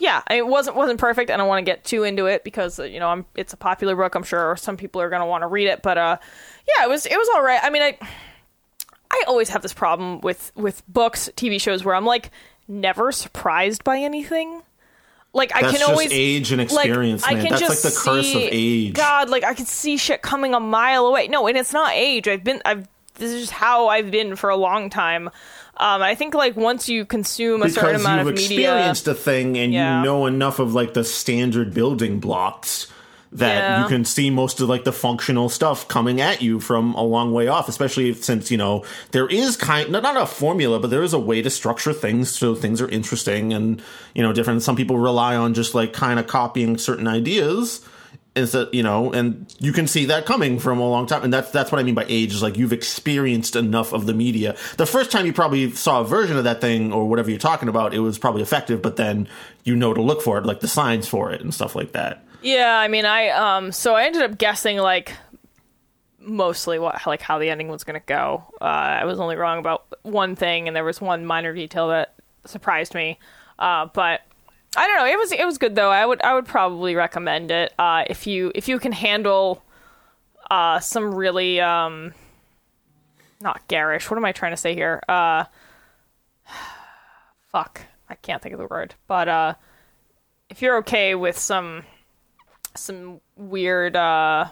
yeah 0.00 0.22
it 0.30 0.46
wasn't 0.46 0.74
wasn't 0.74 0.98
perfect 0.98 1.30
i 1.30 1.36
don't 1.36 1.46
want 1.46 1.64
to 1.64 1.70
get 1.70 1.84
too 1.84 2.02
into 2.02 2.26
it 2.26 2.42
because 2.42 2.80
uh, 2.80 2.84
you 2.84 2.98
know 2.98 3.08
I'm, 3.08 3.24
it's 3.36 3.52
a 3.52 3.56
popular 3.56 3.94
book 3.94 4.14
i'm 4.14 4.24
sure 4.24 4.56
some 4.56 4.76
people 4.76 5.00
are 5.00 5.10
going 5.10 5.20
to 5.20 5.26
want 5.26 5.42
to 5.42 5.46
read 5.46 5.68
it 5.68 5.82
but 5.82 5.96
uh 5.98 6.16
yeah 6.66 6.84
it 6.84 6.88
was 6.88 7.06
it 7.06 7.16
was 7.16 7.28
all 7.34 7.42
right 7.42 7.60
i 7.62 7.70
mean 7.70 7.82
i 7.82 7.96
i 9.10 9.24
always 9.28 9.50
have 9.50 9.62
this 9.62 9.74
problem 9.74 10.20
with 10.22 10.50
with 10.56 10.82
books 10.88 11.30
tv 11.36 11.60
shows 11.60 11.84
where 11.84 11.94
i'm 11.94 12.06
like 12.06 12.30
never 12.66 13.12
surprised 13.12 13.84
by 13.84 13.98
anything 13.98 14.62
like 15.32 15.54
i 15.54 15.60
can 15.60 15.72
just 15.74 15.88
always 15.88 16.10
age 16.12 16.50
and 16.50 16.58
like, 16.72 16.86
experience, 16.86 17.22
I 17.24 17.34
man. 17.34 17.42
can 17.42 17.50
That's 17.50 17.60
just 17.60 17.84
like 17.84 17.92
the 17.92 18.00
curse 18.00 18.34
of 18.34 18.42
see- 18.42 18.86
age. 18.88 18.94
God, 18.94 19.28
like 19.28 19.44
I 19.44 19.54
can 19.54 19.66
see 19.66 19.96
shit 19.96 20.22
coming 20.22 20.54
a 20.54 20.60
mile 20.60 21.06
away. 21.06 21.28
No, 21.28 21.46
and 21.46 21.56
it's 21.56 21.72
not 21.72 21.92
age. 21.92 22.26
I've 22.26 22.42
been, 22.42 22.60
I've. 22.64 22.88
This 23.14 23.32
is 23.32 23.40
just 23.42 23.52
how 23.52 23.88
I've 23.88 24.10
been 24.10 24.34
for 24.34 24.50
a 24.50 24.56
long 24.56 24.90
time. 24.90 25.30
Um, 25.80 26.02
I 26.02 26.14
think 26.14 26.34
like 26.34 26.56
once 26.56 26.88
you 26.90 27.06
consume 27.06 27.62
a 27.62 27.70
certain 27.70 28.00
amount 28.00 28.00
because 28.00 28.04
amount 28.04 28.26
you've 28.26 28.34
experienced 28.38 29.08
a 29.08 29.14
thing 29.14 29.56
and 29.56 29.72
Yeah. 29.72 29.98
you 30.00 30.04
know 30.04 30.26
enough 30.26 30.58
of 30.58 30.74
like 30.74 30.92
the 30.94 31.04
standard 31.04 31.72
building 31.72 32.20
blocks 32.20 32.86
that 33.32 33.54
Yeah. 33.56 33.82
you 33.82 33.88
can 33.88 34.04
see 34.04 34.28
most 34.28 34.60
of 34.60 34.68
like 34.68 34.84
the 34.84 34.92
functional 34.92 35.48
stuff 35.48 35.88
coming 35.88 36.20
at 36.20 36.42
you 36.42 36.60
from 36.60 36.94
a 36.94 37.02
long 37.02 37.32
way 37.32 37.46
off 37.48 37.68
especially 37.68 38.12
since 38.12 38.50
you 38.50 38.58
know 38.58 38.84
there 39.12 39.26
is 39.28 39.56
kind 39.56 39.88
not 39.90 40.02
not 40.02 40.16
a 40.16 40.26
formula 40.26 40.80
but 40.80 40.90
there 40.90 41.02
is 41.04 41.12
a 41.14 41.18
way 41.18 41.40
to 41.40 41.48
structure 41.48 41.92
things 41.92 42.28
so 42.28 42.54
things 42.56 42.80
are 42.82 42.88
interesting 42.88 43.52
and 43.52 43.80
you 44.14 44.22
know 44.22 44.32
different 44.32 44.62
some 44.62 44.74
people 44.76 44.98
rely 44.98 45.34
on 45.36 45.54
just 45.54 45.74
like 45.76 45.92
kind 45.92 46.18
of 46.18 46.26
copying 46.26 46.76
certain 46.76 47.06
ideas 47.06 47.80
instead 48.36 48.68
you 48.72 48.82
know 48.82 49.12
and 49.12 49.52
you 49.58 49.72
can 49.72 49.86
see 49.86 50.04
that 50.04 50.24
coming 50.24 50.58
from 50.58 50.78
a 50.78 50.88
long 50.88 51.06
time 51.06 51.24
and 51.24 51.32
that's 51.32 51.50
that's 51.50 51.72
what 51.72 51.80
i 51.80 51.82
mean 51.82 51.96
by 51.96 52.04
age 52.08 52.32
is 52.32 52.42
like 52.42 52.56
you've 52.56 52.72
experienced 52.72 53.56
enough 53.56 53.92
of 53.92 54.06
the 54.06 54.14
media 54.14 54.56
the 54.76 54.86
first 54.86 55.10
time 55.10 55.26
you 55.26 55.32
probably 55.32 55.70
saw 55.72 56.00
a 56.00 56.04
version 56.04 56.36
of 56.36 56.44
that 56.44 56.60
thing 56.60 56.92
or 56.92 57.08
whatever 57.08 57.28
you're 57.28 57.40
talking 57.40 57.68
about 57.68 57.92
it 57.92 57.98
was 57.98 58.18
probably 58.18 58.40
effective 58.40 58.80
but 58.80 58.96
then 58.96 59.26
you 59.64 59.74
know 59.74 59.92
to 59.92 60.00
look 60.00 60.22
for 60.22 60.38
it 60.38 60.46
like 60.46 60.60
the 60.60 60.68
signs 60.68 61.08
for 61.08 61.32
it 61.32 61.40
and 61.40 61.52
stuff 61.52 61.74
like 61.74 61.92
that 61.92 62.24
Yeah, 62.42 62.78
I 62.78 62.88
mean, 62.88 63.04
I 63.04 63.28
um, 63.30 63.70
so 63.70 63.94
I 63.94 64.04
ended 64.04 64.22
up 64.22 64.38
guessing 64.38 64.78
like 64.78 65.12
mostly 66.18 66.78
what 66.78 67.06
like 67.06 67.20
how 67.20 67.38
the 67.38 67.50
ending 67.50 67.68
was 67.68 67.84
gonna 67.84 68.00
go. 68.00 68.44
Uh, 68.60 68.64
I 68.64 69.04
was 69.04 69.20
only 69.20 69.36
wrong 69.36 69.58
about 69.58 69.86
one 70.02 70.36
thing, 70.36 70.66
and 70.66 70.74
there 70.74 70.84
was 70.84 71.00
one 71.00 71.26
minor 71.26 71.52
detail 71.52 71.88
that 71.88 72.14
surprised 72.46 72.94
me. 72.94 73.18
Uh, 73.58 73.88
but 73.92 74.22
I 74.76 74.86
don't 74.86 74.96
know. 74.98 75.06
It 75.06 75.18
was 75.18 75.32
it 75.32 75.44
was 75.44 75.58
good 75.58 75.74
though. 75.74 75.90
I 75.90 76.06
would 76.06 76.22
I 76.22 76.34
would 76.34 76.46
probably 76.46 76.94
recommend 76.94 77.50
it 77.50 77.72
uh, 77.78 78.04
if 78.08 78.26
you 78.26 78.52
if 78.54 78.68
you 78.68 78.78
can 78.78 78.92
handle 78.92 79.62
uh, 80.50 80.78
some 80.80 81.14
really 81.14 81.60
um, 81.60 82.12
not 83.40 83.66
garish. 83.68 84.10
What 84.10 84.16
am 84.16 84.24
I 84.24 84.32
trying 84.32 84.52
to 84.52 84.56
say 84.56 84.74
here? 84.74 85.02
Uh, 85.08 85.44
fuck, 87.46 87.82
I 88.08 88.14
can't 88.14 88.40
think 88.40 88.52
of 88.52 88.60
the 88.60 88.66
word. 88.66 88.94
But 89.08 89.28
uh, 89.28 89.54
if 90.50 90.62
you're 90.62 90.78
okay 90.78 91.14
with 91.14 91.38
some 91.38 91.84
some 92.76 93.20
weird 93.36 93.96
uh 93.96 94.46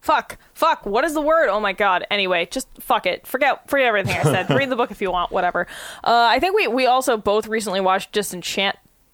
fuck 0.00 0.38
fuck 0.54 0.84
what 0.86 1.04
is 1.04 1.14
the 1.14 1.20
word 1.20 1.48
oh 1.48 1.60
my 1.60 1.72
god 1.72 2.04
anyway 2.10 2.46
just 2.50 2.66
fuck 2.80 3.06
it 3.06 3.26
forget 3.26 3.68
forget 3.68 3.86
everything 3.86 4.16
i 4.16 4.22
said 4.22 4.50
read 4.56 4.70
the 4.70 4.74
book 4.76 4.90
if 4.90 5.00
you 5.00 5.10
want 5.10 5.30
whatever 5.30 5.66
uh 6.02 6.26
i 6.30 6.40
think 6.40 6.56
we 6.56 6.66
we 6.66 6.86
also 6.86 7.16
both 7.16 7.46
recently 7.46 7.80
watched 7.80 8.10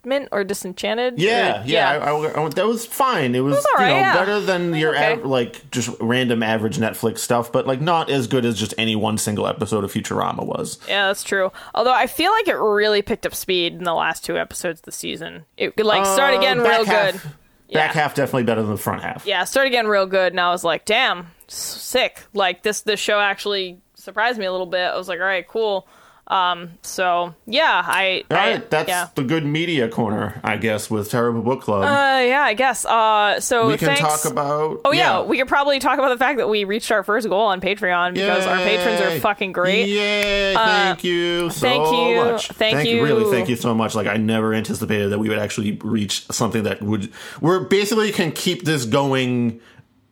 disenchantment 0.06 0.28
or 0.32 0.44
disenchanted 0.44 1.18
yeah 1.18 1.62
Or- 1.62 1.66
yeah, 1.66 1.90
I, 1.90 2.10
I- 2.10 2.44
I- 2.44 2.48
that 2.50 2.66
was 2.66 2.86
fine 2.86 3.34
it 3.34 3.40
was, 3.40 3.56
all 3.56 3.62
right, 3.78 3.88
you 3.88 3.94
know 3.94 4.00
yeah. 4.00 4.14
better 4.14 4.40
than 4.40 4.74
your 4.74 4.94
okay. 4.94 5.12
av- 5.14 5.24
like 5.24 5.70
just 5.70 5.90
random 6.00 6.42
average 6.42 6.78
netflix 6.78 7.18
stuff 7.18 7.50
but 7.52 7.66
like 7.66 7.80
not 7.80 8.10
as 8.10 8.26
good 8.26 8.44
as 8.44 8.58
just 8.58 8.74
any 8.78 8.96
one 8.96 9.18
single 9.18 9.46
episode 9.46 9.84
of 9.84 9.92
futurama 9.92 10.44
was 10.44 10.78
yeah 10.88 11.06
that's 11.08 11.24
true 11.24 11.50
although 11.74 11.92
i 11.94 12.06
feel 12.06 12.30
like 12.32 12.48
it 12.48 12.54
really 12.54 13.02
picked 13.02 13.26
up 13.26 13.34
speed 13.34 13.74
in 13.74 13.84
the 13.84 13.94
last 13.94 14.24
two 14.24 14.38
episodes 14.38 14.80
of 14.80 14.84
the 14.84 14.92
season 14.92 15.44
it 15.56 15.76
like 15.78 16.06
started 16.06 16.38
Uh, 16.38 16.40
getting 16.40 16.62
back 16.62 16.76
real 16.78 16.86
half- 16.86 17.12
good 17.12 17.20
back 17.22 17.32
Yeah. 17.68 17.92
half 17.92 18.14
definitely 18.14 18.44
better 18.44 18.62
than 18.62 18.70
the 18.70 18.76
front 18.76 19.02
half 19.02 19.26
yeah, 19.26 19.42
it 19.42 19.46
started 19.46 19.70
getting 19.70 19.90
real 19.90 20.06
good, 20.06 20.32
and 20.32 20.38
I 20.40 20.50
was 20.50 20.62
like, 20.62 20.84
"Damn, 20.84 21.32
sick!" 21.48 22.22
Like 22.32 22.62
this, 22.62 22.82
this 22.82 23.00
show 23.00 23.18
actually 23.18 23.80
surprised 23.94 24.38
me 24.38 24.44
a 24.46 24.52
little 24.52 24.68
bit. 24.68 24.82
I 24.86 24.96
was 24.96 25.08
like, 25.08 25.18
"All 25.18 25.26
right, 25.26 25.44
cool." 25.48 25.88
Um, 26.28 26.72
so 26.82 27.34
yeah, 27.46 27.82
I, 27.86 28.24
All 28.30 28.36
right, 28.36 28.56
I 28.56 28.58
that's 28.58 28.88
yeah, 28.88 29.08
the 29.14 29.22
good 29.22 29.46
media 29.46 29.88
corner, 29.88 30.40
I 30.42 30.56
guess, 30.56 30.90
with 30.90 31.08
Terrible 31.10 31.42
Book 31.42 31.62
Club. 31.62 31.84
uh, 31.84 32.20
yeah, 32.24 32.42
I 32.42 32.54
guess. 32.54 32.84
Uh, 32.84 33.38
so 33.38 33.68
we 33.68 33.76
can 33.76 33.94
thanks. 33.96 34.00
talk 34.00 34.30
about. 34.32 34.80
Oh 34.84 34.92
yeah, 34.92 35.22
we 35.22 35.38
could 35.38 35.48
probably 35.48 35.78
talk 35.78 35.98
about 35.98 36.08
the 36.08 36.18
fact 36.18 36.38
that 36.38 36.48
we 36.48 36.64
reached 36.64 36.90
our 36.90 37.04
first 37.04 37.28
goal 37.28 37.42
on 37.46 37.60
Patreon 37.60 38.14
because 38.14 38.44
our 38.46 38.56
patrons 38.58 39.00
are 39.00 39.20
fucking 39.20 39.52
great. 39.52 39.86
Uh, 40.56 40.66
Thank 40.66 41.04
you 41.04 41.50
so 41.50 41.60
thank 41.60 41.84
you. 41.92 42.16
much. 42.16 42.48
Thank 42.48 42.76
Really, 42.78 42.90
you. 42.90 43.02
Really, 43.04 43.30
thank 43.30 43.48
you 43.48 43.56
so 43.56 43.74
much. 43.74 43.94
Like 43.94 44.06
I 44.06 44.16
never 44.16 44.52
anticipated 44.52 45.10
that 45.10 45.18
we 45.18 45.28
would 45.28 45.38
actually 45.38 45.78
reach 45.82 46.26
something 46.32 46.64
that 46.64 46.82
would. 46.82 47.12
We're 47.40 47.60
basically 47.60 48.10
can 48.12 48.32
keep 48.32 48.64
this 48.64 48.84
going 48.84 49.60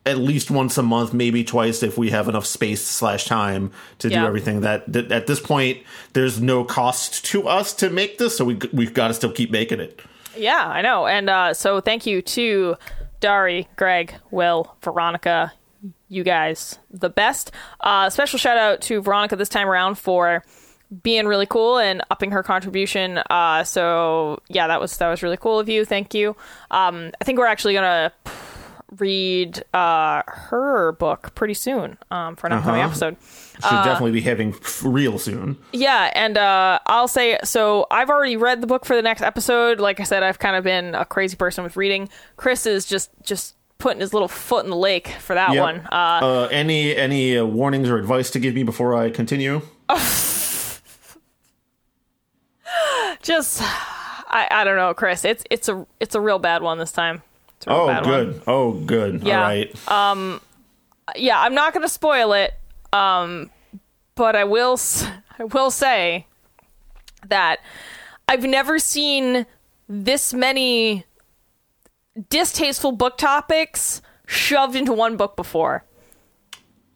at 0.05 0.17
least 0.17 0.51
once 0.51 0.77
a 0.77 0.83
month, 0.83 1.13
maybe 1.13 1.43
twice 1.43 1.81
if 1.81 1.97
we 1.97 2.11
have 2.11 2.29
enough 2.29 2.45
space 2.45 2.85
slash 2.85 3.25
time 3.25 3.71
to 3.99 4.09
do 4.09 4.15
everything. 4.15 4.61
That, 4.61 4.91
that 4.91 5.11
at 5.11 5.27
this 5.27 5.39
point, 5.39 5.79
there's 6.13 6.39
no 6.39 6.63
cost 6.63 7.25
to 7.25 7.47
us 7.47 7.73
to 7.75 7.89
make 7.89 8.17
this, 8.17 8.37
so 8.37 8.45
we 8.45 8.59
we've 8.71 8.93
got 8.93 9.07
to 9.09 9.13
still 9.13 9.31
keep 9.31 9.51
making 9.51 9.79
it. 9.79 9.99
Yeah, 10.37 10.67
I 10.67 10.81
know. 10.81 11.07
And 11.07 11.29
uh, 11.29 11.53
so 11.53 11.81
thank 11.81 12.05
you 12.05 12.21
to 12.21 12.75
Dari, 13.19 13.67
Greg, 13.75 14.13
Will, 14.31 14.75
Veronica, 14.83 15.53
you 16.09 16.23
guys, 16.23 16.77
the 16.91 17.09
best. 17.09 17.51
Uh, 17.79 18.09
special 18.09 18.37
shout 18.37 18.57
out 18.57 18.81
to 18.81 19.01
Veronica 19.01 19.35
this 19.35 19.49
time 19.49 19.67
around 19.67 19.95
for 19.95 20.43
being 21.03 21.25
really 21.25 21.45
cool 21.45 21.77
and 21.77 22.03
upping 22.11 22.31
her 22.31 22.43
contribution. 22.43 23.19
Uh, 23.29 23.63
so 23.63 24.39
yeah, 24.49 24.67
that 24.67 24.79
was 24.79 24.97
that 24.97 25.09
was 25.09 25.23
really 25.23 25.37
cool 25.37 25.59
of 25.59 25.67
you. 25.67 25.85
Thank 25.85 26.13
you. 26.13 26.35
Um, 26.69 27.11
I 27.19 27.23
think 27.23 27.39
we're 27.39 27.47
actually 27.47 27.73
gonna 27.73 28.11
read 28.99 29.63
uh, 29.73 30.21
her 30.27 30.91
book 30.93 31.33
pretty 31.35 31.53
soon 31.53 31.97
um, 32.11 32.35
for 32.35 32.47
an 32.47 32.53
upcoming 32.53 32.81
Uh-huh. 32.81 32.89
episode. 32.89 33.17
Should 33.55 33.83
definitely 33.83 34.11
be 34.11 34.21
having 34.21 34.53
f- 34.53 34.81
real 34.83 35.17
soon. 35.17 35.57
Yeah, 35.71 36.11
and 36.13 36.37
uh, 36.37 36.79
I'll 36.87 37.07
say 37.07 37.37
so. 37.43 37.87
I've 37.91 38.09
already 38.09 38.37
read 38.37 38.61
the 38.61 38.67
book 38.67 38.85
for 38.85 38.95
the 38.95 39.01
next 39.01 39.21
episode. 39.21 39.79
Like 39.79 39.99
I 39.99 40.03
said, 40.03 40.23
I've 40.23 40.39
kind 40.39 40.55
of 40.55 40.63
been 40.63 40.93
a 40.95 41.05
crazy 41.05 41.35
person 41.37 41.63
with 41.63 41.77
reading. 41.77 42.09
Chris 42.37 42.65
is 42.65 42.85
just 42.85 43.09
just 43.23 43.55
putting 43.77 43.99
his 43.99 44.13
little 44.13 44.27
foot 44.27 44.63
in 44.65 44.71
the 44.71 44.77
lake 44.77 45.07
for 45.07 45.33
that 45.35 45.53
Yep. 45.53 45.61
one. 45.63 45.79
Uh, 45.91 46.19
Uh, 46.23 46.47
any 46.51 46.95
any 46.95 47.37
uh, 47.37 47.45
warnings 47.45 47.89
or 47.89 47.97
advice 47.97 48.29
to 48.31 48.39
give 48.39 48.55
me 48.55 48.63
before 48.63 48.95
I 48.95 49.09
continue? 49.09 49.61
just 53.21 53.61
I, 53.61 54.47
I 54.51 54.63
don't 54.63 54.75
know, 54.75 54.93
Chris. 54.93 55.23
It's 55.25 55.43
it's 55.49 55.69
a 55.69 55.85
it's 55.99 56.15
a 56.15 56.21
real 56.21 56.39
bad 56.39 56.61
one 56.61 56.77
this 56.77 56.91
time. 56.91 57.21
A 57.67 57.71
Oh, 57.71 57.87
bad 57.87 58.03
good. 58.03 58.27
One. 58.33 58.41
Oh, 58.47 58.71
good. 58.73 59.23
Yeah. 59.23 59.37
All 59.37 59.43
right. 59.43 59.75
Yeah, 61.15 61.39
I'm 61.39 61.53
not 61.53 61.73
going 61.73 61.83
to 61.83 61.89
spoil 61.89 62.33
it. 62.33 62.53
Um, 62.93 63.49
but 64.15 64.35
I 64.35 64.43
will 64.43 64.79
I 65.39 65.43
will 65.43 65.71
say 65.71 66.25
that 67.27 67.59
I've 68.27 68.43
never 68.43 68.79
seen 68.79 69.45
this 69.87 70.33
many 70.33 71.05
distasteful 72.29 72.91
book 72.91 73.17
topics 73.17 74.01
shoved 74.25 74.75
into 74.75 74.93
one 74.93 75.17
book 75.17 75.35
before. 75.35 75.83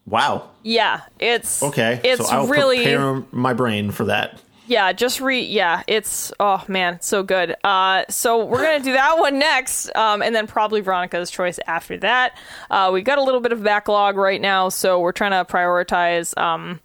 wow. 0.05 0.49
Yeah, 0.63 1.01
it's 1.19 1.61
Okay. 1.63 1.99
It's 2.03 2.27
so 2.27 2.33
I'll 2.35 2.47
really 2.47 2.77
prepare 2.77 3.23
my 3.31 3.53
brain 3.53 3.91
for 3.91 4.05
that. 4.05 4.41
Yeah. 4.69 4.93
Just 4.93 5.19
read. 5.19 5.49
Yeah, 5.49 5.83
it's 5.87 6.31
oh 6.39 6.63
man, 6.67 7.01
so 7.01 7.23
good. 7.23 7.55
Uh, 7.63 8.03
so 8.09 8.45
we're 8.45 8.63
gonna 8.63 8.83
do 8.83 8.93
that 8.93 9.17
one 9.17 9.37
next, 9.39 9.93
um, 9.95 10.21
and 10.21 10.33
then 10.33 10.47
probably 10.47 10.81
Veronica's 10.81 11.29
choice 11.29 11.59
after 11.67 11.97
that. 11.97 12.37
Uh, 12.71 12.89
we've 12.93 13.03
got 13.03 13.17
a 13.17 13.23
little 13.23 13.41
bit 13.41 13.51
of 13.51 13.61
backlog 13.63 14.15
right 14.15 14.39
now, 14.39 14.69
so 14.69 14.99
we're 14.99 15.11
trying 15.11 15.31
to 15.31 15.51
prioritize 15.51 16.37
um, 16.37 16.79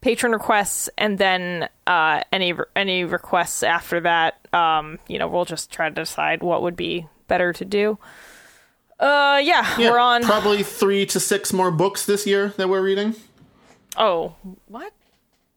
patron 0.00 0.32
requests, 0.32 0.88
and 0.98 1.18
then 1.18 1.68
uh, 1.86 2.22
any 2.32 2.54
any 2.74 3.04
requests 3.04 3.62
after 3.62 4.00
that. 4.00 4.38
Um, 4.52 4.98
you 5.06 5.18
know, 5.18 5.28
we'll 5.28 5.44
just 5.44 5.70
try 5.70 5.88
to 5.88 5.94
decide 5.94 6.42
what 6.42 6.62
would 6.62 6.76
be 6.76 7.06
better 7.28 7.52
to 7.52 7.64
do. 7.64 7.98
Uh, 8.98 9.38
yeah, 9.44 9.78
Yeah, 9.78 9.90
we're 9.90 9.98
on. 9.98 10.22
probably 10.22 10.62
three 10.62 11.04
to 11.06 11.20
six 11.20 11.52
more 11.52 11.70
books 11.70 12.06
this 12.06 12.26
year 12.26 12.54
that 12.56 12.68
we're 12.68 12.80
reading. 12.80 13.14
oh, 13.98 14.34
what? 14.68 14.92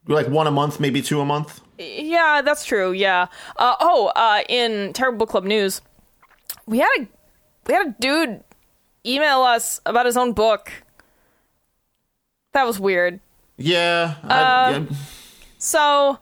Like 0.10 0.28
one 0.28 0.48
a 0.48 0.52
month, 0.52 0.80
maybe 0.80 1.02
two 1.02 1.22
a 1.22 1.26
month. 1.26 1.62
Yeah, 1.78 2.42
that's 2.44 2.66
true. 2.66 2.92
Yeah. 2.92 3.28
Uh, 3.56 3.76
oh, 3.80 4.12
uh, 4.16 4.42
in 4.50 4.92
Terrible 4.94 5.20
Book 5.20 5.30
Club 5.30 5.44
news, 5.46 5.82
we 6.66 6.80
had 6.80 6.90
a 7.00 7.08
we 7.68 7.74
had 7.74 7.88
a 7.88 7.96
dude 8.00 8.44
email 9.06 9.44
us 9.44 9.80
about 9.86 10.06
his 10.06 10.18
own 10.18 10.34
book. 10.34 10.72
That 12.54 12.66
was 12.66 12.80
weird. 12.80 13.20
Yeah, 13.58 14.16
I, 14.24 14.72
yeah. 14.72 14.86
So, 15.58 16.18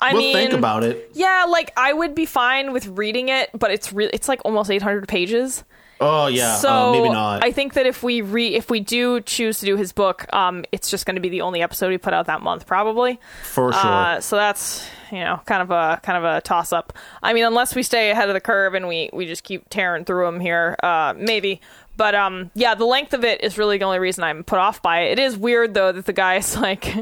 I 0.00 0.12
we'll 0.12 0.22
mean, 0.22 0.34
think 0.34 0.52
about 0.52 0.84
it. 0.84 1.10
yeah, 1.14 1.44
like 1.48 1.72
I 1.76 1.92
would 1.92 2.14
be 2.14 2.24
fine 2.24 2.72
with 2.72 2.86
reading 2.86 3.28
it, 3.28 3.50
but 3.52 3.70
it's 3.70 3.92
really 3.92 4.10
it's 4.14 4.28
like 4.28 4.40
almost 4.44 4.70
800 4.70 5.06
pages. 5.08 5.64
Oh 6.00 6.26
yeah, 6.26 6.56
So 6.56 6.68
uh, 6.68 6.92
maybe 6.92 7.08
not. 7.08 7.42
I 7.42 7.52
think 7.52 7.74
that 7.74 7.86
if 7.86 8.02
we 8.02 8.20
re 8.20 8.54
if 8.54 8.70
we 8.70 8.80
do 8.80 9.20
choose 9.20 9.60
to 9.60 9.66
do 9.66 9.76
his 9.76 9.92
book, 9.92 10.26
um, 10.34 10.64
it's 10.72 10.90
just 10.90 11.06
going 11.06 11.14
to 11.14 11.22
be 11.22 11.30
the 11.30 11.40
only 11.40 11.62
episode 11.62 11.88
we 11.88 11.98
put 11.98 12.12
out 12.12 12.26
that 12.26 12.42
month, 12.42 12.66
probably. 12.66 13.18
for 13.44 13.72
sure. 13.72 13.82
Uh, 13.82 14.20
so 14.20 14.36
that's 14.36 14.86
you 15.10 15.20
know 15.20 15.40
kind 15.46 15.62
of 15.62 15.70
a 15.70 16.00
kind 16.02 16.18
of 16.18 16.24
a 16.24 16.40
toss 16.42 16.72
up. 16.72 16.92
I 17.22 17.32
mean, 17.32 17.44
unless 17.44 17.74
we 17.74 17.82
stay 17.82 18.10
ahead 18.10 18.28
of 18.28 18.34
the 18.34 18.40
curve 18.40 18.74
and 18.74 18.88
we 18.88 19.08
we 19.12 19.26
just 19.26 19.42
keep 19.42 19.68
tearing 19.70 20.04
through 20.04 20.26
them 20.26 20.40
here, 20.40 20.76
uh, 20.82 21.14
maybe. 21.16 21.60
But 21.96 22.14
um, 22.14 22.50
yeah, 22.54 22.74
the 22.74 22.84
length 22.84 23.14
of 23.14 23.24
it 23.24 23.42
is 23.42 23.56
really 23.56 23.78
the 23.78 23.84
only 23.84 23.98
reason 23.98 24.22
I'm 24.22 24.44
put 24.44 24.58
off 24.58 24.82
by 24.82 25.00
it. 25.00 25.18
It 25.18 25.22
is 25.22 25.36
weird 25.36 25.72
though 25.72 25.92
that 25.92 26.04
the 26.04 26.12
guy's 26.12 26.56
like, 26.60 26.94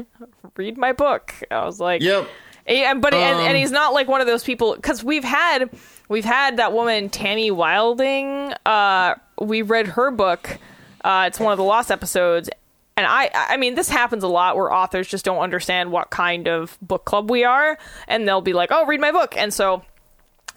read 0.55 0.77
my 0.77 0.93
book. 0.93 1.33
I 1.51 1.65
was 1.65 1.79
like, 1.79 2.01
yep. 2.01 2.27
and, 2.65 3.01
but 3.01 3.13
and, 3.13 3.39
Um, 3.39 3.45
and 3.45 3.57
he's 3.57 3.71
not 3.71 3.93
like 3.93 4.07
one 4.07 4.21
of 4.21 4.27
those 4.27 4.43
people 4.43 4.75
because 4.75 5.03
we've 5.03 5.23
had 5.23 5.69
we've 6.09 6.25
had 6.25 6.57
that 6.57 6.73
woman 6.73 7.09
Tammy 7.09 7.51
Wilding. 7.51 8.53
Uh, 8.65 9.15
we 9.39 9.61
read 9.61 9.87
her 9.87 10.11
book. 10.11 10.57
Uh, 11.03 11.25
it's 11.27 11.39
one 11.39 11.51
of 11.51 11.57
the 11.57 11.63
lost 11.63 11.91
episodes, 11.91 12.49
and 12.97 13.05
I 13.05 13.29
I 13.33 13.57
mean 13.57 13.75
this 13.75 13.89
happens 13.89 14.23
a 14.23 14.27
lot 14.27 14.55
where 14.55 14.73
authors 14.73 15.07
just 15.07 15.23
don't 15.25 15.39
understand 15.39 15.91
what 15.91 16.09
kind 16.09 16.47
of 16.47 16.77
book 16.81 17.05
club 17.05 17.29
we 17.29 17.43
are, 17.43 17.77
and 18.07 18.27
they'll 18.27 18.41
be 18.41 18.53
like, 18.53 18.69
oh, 18.71 18.85
read 18.85 18.99
my 19.01 19.11
book, 19.11 19.35
and 19.37 19.53
so 19.53 19.83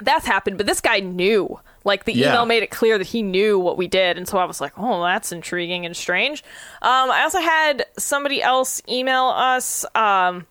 that's 0.01 0.27
happened. 0.27 0.57
But 0.57 0.67
this 0.67 0.81
guy 0.81 1.01
knew. 1.01 1.59
Like 1.85 2.05
the 2.05 2.13
Yeah. 2.13 2.29
email 2.31 2.45
made 2.45 2.63
it 2.63 2.71
clear 2.71 2.99
that 2.99 3.07
he 3.07 3.23
knew 3.23 3.59
what 3.59 3.77
we 3.79 3.89
did, 3.89 4.19
and 4.19 4.29
so 4.29 4.37
I 4.39 4.45
was 4.45 4.61
like, 4.61 4.73
"Oh, 4.77 5.03
that's 5.03 5.33
intriguing 5.33 5.87
and 5.87 5.97
strange." 5.97 6.43
Um, 6.83 7.11
I 7.11 7.23
also 7.23 7.41
had 7.41 7.87
somebody 7.97 8.43
else 8.43 8.83
email 8.89 9.25
us. 9.35 9.87
Um, 9.95 10.47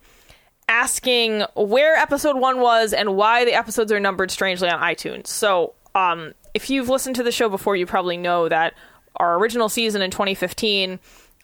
asking 0.70 1.44
where 1.56 1.96
episode 1.96 2.38
one 2.38 2.60
was 2.60 2.94
and 2.94 3.16
why 3.16 3.46
the 3.46 3.54
episodes 3.54 3.92
are 3.92 4.00
numbered 4.00 4.32
strangely 4.32 4.70
on 4.70 4.80
iTunes. 4.82 5.28
So, 5.28 5.74
um, 5.96 6.34
if 6.54 6.70
you've 6.70 6.90
listened 6.90 7.16
to 7.18 7.24
the 7.24 7.32
show 7.32 7.50
before, 7.50 7.76
you 7.76 7.86
probably 7.86 8.18
know 8.18 8.50
that 8.50 8.74
our 9.16 9.38
original 9.38 9.70
season 9.70 10.02
in 10.02 10.12
2015, 10.12 11.00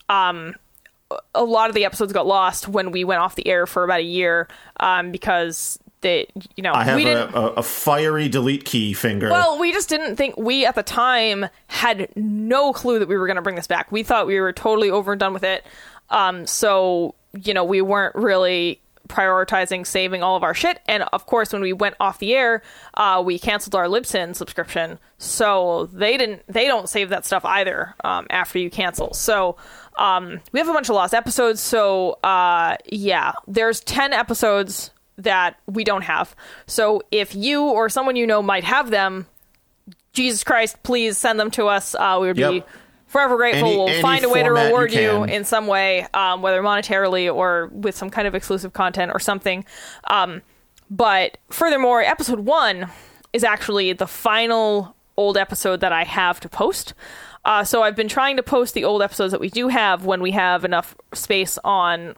um, 0.10 0.56
a 1.36 1.44
lot 1.44 1.70
of 1.70 1.76
the 1.76 1.86
episodes 1.86 2.14
got 2.14 2.26
lost 2.26 2.68
when 2.68 2.92
we 2.92 3.04
went 3.04 3.22
off 3.22 3.36
the 3.36 3.48
air 3.48 3.68
for 3.68 3.84
about 3.84 4.00
a 4.00 4.04
year 4.04 4.48
um, 4.80 5.12
because 5.12 5.78
they, 6.02 6.28
you 6.56 6.64
know, 6.64 6.74
I 6.74 6.84
have 6.84 6.96
we 6.96 7.04
a, 7.04 7.16
didn't. 7.16 7.36
a, 7.36 7.42
a 7.54 7.64
fiery 7.64 8.28
delete 8.28 8.66
key 8.66 8.94
finger. 8.94 9.30
Well, 9.30 9.60
we 9.60 9.72
just 9.72 9.90
didn't 9.90 10.16
think 10.16 10.36
we 10.38 10.66
at 10.66 10.76
the 10.76 10.84
time 10.84 11.48
had 11.68 12.10
no 12.16 12.74
clue 12.74 13.00
that 13.00 13.08
we 13.08 13.18
were 13.18 13.28
going 13.28 13.36
to 13.36 13.42
bring 13.42 13.56
this 13.56 13.68
back. 13.68 13.92
We 13.92 14.04
thought 14.04 14.28
we 14.28 14.40
were 14.40 14.54
totally 14.54 14.90
over 14.90 15.14
and 15.14 15.20
done 15.20 15.34
with 15.34 15.44
it. 15.44 15.66
Um, 16.10 16.46
so 16.46 17.16
you 17.42 17.54
know, 17.54 17.64
we 17.64 17.82
weren't 17.82 18.16
really 18.16 18.80
prioritizing 19.10 19.86
saving 19.86 20.24
all 20.24 20.36
of 20.36 20.43
our 20.43 20.54
shit. 20.54 20.80
And 20.88 21.04
of 21.14 21.26
course, 21.26 21.54
when 21.54 21.62
we 21.62 21.74
went 21.74 21.95
off 21.99 22.20
the 22.20 22.34
air, 22.34 22.62
uh, 22.93 23.22
we 23.26 23.38
canceled 23.39 23.76
our 23.76 23.86
Libsyn 23.86 24.36
subscription, 24.36 24.99
so 25.18 25.89
they 25.93 26.18
didn't. 26.18 26.43
They 26.47 26.68
don't 26.68 26.88
save 26.88 27.10
that 27.10 27.26
stuff 27.26 27.45
either 27.45 27.95
um, 28.04 28.28
after 28.30 28.60
you 28.60 28.70
cancel. 28.70 29.14
So. 29.14 29.58
Um, 29.95 30.41
we 30.51 30.60
have 30.60 30.68
a 30.68 30.74
bunch 30.74 30.89
of 30.89 30.95
lost 30.95 31.14
episodes, 31.14 31.62
so 31.62 32.14
uh, 32.24 32.78
yeah, 32.91 33.34
there's 33.45 33.80
ten 33.82 34.12
episodes 34.12 34.89
that 35.20 35.60
we 35.68 35.84
don't 35.84 36.01
have. 36.01 36.36
So 36.66 37.04
if 37.12 37.36
you 37.36 37.62
or 37.66 37.89
someone 37.89 38.16
you 38.16 38.26
know 38.26 38.41
might 38.41 38.64
have 38.64 38.89
them, 38.89 39.28
Jesus 40.14 40.43
Christ, 40.43 40.82
please 40.82 41.18
send 41.18 41.39
them 41.39 41.51
to 41.51 41.68
us. 41.68 41.93
Uh, 41.93 42.18
we 42.22 42.28
would 42.28 42.38
be 42.38 42.41
Yep. 42.41 42.70
Forever 43.14 43.38
grateful. 43.38 43.68
Any- 43.70 43.78
we'll 43.78 43.88
any 43.88 44.01
find 44.01 44.26
a 44.26 44.30
way 44.30 44.41
to 44.41 44.49
format 44.49 44.64
you 44.64 44.68
reward 44.68 44.91
you, 44.91 45.24
in 45.24 45.45
some 45.45 45.68
way, 45.68 46.05
um, 46.14 46.41
whether 46.41 46.61
monetarily 46.61 47.34
or 47.34 47.70
with 47.72 47.95
some 47.95 48.09
kind 48.09 48.28
of 48.28 48.36
exclusive 48.36 48.74
content 48.74 49.11
or 49.14 49.20
something. 49.20 49.64
Um, 50.09 50.41
but 50.89 51.38
furthermore, 51.49 52.01
episode 52.01 52.39
one 52.41 52.89
is 53.32 53.43
actually 53.43 53.93
the 53.93 54.07
final 54.07 54.95
old 55.16 55.38
episode 55.38 55.80
that 55.80 55.93
I 55.93 56.03
have 56.03 56.39
to 56.41 56.49
post. 56.49 56.93
Uh, 57.45 57.64
so 57.64 57.84
I've 57.84 57.95
been 57.95 58.07
trying 58.07 58.38
to 58.38 58.43
post 58.43 58.74
the 58.74 58.84
old 58.84 59.01
episodes 59.01 59.32
that 59.32 59.39
we 59.39 59.49
do 59.49 59.68
have 59.68 60.05
when 60.05 60.22
we 60.22 60.32
have 60.32 60.66
enough 60.66 60.95
space 61.14 61.57
on 61.64 62.16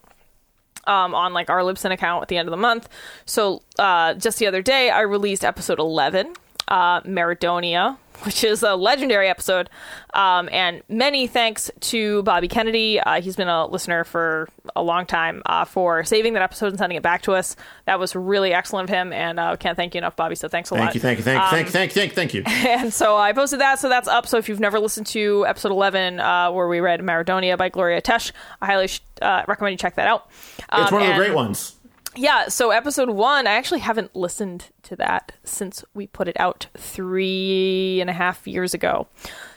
um, 0.88 1.16
on 1.16 1.34
like 1.34 1.50
our 1.50 1.60
Libsyn 1.62 1.92
account 1.92 2.22
at 2.22 2.28
the 2.28 2.38
end 2.38 2.48
of 2.48 2.52
the 2.52 2.58
month. 2.58 2.88
So 3.26 3.62
uh, 3.80 4.14
just 4.14 4.40
the 4.40 4.48
other 4.48 4.62
day, 4.62 4.90
I 4.90 5.02
released 5.02 5.44
episode 5.44 5.80
11, 5.80 6.34
uh, 6.68 7.02
Maradonia, 7.02 7.98
which 8.24 8.44
is 8.44 8.64
a 8.64 8.76
legendary 8.76 9.28
episode. 9.28 9.70
Um, 10.14 10.48
and 10.52 10.82
many 10.88 11.28
thanks 11.28 11.70
to 11.82 12.24
Bobby 12.24 12.48
Kennedy. 12.48 13.00
Uh, 13.00 13.20
he's 13.22 13.36
been 13.36 13.50
a 13.50 13.68
listener 13.68 14.04
for 14.06 14.48
a 14.76 14.82
long 14.82 15.06
time 15.06 15.42
uh, 15.46 15.66
for 15.66 16.04
saving 16.06 16.34
that 16.34 16.42
episode 16.42 16.68
and 16.68 16.78
sending 16.78 16.96
it 16.96 17.04
back 17.04 17.24
to 17.24 17.34
us. 17.34 17.56
That 17.86 18.00
was 18.00 18.16
really 18.16 18.54
excellent 18.54 18.90
of 18.90 18.96
him, 18.96 19.12
and 19.12 19.40
uh, 19.40 19.58
can't 19.58 19.76
thank 19.76 19.94
you 19.96 19.98
enough, 20.00 20.16
Bobby. 20.16 20.36
So 20.36 20.48
thanks 20.48 20.70
a 20.70 20.76
lot. 20.76 20.84
thank 20.84 20.96
you, 20.96 21.02
thank 21.02 21.18
you, 21.20 21.24
thank 21.26 21.42
you, 21.42 21.50
thank 21.50 21.66
you, 21.68 21.72
thank 21.72 21.96
you, 21.96 22.16
thank 22.16 22.34
you, 22.34 22.44
thank 22.44 22.64
you. 22.66 22.70
And 22.72 22.94
so 22.94 23.18
I 23.18 23.34
posted 23.34 23.60
that, 23.60 23.80
so 23.80 23.90
that's 23.90 24.08
up. 24.08 24.28
So 24.28 24.38
if 24.38 24.48
you've 24.50 24.60
never 24.62 24.80
listened 24.80 25.08
to 25.08 25.46
episode 25.48 25.72
11, 25.72 26.20
uh, 26.20 26.52
where 26.52 26.68
we 26.68 26.80
read 26.80 27.02
Maradonia 27.02 27.58
by 27.58 27.70
Gloria 27.70 28.02
Tesch, 28.02 28.32
I 28.62 28.66
highly 28.66 28.88
sh- 28.88 29.02
uh, 29.22 29.44
recommend 29.48 29.74
you 29.74 29.78
check 29.78 29.96
that 29.96 30.08
out. 30.08 30.30
It's 30.58 30.66
Um, 30.70 30.88
one 30.92 31.02
of 31.02 31.08
the 31.10 31.16
great 31.16 31.34
ones. 31.34 31.75
Yeah, 32.16 32.48
so 32.48 32.72
episode 32.72 33.10
one, 33.10 33.48
I 33.48 33.54
actually 33.54 33.80
haven't 33.80 34.16
listened 34.16 34.70
to 34.84 34.96
that 34.98 35.34
since 35.44 35.84
we 35.94 36.08
put 36.08 36.28
it 36.28 36.40
out 36.40 36.68
three 36.78 38.00
and 38.02 38.10
a 38.10 38.14
half 38.14 38.48
years 38.48 38.74
ago. 38.74 39.08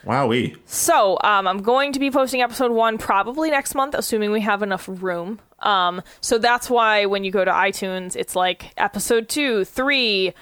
Wowee. 0.05 0.57
So 0.65 1.17
um, 1.23 1.47
I'm 1.47 1.61
going 1.61 1.93
to 1.93 1.99
be 1.99 2.11
posting 2.11 2.41
episode 2.41 2.71
one 2.71 2.97
probably 2.97 3.49
next 3.49 3.75
month, 3.75 3.95
assuming 3.95 4.31
we 4.31 4.41
have 4.41 4.61
enough 4.61 4.87
room. 4.89 5.39
Um, 5.59 6.01
so 6.21 6.37
that's 6.37 6.69
why 6.69 7.05
when 7.05 7.23
you 7.23 7.31
go 7.31 7.45
to 7.45 7.51
iTunes, 7.51 8.15
it's 8.15 8.35
like 8.35 8.73
episode 8.77 9.29
two, 9.29 9.65
three, 9.65 10.33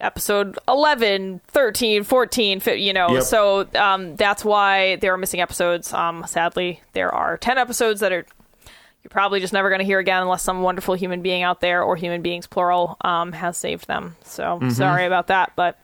episode 0.00 0.58
11, 0.68 1.40
13, 1.46 2.04
14, 2.04 2.60
fi- 2.60 2.72
you 2.74 2.92
know. 2.92 3.14
Yep. 3.14 3.22
So 3.22 3.68
um, 3.74 4.16
that's 4.16 4.44
why 4.44 4.96
there 4.96 5.14
are 5.14 5.18
missing 5.18 5.40
episodes. 5.40 5.92
Um, 5.92 6.24
sadly, 6.26 6.80
there 6.92 7.14
are 7.14 7.38
10 7.38 7.56
episodes 7.58 8.00
that 8.00 8.12
are 8.12 8.26
you're 9.02 9.10
probably 9.10 9.40
just 9.40 9.52
never 9.52 9.68
going 9.68 9.80
to 9.80 9.84
hear 9.84 9.98
again 9.98 10.22
unless 10.22 10.42
some 10.42 10.62
wonderful 10.62 10.94
human 10.94 11.22
being 11.22 11.42
out 11.42 11.60
there 11.60 11.82
or 11.82 11.96
human 11.96 12.22
beings 12.22 12.46
plural 12.46 12.96
um, 13.02 13.32
has 13.32 13.56
saved 13.56 13.86
them. 13.88 14.16
So 14.24 14.42
Mm-hmm. 14.44 14.70
sorry 14.70 15.06
about 15.06 15.26
that, 15.28 15.52
but 15.56 15.78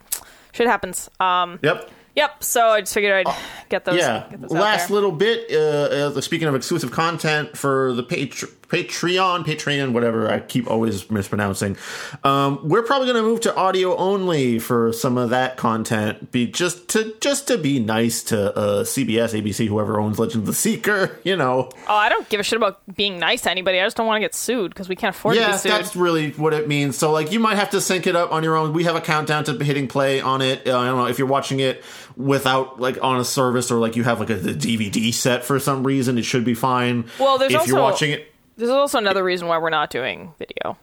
shit 0.53 0.66
happens. 0.66 1.11
Um, 1.21 1.59
Yep. 1.62 1.91
Yep. 2.16 2.43
So 2.43 2.66
I 2.69 2.81
just 2.81 2.95
figured 2.95 3.27
I'd 3.29 3.37
get 3.69 3.85
those. 3.85 3.99
Yeah. 3.99 4.27
Get 4.28 4.40
those 4.40 4.53
out 4.53 4.61
Last 4.61 4.90
little 4.90 5.12
bit. 5.12 5.53
Uh, 5.53 6.16
uh, 6.16 6.20
speaking 6.20 6.49
of 6.49 6.55
exclusive 6.57 6.90
content 6.90 7.57
for 7.57 7.93
the 7.93 8.03
Patr- 8.03 8.53
Patreon, 8.69 9.45
Patreon, 9.45 9.93
whatever. 9.93 10.31
I 10.31 10.40
keep 10.40 10.70
always 10.70 11.11
mispronouncing. 11.11 11.77
Um, 12.23 12.61
we're 12.69 12.82
probably 12.82 13.07
going 13.11 13.23
to 13.23 13.28
move 13.28 13.40
to 13.43 13.57
audio 13.57 13.97
only 13.97 14.59
for 14.59 14.93
some 14.93 15.16
of 15.16 15.31
that 15.31 15.57
content. 15.57 16.31
Be 16.31 16.47
just 16.47 16.89
to 16.90 17.15
just 17.20 17.49
to 17.49 17.57
be 17.57 17.78
nice 17.81 18.23
to 18.24 18.55
uh, 18.57 18.85
CBS, 18.85 19.40
ABC, 19.40 19.66
whoever 19.69 19.99
owns 19.99 20.19
Legend 20.19 20.43
of 20.43 20.47
the 20.47 20.53
Seeker. 20.55 21.19
You 21.28 21.36
know. 21.36 21.70
Oh, 21.89 21.95
I 21.95 22.09
don't 22.09 22.27
give 22.31 22.40
a 22.40 22.43
shit 22.43 22.57
about 22.57 22.81
being 22.95 23.19
nice 23.19 23.43
to 23.43 23.51
anybody. 23.51 23.81
I 23.81 23.85
just 23.85 23.97
don't 23.97 24.07
want 24.07 24.16
to 24.16 24.20
get 24.20 24.35
sued 24.35 24.70
because 24.70 24.89
we 24.89 24.97
can't 24.97 25.15
afford 25.15 25.35
to 25.35 25.40
Yeah, 25.40 25.53
be 25.53 25.59
sued. 25.59 25.73
that's 25.73 25.95
really 25.97 26.31
what 26.32 26.55
it 26.55 26.69
means. 26.69 26.97
So, 26.97 27.11
like, 27.12 27.32
you 27.32 27.40
might 27.40 27.57
have 27.57 27.70
to 27.70 27.81
sync 27.81 28.07
it 28.07 28.16
up 28.16 28.32
on 28.32 28.43
your 28.45 28.57
own. 28.57 28.73
We 28.73 28.85
have 28.85 28.97
a 28.97 29.01
countdown 29.01 29.45
to 29.45 29.53
hitting 29.62 29.89
play 29.89 30.20
on 30.20 30.40
it. 30.40 30.66
Uh, 30.66 30.78
I 30.78 30.86
don't 30.86 30.97
know 30.97 31.07
if 31.07 31.19
you're 31.19 31.28
watching 31.28 31.61
it 31.61 31.82
without 32.16 32.81
like 32.81 33.03
on 33.03 33.20
a 33.20 33.24
service 33.24 33.70
or 33.70 33.78
like 33.78 33.97
you 33.97 34.05
have 34.05 34.20
like 34.20 34.31
a 34.31 34.36
the 34.36 34.53
DVD 34.55 35.12
set 35.12 35.45
for 35.45 35.59
some 35.59 35.85
reason. 35.85 36.16
It 36.19 36.24
should 36.24 36.45
be 36.45 36.55
fine. 36.55 37.05
Well, 37.19 37.36
there's 37.39 37.53
if 37.53 37.66
you're 37.66 37.81
watching 37.81 38.12
it. 38.12 38.32
There's 38.59 38.70
also 38.70 38.98
another 38.98 39.22
reason 39.22 39.47
why 39.47 39.59
we're 39.59 39.70
not 39.70 39.89
doing 39.89 40.35
video. 40.36 40.76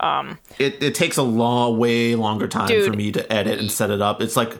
Um, 0.00 0.38
it, 0.58 0.82
it 0.82 0.94
takes 0.94 1.16
a 1.16 1.22
long, 1.22 1.78
way 1.78 2.16
longer 2.16 2.48
time 2.48 2.66
Dude. 2.66 2.90
for 2.90 2.96
me 2.96 3.12
to 3.12 3.32
edit 3.32 3.60
and 3.60 3.70
set 3.70 3.90
it 3.90 4.02
up. 4.02 4.20
It's 4.20 4.36
like 4.36 4.58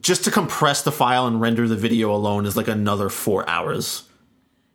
just 0.00 0.24
to 0.24 0.30
compress 0.30 0.82
the 0.82 0.92
file 0.92 1.26
and 1.26 1.40
render 1.40 1.66
the 1.66 1.76
video 1.76 2.14
alone 2.14 2.44
is 2.44 2.56
like 2.56 2.68
another 2.68 3.08
four 3.08 3.48
hours. 3.48 4.04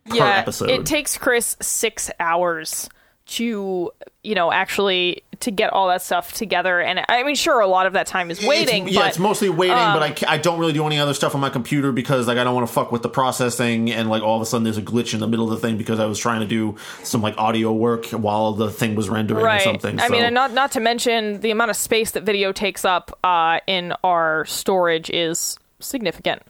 yeah, 0.06 0.38
episode. 0.38 0.70
it 0.72 0.86
takes 0.86 1.18
Chris 1.18 1.56
six 1.62 2.10
hours 2.20 2.90
to 3.30 3.92
you 4.24 4.36
know 4.36 4.52
actually 4.52 5.24
to 5.40 5.52
get 5.52 5.72
all 5.72 5.88
that 5.88 6.02
stuff 6.02 6.34
together. 6.34 6.82
And 6.82 7.04
i 7.08 7.24
mean 7.24 7.36
sure 7.36 7.60
a 7.60 7.68
lot 7.68 7.86
of 7.86 7.94
that 7.94 8.08
time 8.08 8.32
is 8.32 8.44
waiting 8.46 8.88
It's, 8.88 8.94
yeah, 8.94 9.00
but 9.00 9.04
um, 9.04 9.10
it's 9.10 9.20
mostly 9.20 9.50
waiting, 9.50 9.76
but 9.76 10.28
I, 10.28 10.34
I 10.34 10.38
don't 10.38 10.60
really 10.60 10.74
do 10.74 10.86
any 10.86 11.00
other 11.00 11.14
stuff 11.14 11.36
on 11.36 11.42
my 11.42 11.50
computer 11.50 11.92
because 11.92 12.28
like 12.28 12.38
I 12.38 12.44
don't 12.44 12.56
want 12.56 12.68
to 12.68 12.74
fuck 12.74 12.92
with 12.92 13.02
the 13.02 13.10
processing 13.10 13.92
and 13.92 14.10
like 14.10 14.22
all 14.22 14.36
of 14.36 14.42
a 14.42 14.46
sudden 14.46 14.64
there's 14.64 14.78
a 14.78 14.82
glitch 14.82 15.14
in 15.14 15.20
the 15.20 15.28
middle 15.28 15.52
of 15.52 15.62
the 15.62 15.66
thing 15.66 15.78
because 15.78 16.00
I 16.00 16.06
was 16.06 16.20
trying 16.20 16.42
to 16.42 16.48
do 16.48 16.76
some 17.04 17.22
like 17.22 17.38
audio 17.38 17.72
work 17.72 18.08
while 18.08 18.54
the 18.54 18.72
thing 18.72 18.96
was 18.96 19.10
rendering 19.10 19.44
right. 19.44 19.62
or 19.62 19.64
something. 19.64 20.00
i 20.00 20.10
mean 20.10 20.24
and 20.24 20.34
not 20.36 20.52
not 20.52 20.72
to 20.74 20.80
mention 20.80 21.40
the 21.42 21.52
amount 21.52 21.72
of 21.72 21.78
space 21.78 22.12
that 22.12 22.24
video 22.24 22.52
takes 22.52 22.84
up 22.84 23.18
uh, 23.24 23.60
in 23.68 23.94
our 24.04 24.46
storage 24.46 25.10
is 25.10 25.58
significant 25.80 26.42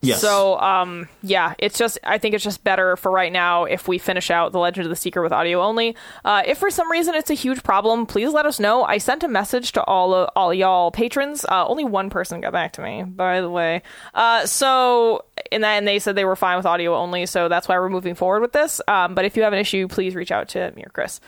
Yes. 0.00 0.20
So, 0.20 0.58
um, 0.60 1.08
yeah, 1.22 1.54
it's 1.58 1.76
just, 1.76 1.98
I 2.04 2.18
think 2.18 2.34
it's 2.36 2.44
just 2.44 2.62
better 2.62 2.96
for 2.96 3.10
right 3.10 3.32
now 3.32 3.64
if 3.64 3.88
we 3.88 3.98
finish 3.98 4.30
out 4.30 4.52
The 4.52 4.58
Legend 4.60 4.86
of 4.86 4.90
the 4.90 4.96
Seeker 4.96 5.20
with 5.22 5.32
audio 5.32 5.60
only. 5.60 5.96
Uh, 6.24 6.42
if 6.46 6.58
for 6.58 6.70
some 6.70 6.88
reason 6.90 7.16
it's 7.16 7.30
a 7.30 7.34
huge 7.34 7.64
problem, 7.64 8.06
please 8.06 8.32
let 8.32 8.46
us 8.46 8.60
know. 8.60 8.84
I 8.84 8.98
sent 8.98 9.24
a 9.24 9.28
message 9.28 9.72
to 9.72 9.82
all 9.82 10.14
of, 10.14 10.30
all 10.36 10.54
y'all 10.54 10.92
patrons. 10.92 11.44
Uh, 11.44 11.66
only 11.66 11.84
one 11.84 12.10
person 12.10 12.40
got 12.40 12.52
back 12.52 12.74
to 12.74 12.80
me, 12.80 13.02
by 13.02 13.40
the 13.40 13.50
way. 13.50 13.82
Uh, 14.14 14.46
so, 14.46 15.24
and 15.50 15.64
then 15.64 15.84
they 15.84 15.98
said 15.98 16.14
they 16.14 16.24
were 16.24 16.36
fine 16.36 16.56
with 16.58 16.66
audio 16.66 16.94
only, 16.94 17.26
so 17.26 17.48
that's 17.48 17.66
why 17.66 17.76
we're 17.78 17.88
moving 17.90 18.14
forward 18.14 18.40
with 18.40 18.52
this. 18.52 18.80
Um, 18.86 19.16
but 19.16 19.24
if 19.24 19.36
you 19.36 19.42
have 19.42 19.52
an 19.52 19.58
issue, 19.58 19.88
please 19.88 20.14
reach 20.14 20.30
out 20.30 20.48
to 20.50 20.70
me 20.76 20.84
or 20.84 20.90
Chris. 20.90 21.20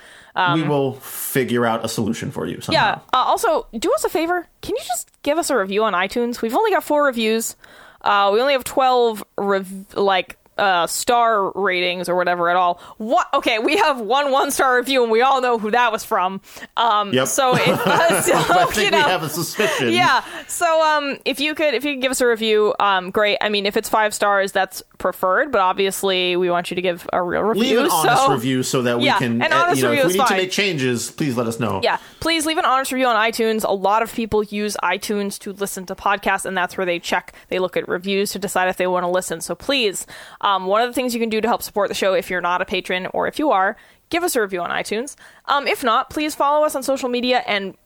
we 0.54 0.62
will 0.62 0.92
figure 0.94 1.66
out 1.66 1.84
a 1.84 1.88
solution 1.88 2.30
for 2.30 2.46
you 2.46 2.60
somehow. 2.60 2.92
um, 2.92 3.00
Yeah. 3.12 3.18
Uh, 3.18 3.24
also, 3.24 3.66
do 3.76 3.92
us 3.94 4.04
a 4.04 4.08
favor. 4.08 4.46
Can 4.62 4.76
you 4.76 4.82
just 4.86 5.10
give 5.24 5.38
us 5.38 5.50
a 5.50 5.56
review 5.58 5.82
on 5.82 5.92
iTunes? 5.92 6.40
We've 6.40 6.54
only 6.54 6.70
got 6.70 6.84
four 6.84 7.04
reviews. 7.06 7.56
Uh, 8.02 8.30
we 8.32 8.40
only 8.40 8.52
have 8.54 8.64
twelve 8.64 9.22
rev- 9.36 9.94
like 9.94 10.36
uh, 10.60 10.86
star 10.86 11.50
ratings 11.54 12.08
or 12.08 12.14
whatever 12.14 12.48
at 12.50 12.56
all. 12.56 12.80
What? 12.98 13.26
Okay, 13.34 13.58
we 13.58 13.76
have 13.78 14.00
one 14.00 14.30
one 14.30 14.50
star 14.50 14.76
review, 14.76 15.02
and 15.02 15.10
we 15.10 15.22
all 15.22 15.40
know 15.40 15.58
who 15.58 15.70
that 15.72 15.90
was 15.90 16.04
from. 16.04 16.40
Um, 16.76 17.12
Yep. 17.12 17.26
So, 17.28 17.54
if, 17.56 17.68
uh, 17.68 18.22
so 18.22 18.34
I 18.34 18.64
think 18.66 18.84
you 18.84 18.90
know, 18.92 18.98
we 18.98 19.10
have 19.10 19.22
a 19.22 19.28
suspicion. 19.28 19.92
yeah. 19.92 20.22
So 20.46 20.82
um 20.82 21.16
if 21.24 21.40
you 21.40 21.54
could 21.54 21.74
if 21.74 21.84
you 21.84 21.94
could 21.94 22.02
give 22.02 22.10
us 22.12 22.20
a 22.20 22.26
review, 22.26 22.74
um 22.78 23.10
great. 23.10 23.38
I 23.40 23.48
mean 23.48 23.66
if 23.66 23.76
it's 23.76 23.88
five 23.88 24.12
stars 24.14 24.52
that's 24.52 24.82
preferred, 24.98 25.50
but 25.50 25.60
obviously 25.62 26.36
we 26.36 26.50
want 26.50 26.70
you 26.70 26.74
to 26.74 26.82
give 26.82 27.08
a 27.12 27.22
real 27.22 27.42
review. 27.42 27.62
Leave 27.62 27.78
an 27.86 27.90
honest 27.90 28.24
so 28.26 28.32
review 28.32 28.62
so 28.62 28.82
that 28.82 28.98
we 28.98 29.06
Yeah, 29.06 29.18
can, 29.18 29.40
an 29.42 29.52
uh, 29.52 29.56
honest 29.56 29.78
you 29.78 29.84
know, 29.84 29.90
review 29.90 30.04
if 30.06 30.12
we 30.12 30.18
need 30.18 30.26
to 30.26 30.36
make 30.36 30.50
changes, 30.50 31.10
please 31.10 31.36
let 31.36 31.46
us 31.46 31.58
know. 31.58 31.80
yeah, 31.82 31.96
please 32.20 32.44
leave 32.46 32.58
an 32.58 32.64
honest 32.66 32.92
review 32.92 33.06
on 33.06 33.16
iTunes. 33.16 33.64
A 33.64 33.72
lot 33.72 34.02
of 34.02 34.12
people 34.12 34.42
use 34.42 34.76
iTunes 34.82 35.38
to 35.40 35.52
listen 35.52 35.86
to 35.86 35.94
podcasts, 35.94 36.44
and 36.44 36.56
that's 36.56 36.76
where 36.76 36.84
they 36.84 36.98
check. 36.98 37.32
They 37.48 37.58
look 37.58 37.76
at 37.76 37.88
reviews 37.88 38.32
to 38.32 38.38
decide 38.38 38.68
if 38.68 38.76
they 38.76 38.86
want 38.86 39.04
to 39.04 39.08
listen. 39.08 39.40
So 39.40 39.54
please, 39.54 40.06
um, 40.50 40.66
one 40.66 40.82
of 40.82 40.88
the 40.88 40.94
things 40.94 41.14
you 41.14 41.20
can 41.20 41.28
do 41.28 41.40
to 41.40 41.48
help 41.48 41.62
support 41.62 41.88
the 41.88 41.94
show 41.94 42.14
if 42.14 42.30
you're 42.30 42.40
not 42.40 42.60
a 42.60 42.64
patron 42.64 43.06
or 43.12 43.26
if 43.28 43.38
you 43.38 43.50
are, 43.50 43.76
give 44.10 44.22
us 44.22 44.34
a 44.36 44.40
review 44.40 44.60
on 44.60 44.70
iTunes. 44.70 45.16
Um, 45.46 45.66
if 45.66 45.84
not, 45.84 46.10
please 46.10 46.34
follow 46.34 46.64
us 46.64 46.74
on 46.74 46.82
social 46.82 47.08
media 47.08 47.42
and 47.46 47.76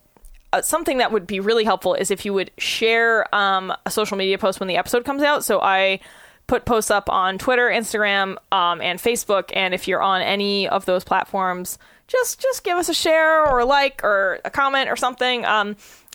uh, 0.52 0.62
something 0.62 0.98
that 0.98 1.12
would 1.12 1.26
be 1.26 1.40
really 1.40 1.64
helpful 1.64 1.94
is 1.94 2.10
if 2.10 2.24
you 2.24 2.32
would 2.32 2.50
share 2.58 3.32
um, 3.34 3.72
a 3.84 3.90
social 3.90 4.16
media 4.16 4.38
post 4.38 4.60
when 4.60 4.68
the 4.68 4.76
episode 4.76 5.04
comes 5.04 5.22
out. 5.22 5.44
So 5.44 5.60
I 5.60 6.00
put 6.46 6.64
posts 6.64 6.90
up 6.90 7.08
on 7.10 7.38
Twitter, 7.38 7.68
Instagram, 7.68 8.36
um, 8.52 8.80
and 8.80 8.98
Facebook. 8.98 9.50
And 9.54 9.74
if 9.74 9.88
you're 9.88 10.02
on 10.02 10.22
any 10.22 10.68
of 10.68 10.84
those 10.84 11.04
platforms, 11.04 11.78
just 12.06 12.40
just 12.40 12.64
give 12.64 12.76
us 12.76 12.88
a 12.88 12.94
share 12.94 13.44
or 13.46 13.60
a 13.60 13.64
like 13.64 14.02
or 14.04 14.40
a 14.44 14.50
comment 14.50 14.90
or 14.90 14.96
something. 14.96 15.44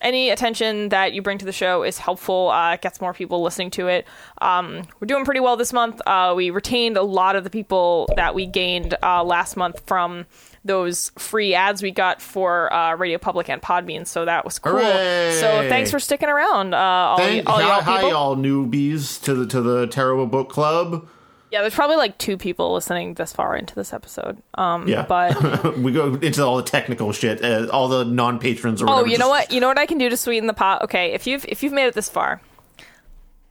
Any 0.02 0.30
attention 0.30 0.90
that 0.90 1.14
you 1.14 1.22
bring 1.22 1.40
to 1.40 1.46
the 1.46 1.52
show 1.52 1.84
is 1.84 1.98
helpful. 1.98 2.50
Uh, 2.50 2.74
it 2.76 2.82
gets 2.82 3.02
more 3.02 3.14
people 3.14 3.42
listening 3.44 3.70
to 3.72 3.88
it. 3.88 4.08
Um, 4.40 4.84
we're 5.00 5.08
doing 5.08 5.26
pretty 5.26 5.42
well 5.42 5.58
this 5.58 5.74
month. 5.74 6.02
Uh, 6.06 6.34
we 6.38 6.52
retained 6.52 6.96
a 6.96 7.04
lot 7.04 7.36
of 7.36 7.44
the 7.44 7.50
people 7.50 8.10
that 8.16 8.34
we 8.34 8.46
gained 8.46 8.96
uh, 9.04 9.24
last 9.24 9.58
month 9.58 9.82
from 9.86 10.26
those 10.64 11.12
free 11.18 11.54
ads 11.54 11.82
we 11.82 11.92
got 11.92 12.22
for 12.22 12.72
uh, 12.74 12.96
Radio 12.96 13.18
Public 13.18 13.50
and 13.50 13.62
Podbean, 13.62 14.06
so 14.06 14.26
that 14.26 14.46
was 14.46 14.60
cool. 14.60 14.74
Hooray! 14.74 15.38
So 15.40 15.68
thanks 15.70 15.90
for 15.92 16.00
sticking 16.00 16.30
around, 16.30 16.74
uh, 16.74 16.78
all, 16.78 17.18
Thank, 17.18 17.48
y- 17.48 17.54
all 17.54 17.60
hi, 17.62 17.68
y'all 17.68 17.82
hi, 17.82 18.10
y'all 18.10 18.36
newbies 18.36 19.22
to 19.24 19.34
the 19.34 19.46
to 19.48 19.62
the 19.62 19.88
Terrible 19.88 20.28
Book 20.28 20.50
Club. 20.50 21.08
Yeah, 21.52 21.62
there's 21.62 21.74
probably 21.74 21.96
like 21.98 22.18
two 22.20 22.38
people 22.38 22.74
listening 22.74 23.16
this 23.16 23.34
far 23.34 23.56
into 23.56 23.74
this 23.74 23.92
episode. 23.92 24.38
Um, 24.54 24.88
Yeah, 24.88 25.04
but 25.08 25.78
we 25.80 25.92
go 25.92 26.14
into 26.14 26.44
all 26.46 26.58
the 26.58 26.64
technical 26.64 27.12
shit, 27.12 27.44
uh, 27.44 27.68
all 27.72 27.88
the 27.88 28.06
non 28.06 28.38
patrons. 28.40 28.84
oh, 28.86 29.04
you 29.06 29.18
know 29.18 29.30
what? 29.30 29.52
You 29.52 29.60
know 29.60 29.68
what 29.68 29.80
I 29.80 29.86
can 29.88 29.98
do 29.98 30.10
to 30.10 30.18
sweeten 30.18 30.46
the 30.48 30.54
pot? 30.54 30.84
Okay, 30.84 31.14
if 31.14 31.26
you've 31.26 31.46
if 31.48 31.64
you've 31.64 31.74
made 31.74 31.88
it 31.88 31.96
this 31.96 32.08
far, 32.10 32.40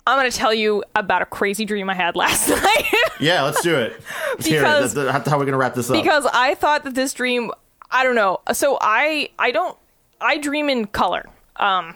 I'm 0.07 0.17
gonna 0.17 0.31
tell 0.31 0.55
you 0.55 0.85
about 0.95 1.23
a 1.23 1.27
crazy 1.27 1.65
dream 1.65 1.91
I 1.91 1.95
had 1.95 2.15
last 2.17 2.49
night. 2.49 2.85
Yeah, 3.21 3.43
let's 3.43 3.63
do 3.63 3.75
it. 3.75 4.01
Let's 4.31 4.47
hear 4.47 4.61
it. 4.61 4.63
Because- 4.63 4.95
That's, 4.95 5.29
how 5.29 5.39
we're 5.39 5.45
gonna 5.45 5.57
wrap 5.59 5.75
this 5.75 5.91
up. 5.91 6.01
because 6.01 6.27
I 6.33 6.55
thought 6.55 6.85
that 6.85 6.95
this 6.95 7.13
dream 7.13 7.51
I 7.91 8.05
don't 8.05 8.15
know. 8.15 8.39
So 8.53 8.79
I 8.81 9.31
I 9.39 9.51
don't 9.51 9.77
I 10.21 10.39
dream 10.39 10.69
in 10.71 10.87
color. 10.87 11.29
Um 11.57 11.95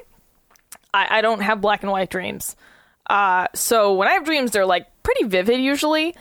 I, 0.95 1.19
I 1.19 1.21
don't 1.23 1.41
have 1.41 1.61
black 1.61 1.83
and 1.85 1.91
white 1.93 2.11
dreams. 2.11 2.55
Uh 3.09 3.47
so 3.55 3.95
when 3.95 4.09
I 4.09 4.13
have 4.13 4.25
dreams 4.25 4.51
they're 4.53 4.67
like 4.67 4.87
pretty 5.03 5.25
vivid 5.25 5.61
usually. 5.61 6.15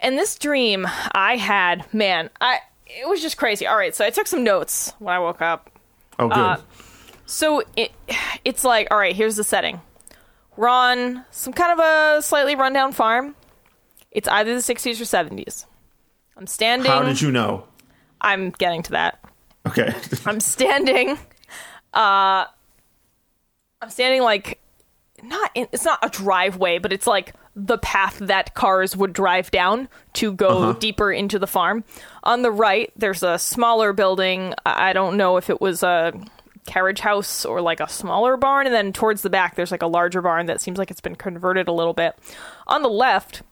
And 0.00 0.16
this 0.18 0.36
dream 0.38 0.86
I 1.12 1.36
had, 1.36 1.92
man, 1.94 2.30
I 2.40 2.58
it 2.86 3.08
was 3.08 3.20
just 3.22 3.36
crazy. 3.36 3.66
All 3.66 3.76
right, 3.76 3.94
so 3.94 4.04
I 4.04 4.10
took 4.10 4.26
some 4.26 4.44
notes 4.44 4.92
when 4.98 5.14
I 5.14 5.18
woke 5.18 5.42
up. 5.42 5.70
oh, 6.18 6.28
good. 6.28 6.36
uh, 6.38 6.56
So 7.26 7.62
it 7.76 7.92
it's 8.44 8.62
like, 8.64 8.88
all 8.90 8.98
right, 8.98 9.16
here's 9.16 9.36
the 9.36 9.44
setting. 9.44 9.80
We're 10.56 10.68
on 10.68 11.24
some 11.30 11.52
kind 11.52 11.78
of 11.78 11.84
a 12.18 12.22
slightly 12.22 12.54
rundown 12.54 12.92
farm. 12.92 13.34
It's 14.10 14.28
either 14.28 14.54
the 14.54 14.60
60s 14.60 15.00
or 15.00 15.04
70s. 15.04 15.66
I'm 16.36 16.46
standing. 16.46 16.90
how 16.90 17.02
did 17.02 17.20
you 17.20 17.30
know? 17.30 17.64
I'm 18.22 18.50
getting 18.50 18.82
to 18.84 18.92
that. 18.92 19.22
Okay. 19.66 19.92
I'm 20.26 20.40
standing. 20.40 21.18
Uh, 21.92 22.44
I'm 23.82 23.90
standing 23.90 24.22
like 24.22 24.58
not. 25.28 25.50
In, 25.54 25.68
it's 25.72 25.84
not 25.84 25.98
a 26.02 26.08
driveway, 26.08 26.78
but 26.78 26.92
it's 26.92 27.06
like 27.06 27.34
the 27.54 27.78
path 27.78 28.18
that 28.18 28.54
cars 28.54 28.96
would 28.96 29.12
drive 29.12 29.50
down 29.50 29.88
to 30.14 30.32
go 30.32 30.72
deeper 30.72 31.12
into 31.12 31.38
the 31.38 31.46
farm. 31.46 31.84
On 32.22 32.42
the 32.42 32.50
right, 32.50 32.92
there's 32.96 33.22
a 33.22 33.38
smaller 33.38 33.92
building. 33.92 34.54
I 34.64 34.90
I 34.90 34.92
don't 34.92 35.16
know 35.16 35.36
if 35.36 35.50
it 35.50 35.60
was 35.60 35.82
a 35.82 36.12
carriage 36.66 37.00
house 37.00 37.44
or 37.44 37.60
like 37.60 37.80
a 37.80 37.88
smaller 37.88 38.36
barn, 38.36 38.66
and 38.66 38.74
then 38.74 38.92
towards 38.92 39.22
the 39.22 39.30
back, 39.30 39.54
there's 39.54 39.70
like 39.70 39.82
a 39.82 39.86
larger 39.86 40.22
barn 40.22 40.46
that 40.46 40.60
seems 40.60 40.78
like 40.78 40.90
it's 40.90 41.00
been 41.00 41.16
converted 41.16 41.68
a 41.68 41.72
little 41.72 41.94
bit. 41.94 42.16
On 42.66 42.82
the 42.82 42.88
left, 42.88 43.42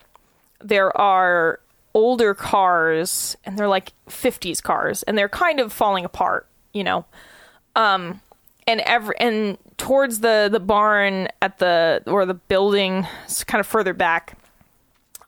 there 0.61 0.97
are 0.97 1.61
older 1.95 2.35
cars 2.35 3.37
and 3.45 3.57
they're 3.57 3.69
like 3.69 3.93
50s 4.09 4.61
cars 4.61 5.05
and 5.05 5.17
they're 5.17 5.29
kind 5.29 5.61
of 5.61 5.73
falling 5.73 6.05
apart 6.05 6.49
you 6.73 6.83
know 6.83 7.05
um 7.77 8.21
and 8.67 8.81
every 8.81 9.15
and 9.19 9.59
towards 9.79 10.21
the 10.21 10.49
the 10.51 10.61
barn 10.61 11.29
at 11.43 11.59
the 11.59 12.03
or 12.07 12.25
the 12.27 12.35
building 12.35 13.07
kind 13.47 13.61
of 13.61 13.67
further 13.67 13.93
back 13.93 14.39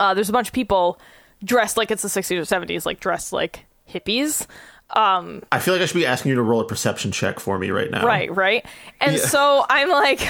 uh 0.01 0.15
there's 0.15 0.29
a 0.29 0.33
bunch 0.33 0.49
of 0.49 0.55
people 0.55 0.99
dressed 1.45 1.77
like 1.77 1.91
it's 1.91 2.03
the 2.03 2.09
60s 2.09 2.31
or 2.39 2.43
70s 2.43 2.87
like 2.87 3.01
dressed 3.01 3.33
like 3.33 3.65
hippies 3.91 4.47
I 4.95 5.59
feel 5.59 5.75
like 5.75 5.83
I 5.83 5.87
should 5.87 5.97
be 5.97 6.07
asking 6.07 6.29
you 6.31 6.37
to 6.37 6.43
roll 6.43 6.61
a 6.61 6.65
perception 6.67 7.11
check 7.11 7.41
for 7.41 7.59
me 7.59 7.71
right 7.73 7.91
now. 7.91 8.07
Right, 8.07 8.35
right. 8.35 8.65
And 9.01 9.17
Yeah. 9.17 9.27
so 9.27 9.67
I'm 9.69 9.91
like, 9.91 10.21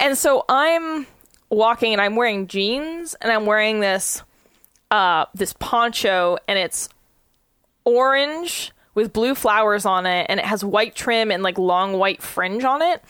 and 0.00 0.18
so 0.18 0.44
I'm 0.48 1.06
walking 1.48 1.92
and 1.92 2.02
I'm 2.02 2.16
wearing 2.16 2.48
jeans 2.48 3.14
and 3.20 3.30
I'm 3.30 3.46
wearing 3.46 3.78
this, 3.78 4.20
uh, 4.90 5.26
this 5.34 5.52
poncho 5.52 6.38
and 6.48 6.58
it's 6.58 6.88
orange 7.84 8.71
with 8.94 9.12
blue 9.12 9.34
flowers 9.34 9.84
on 9.84 10.06
it 10.06 10.26
and 10.28 10.38
it 10.40 10.46
has 10.46 10.64
white 10.64 10.94
trim 10.94 11.30
and 11.30 11.42
like 11.42 11.58
long 11.58 11.94
white 11.94 12.22
fringe 12.22 12.64
on 12.64 12.82
it. 12.82 13.02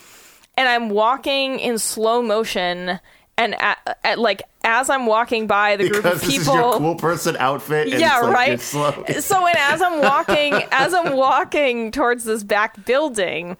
And 0.57 0.69
I'm 0.69 0.91
walking 0.91 1.59
in 1.59 1.79
slow 1.79 2.23
motion 2.23 3.01
and 3.39 3.55
at, 3.61 3.99
at 4.05 4.19
like 4.19 4.43
as 4.65 4.91
I'm 4.91 5.07
walking 5.07 5.47
by 5.47 5.77
the 5.77 5.89
group 5.89 6.03
Because 6.03 6.23
of 6.23 6.29
this 6.29 6.39
people 6.39 6.55
is 6.55 6.61
your 6.61 6.79
cool 6.79 6.95
person 6.97 7.37
outfit. 7.39 7.89
And 7.89 8.01
yeah, 8.01 8.19
it's 8.53 8.75
like, 8.75 9.09
right. 9.09 9.23
So 9.23 9.43
when 9.43 9.55
as 9.57 9.83
I'm 9.83 10.01
walking, 10.01 10.55
as 10.71 10.95
I'm 10.95 11.17
walking 11.17 11.91
towards 11.91 12.25
this 12.25 12.43
back 12.45 12.85
building, 12.85 13.57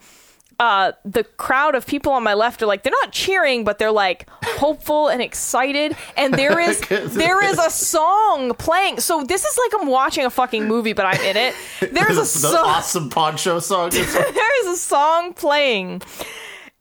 uh, 0.59 0.91
the 1.03 1.23
crowd 1.23 1.75
of 1.75 1.85
people 1.85 2.11
on 2.11 2.23
my 2.23 2.33
left 2.33 2.61
are 2.61 2.65
like 2.65 2.83
they're 2.83 2.93
not 3.01 3.11
cheering, 3.11 3.63
but 3.63 3.79
they're 3.79 3.91
like 3.91 4.27
hopeful 4.43 5.07
and 5.07 5.21
excited. 5.21 5.95
And 6.15 6.33
there 6.33 6.59
is 6.59 6.79
there 6.89 7.43
is 7.43 7.59
a 7.59 7.69
song 7.71 8.53
playing. 8.55 8.99
So 8.99 9.23
this 9.23 9.43
is 9.43 9.57
like 9.57 9.81
I'm 9.81 9.87
watching 9.87 10.25
a 10.25 10.29
fucking 10.29 10.67
movie, 10.67 10.93
but 10.93 11.05
I'm 11.05 11.21
in 11.21 11.37
it. 11.37 11.55
There's 11.79 12.15
the, 12.15 12.21
a 12.21 12.25
song. 12.25 12.65
awesome 12.65 13.09
poncho 13.09 13.59
song. 13.59 13.89
There 13.91 14.61
is 14.61 14.67
a 14.67 14.77
song 14.77 15.33
playing 15.33 16.01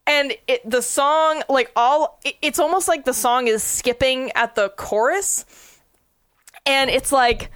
and 0.06 0.34
it, 0.48 0.68
the 0.68 0.82
song 0.82 1.42
like 1.48 1.70
all 1.76 2.18
it, 2.24 2.34
it's 2.42 2.58
almost 2.58 2.88
like 2.88 3.04
the 3.04 3.14
song 3.14 3.46
is 3.46 3.62
skipping 3.62 4.32
at 4.32 4.54
the 4.54 4.68
chorus 4.70 5.44
and 6.66 6.90
it's 6.90 7.12
like 7.12 7.50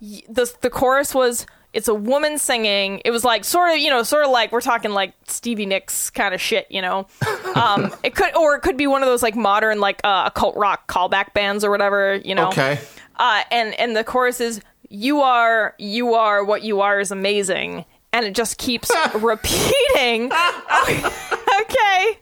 the 0.00 0.52
the 0.60 0.70
chorus 0.70 1.14
was 1.14 1.46
it's 1.72 1.88
a 1.88 1.94
woman 1.94 2.38
singing. 2.38 3.02
It 3.04 3.10
was 3.10 3.24
like 3.24 3.44
sort 3.44 3.70
of 3.70 3.78
you 3.78 3.90
know 3.90 4.02
sort 4.02 4.24
of 4.24 4.30
like 4.30 4.52
we're 4.52 4.60
talking 4.60 4.92
like 4.92 5.12
stevie 5.26 5.66
nicks 5.66 6.10
kind 6.10 6.34
of 6.34 6.40
shit 6.40 6.66
you 6.70 6.80
know? 6.82 7.06
Um 7.54 7.92
it 8.02 8.14
could 8.14 8.34
or 8.36 8.54
it 8.56 8.60
could 8.60 8.76
be 8.76 8.86
one 8.86 9.02
of 9.02 9.08
those 9.08 9.22
like 9.22 9.34
modern 9.34 9.80
like 9.80 10.00
uh 10.04 10.24
occult 10.26 10.56
rock 10.56 10.86
callback 10.86 11.32
bands 11.34 11.64
or 11.64 11.70
whatever 11.70 12.16
you 12.24 12.34
know? 12.34 12.48
Okay. 12.48 12.78
uh, 13.16 13.42
and 13.50 13.74
and 13.80 13.96
the 13.96 14.04
chorus 14.04 14.40
is 14.40 14.60
you 14.90 15.20
are 15.20 15.74
you 15.78 16.14
are 16.14 16.44
what 16.44 16.62
you 16.62 16.80
are 16.80 17.00
is 17.00 17.10
amazing. 17.10 17.84
And 18.12 18.24
it 18.24 18.34
just 18.34 18.56
keeps 18.58 18.90
repeating 19.14 20.30
okay 21.60 22.18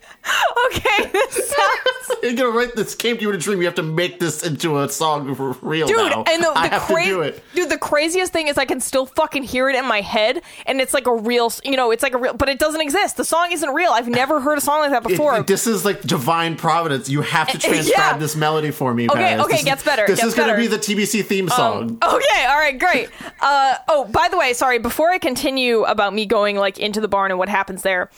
okay 0.65 1.09
this 1.11 1.49
sounds 1.55 2.19
You're 2.23 2.33
gonna 2.33 2.49
write 2.49 2.75
this 2.75 2.95
came 2.95 3.15
to 3.17 3.21
you 3.21 3.29
in 3.29 3.35
a 3.35 3.39
dream. 3.39 3.59
You 3.59 3.65
have 3.65 3.75
to 3.75 3.83
make 3.83 4.19
this 4.19 4.43
into 4.45 4.79
a 4.79 4.89
song 4.89 5.33
for 5.35 5.51
real 5.61 5.87
dude 5.87 5.97
now. 5.97 6.23
and 6.27 6.43
the, 6.43 6.49
I 6.55 6.67
the 6.69 6.79
have 6.79 6.87
to 6.87 7.03
do 7.05 7.21
it. 7.21 7.43
dude 7.53 7.69
the 7.69 7.77
craziest 7.77 8.33
thing 8.33 8.47
is 8.47 8.57
i 8.57 8.65
can 8.65 8.79
still 8.79 9.05
fucking 9.05 9.43
hear 9.43 9.69
it 9.69 9.75
in 9.75 9.85
my 9.85 10.01
head 10.01 10.41
and 10.65 10.81
it's 10.81 10.93
like 10.93 11.07
a 11.07 11.15
real 11.15 11.51
you 11.63 11.75
know 11.75 11.91
it's 11.91 12.03
like 12.03 12.13
a 12.13 12.17
real 12.17 12.33
but 12.33 12.49
it 12.49 12.59
doesn't 12.59 12.81
exist 12.81 13.17
the 13.17 13.23
song 13.25 13.51
isn't 13.51 13.69
real 13.73 13.91
i've 13.91 14.07
never 14.09 14.39
heard 14.39 14.57
a 14.57 14.61
song 14.61 14.79
like 14.79 14.91
that 14.91 15.03
It- 15.05 15.09
before 15.09 15.41
this 15.43 15.67
is 15.67 15.85
like 15.85 16.01
divine 16.01 16.55
providence. 16.55 17.09
You 17.09 17.21
have 17.21 17.47
to 17.49 17.57
transcribe 17.59 17.87
yeah. 17.97 18.17
this 18.17 18.35
melody 18.35 18.71
for 18.71 18.93
me. 18.93 19.07
Okay, 19.09 19.39
okay, 19.39 19.47
This 19.51 19.59
is- 19.59 19.65
gets 19.65 19.83
better, 19.83 20.05
This 20.07 20.19
gets 20.19 20.29
is 20.29 20.33
gonna 20.35 20.55
be 20.57 20.67
the 20.67 20.77
TBC 20.77 21.23
theme 21.25 21.47
song. 21.49 21.97
Okay, 22.03 22.45
all 22.45 22.57
right, 22.57 22.77
great. 22.77 23.09
Uh, 23.39 23.75
oh, 23.87 24.05
by 24.05 24.27
the 24.29 24.37
way, 24.37 24.53
sorry, 24.53 24.79
before 24.79 25.09
I 25.11 25.17
continue 25.19 25.83
about 25.83 26.13
me 26.13 26.25
going 26.25 26.55
like 26.57 26.77
into 26.79 26.99
the 27.01 27.07
barn 27.07 27.31
and 27.31 27.37
what 27.39 27.49
happens 27.49 27.81
there, 27.83 28.09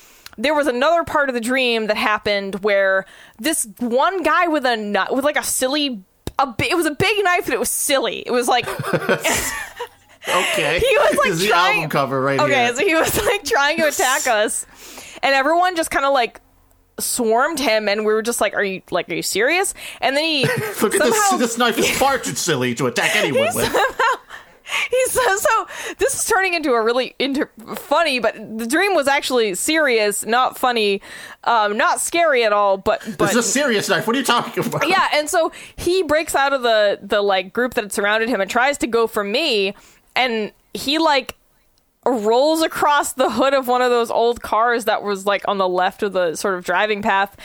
there 0.42 0.54
was 0.56 0.68
another 0.68 1.04
part 1.04 1.30
of 1.30 1.36
the 1.36 1.42
dream 1.42 1.88
that 1.88 1.98
happened 1.98 2.56
where 2.64 3.06
this 3.40 3.68
one 3.80 4.24
guy 4.24 4.48
with 4.48 4.66
a 4.66 4.78
nut 4.78 5.14
with 5.16 5.24
like 5.26 5.38
a 5.38 5.44
silly 5.44 6.04
a 6.40 6.56
it 6.68 6.76
was 6.78 6.86
a 6.86 6.92
big 6.96 7.24
knife 7.24 7.46
and 7.46 7.54
it 7.54 7.60
was 7.60 7.70
silly. 7.70 8.20
It 8.26 8.32
was 8.32 8.48
like 8.48 8.66
okay, 10.28 10.80
he 10.80 10.98
was 10.98 11.18
like 11.18 11.30
is 11.30 11.40
the 11.42 11.48
trying 11.50 11.76
album 11.78 11.90
cover 11.90 12.22
right 12.22 12.40
Okay, 12.40 12.66
here. 12.66 12.76
so 12.76 12.86
he 12.86 12.96
was 12.96 13.26
like 13.26 13.44
trying 13.44 13.78
to 13.78 13.88
attack 13.88 14.28
us. 14.28 14.66
And 15.22 15.36
everyone 15.36 15.76
just 15.76 15.92
kind 15.92 16.06
of 16.06 16.14
like 16.14 16.42
swarmed 17.00 17.60
him 17.60 17.88
and 17.88 18.02
we 18.06 18.14
were 18.14 18.22
just 18.22 18.42
like 18.42 18.54
are 18.54 18.64
you 18.64 18.82
like 18.92 19.10
are 19.10 19.16
you 19.16 19.22
serious? 19.22 19.74
And 20.02 20.16
then 20.16 20.24
he 20.24 20.44
Look 20.82 20.96
at 20.96 21.02
somehow- 21.02 21.38
this. 21.38 21.40
This 21.40 21.58
knife 21.58 21.78
is 21.78 21.90
far 21.98 22.18
too 22.18 22.36
silly 22.36 22.76
to 22.76 22.88
attack 22.88 23.16
anyone 23.16 23.54
with. 23.56 23.76
he 24.90 25.06
says 25.08 25.42
so 25.42 25.68
this 25.98 26.14
is 26.14 26.26
turning 26.26 26.54
into 26.54 26.72
a 26.74 26.82
really 26.82 27.16
into 27.20 27.48
funny 27.76 28.20
but 28.20 28.36
the 28.58 28.68
dream 28.68 28.94
was 28.94 29.08
actually 29.08 29.56
serious 29.56 30.26
not 30.26 30.58
funny 30.58 31.02
um 31.46 31.78
not 31.78 32.00
scary 32.00 32.44
at 32.44 32.54
all 32.54 32.78
but 32.78 33.02
This 33.02 33.16
but 33.16 33.30
is 33.32 33.38
a 33.38 33.44
serious 33.44 33.90
knife. 33.90 34.06
What 34.08 34.16
are 34.16 34.20
you 34.20 34.26
talking 34.26 34.66
about? 34.66 34.88
yeah 34.88 35.08
and 35.14 35.30
so 35.30 35.52
he 35.76 36.04
breaks 36.04 36.36
out 36.36 36.54
of 36.54 36.62
the 36.62 37.00
the 37.02 37.22
like 37.22 37.54
group 37.54 37.74
that 37.76 37.84
had 37.84 37.94
surrounded 37.94 38.30
him 38.30 38.42
and 38.42 38.50
tries 38.50 38.78
to 38.80 38.88
go 38.88 39.08
for 39.08 39.24
me 39.24 39.74
and 40.16 40.52
he 40.74 40.98
like 41.00 41.36
rolls 42.06 42.62
across 42.62 43.14
the 43.14 43.30
hood 43.30 43.54
of 43.54 43.68
one 43.68 43.82
of 43.82 43.90
those 43.90 44.10
old 44.10 44.42
cars 44.42 44.86
that 44.86 45.04
was 45.04 45.26
like 45.26 45.48
on 45.48 45.58
the 45.58 45.68
left 45.68 46.02
of 46.02 46.14
the 46.14 46.36
sort 46.36 46.56
of 46.56 46.64
driving 46.64 47.02
path 47.02 47.36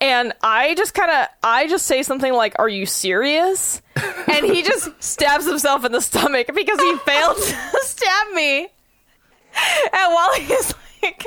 and 0.00 0.32
i 0.42 0.74
just 0.76 0.94
kind 0.94 1.10
of 1.10 1.26
i 1.42 1.66
just 1.68 1.86
say 1.86 2.02
something 2.02 2.32
like 2.32 2.54
are 2.58 2.68
you 2.68 2.86
serious? 2.86 3.82
And 4.28 4.44
he 4.46 4.62
just 4.62 4.90
stabs 5.02 5.46
himself 5.46 5.84
in 5.84 5.90
the 5.92 6.00
stomach 6.00 6.48
because 6.54 6.78
he 6.78 6.96
failed 6.98 7.36
to 7.36 7.78
stab 7.82 8.32
me. 8.34 8.60
And 8.60 10.14
while 10.14 10.34
he's 10.34 10.74
like 11.02 11.26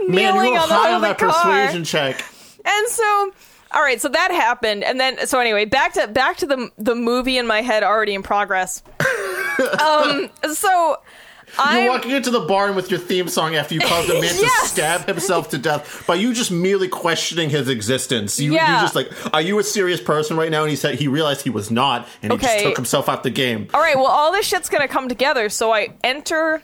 Man, 0.00 0.10
kneeling 0.34 0.52
you 0.54 0.58
on 0.58 0.68
the 0.68 0.74
hood 0.74 0.94
of 0.94 1.00
the 1.02 1.14
car. 1.14 1.32
persuasion 1.42 1.84
check. 1.84 2.24
and 2.64 2.88
so 2.88 3.32
all 3.72 3.82
right 3.82 4.00
so 4.00 4.08
that 4.08 4.30
happened. 4.30 4.84
And 4.84 4.98
then 5.00 5.26
so 5.26 5.38
anyway 5.40 5.64
back 5.64 5.92
to 5.94 6.06
back 6.08 6.36
to 6.38 6.46
the 6.46 6.70
the 6.78 6.94
movie 6.94 7.36
in 7.38 7.46
my 7.46 7.60
head 7.60 7.82
already 7.82 8.14
in 8.14 8.22
progress. 8.22 8.82
Um 9.80 10.30
so 10.52 10.96
I'm 11.58 11.88
walking 11.88 12.10
into 12.12 12.30
the 12.30 12.40
barn 12.40 12.74
with 12.76 12.90
your 12.90 13.00
theme 13.00 13.28
song 13.28 13.54
after 13.54 13.74
you 13.74 13.80
caused 13.80 14.10
a 14.10 14.14
man 14.20 14.34
to 14.34 14.48
stab 14.64 15.06
himself 15.06 15.50
to 15.50 15.58
death 15.58 16.04
by 16.06 16.14
you 16.16 16.32
just 16.34 16.50
merely 16.50 16.88
questioning 16.88 17.50
his 17.50 17.68
existence. 17.68 18.38
You, 18.40 18.52
Yeah. 18.54 18.76
you 18.76 18.82
just 18.84 18.94
like, 18.94 19.10
are 19.34 19.40
you 19.42 19.58
a 19.58 19.64
serious 19.64 20.00
person 20.00 20.36
right 20.36 20.50
now? 20.50 20.62
And 20.62 20.70
he 20.70 20.76
said 20.76 20.96
he 20.96 21.08
realized 21.08 21.42
he 21.42 21.50
was 21.50 21.70
not, 21.70 22.08
and 22.22 22.32
he 22.32 22.38
just 22.38 22.58
took 22.64 22.76
himself 22.76 23.08
out 23.08 23.22
the 23.22 23.30
game. 23.30 23.68
all 23.74 23.80
right 23.80 23.96
well 23.96 24.06
all 24.06 24.32
this 24.32 24.46
shit's 24.46 24.68
gonna 24.68 24.88
come 24.88 25.08
together 25.08 25.48
so 25.48 25.72
i 25.72 25.88
enter 26.02 26.62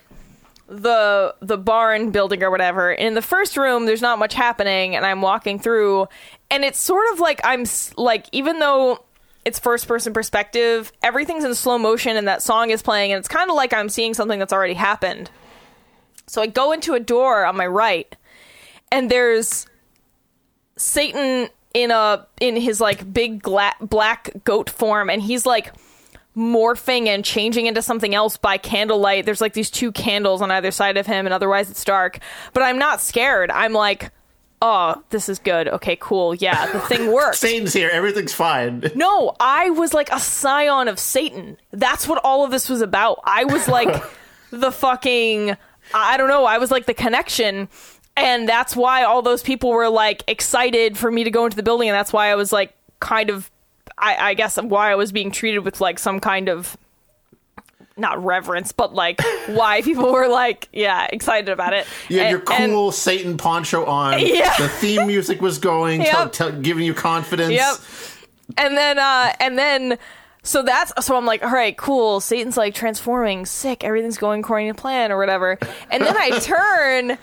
the 0.68 1.34
the 1.40 1.58
barn 1.58 2.10
building 2.10 2.42
or 2.42 2.50
whatever 2.50 2.92
in 2.92 3.14
the 3.14 3.22
first 3.22 3.56
room 3.56 3.86
there's 3.86 4.02
not 4.02 4.18
much 4.18 4.34
happening 4.34 4.94
and 4.94 5.04
i'm 5.04 5.20
walking 5.20 5.58
through 5.58 6.06
and 6.50 6.64
it's 6.64 6.78
sort 6.78 7.12
of 7.12 7.18
like 7.18 7.40
i'm 7.44 7.64
like 7.96 8.26
even 8.32 8.60
though 8.60 9.02
it's 9.44 9.58
first 9.58 9.88
person 9.88 10.12
perspective 10.12 10.92
everything's 11.02 11.44
in 11.44 11.54
slow 11.54 11.78
motion 11.78 12.16
and 12.16 12.28
that 12.28 12.42
song 12.42 12.70
is 12.70 12.82
playing 12.82 13.12
and 13.12 13.18
it's 13.18 13.28
kind 13.28 13.50
of 13.50 13.56
like 13.56 13.72
i'm 13.72 13.88
seeing 13.88 14.14
something 14.14 14.38
that's 14.38 14.52
already 14.52 14.74
happened 14.74 15.30
so 16.26 16.42
i 16.42 16.46
go 16.46 16.72
into 16.72 16.94
a 16.94 17.00
door 17.00 17.44
on 17.44 17.56
my 17.56 17.66
right 17.66 18.16
and 18.92 19.10
there's 19.10 19.66
satan 20.76 21.48
in 21.74 21.90
a 21.90 22.26
in 22.40 22.56
his 22.56 22.80
like 22.80 23.12
big 23.12 23.42
gla- 23.42 23.76
black 23.80 24.30
goat 24.44 24.68
form 24.68 25.08
and 25.08 25.22
he's 25.22 25.46
like 25.46 25.72
morphing 26.36 27.06
and 27.06 27.24
changing 27.24 27.66
into 27.66 27.82
something 27.82 28.14
else 28.14 28.36
by 28.36 28.56
candlelight. 28.56 29.26
There's 29.26 29.40
like 29.40 29.52
these 29.52 29.70
two 29.70 29.92
candles 29.92 30.40
on 30.42 30.50
either 30.50 30.70
side 30.70 30.96
of 30.96 31.06
him, 31.06 31.26
and 31.26 31.34
otherwise 31.34 31.70
it's 31.70 31.84
dark. 31.84 32.18
But 32.52 32.62
I'm 32.62 32.78
not 32.78 33.00
scared. 33.00 33.50
I'm 33.50 33.72
like, 33.72 34.10
oh, 34.62 35.02
this 35.10 35.28
is 35.28 35.38
good. 35.38 35.68
Okay, 35.68 35.96
cool. 36.00 36.34
Yeah, 36.34 36.70
the 36.72 36.80
thing 36.80 37.12
works. 37.12 37.38
Satan's 37.38 37.72
here. 37.72 37.90
Everything's 37.92 38.32
fine. 38.32 38.90
No, 38.94 39.34
I 39.40 39.70
was 39.70 39.94
like 39.94 40.10
a 40.12 40.20
scion 40.20 40.88
of 40.88 40.98
Satan. 40.98 41.56
That's 41.70 42.06
what 42.06 42.20
all 42.24 42.44
of 42.44 42.50
this 42.50 42.68
was 42.68 42.80
about. 42.80 43.20
I 43.24 43.44
was 43.44 43.68
like 43.68 44.02
the 44.50 44.72
fucking 44.72 45.56
I 45.94 46.16
don't 46.16 46.28
know, 46.28 46.44
I 46.44 46.58
was 46.58 46.70
like 46.70 46.86
the 46.86 46.94
connection. 46.94 47.68
And 48.16 48.48
that's 48.48 48.76
why 48.76 49.04
all 49.04 49.22
those 49.22 49.42
people 49.42 49.70
were 49.70 49.88
like 49.88 50.24
excited 50.26 50.98
for 50.98 51.10
me 51.10 51.24
to 51.24 51.30
go 51.30 51.44
into 51.44 51.56
the 51.56 51.62
building, 51.62 51.88
and 51.88 51.94
that's 51.94 52.12
why 52.12 52.28
I 52.28 52.34
was 52.34 52.52
like 52.52 52.74
kind 52.98 53.30
of 53.30 53.50
I, 53.96 54.30
I 54.30 54.34
guess 54.34 54.60
why 54.60 54.90
I 54.90 54.94
was 54.94 55.12
being 55.12 55.30
treated 55.30 55.60
with 55.60 55.80
like 55.80 55.98
some 55.98 56.20
kind 56.20 56.48
of 56.48 56.76
not 58.00 58.24
reverence, 58.24 58.72
but 58.72 58.94
like 58.94 59.20
why 59.46 59.82
people 59.82 60.10
were 60.12 60.28
like, 60.28 60.68
yeah, 60.72 61.06
excited 61.12 61.48
about 61.50 61.72
it. 61.74 61.86
You 62.08 62.18
had 62.18 62.26
And- 62.26 62.30
your 62.32 62.52
and- 62.52 62.72
cool 62.72 62.92
Satan 62.92 63.36
poncho 63.36 63.84
on. 63.84 64.18
Yeah. 64.26 64.56
The 64.58 64.68
theme 64.68 65.06
music 65.06 65.40
was 65.40 65.58
going, 65.58 66.00
Yep. 66.02 66.32
tell- 66.32 66.52
giving 66.52 66.84
you 66.84 66.94
confidence. 66.94 67.52
Yep. 67.52 67.74
And 68.58 68.76
then 68.76 68.98
uh 68.98 69.32
and 69.38 69.56
then 69.58 69.98
so 70.42 70.62
that's 70.62 70.92
so 71.04 71.16
I'm 71.16 71.26
like, 71.26 71.42
all 71.44 71.50
right, 71.52 71.76
cool. 71.76 72.20
Satan's 72.20 72.56
like 72.56 72.74
transforming, 72.74 73.44
sick, 73.46 73.84
everything's 73.84 74.18
going 74.18 74.40
according 74.40 74.68
to 74.68 74.74
plan 74.74 75.12
or 75.12 75.18
whatever. 75.18 75.58
And 75.90 76.02
then 76.02 76.16
I 76.16 76.30
turn 76.40 77.10
and 77.10 77.18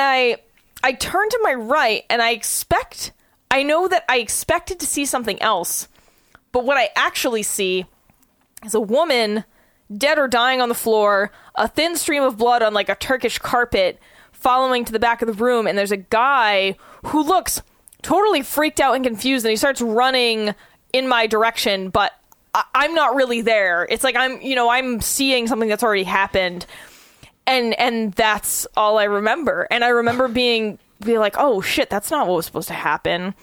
I 0.00 0.36
I 0.82 0.92
turn 0.92 1.28
to 1.28 1.40
my 1.42 1.54
right 1.54 2.04
and 2.08 2.22
I 2.22 2.30
expect 2.30 3.12
I 3.50 3.64
know 3.64 3.88
that 3.88 4.04
I 4.08 4.18
expected 4.18 4.78
to 4.80 4.86
see 4.86 5.04
something 5.04 5.42
else. 5.42 5.88
But 6.52 6.64
what 6.64 6.76
I 6.76 6.90
actually 6.96 7.42
see 7.42 7.86
is 8.64 8.74
a 8.74 8.80
woman 8.80 9.44
dead 9.96 10.18
or 10.18 10.28
dying 10.28 10.60
on 10.60 10.68
the 10.68 10.74
floor, 10.74 11.30
a 11.54 11.66
thin 11.68 11.96
stream 11.96 12.22
of 12.22 12.36
blood 12.36 12.62
on 12.62 12.74
like 12.74 12.88
a 12.88 12.94
Turkish 12.94 13.38
carpet 13.38 13.98
following 14.32 14.84
to 14.84 14.92
the 14.92 14.98
back 14.98 15.22
of 15.22 15.26
the 15.26 15.34
room, 15.44 15.66
and 15.66 15.76
there's 15.76 15.92
a 15.92 15.96
guy 15.96 16.76
who 17.06 17.22
looks 17.22 17.62
totally 18.02 18.42
freaked 18.42 18.80
out 18.80 18.94
and 18.94 19.04
confused, 19.04 19.44
and 19.44 19.50
he 19.50 19.56
starts 19.56 19.80
running 19.82 20.54
in 20.92 21.06
my 21.08 21.26
direction, 21.26 21.90
but 21.90 22.12
I- 22.54 22.64
I'm 22.74 22.94
not 22.94 23.14
really 23.14 23.42
there. 23.42 23.86
It's 23.90 24.02
like 24.02 24.16
I'm, 24.16 24.40
you 24.40 24.54
know, 24.56 24.70
I'm 24.70 25.00
seeing 25.00 25.46
something 25.46 25.68
that's 25.68 25.82
already 25.82 26.04
happened, 26.04 26.66
and 27.46 27.74
and 27.78 28.12
that's 28.14 28.66
all 28.76 28.98
I 28.98 29.04
remember. 29.04 29.66
And 29.70 29.84
I 29.84 29.88
remember 29.88 30.28
being 30.28 30.78
be 31.04 31.18
like, 31.18 31.34
oh 31.38 31.60
shit, 31.60 31.90
that's 31.90 32.10
not 32.10 32.26
what 32.26 32.36
was 32.36 32.46
supposed 32.46 32.68
to 32.68 32.74
happen. 32.74 33.34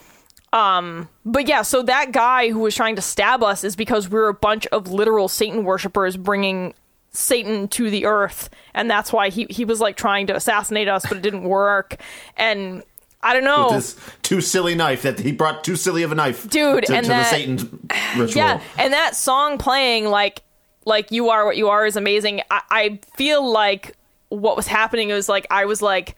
Um, 0.57 1.09
but 1.25 1.47
yeah, 1.47 1.61
so 1.61 1.83
that 1.83 2.11
guy 2.11 2.49
who 2.49 2.59
was 2.59 2.75
trying 2.75 2.95
to 2.95 3.01
stab 3.01 3.43
us 3.43 3.63
is 3.63 3.75
because 3.75 4.09
we're 4.09 4.29
a 4.29 4.33
bunch 4.33 4.65
of 4.67 4.87
literal 4.87 5.27
Satan 5.27 5.63
worshippers 5.63 6.17
bringing 6.17 6.73
Satan 7.11 7.67
to 7.69 7.89
the 7.89 8.05
earth, 8.05 8.49
and 8.73 8.89
that's 8.89 9.13
why 9.13 9.29
he 9.29 9.45
he 9.49 9.65
was 9.65 9.79
like 9.79 9.95
trying 9.97 10.27
to 10.27 10.35
assassinate 10.35 10.87
us, 10.87 11.05
but 11.07 11.17
it 11.17 11.21
didn't 11.21 11.43
work. 11.43 11.97
And 12.35 12.83
I 13.21 13.33
don't 13.33 13.43
know. 13.43 13.71
This 13.71 13.99
too 14.23 14.41
silly 14.41 14.73
knife 14.75 15.01
that 15.03 15.19
he 15.19 15.31
brought 15.31 15.63
too 15.63 15.75
silly 15.75 16.03
of 16.03 16.11
a 16.11 16.15
knife, 16.15 16.49
Dude, 16.49 16.85
to, 16.85 16.95
and 16.95 17.03
to 17.05 17.09
that- 17.09 17.23
the 17.23 17.37
Satan 17.37 17.89
ritual. 18.17 18.37
Yeah, 18.43 18.61
and 18.77 18.93
that 18.93 19.15
song 19.15 19.57
playing 19.57 20.05
like 20.05 20.41
like 20.85 21.11
you 21.11 21.29
are 21.29 21.45
what 21.45 21.57
you 21.57 21.69
are 21.69 21.85
is 21.85 21.95
amazing. 21.95 22.41
I, 22.49 22.61
I 22.71 22.99
feel 23.15 23.47
like 23.47 23.95
what 24.29 24.55
was 24.55 24.67
happening 24.67 25.09
was 25.09 25.27
like 25.29 25.45
I 25.51 25.65
was 25.65 25.81
like, 25.81 26.15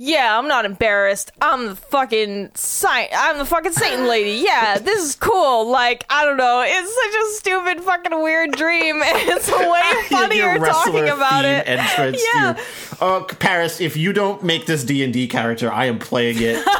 yeah, 0.00 0.38
I'm 0.38 0.46
not 0.46 0.64
embarrassed. 0.64 1.32
I'm 1.42 1.66
the 1.66 1.74
fucking 1.74 2.52
si- 2.54 2.86
I'm 2.86 3.38
the 3.38 3.44
fucking 3.44 3.72
Satan 3.72 4.06
lady. 4.06 4.44
Yeah, 4.44 4.78
this 4.78 5.02
is 5.02 5.16
cool. 5.16 5.68
Like 5.68 6.06
I 6.08 6.24
don't 6.24 6.36
know, 6.36 6.62
it's 6.64 6.94
such 6.94 7.22
a 7.22 7.34
stupid 7.38 7.82
fucking 7.84 8.22
weird 8.22 8.52
dream, 8.52 8.96
it's 9.02 9.50
way 9.50 10.08
funnier 10.08 10.58
talking 10.58 11.08
about 11.08 11.44
it. 11.44 11.66
Entrance. 11.66 12.22
Yeah. 12.32 12.62
Uh, 13.00 13.24
Paris, 13.24 13.80
if 13.80 13.96
you 13.96 14.12
don't 14.12 14.44
make 14.44 14.66
this 14.66 14.84
D 14.84 15.02
and 15.02 15.12
D 15.12 15.26
character, 15.26 15.70
I 15.70 15.86
am 15.86 15.98
playing 15.98 16.36
it. 16.40 16.64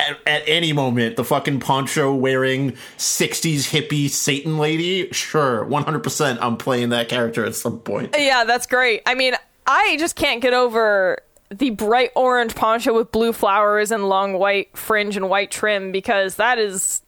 At, 0.00 0.16
at 0.26 0.42
any 0.46 0.72
moment, 0.72 1.16
the 1.16 1.24
fucking 1.24 1.60
poncho 1.60 2.14
wearing 2.14 2.72
60s 2.96 3.68
hippie 3.68 4.08
Satan 4.08 4.56
lady, 4.56 5.10
sure, 5.12 5.66
100% 5.66 6.38
I'm 6.40 6.56
playing 6.56 6.88
that 6.90 7.10
character 7.10 7.44
at 7.44 7.54
some 7.54 7.80
point. 7.80 8.14
Yeah, 8.18 8.44
that's 8.44 8.66
great. 8.66 9.02
I 9.04 9.14
mean, 9.14 9.34
I 9.66 9.96
just 9.98 10.16
can't 10.16 10.40
get 10.40 10.54
over 10.54 11.18
the 11.52 11.70
bright 11.70 12.10
orange 12.14 12.54
poncho 12.54 12.94
with 12.94 13.10
blue 13.12 13.32
flowers 13.32 13.90
and 13.90 14.08
long 14.08 14.34
white 14.34 14.76
fringe 14.76 15.16
and 15.16 15.28
white 15.28 15.50
trim 15.50 15.92
because 15.92 16.36
that 16.36 16.58
is 16.58 17.02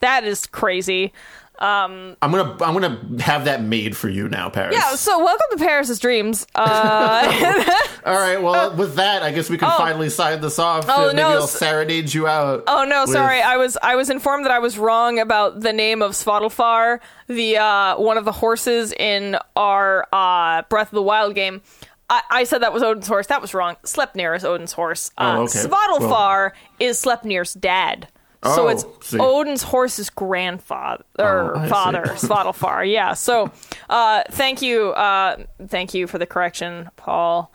that 0.00 0.24
is 0.24 0.46
crazy. 0.46 1.12
Um, 1.56 2.16
I'm 2.20 2.32
gonna 2.32 2.56
I'm 2.64 2.74
gonna 2.74 3.22
have 3.22 3.44
that 3.44 3.62
made 3.62 3.96
for 3.96 4.08
you 4.08 4.28
now, 4.28 4.50
Paris. 4.50 4.74
Yeah, 4.76 4.96
so 4.96 5.22
welcome 5.24 5.46
to 5.56 5.64
Paris's 5.64 6.00
Dreams. 6.00 6.48
Uh, 6.52 7.70
All 8.04 8.12
right. 8.14 8.42
Well, 8.42 8.74
with 8.74 8.96
that, 8.96 9.22
I 9.22 9.30
guess 9.30 9.48
we 9.48 9.56
can 9.56 9.70
finally 9.70 10.10
sign 10.10 10.40
this 10.40 10.58
off. 10.58 10.86
Oh, 10.88 11.06
Maybe 11.06 11.18
no, 11.18 11.28
I'll 11.28 11.46
serenade 11.46 12.12
you 12.12 12.26
out. 12.26 12.64
oh 12.66 12.84
no, 12.84 13.02
with- 13.02 13.10
sorry. 13.10 13.40
I 13.40 13.56
was 13.56 13.78
I 13.80 13.94
was 13.94 14.10
informed 14.10 14.46
that 14.46 14.52
I 14.52 14.58
was 14.58 14.76
wrong 14.78 15.20
about 15.20 15.60
the 15.60 15.72
name 15.72 16.02
of 16.02 16.12
Svadelfar, 16.12 16.98
the 17.28 17.58
uh, 17.58 17.98
one 17.98 18.18
of 18.18 18.24
the 18.24 18.32
horses 18.32 18.92
in 18.92 19.36
our 19.54 20.08
uh, 20.12 20.62
Breath 20.62 20.88
of 20.88 20.96
the 20.96 21.02
Wild 21.02 21.36
game. 21.36 21.62
I, 22.10 22.22
I 22.30 22.44
said 22.44 22.58
that 22.62 22.72
was 22.72 22.82
Odin's 22.82 23.08
horse. 23.08 23.26
That 23.28 23.40
was 23.40 23.54
wrong. 23.54 23.76
Sleipnir 23.84 24.36
is 24.36 24.44
Odin's 24.44 24.72
horse. 24.72 25.10
Uh, 25.16 25.36
Oh, 25.38 25.42
okay. 25.44 25.58
Svadelfar 25.60 26.52
is 26.78 27.02
Sleipnir's 27.02 27.54
dad. 27.54 28.08
So 28.44 28.66
Oh, 28.66 28.68
it's 28.68 28.84
see. 29.00 29.18
Odin's 29.18 29.62
horse's 29.62 30.10
grandfather 30.10 31.02
or 31.18 31.56
Oh, 31.56 31.66
father, 31.68 32.02
Svadelfar. 32.16 32.90
Yeah. 32.90 33.14
So, 33.14 33.50
uh, 33.88 34.22
thank 34.30 34.60
you, 34.60 34.90
uh, 34.90 35.36
thank 35.68 35.94
you 35.94 36.06
for 36.06 36.18
the 36.18 36.26
correction, 36.26 36.90
Paul. 36.96 37.50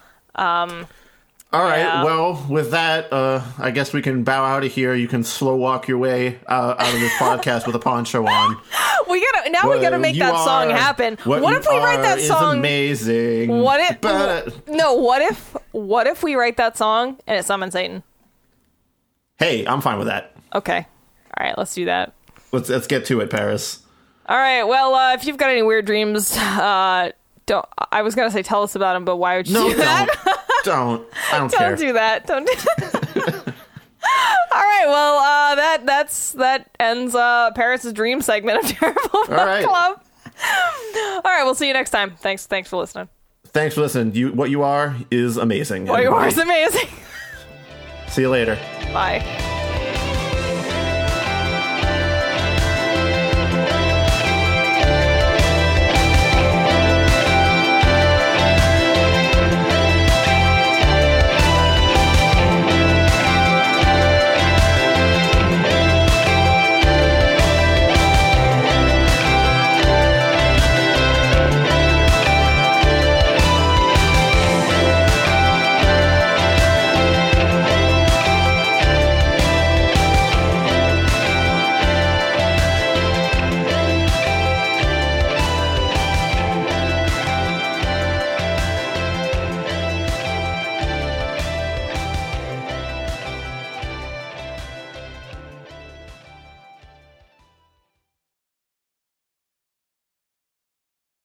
All 1.51 1.63
right. 1.63 1.79
Yeah. 1.79 2.03
Well, 2.03 2.45
with 2.47 2.71
that, 2.71 3.11
uh, 3.11 3.43
I 3.57 3.71
guess 3.71 3.91
we 3.91 4.03
can 4.03 4.23
bow 4.23 4.45
out 4.45 4.63
of 4.63 4.71
here. 4.71 4.93
You 4.93 5.07
can 5.07 5.23
slow 5.23 5.55
walk 5.55 5.87
your 5.87 5.97
way 5.97 6.39
uh, 6.45 6.75
out 6.77 6.93
of 6.93 6.99
this 6.99 7.11
podcast 7.17 7.65
with 7.65 7.75
a 7.75 7.79
poncho 7.79 8.23
on. 8.25 8.57
We 9.09 9.19
gotta 9.31 9.49
now. 9.49 9.67
we 9.71 9.79
gotta 9.79 9.97
make 9.97 10.19
that 10.19 10.43
song 10.43 10.69
happen. 10.69 11.17
What, 11.23 11.41
you 11.41 11.57
if 11.57 11.67
we 11.67 11.77
write 11.77 12.03
that 12.03 12.21
song? 12.21 12.57
amazing. 12.57 13.49
What 13.49 13.79
if? 13.91 13.99
But 13.99 14.67
no. 14.67 14.93
What 14.93 15.23
if? 15.23 15.57
What 15.71 16.05
if 16.05 16.21
we 16.21 16.35
write 16.35 16.57
that 16.57 16.77
song 16.77 17.17
and 17.25 17.39
it 17.39 17.45
summons 17.45 17.73
Satan? 17.73 18.03
hey, 19.39 19.65
I'm 19.65 19.81
fine 19.81 19.97
with 19.97 20.07
that. 20.07 20.35
Okay. 20.53 20.85
All 21.37 21.45
right. 21.45 21.57
Let's 21.57 21.73
do 21.73 21.85
that. 21.85 22.13
Let's 22.51 22.69
let's 22.69 22.85
get 22.85 23.05
to 23.05 23.21
it, 23.21 23.31
Paris. 23.31 23.79
All 24.27 24.37
right. 24.37 24.63
Well, 24.63 24.93
uh, 24.93 25.13
if 25.15 25.25
you've 25.25 25.37
got 25.37 25.49
any 25.49 25.63
weird 25.63 25.85
dreams, 25.85 26.37
uh, 26.37 27.11
don't. 27.47 27.65
I 27.91 28.03
was 28.03 28.13
gonna 28.13 28.29
say 28.29 28.43
tell 28.43 28.61
us 28.61 28.75
about 28.75 28.93
them, 28.93 29.05
but 29.05 29.15
why 29.15 29.37
would 29.37 29.47
you 29.47 29.55
No, 29.55 29.69
do 29.71 29.77
that? 29.77 30.35
don't, 30.63 31.07
don't. 31.31 31.51
Don't, 31.51 31.53
care. 31.53 31.75
Don't 31.75 31.93
that. 31.93 32.27
Don't 32.27 32.45
do 32.45 32.53
that. 32.55 33.53
All 34.51 34.61
right. 34.61 34.85
Well, 34.87 35.17
uh, 35.17 35.55
that 35.55 35.85
that's 35.85 36.33
that 36.33 36.69
ends 36.79 37.15
uh, 37.15 37.51
Paris' 37.55 37.91
dream 37.93 38.21
segment 38.21 38.63
of 38.63 38.71
Terrible 38.77 39.01
Book 39.11 39.29
right. 39.29 39.65
Club. 39.65 40.01
All 40.45 41.21
right. 41.23 41.43
We'll 41.43 41.55
see 41.55 41.67
you 41.67 41.73
next 41.73 41.91
time. 41.91 42.15
Thanks. 42.17 42.45
Thanks 42.45 42.69
for 42.69 42.77
listening. 42.77 43.09
Thanks 43.47 43.75
for 43.75 43.81
listening. 43.81 44.13
You, 44.13 44.31
what 44.31 44.49
you 44.49 44.63
are 44.63 44.95
is 45.09 45.37
amazing. 45.37 45.87
What 45.87 46.03
you 46.03 46.13
are 46.13 46.27
is 46.27 46.37
amazing. 46.37 46.87
See 48.07 48.21
you 48.21 48.29
later. 48.29 48.55
Bye. 48.93 49.57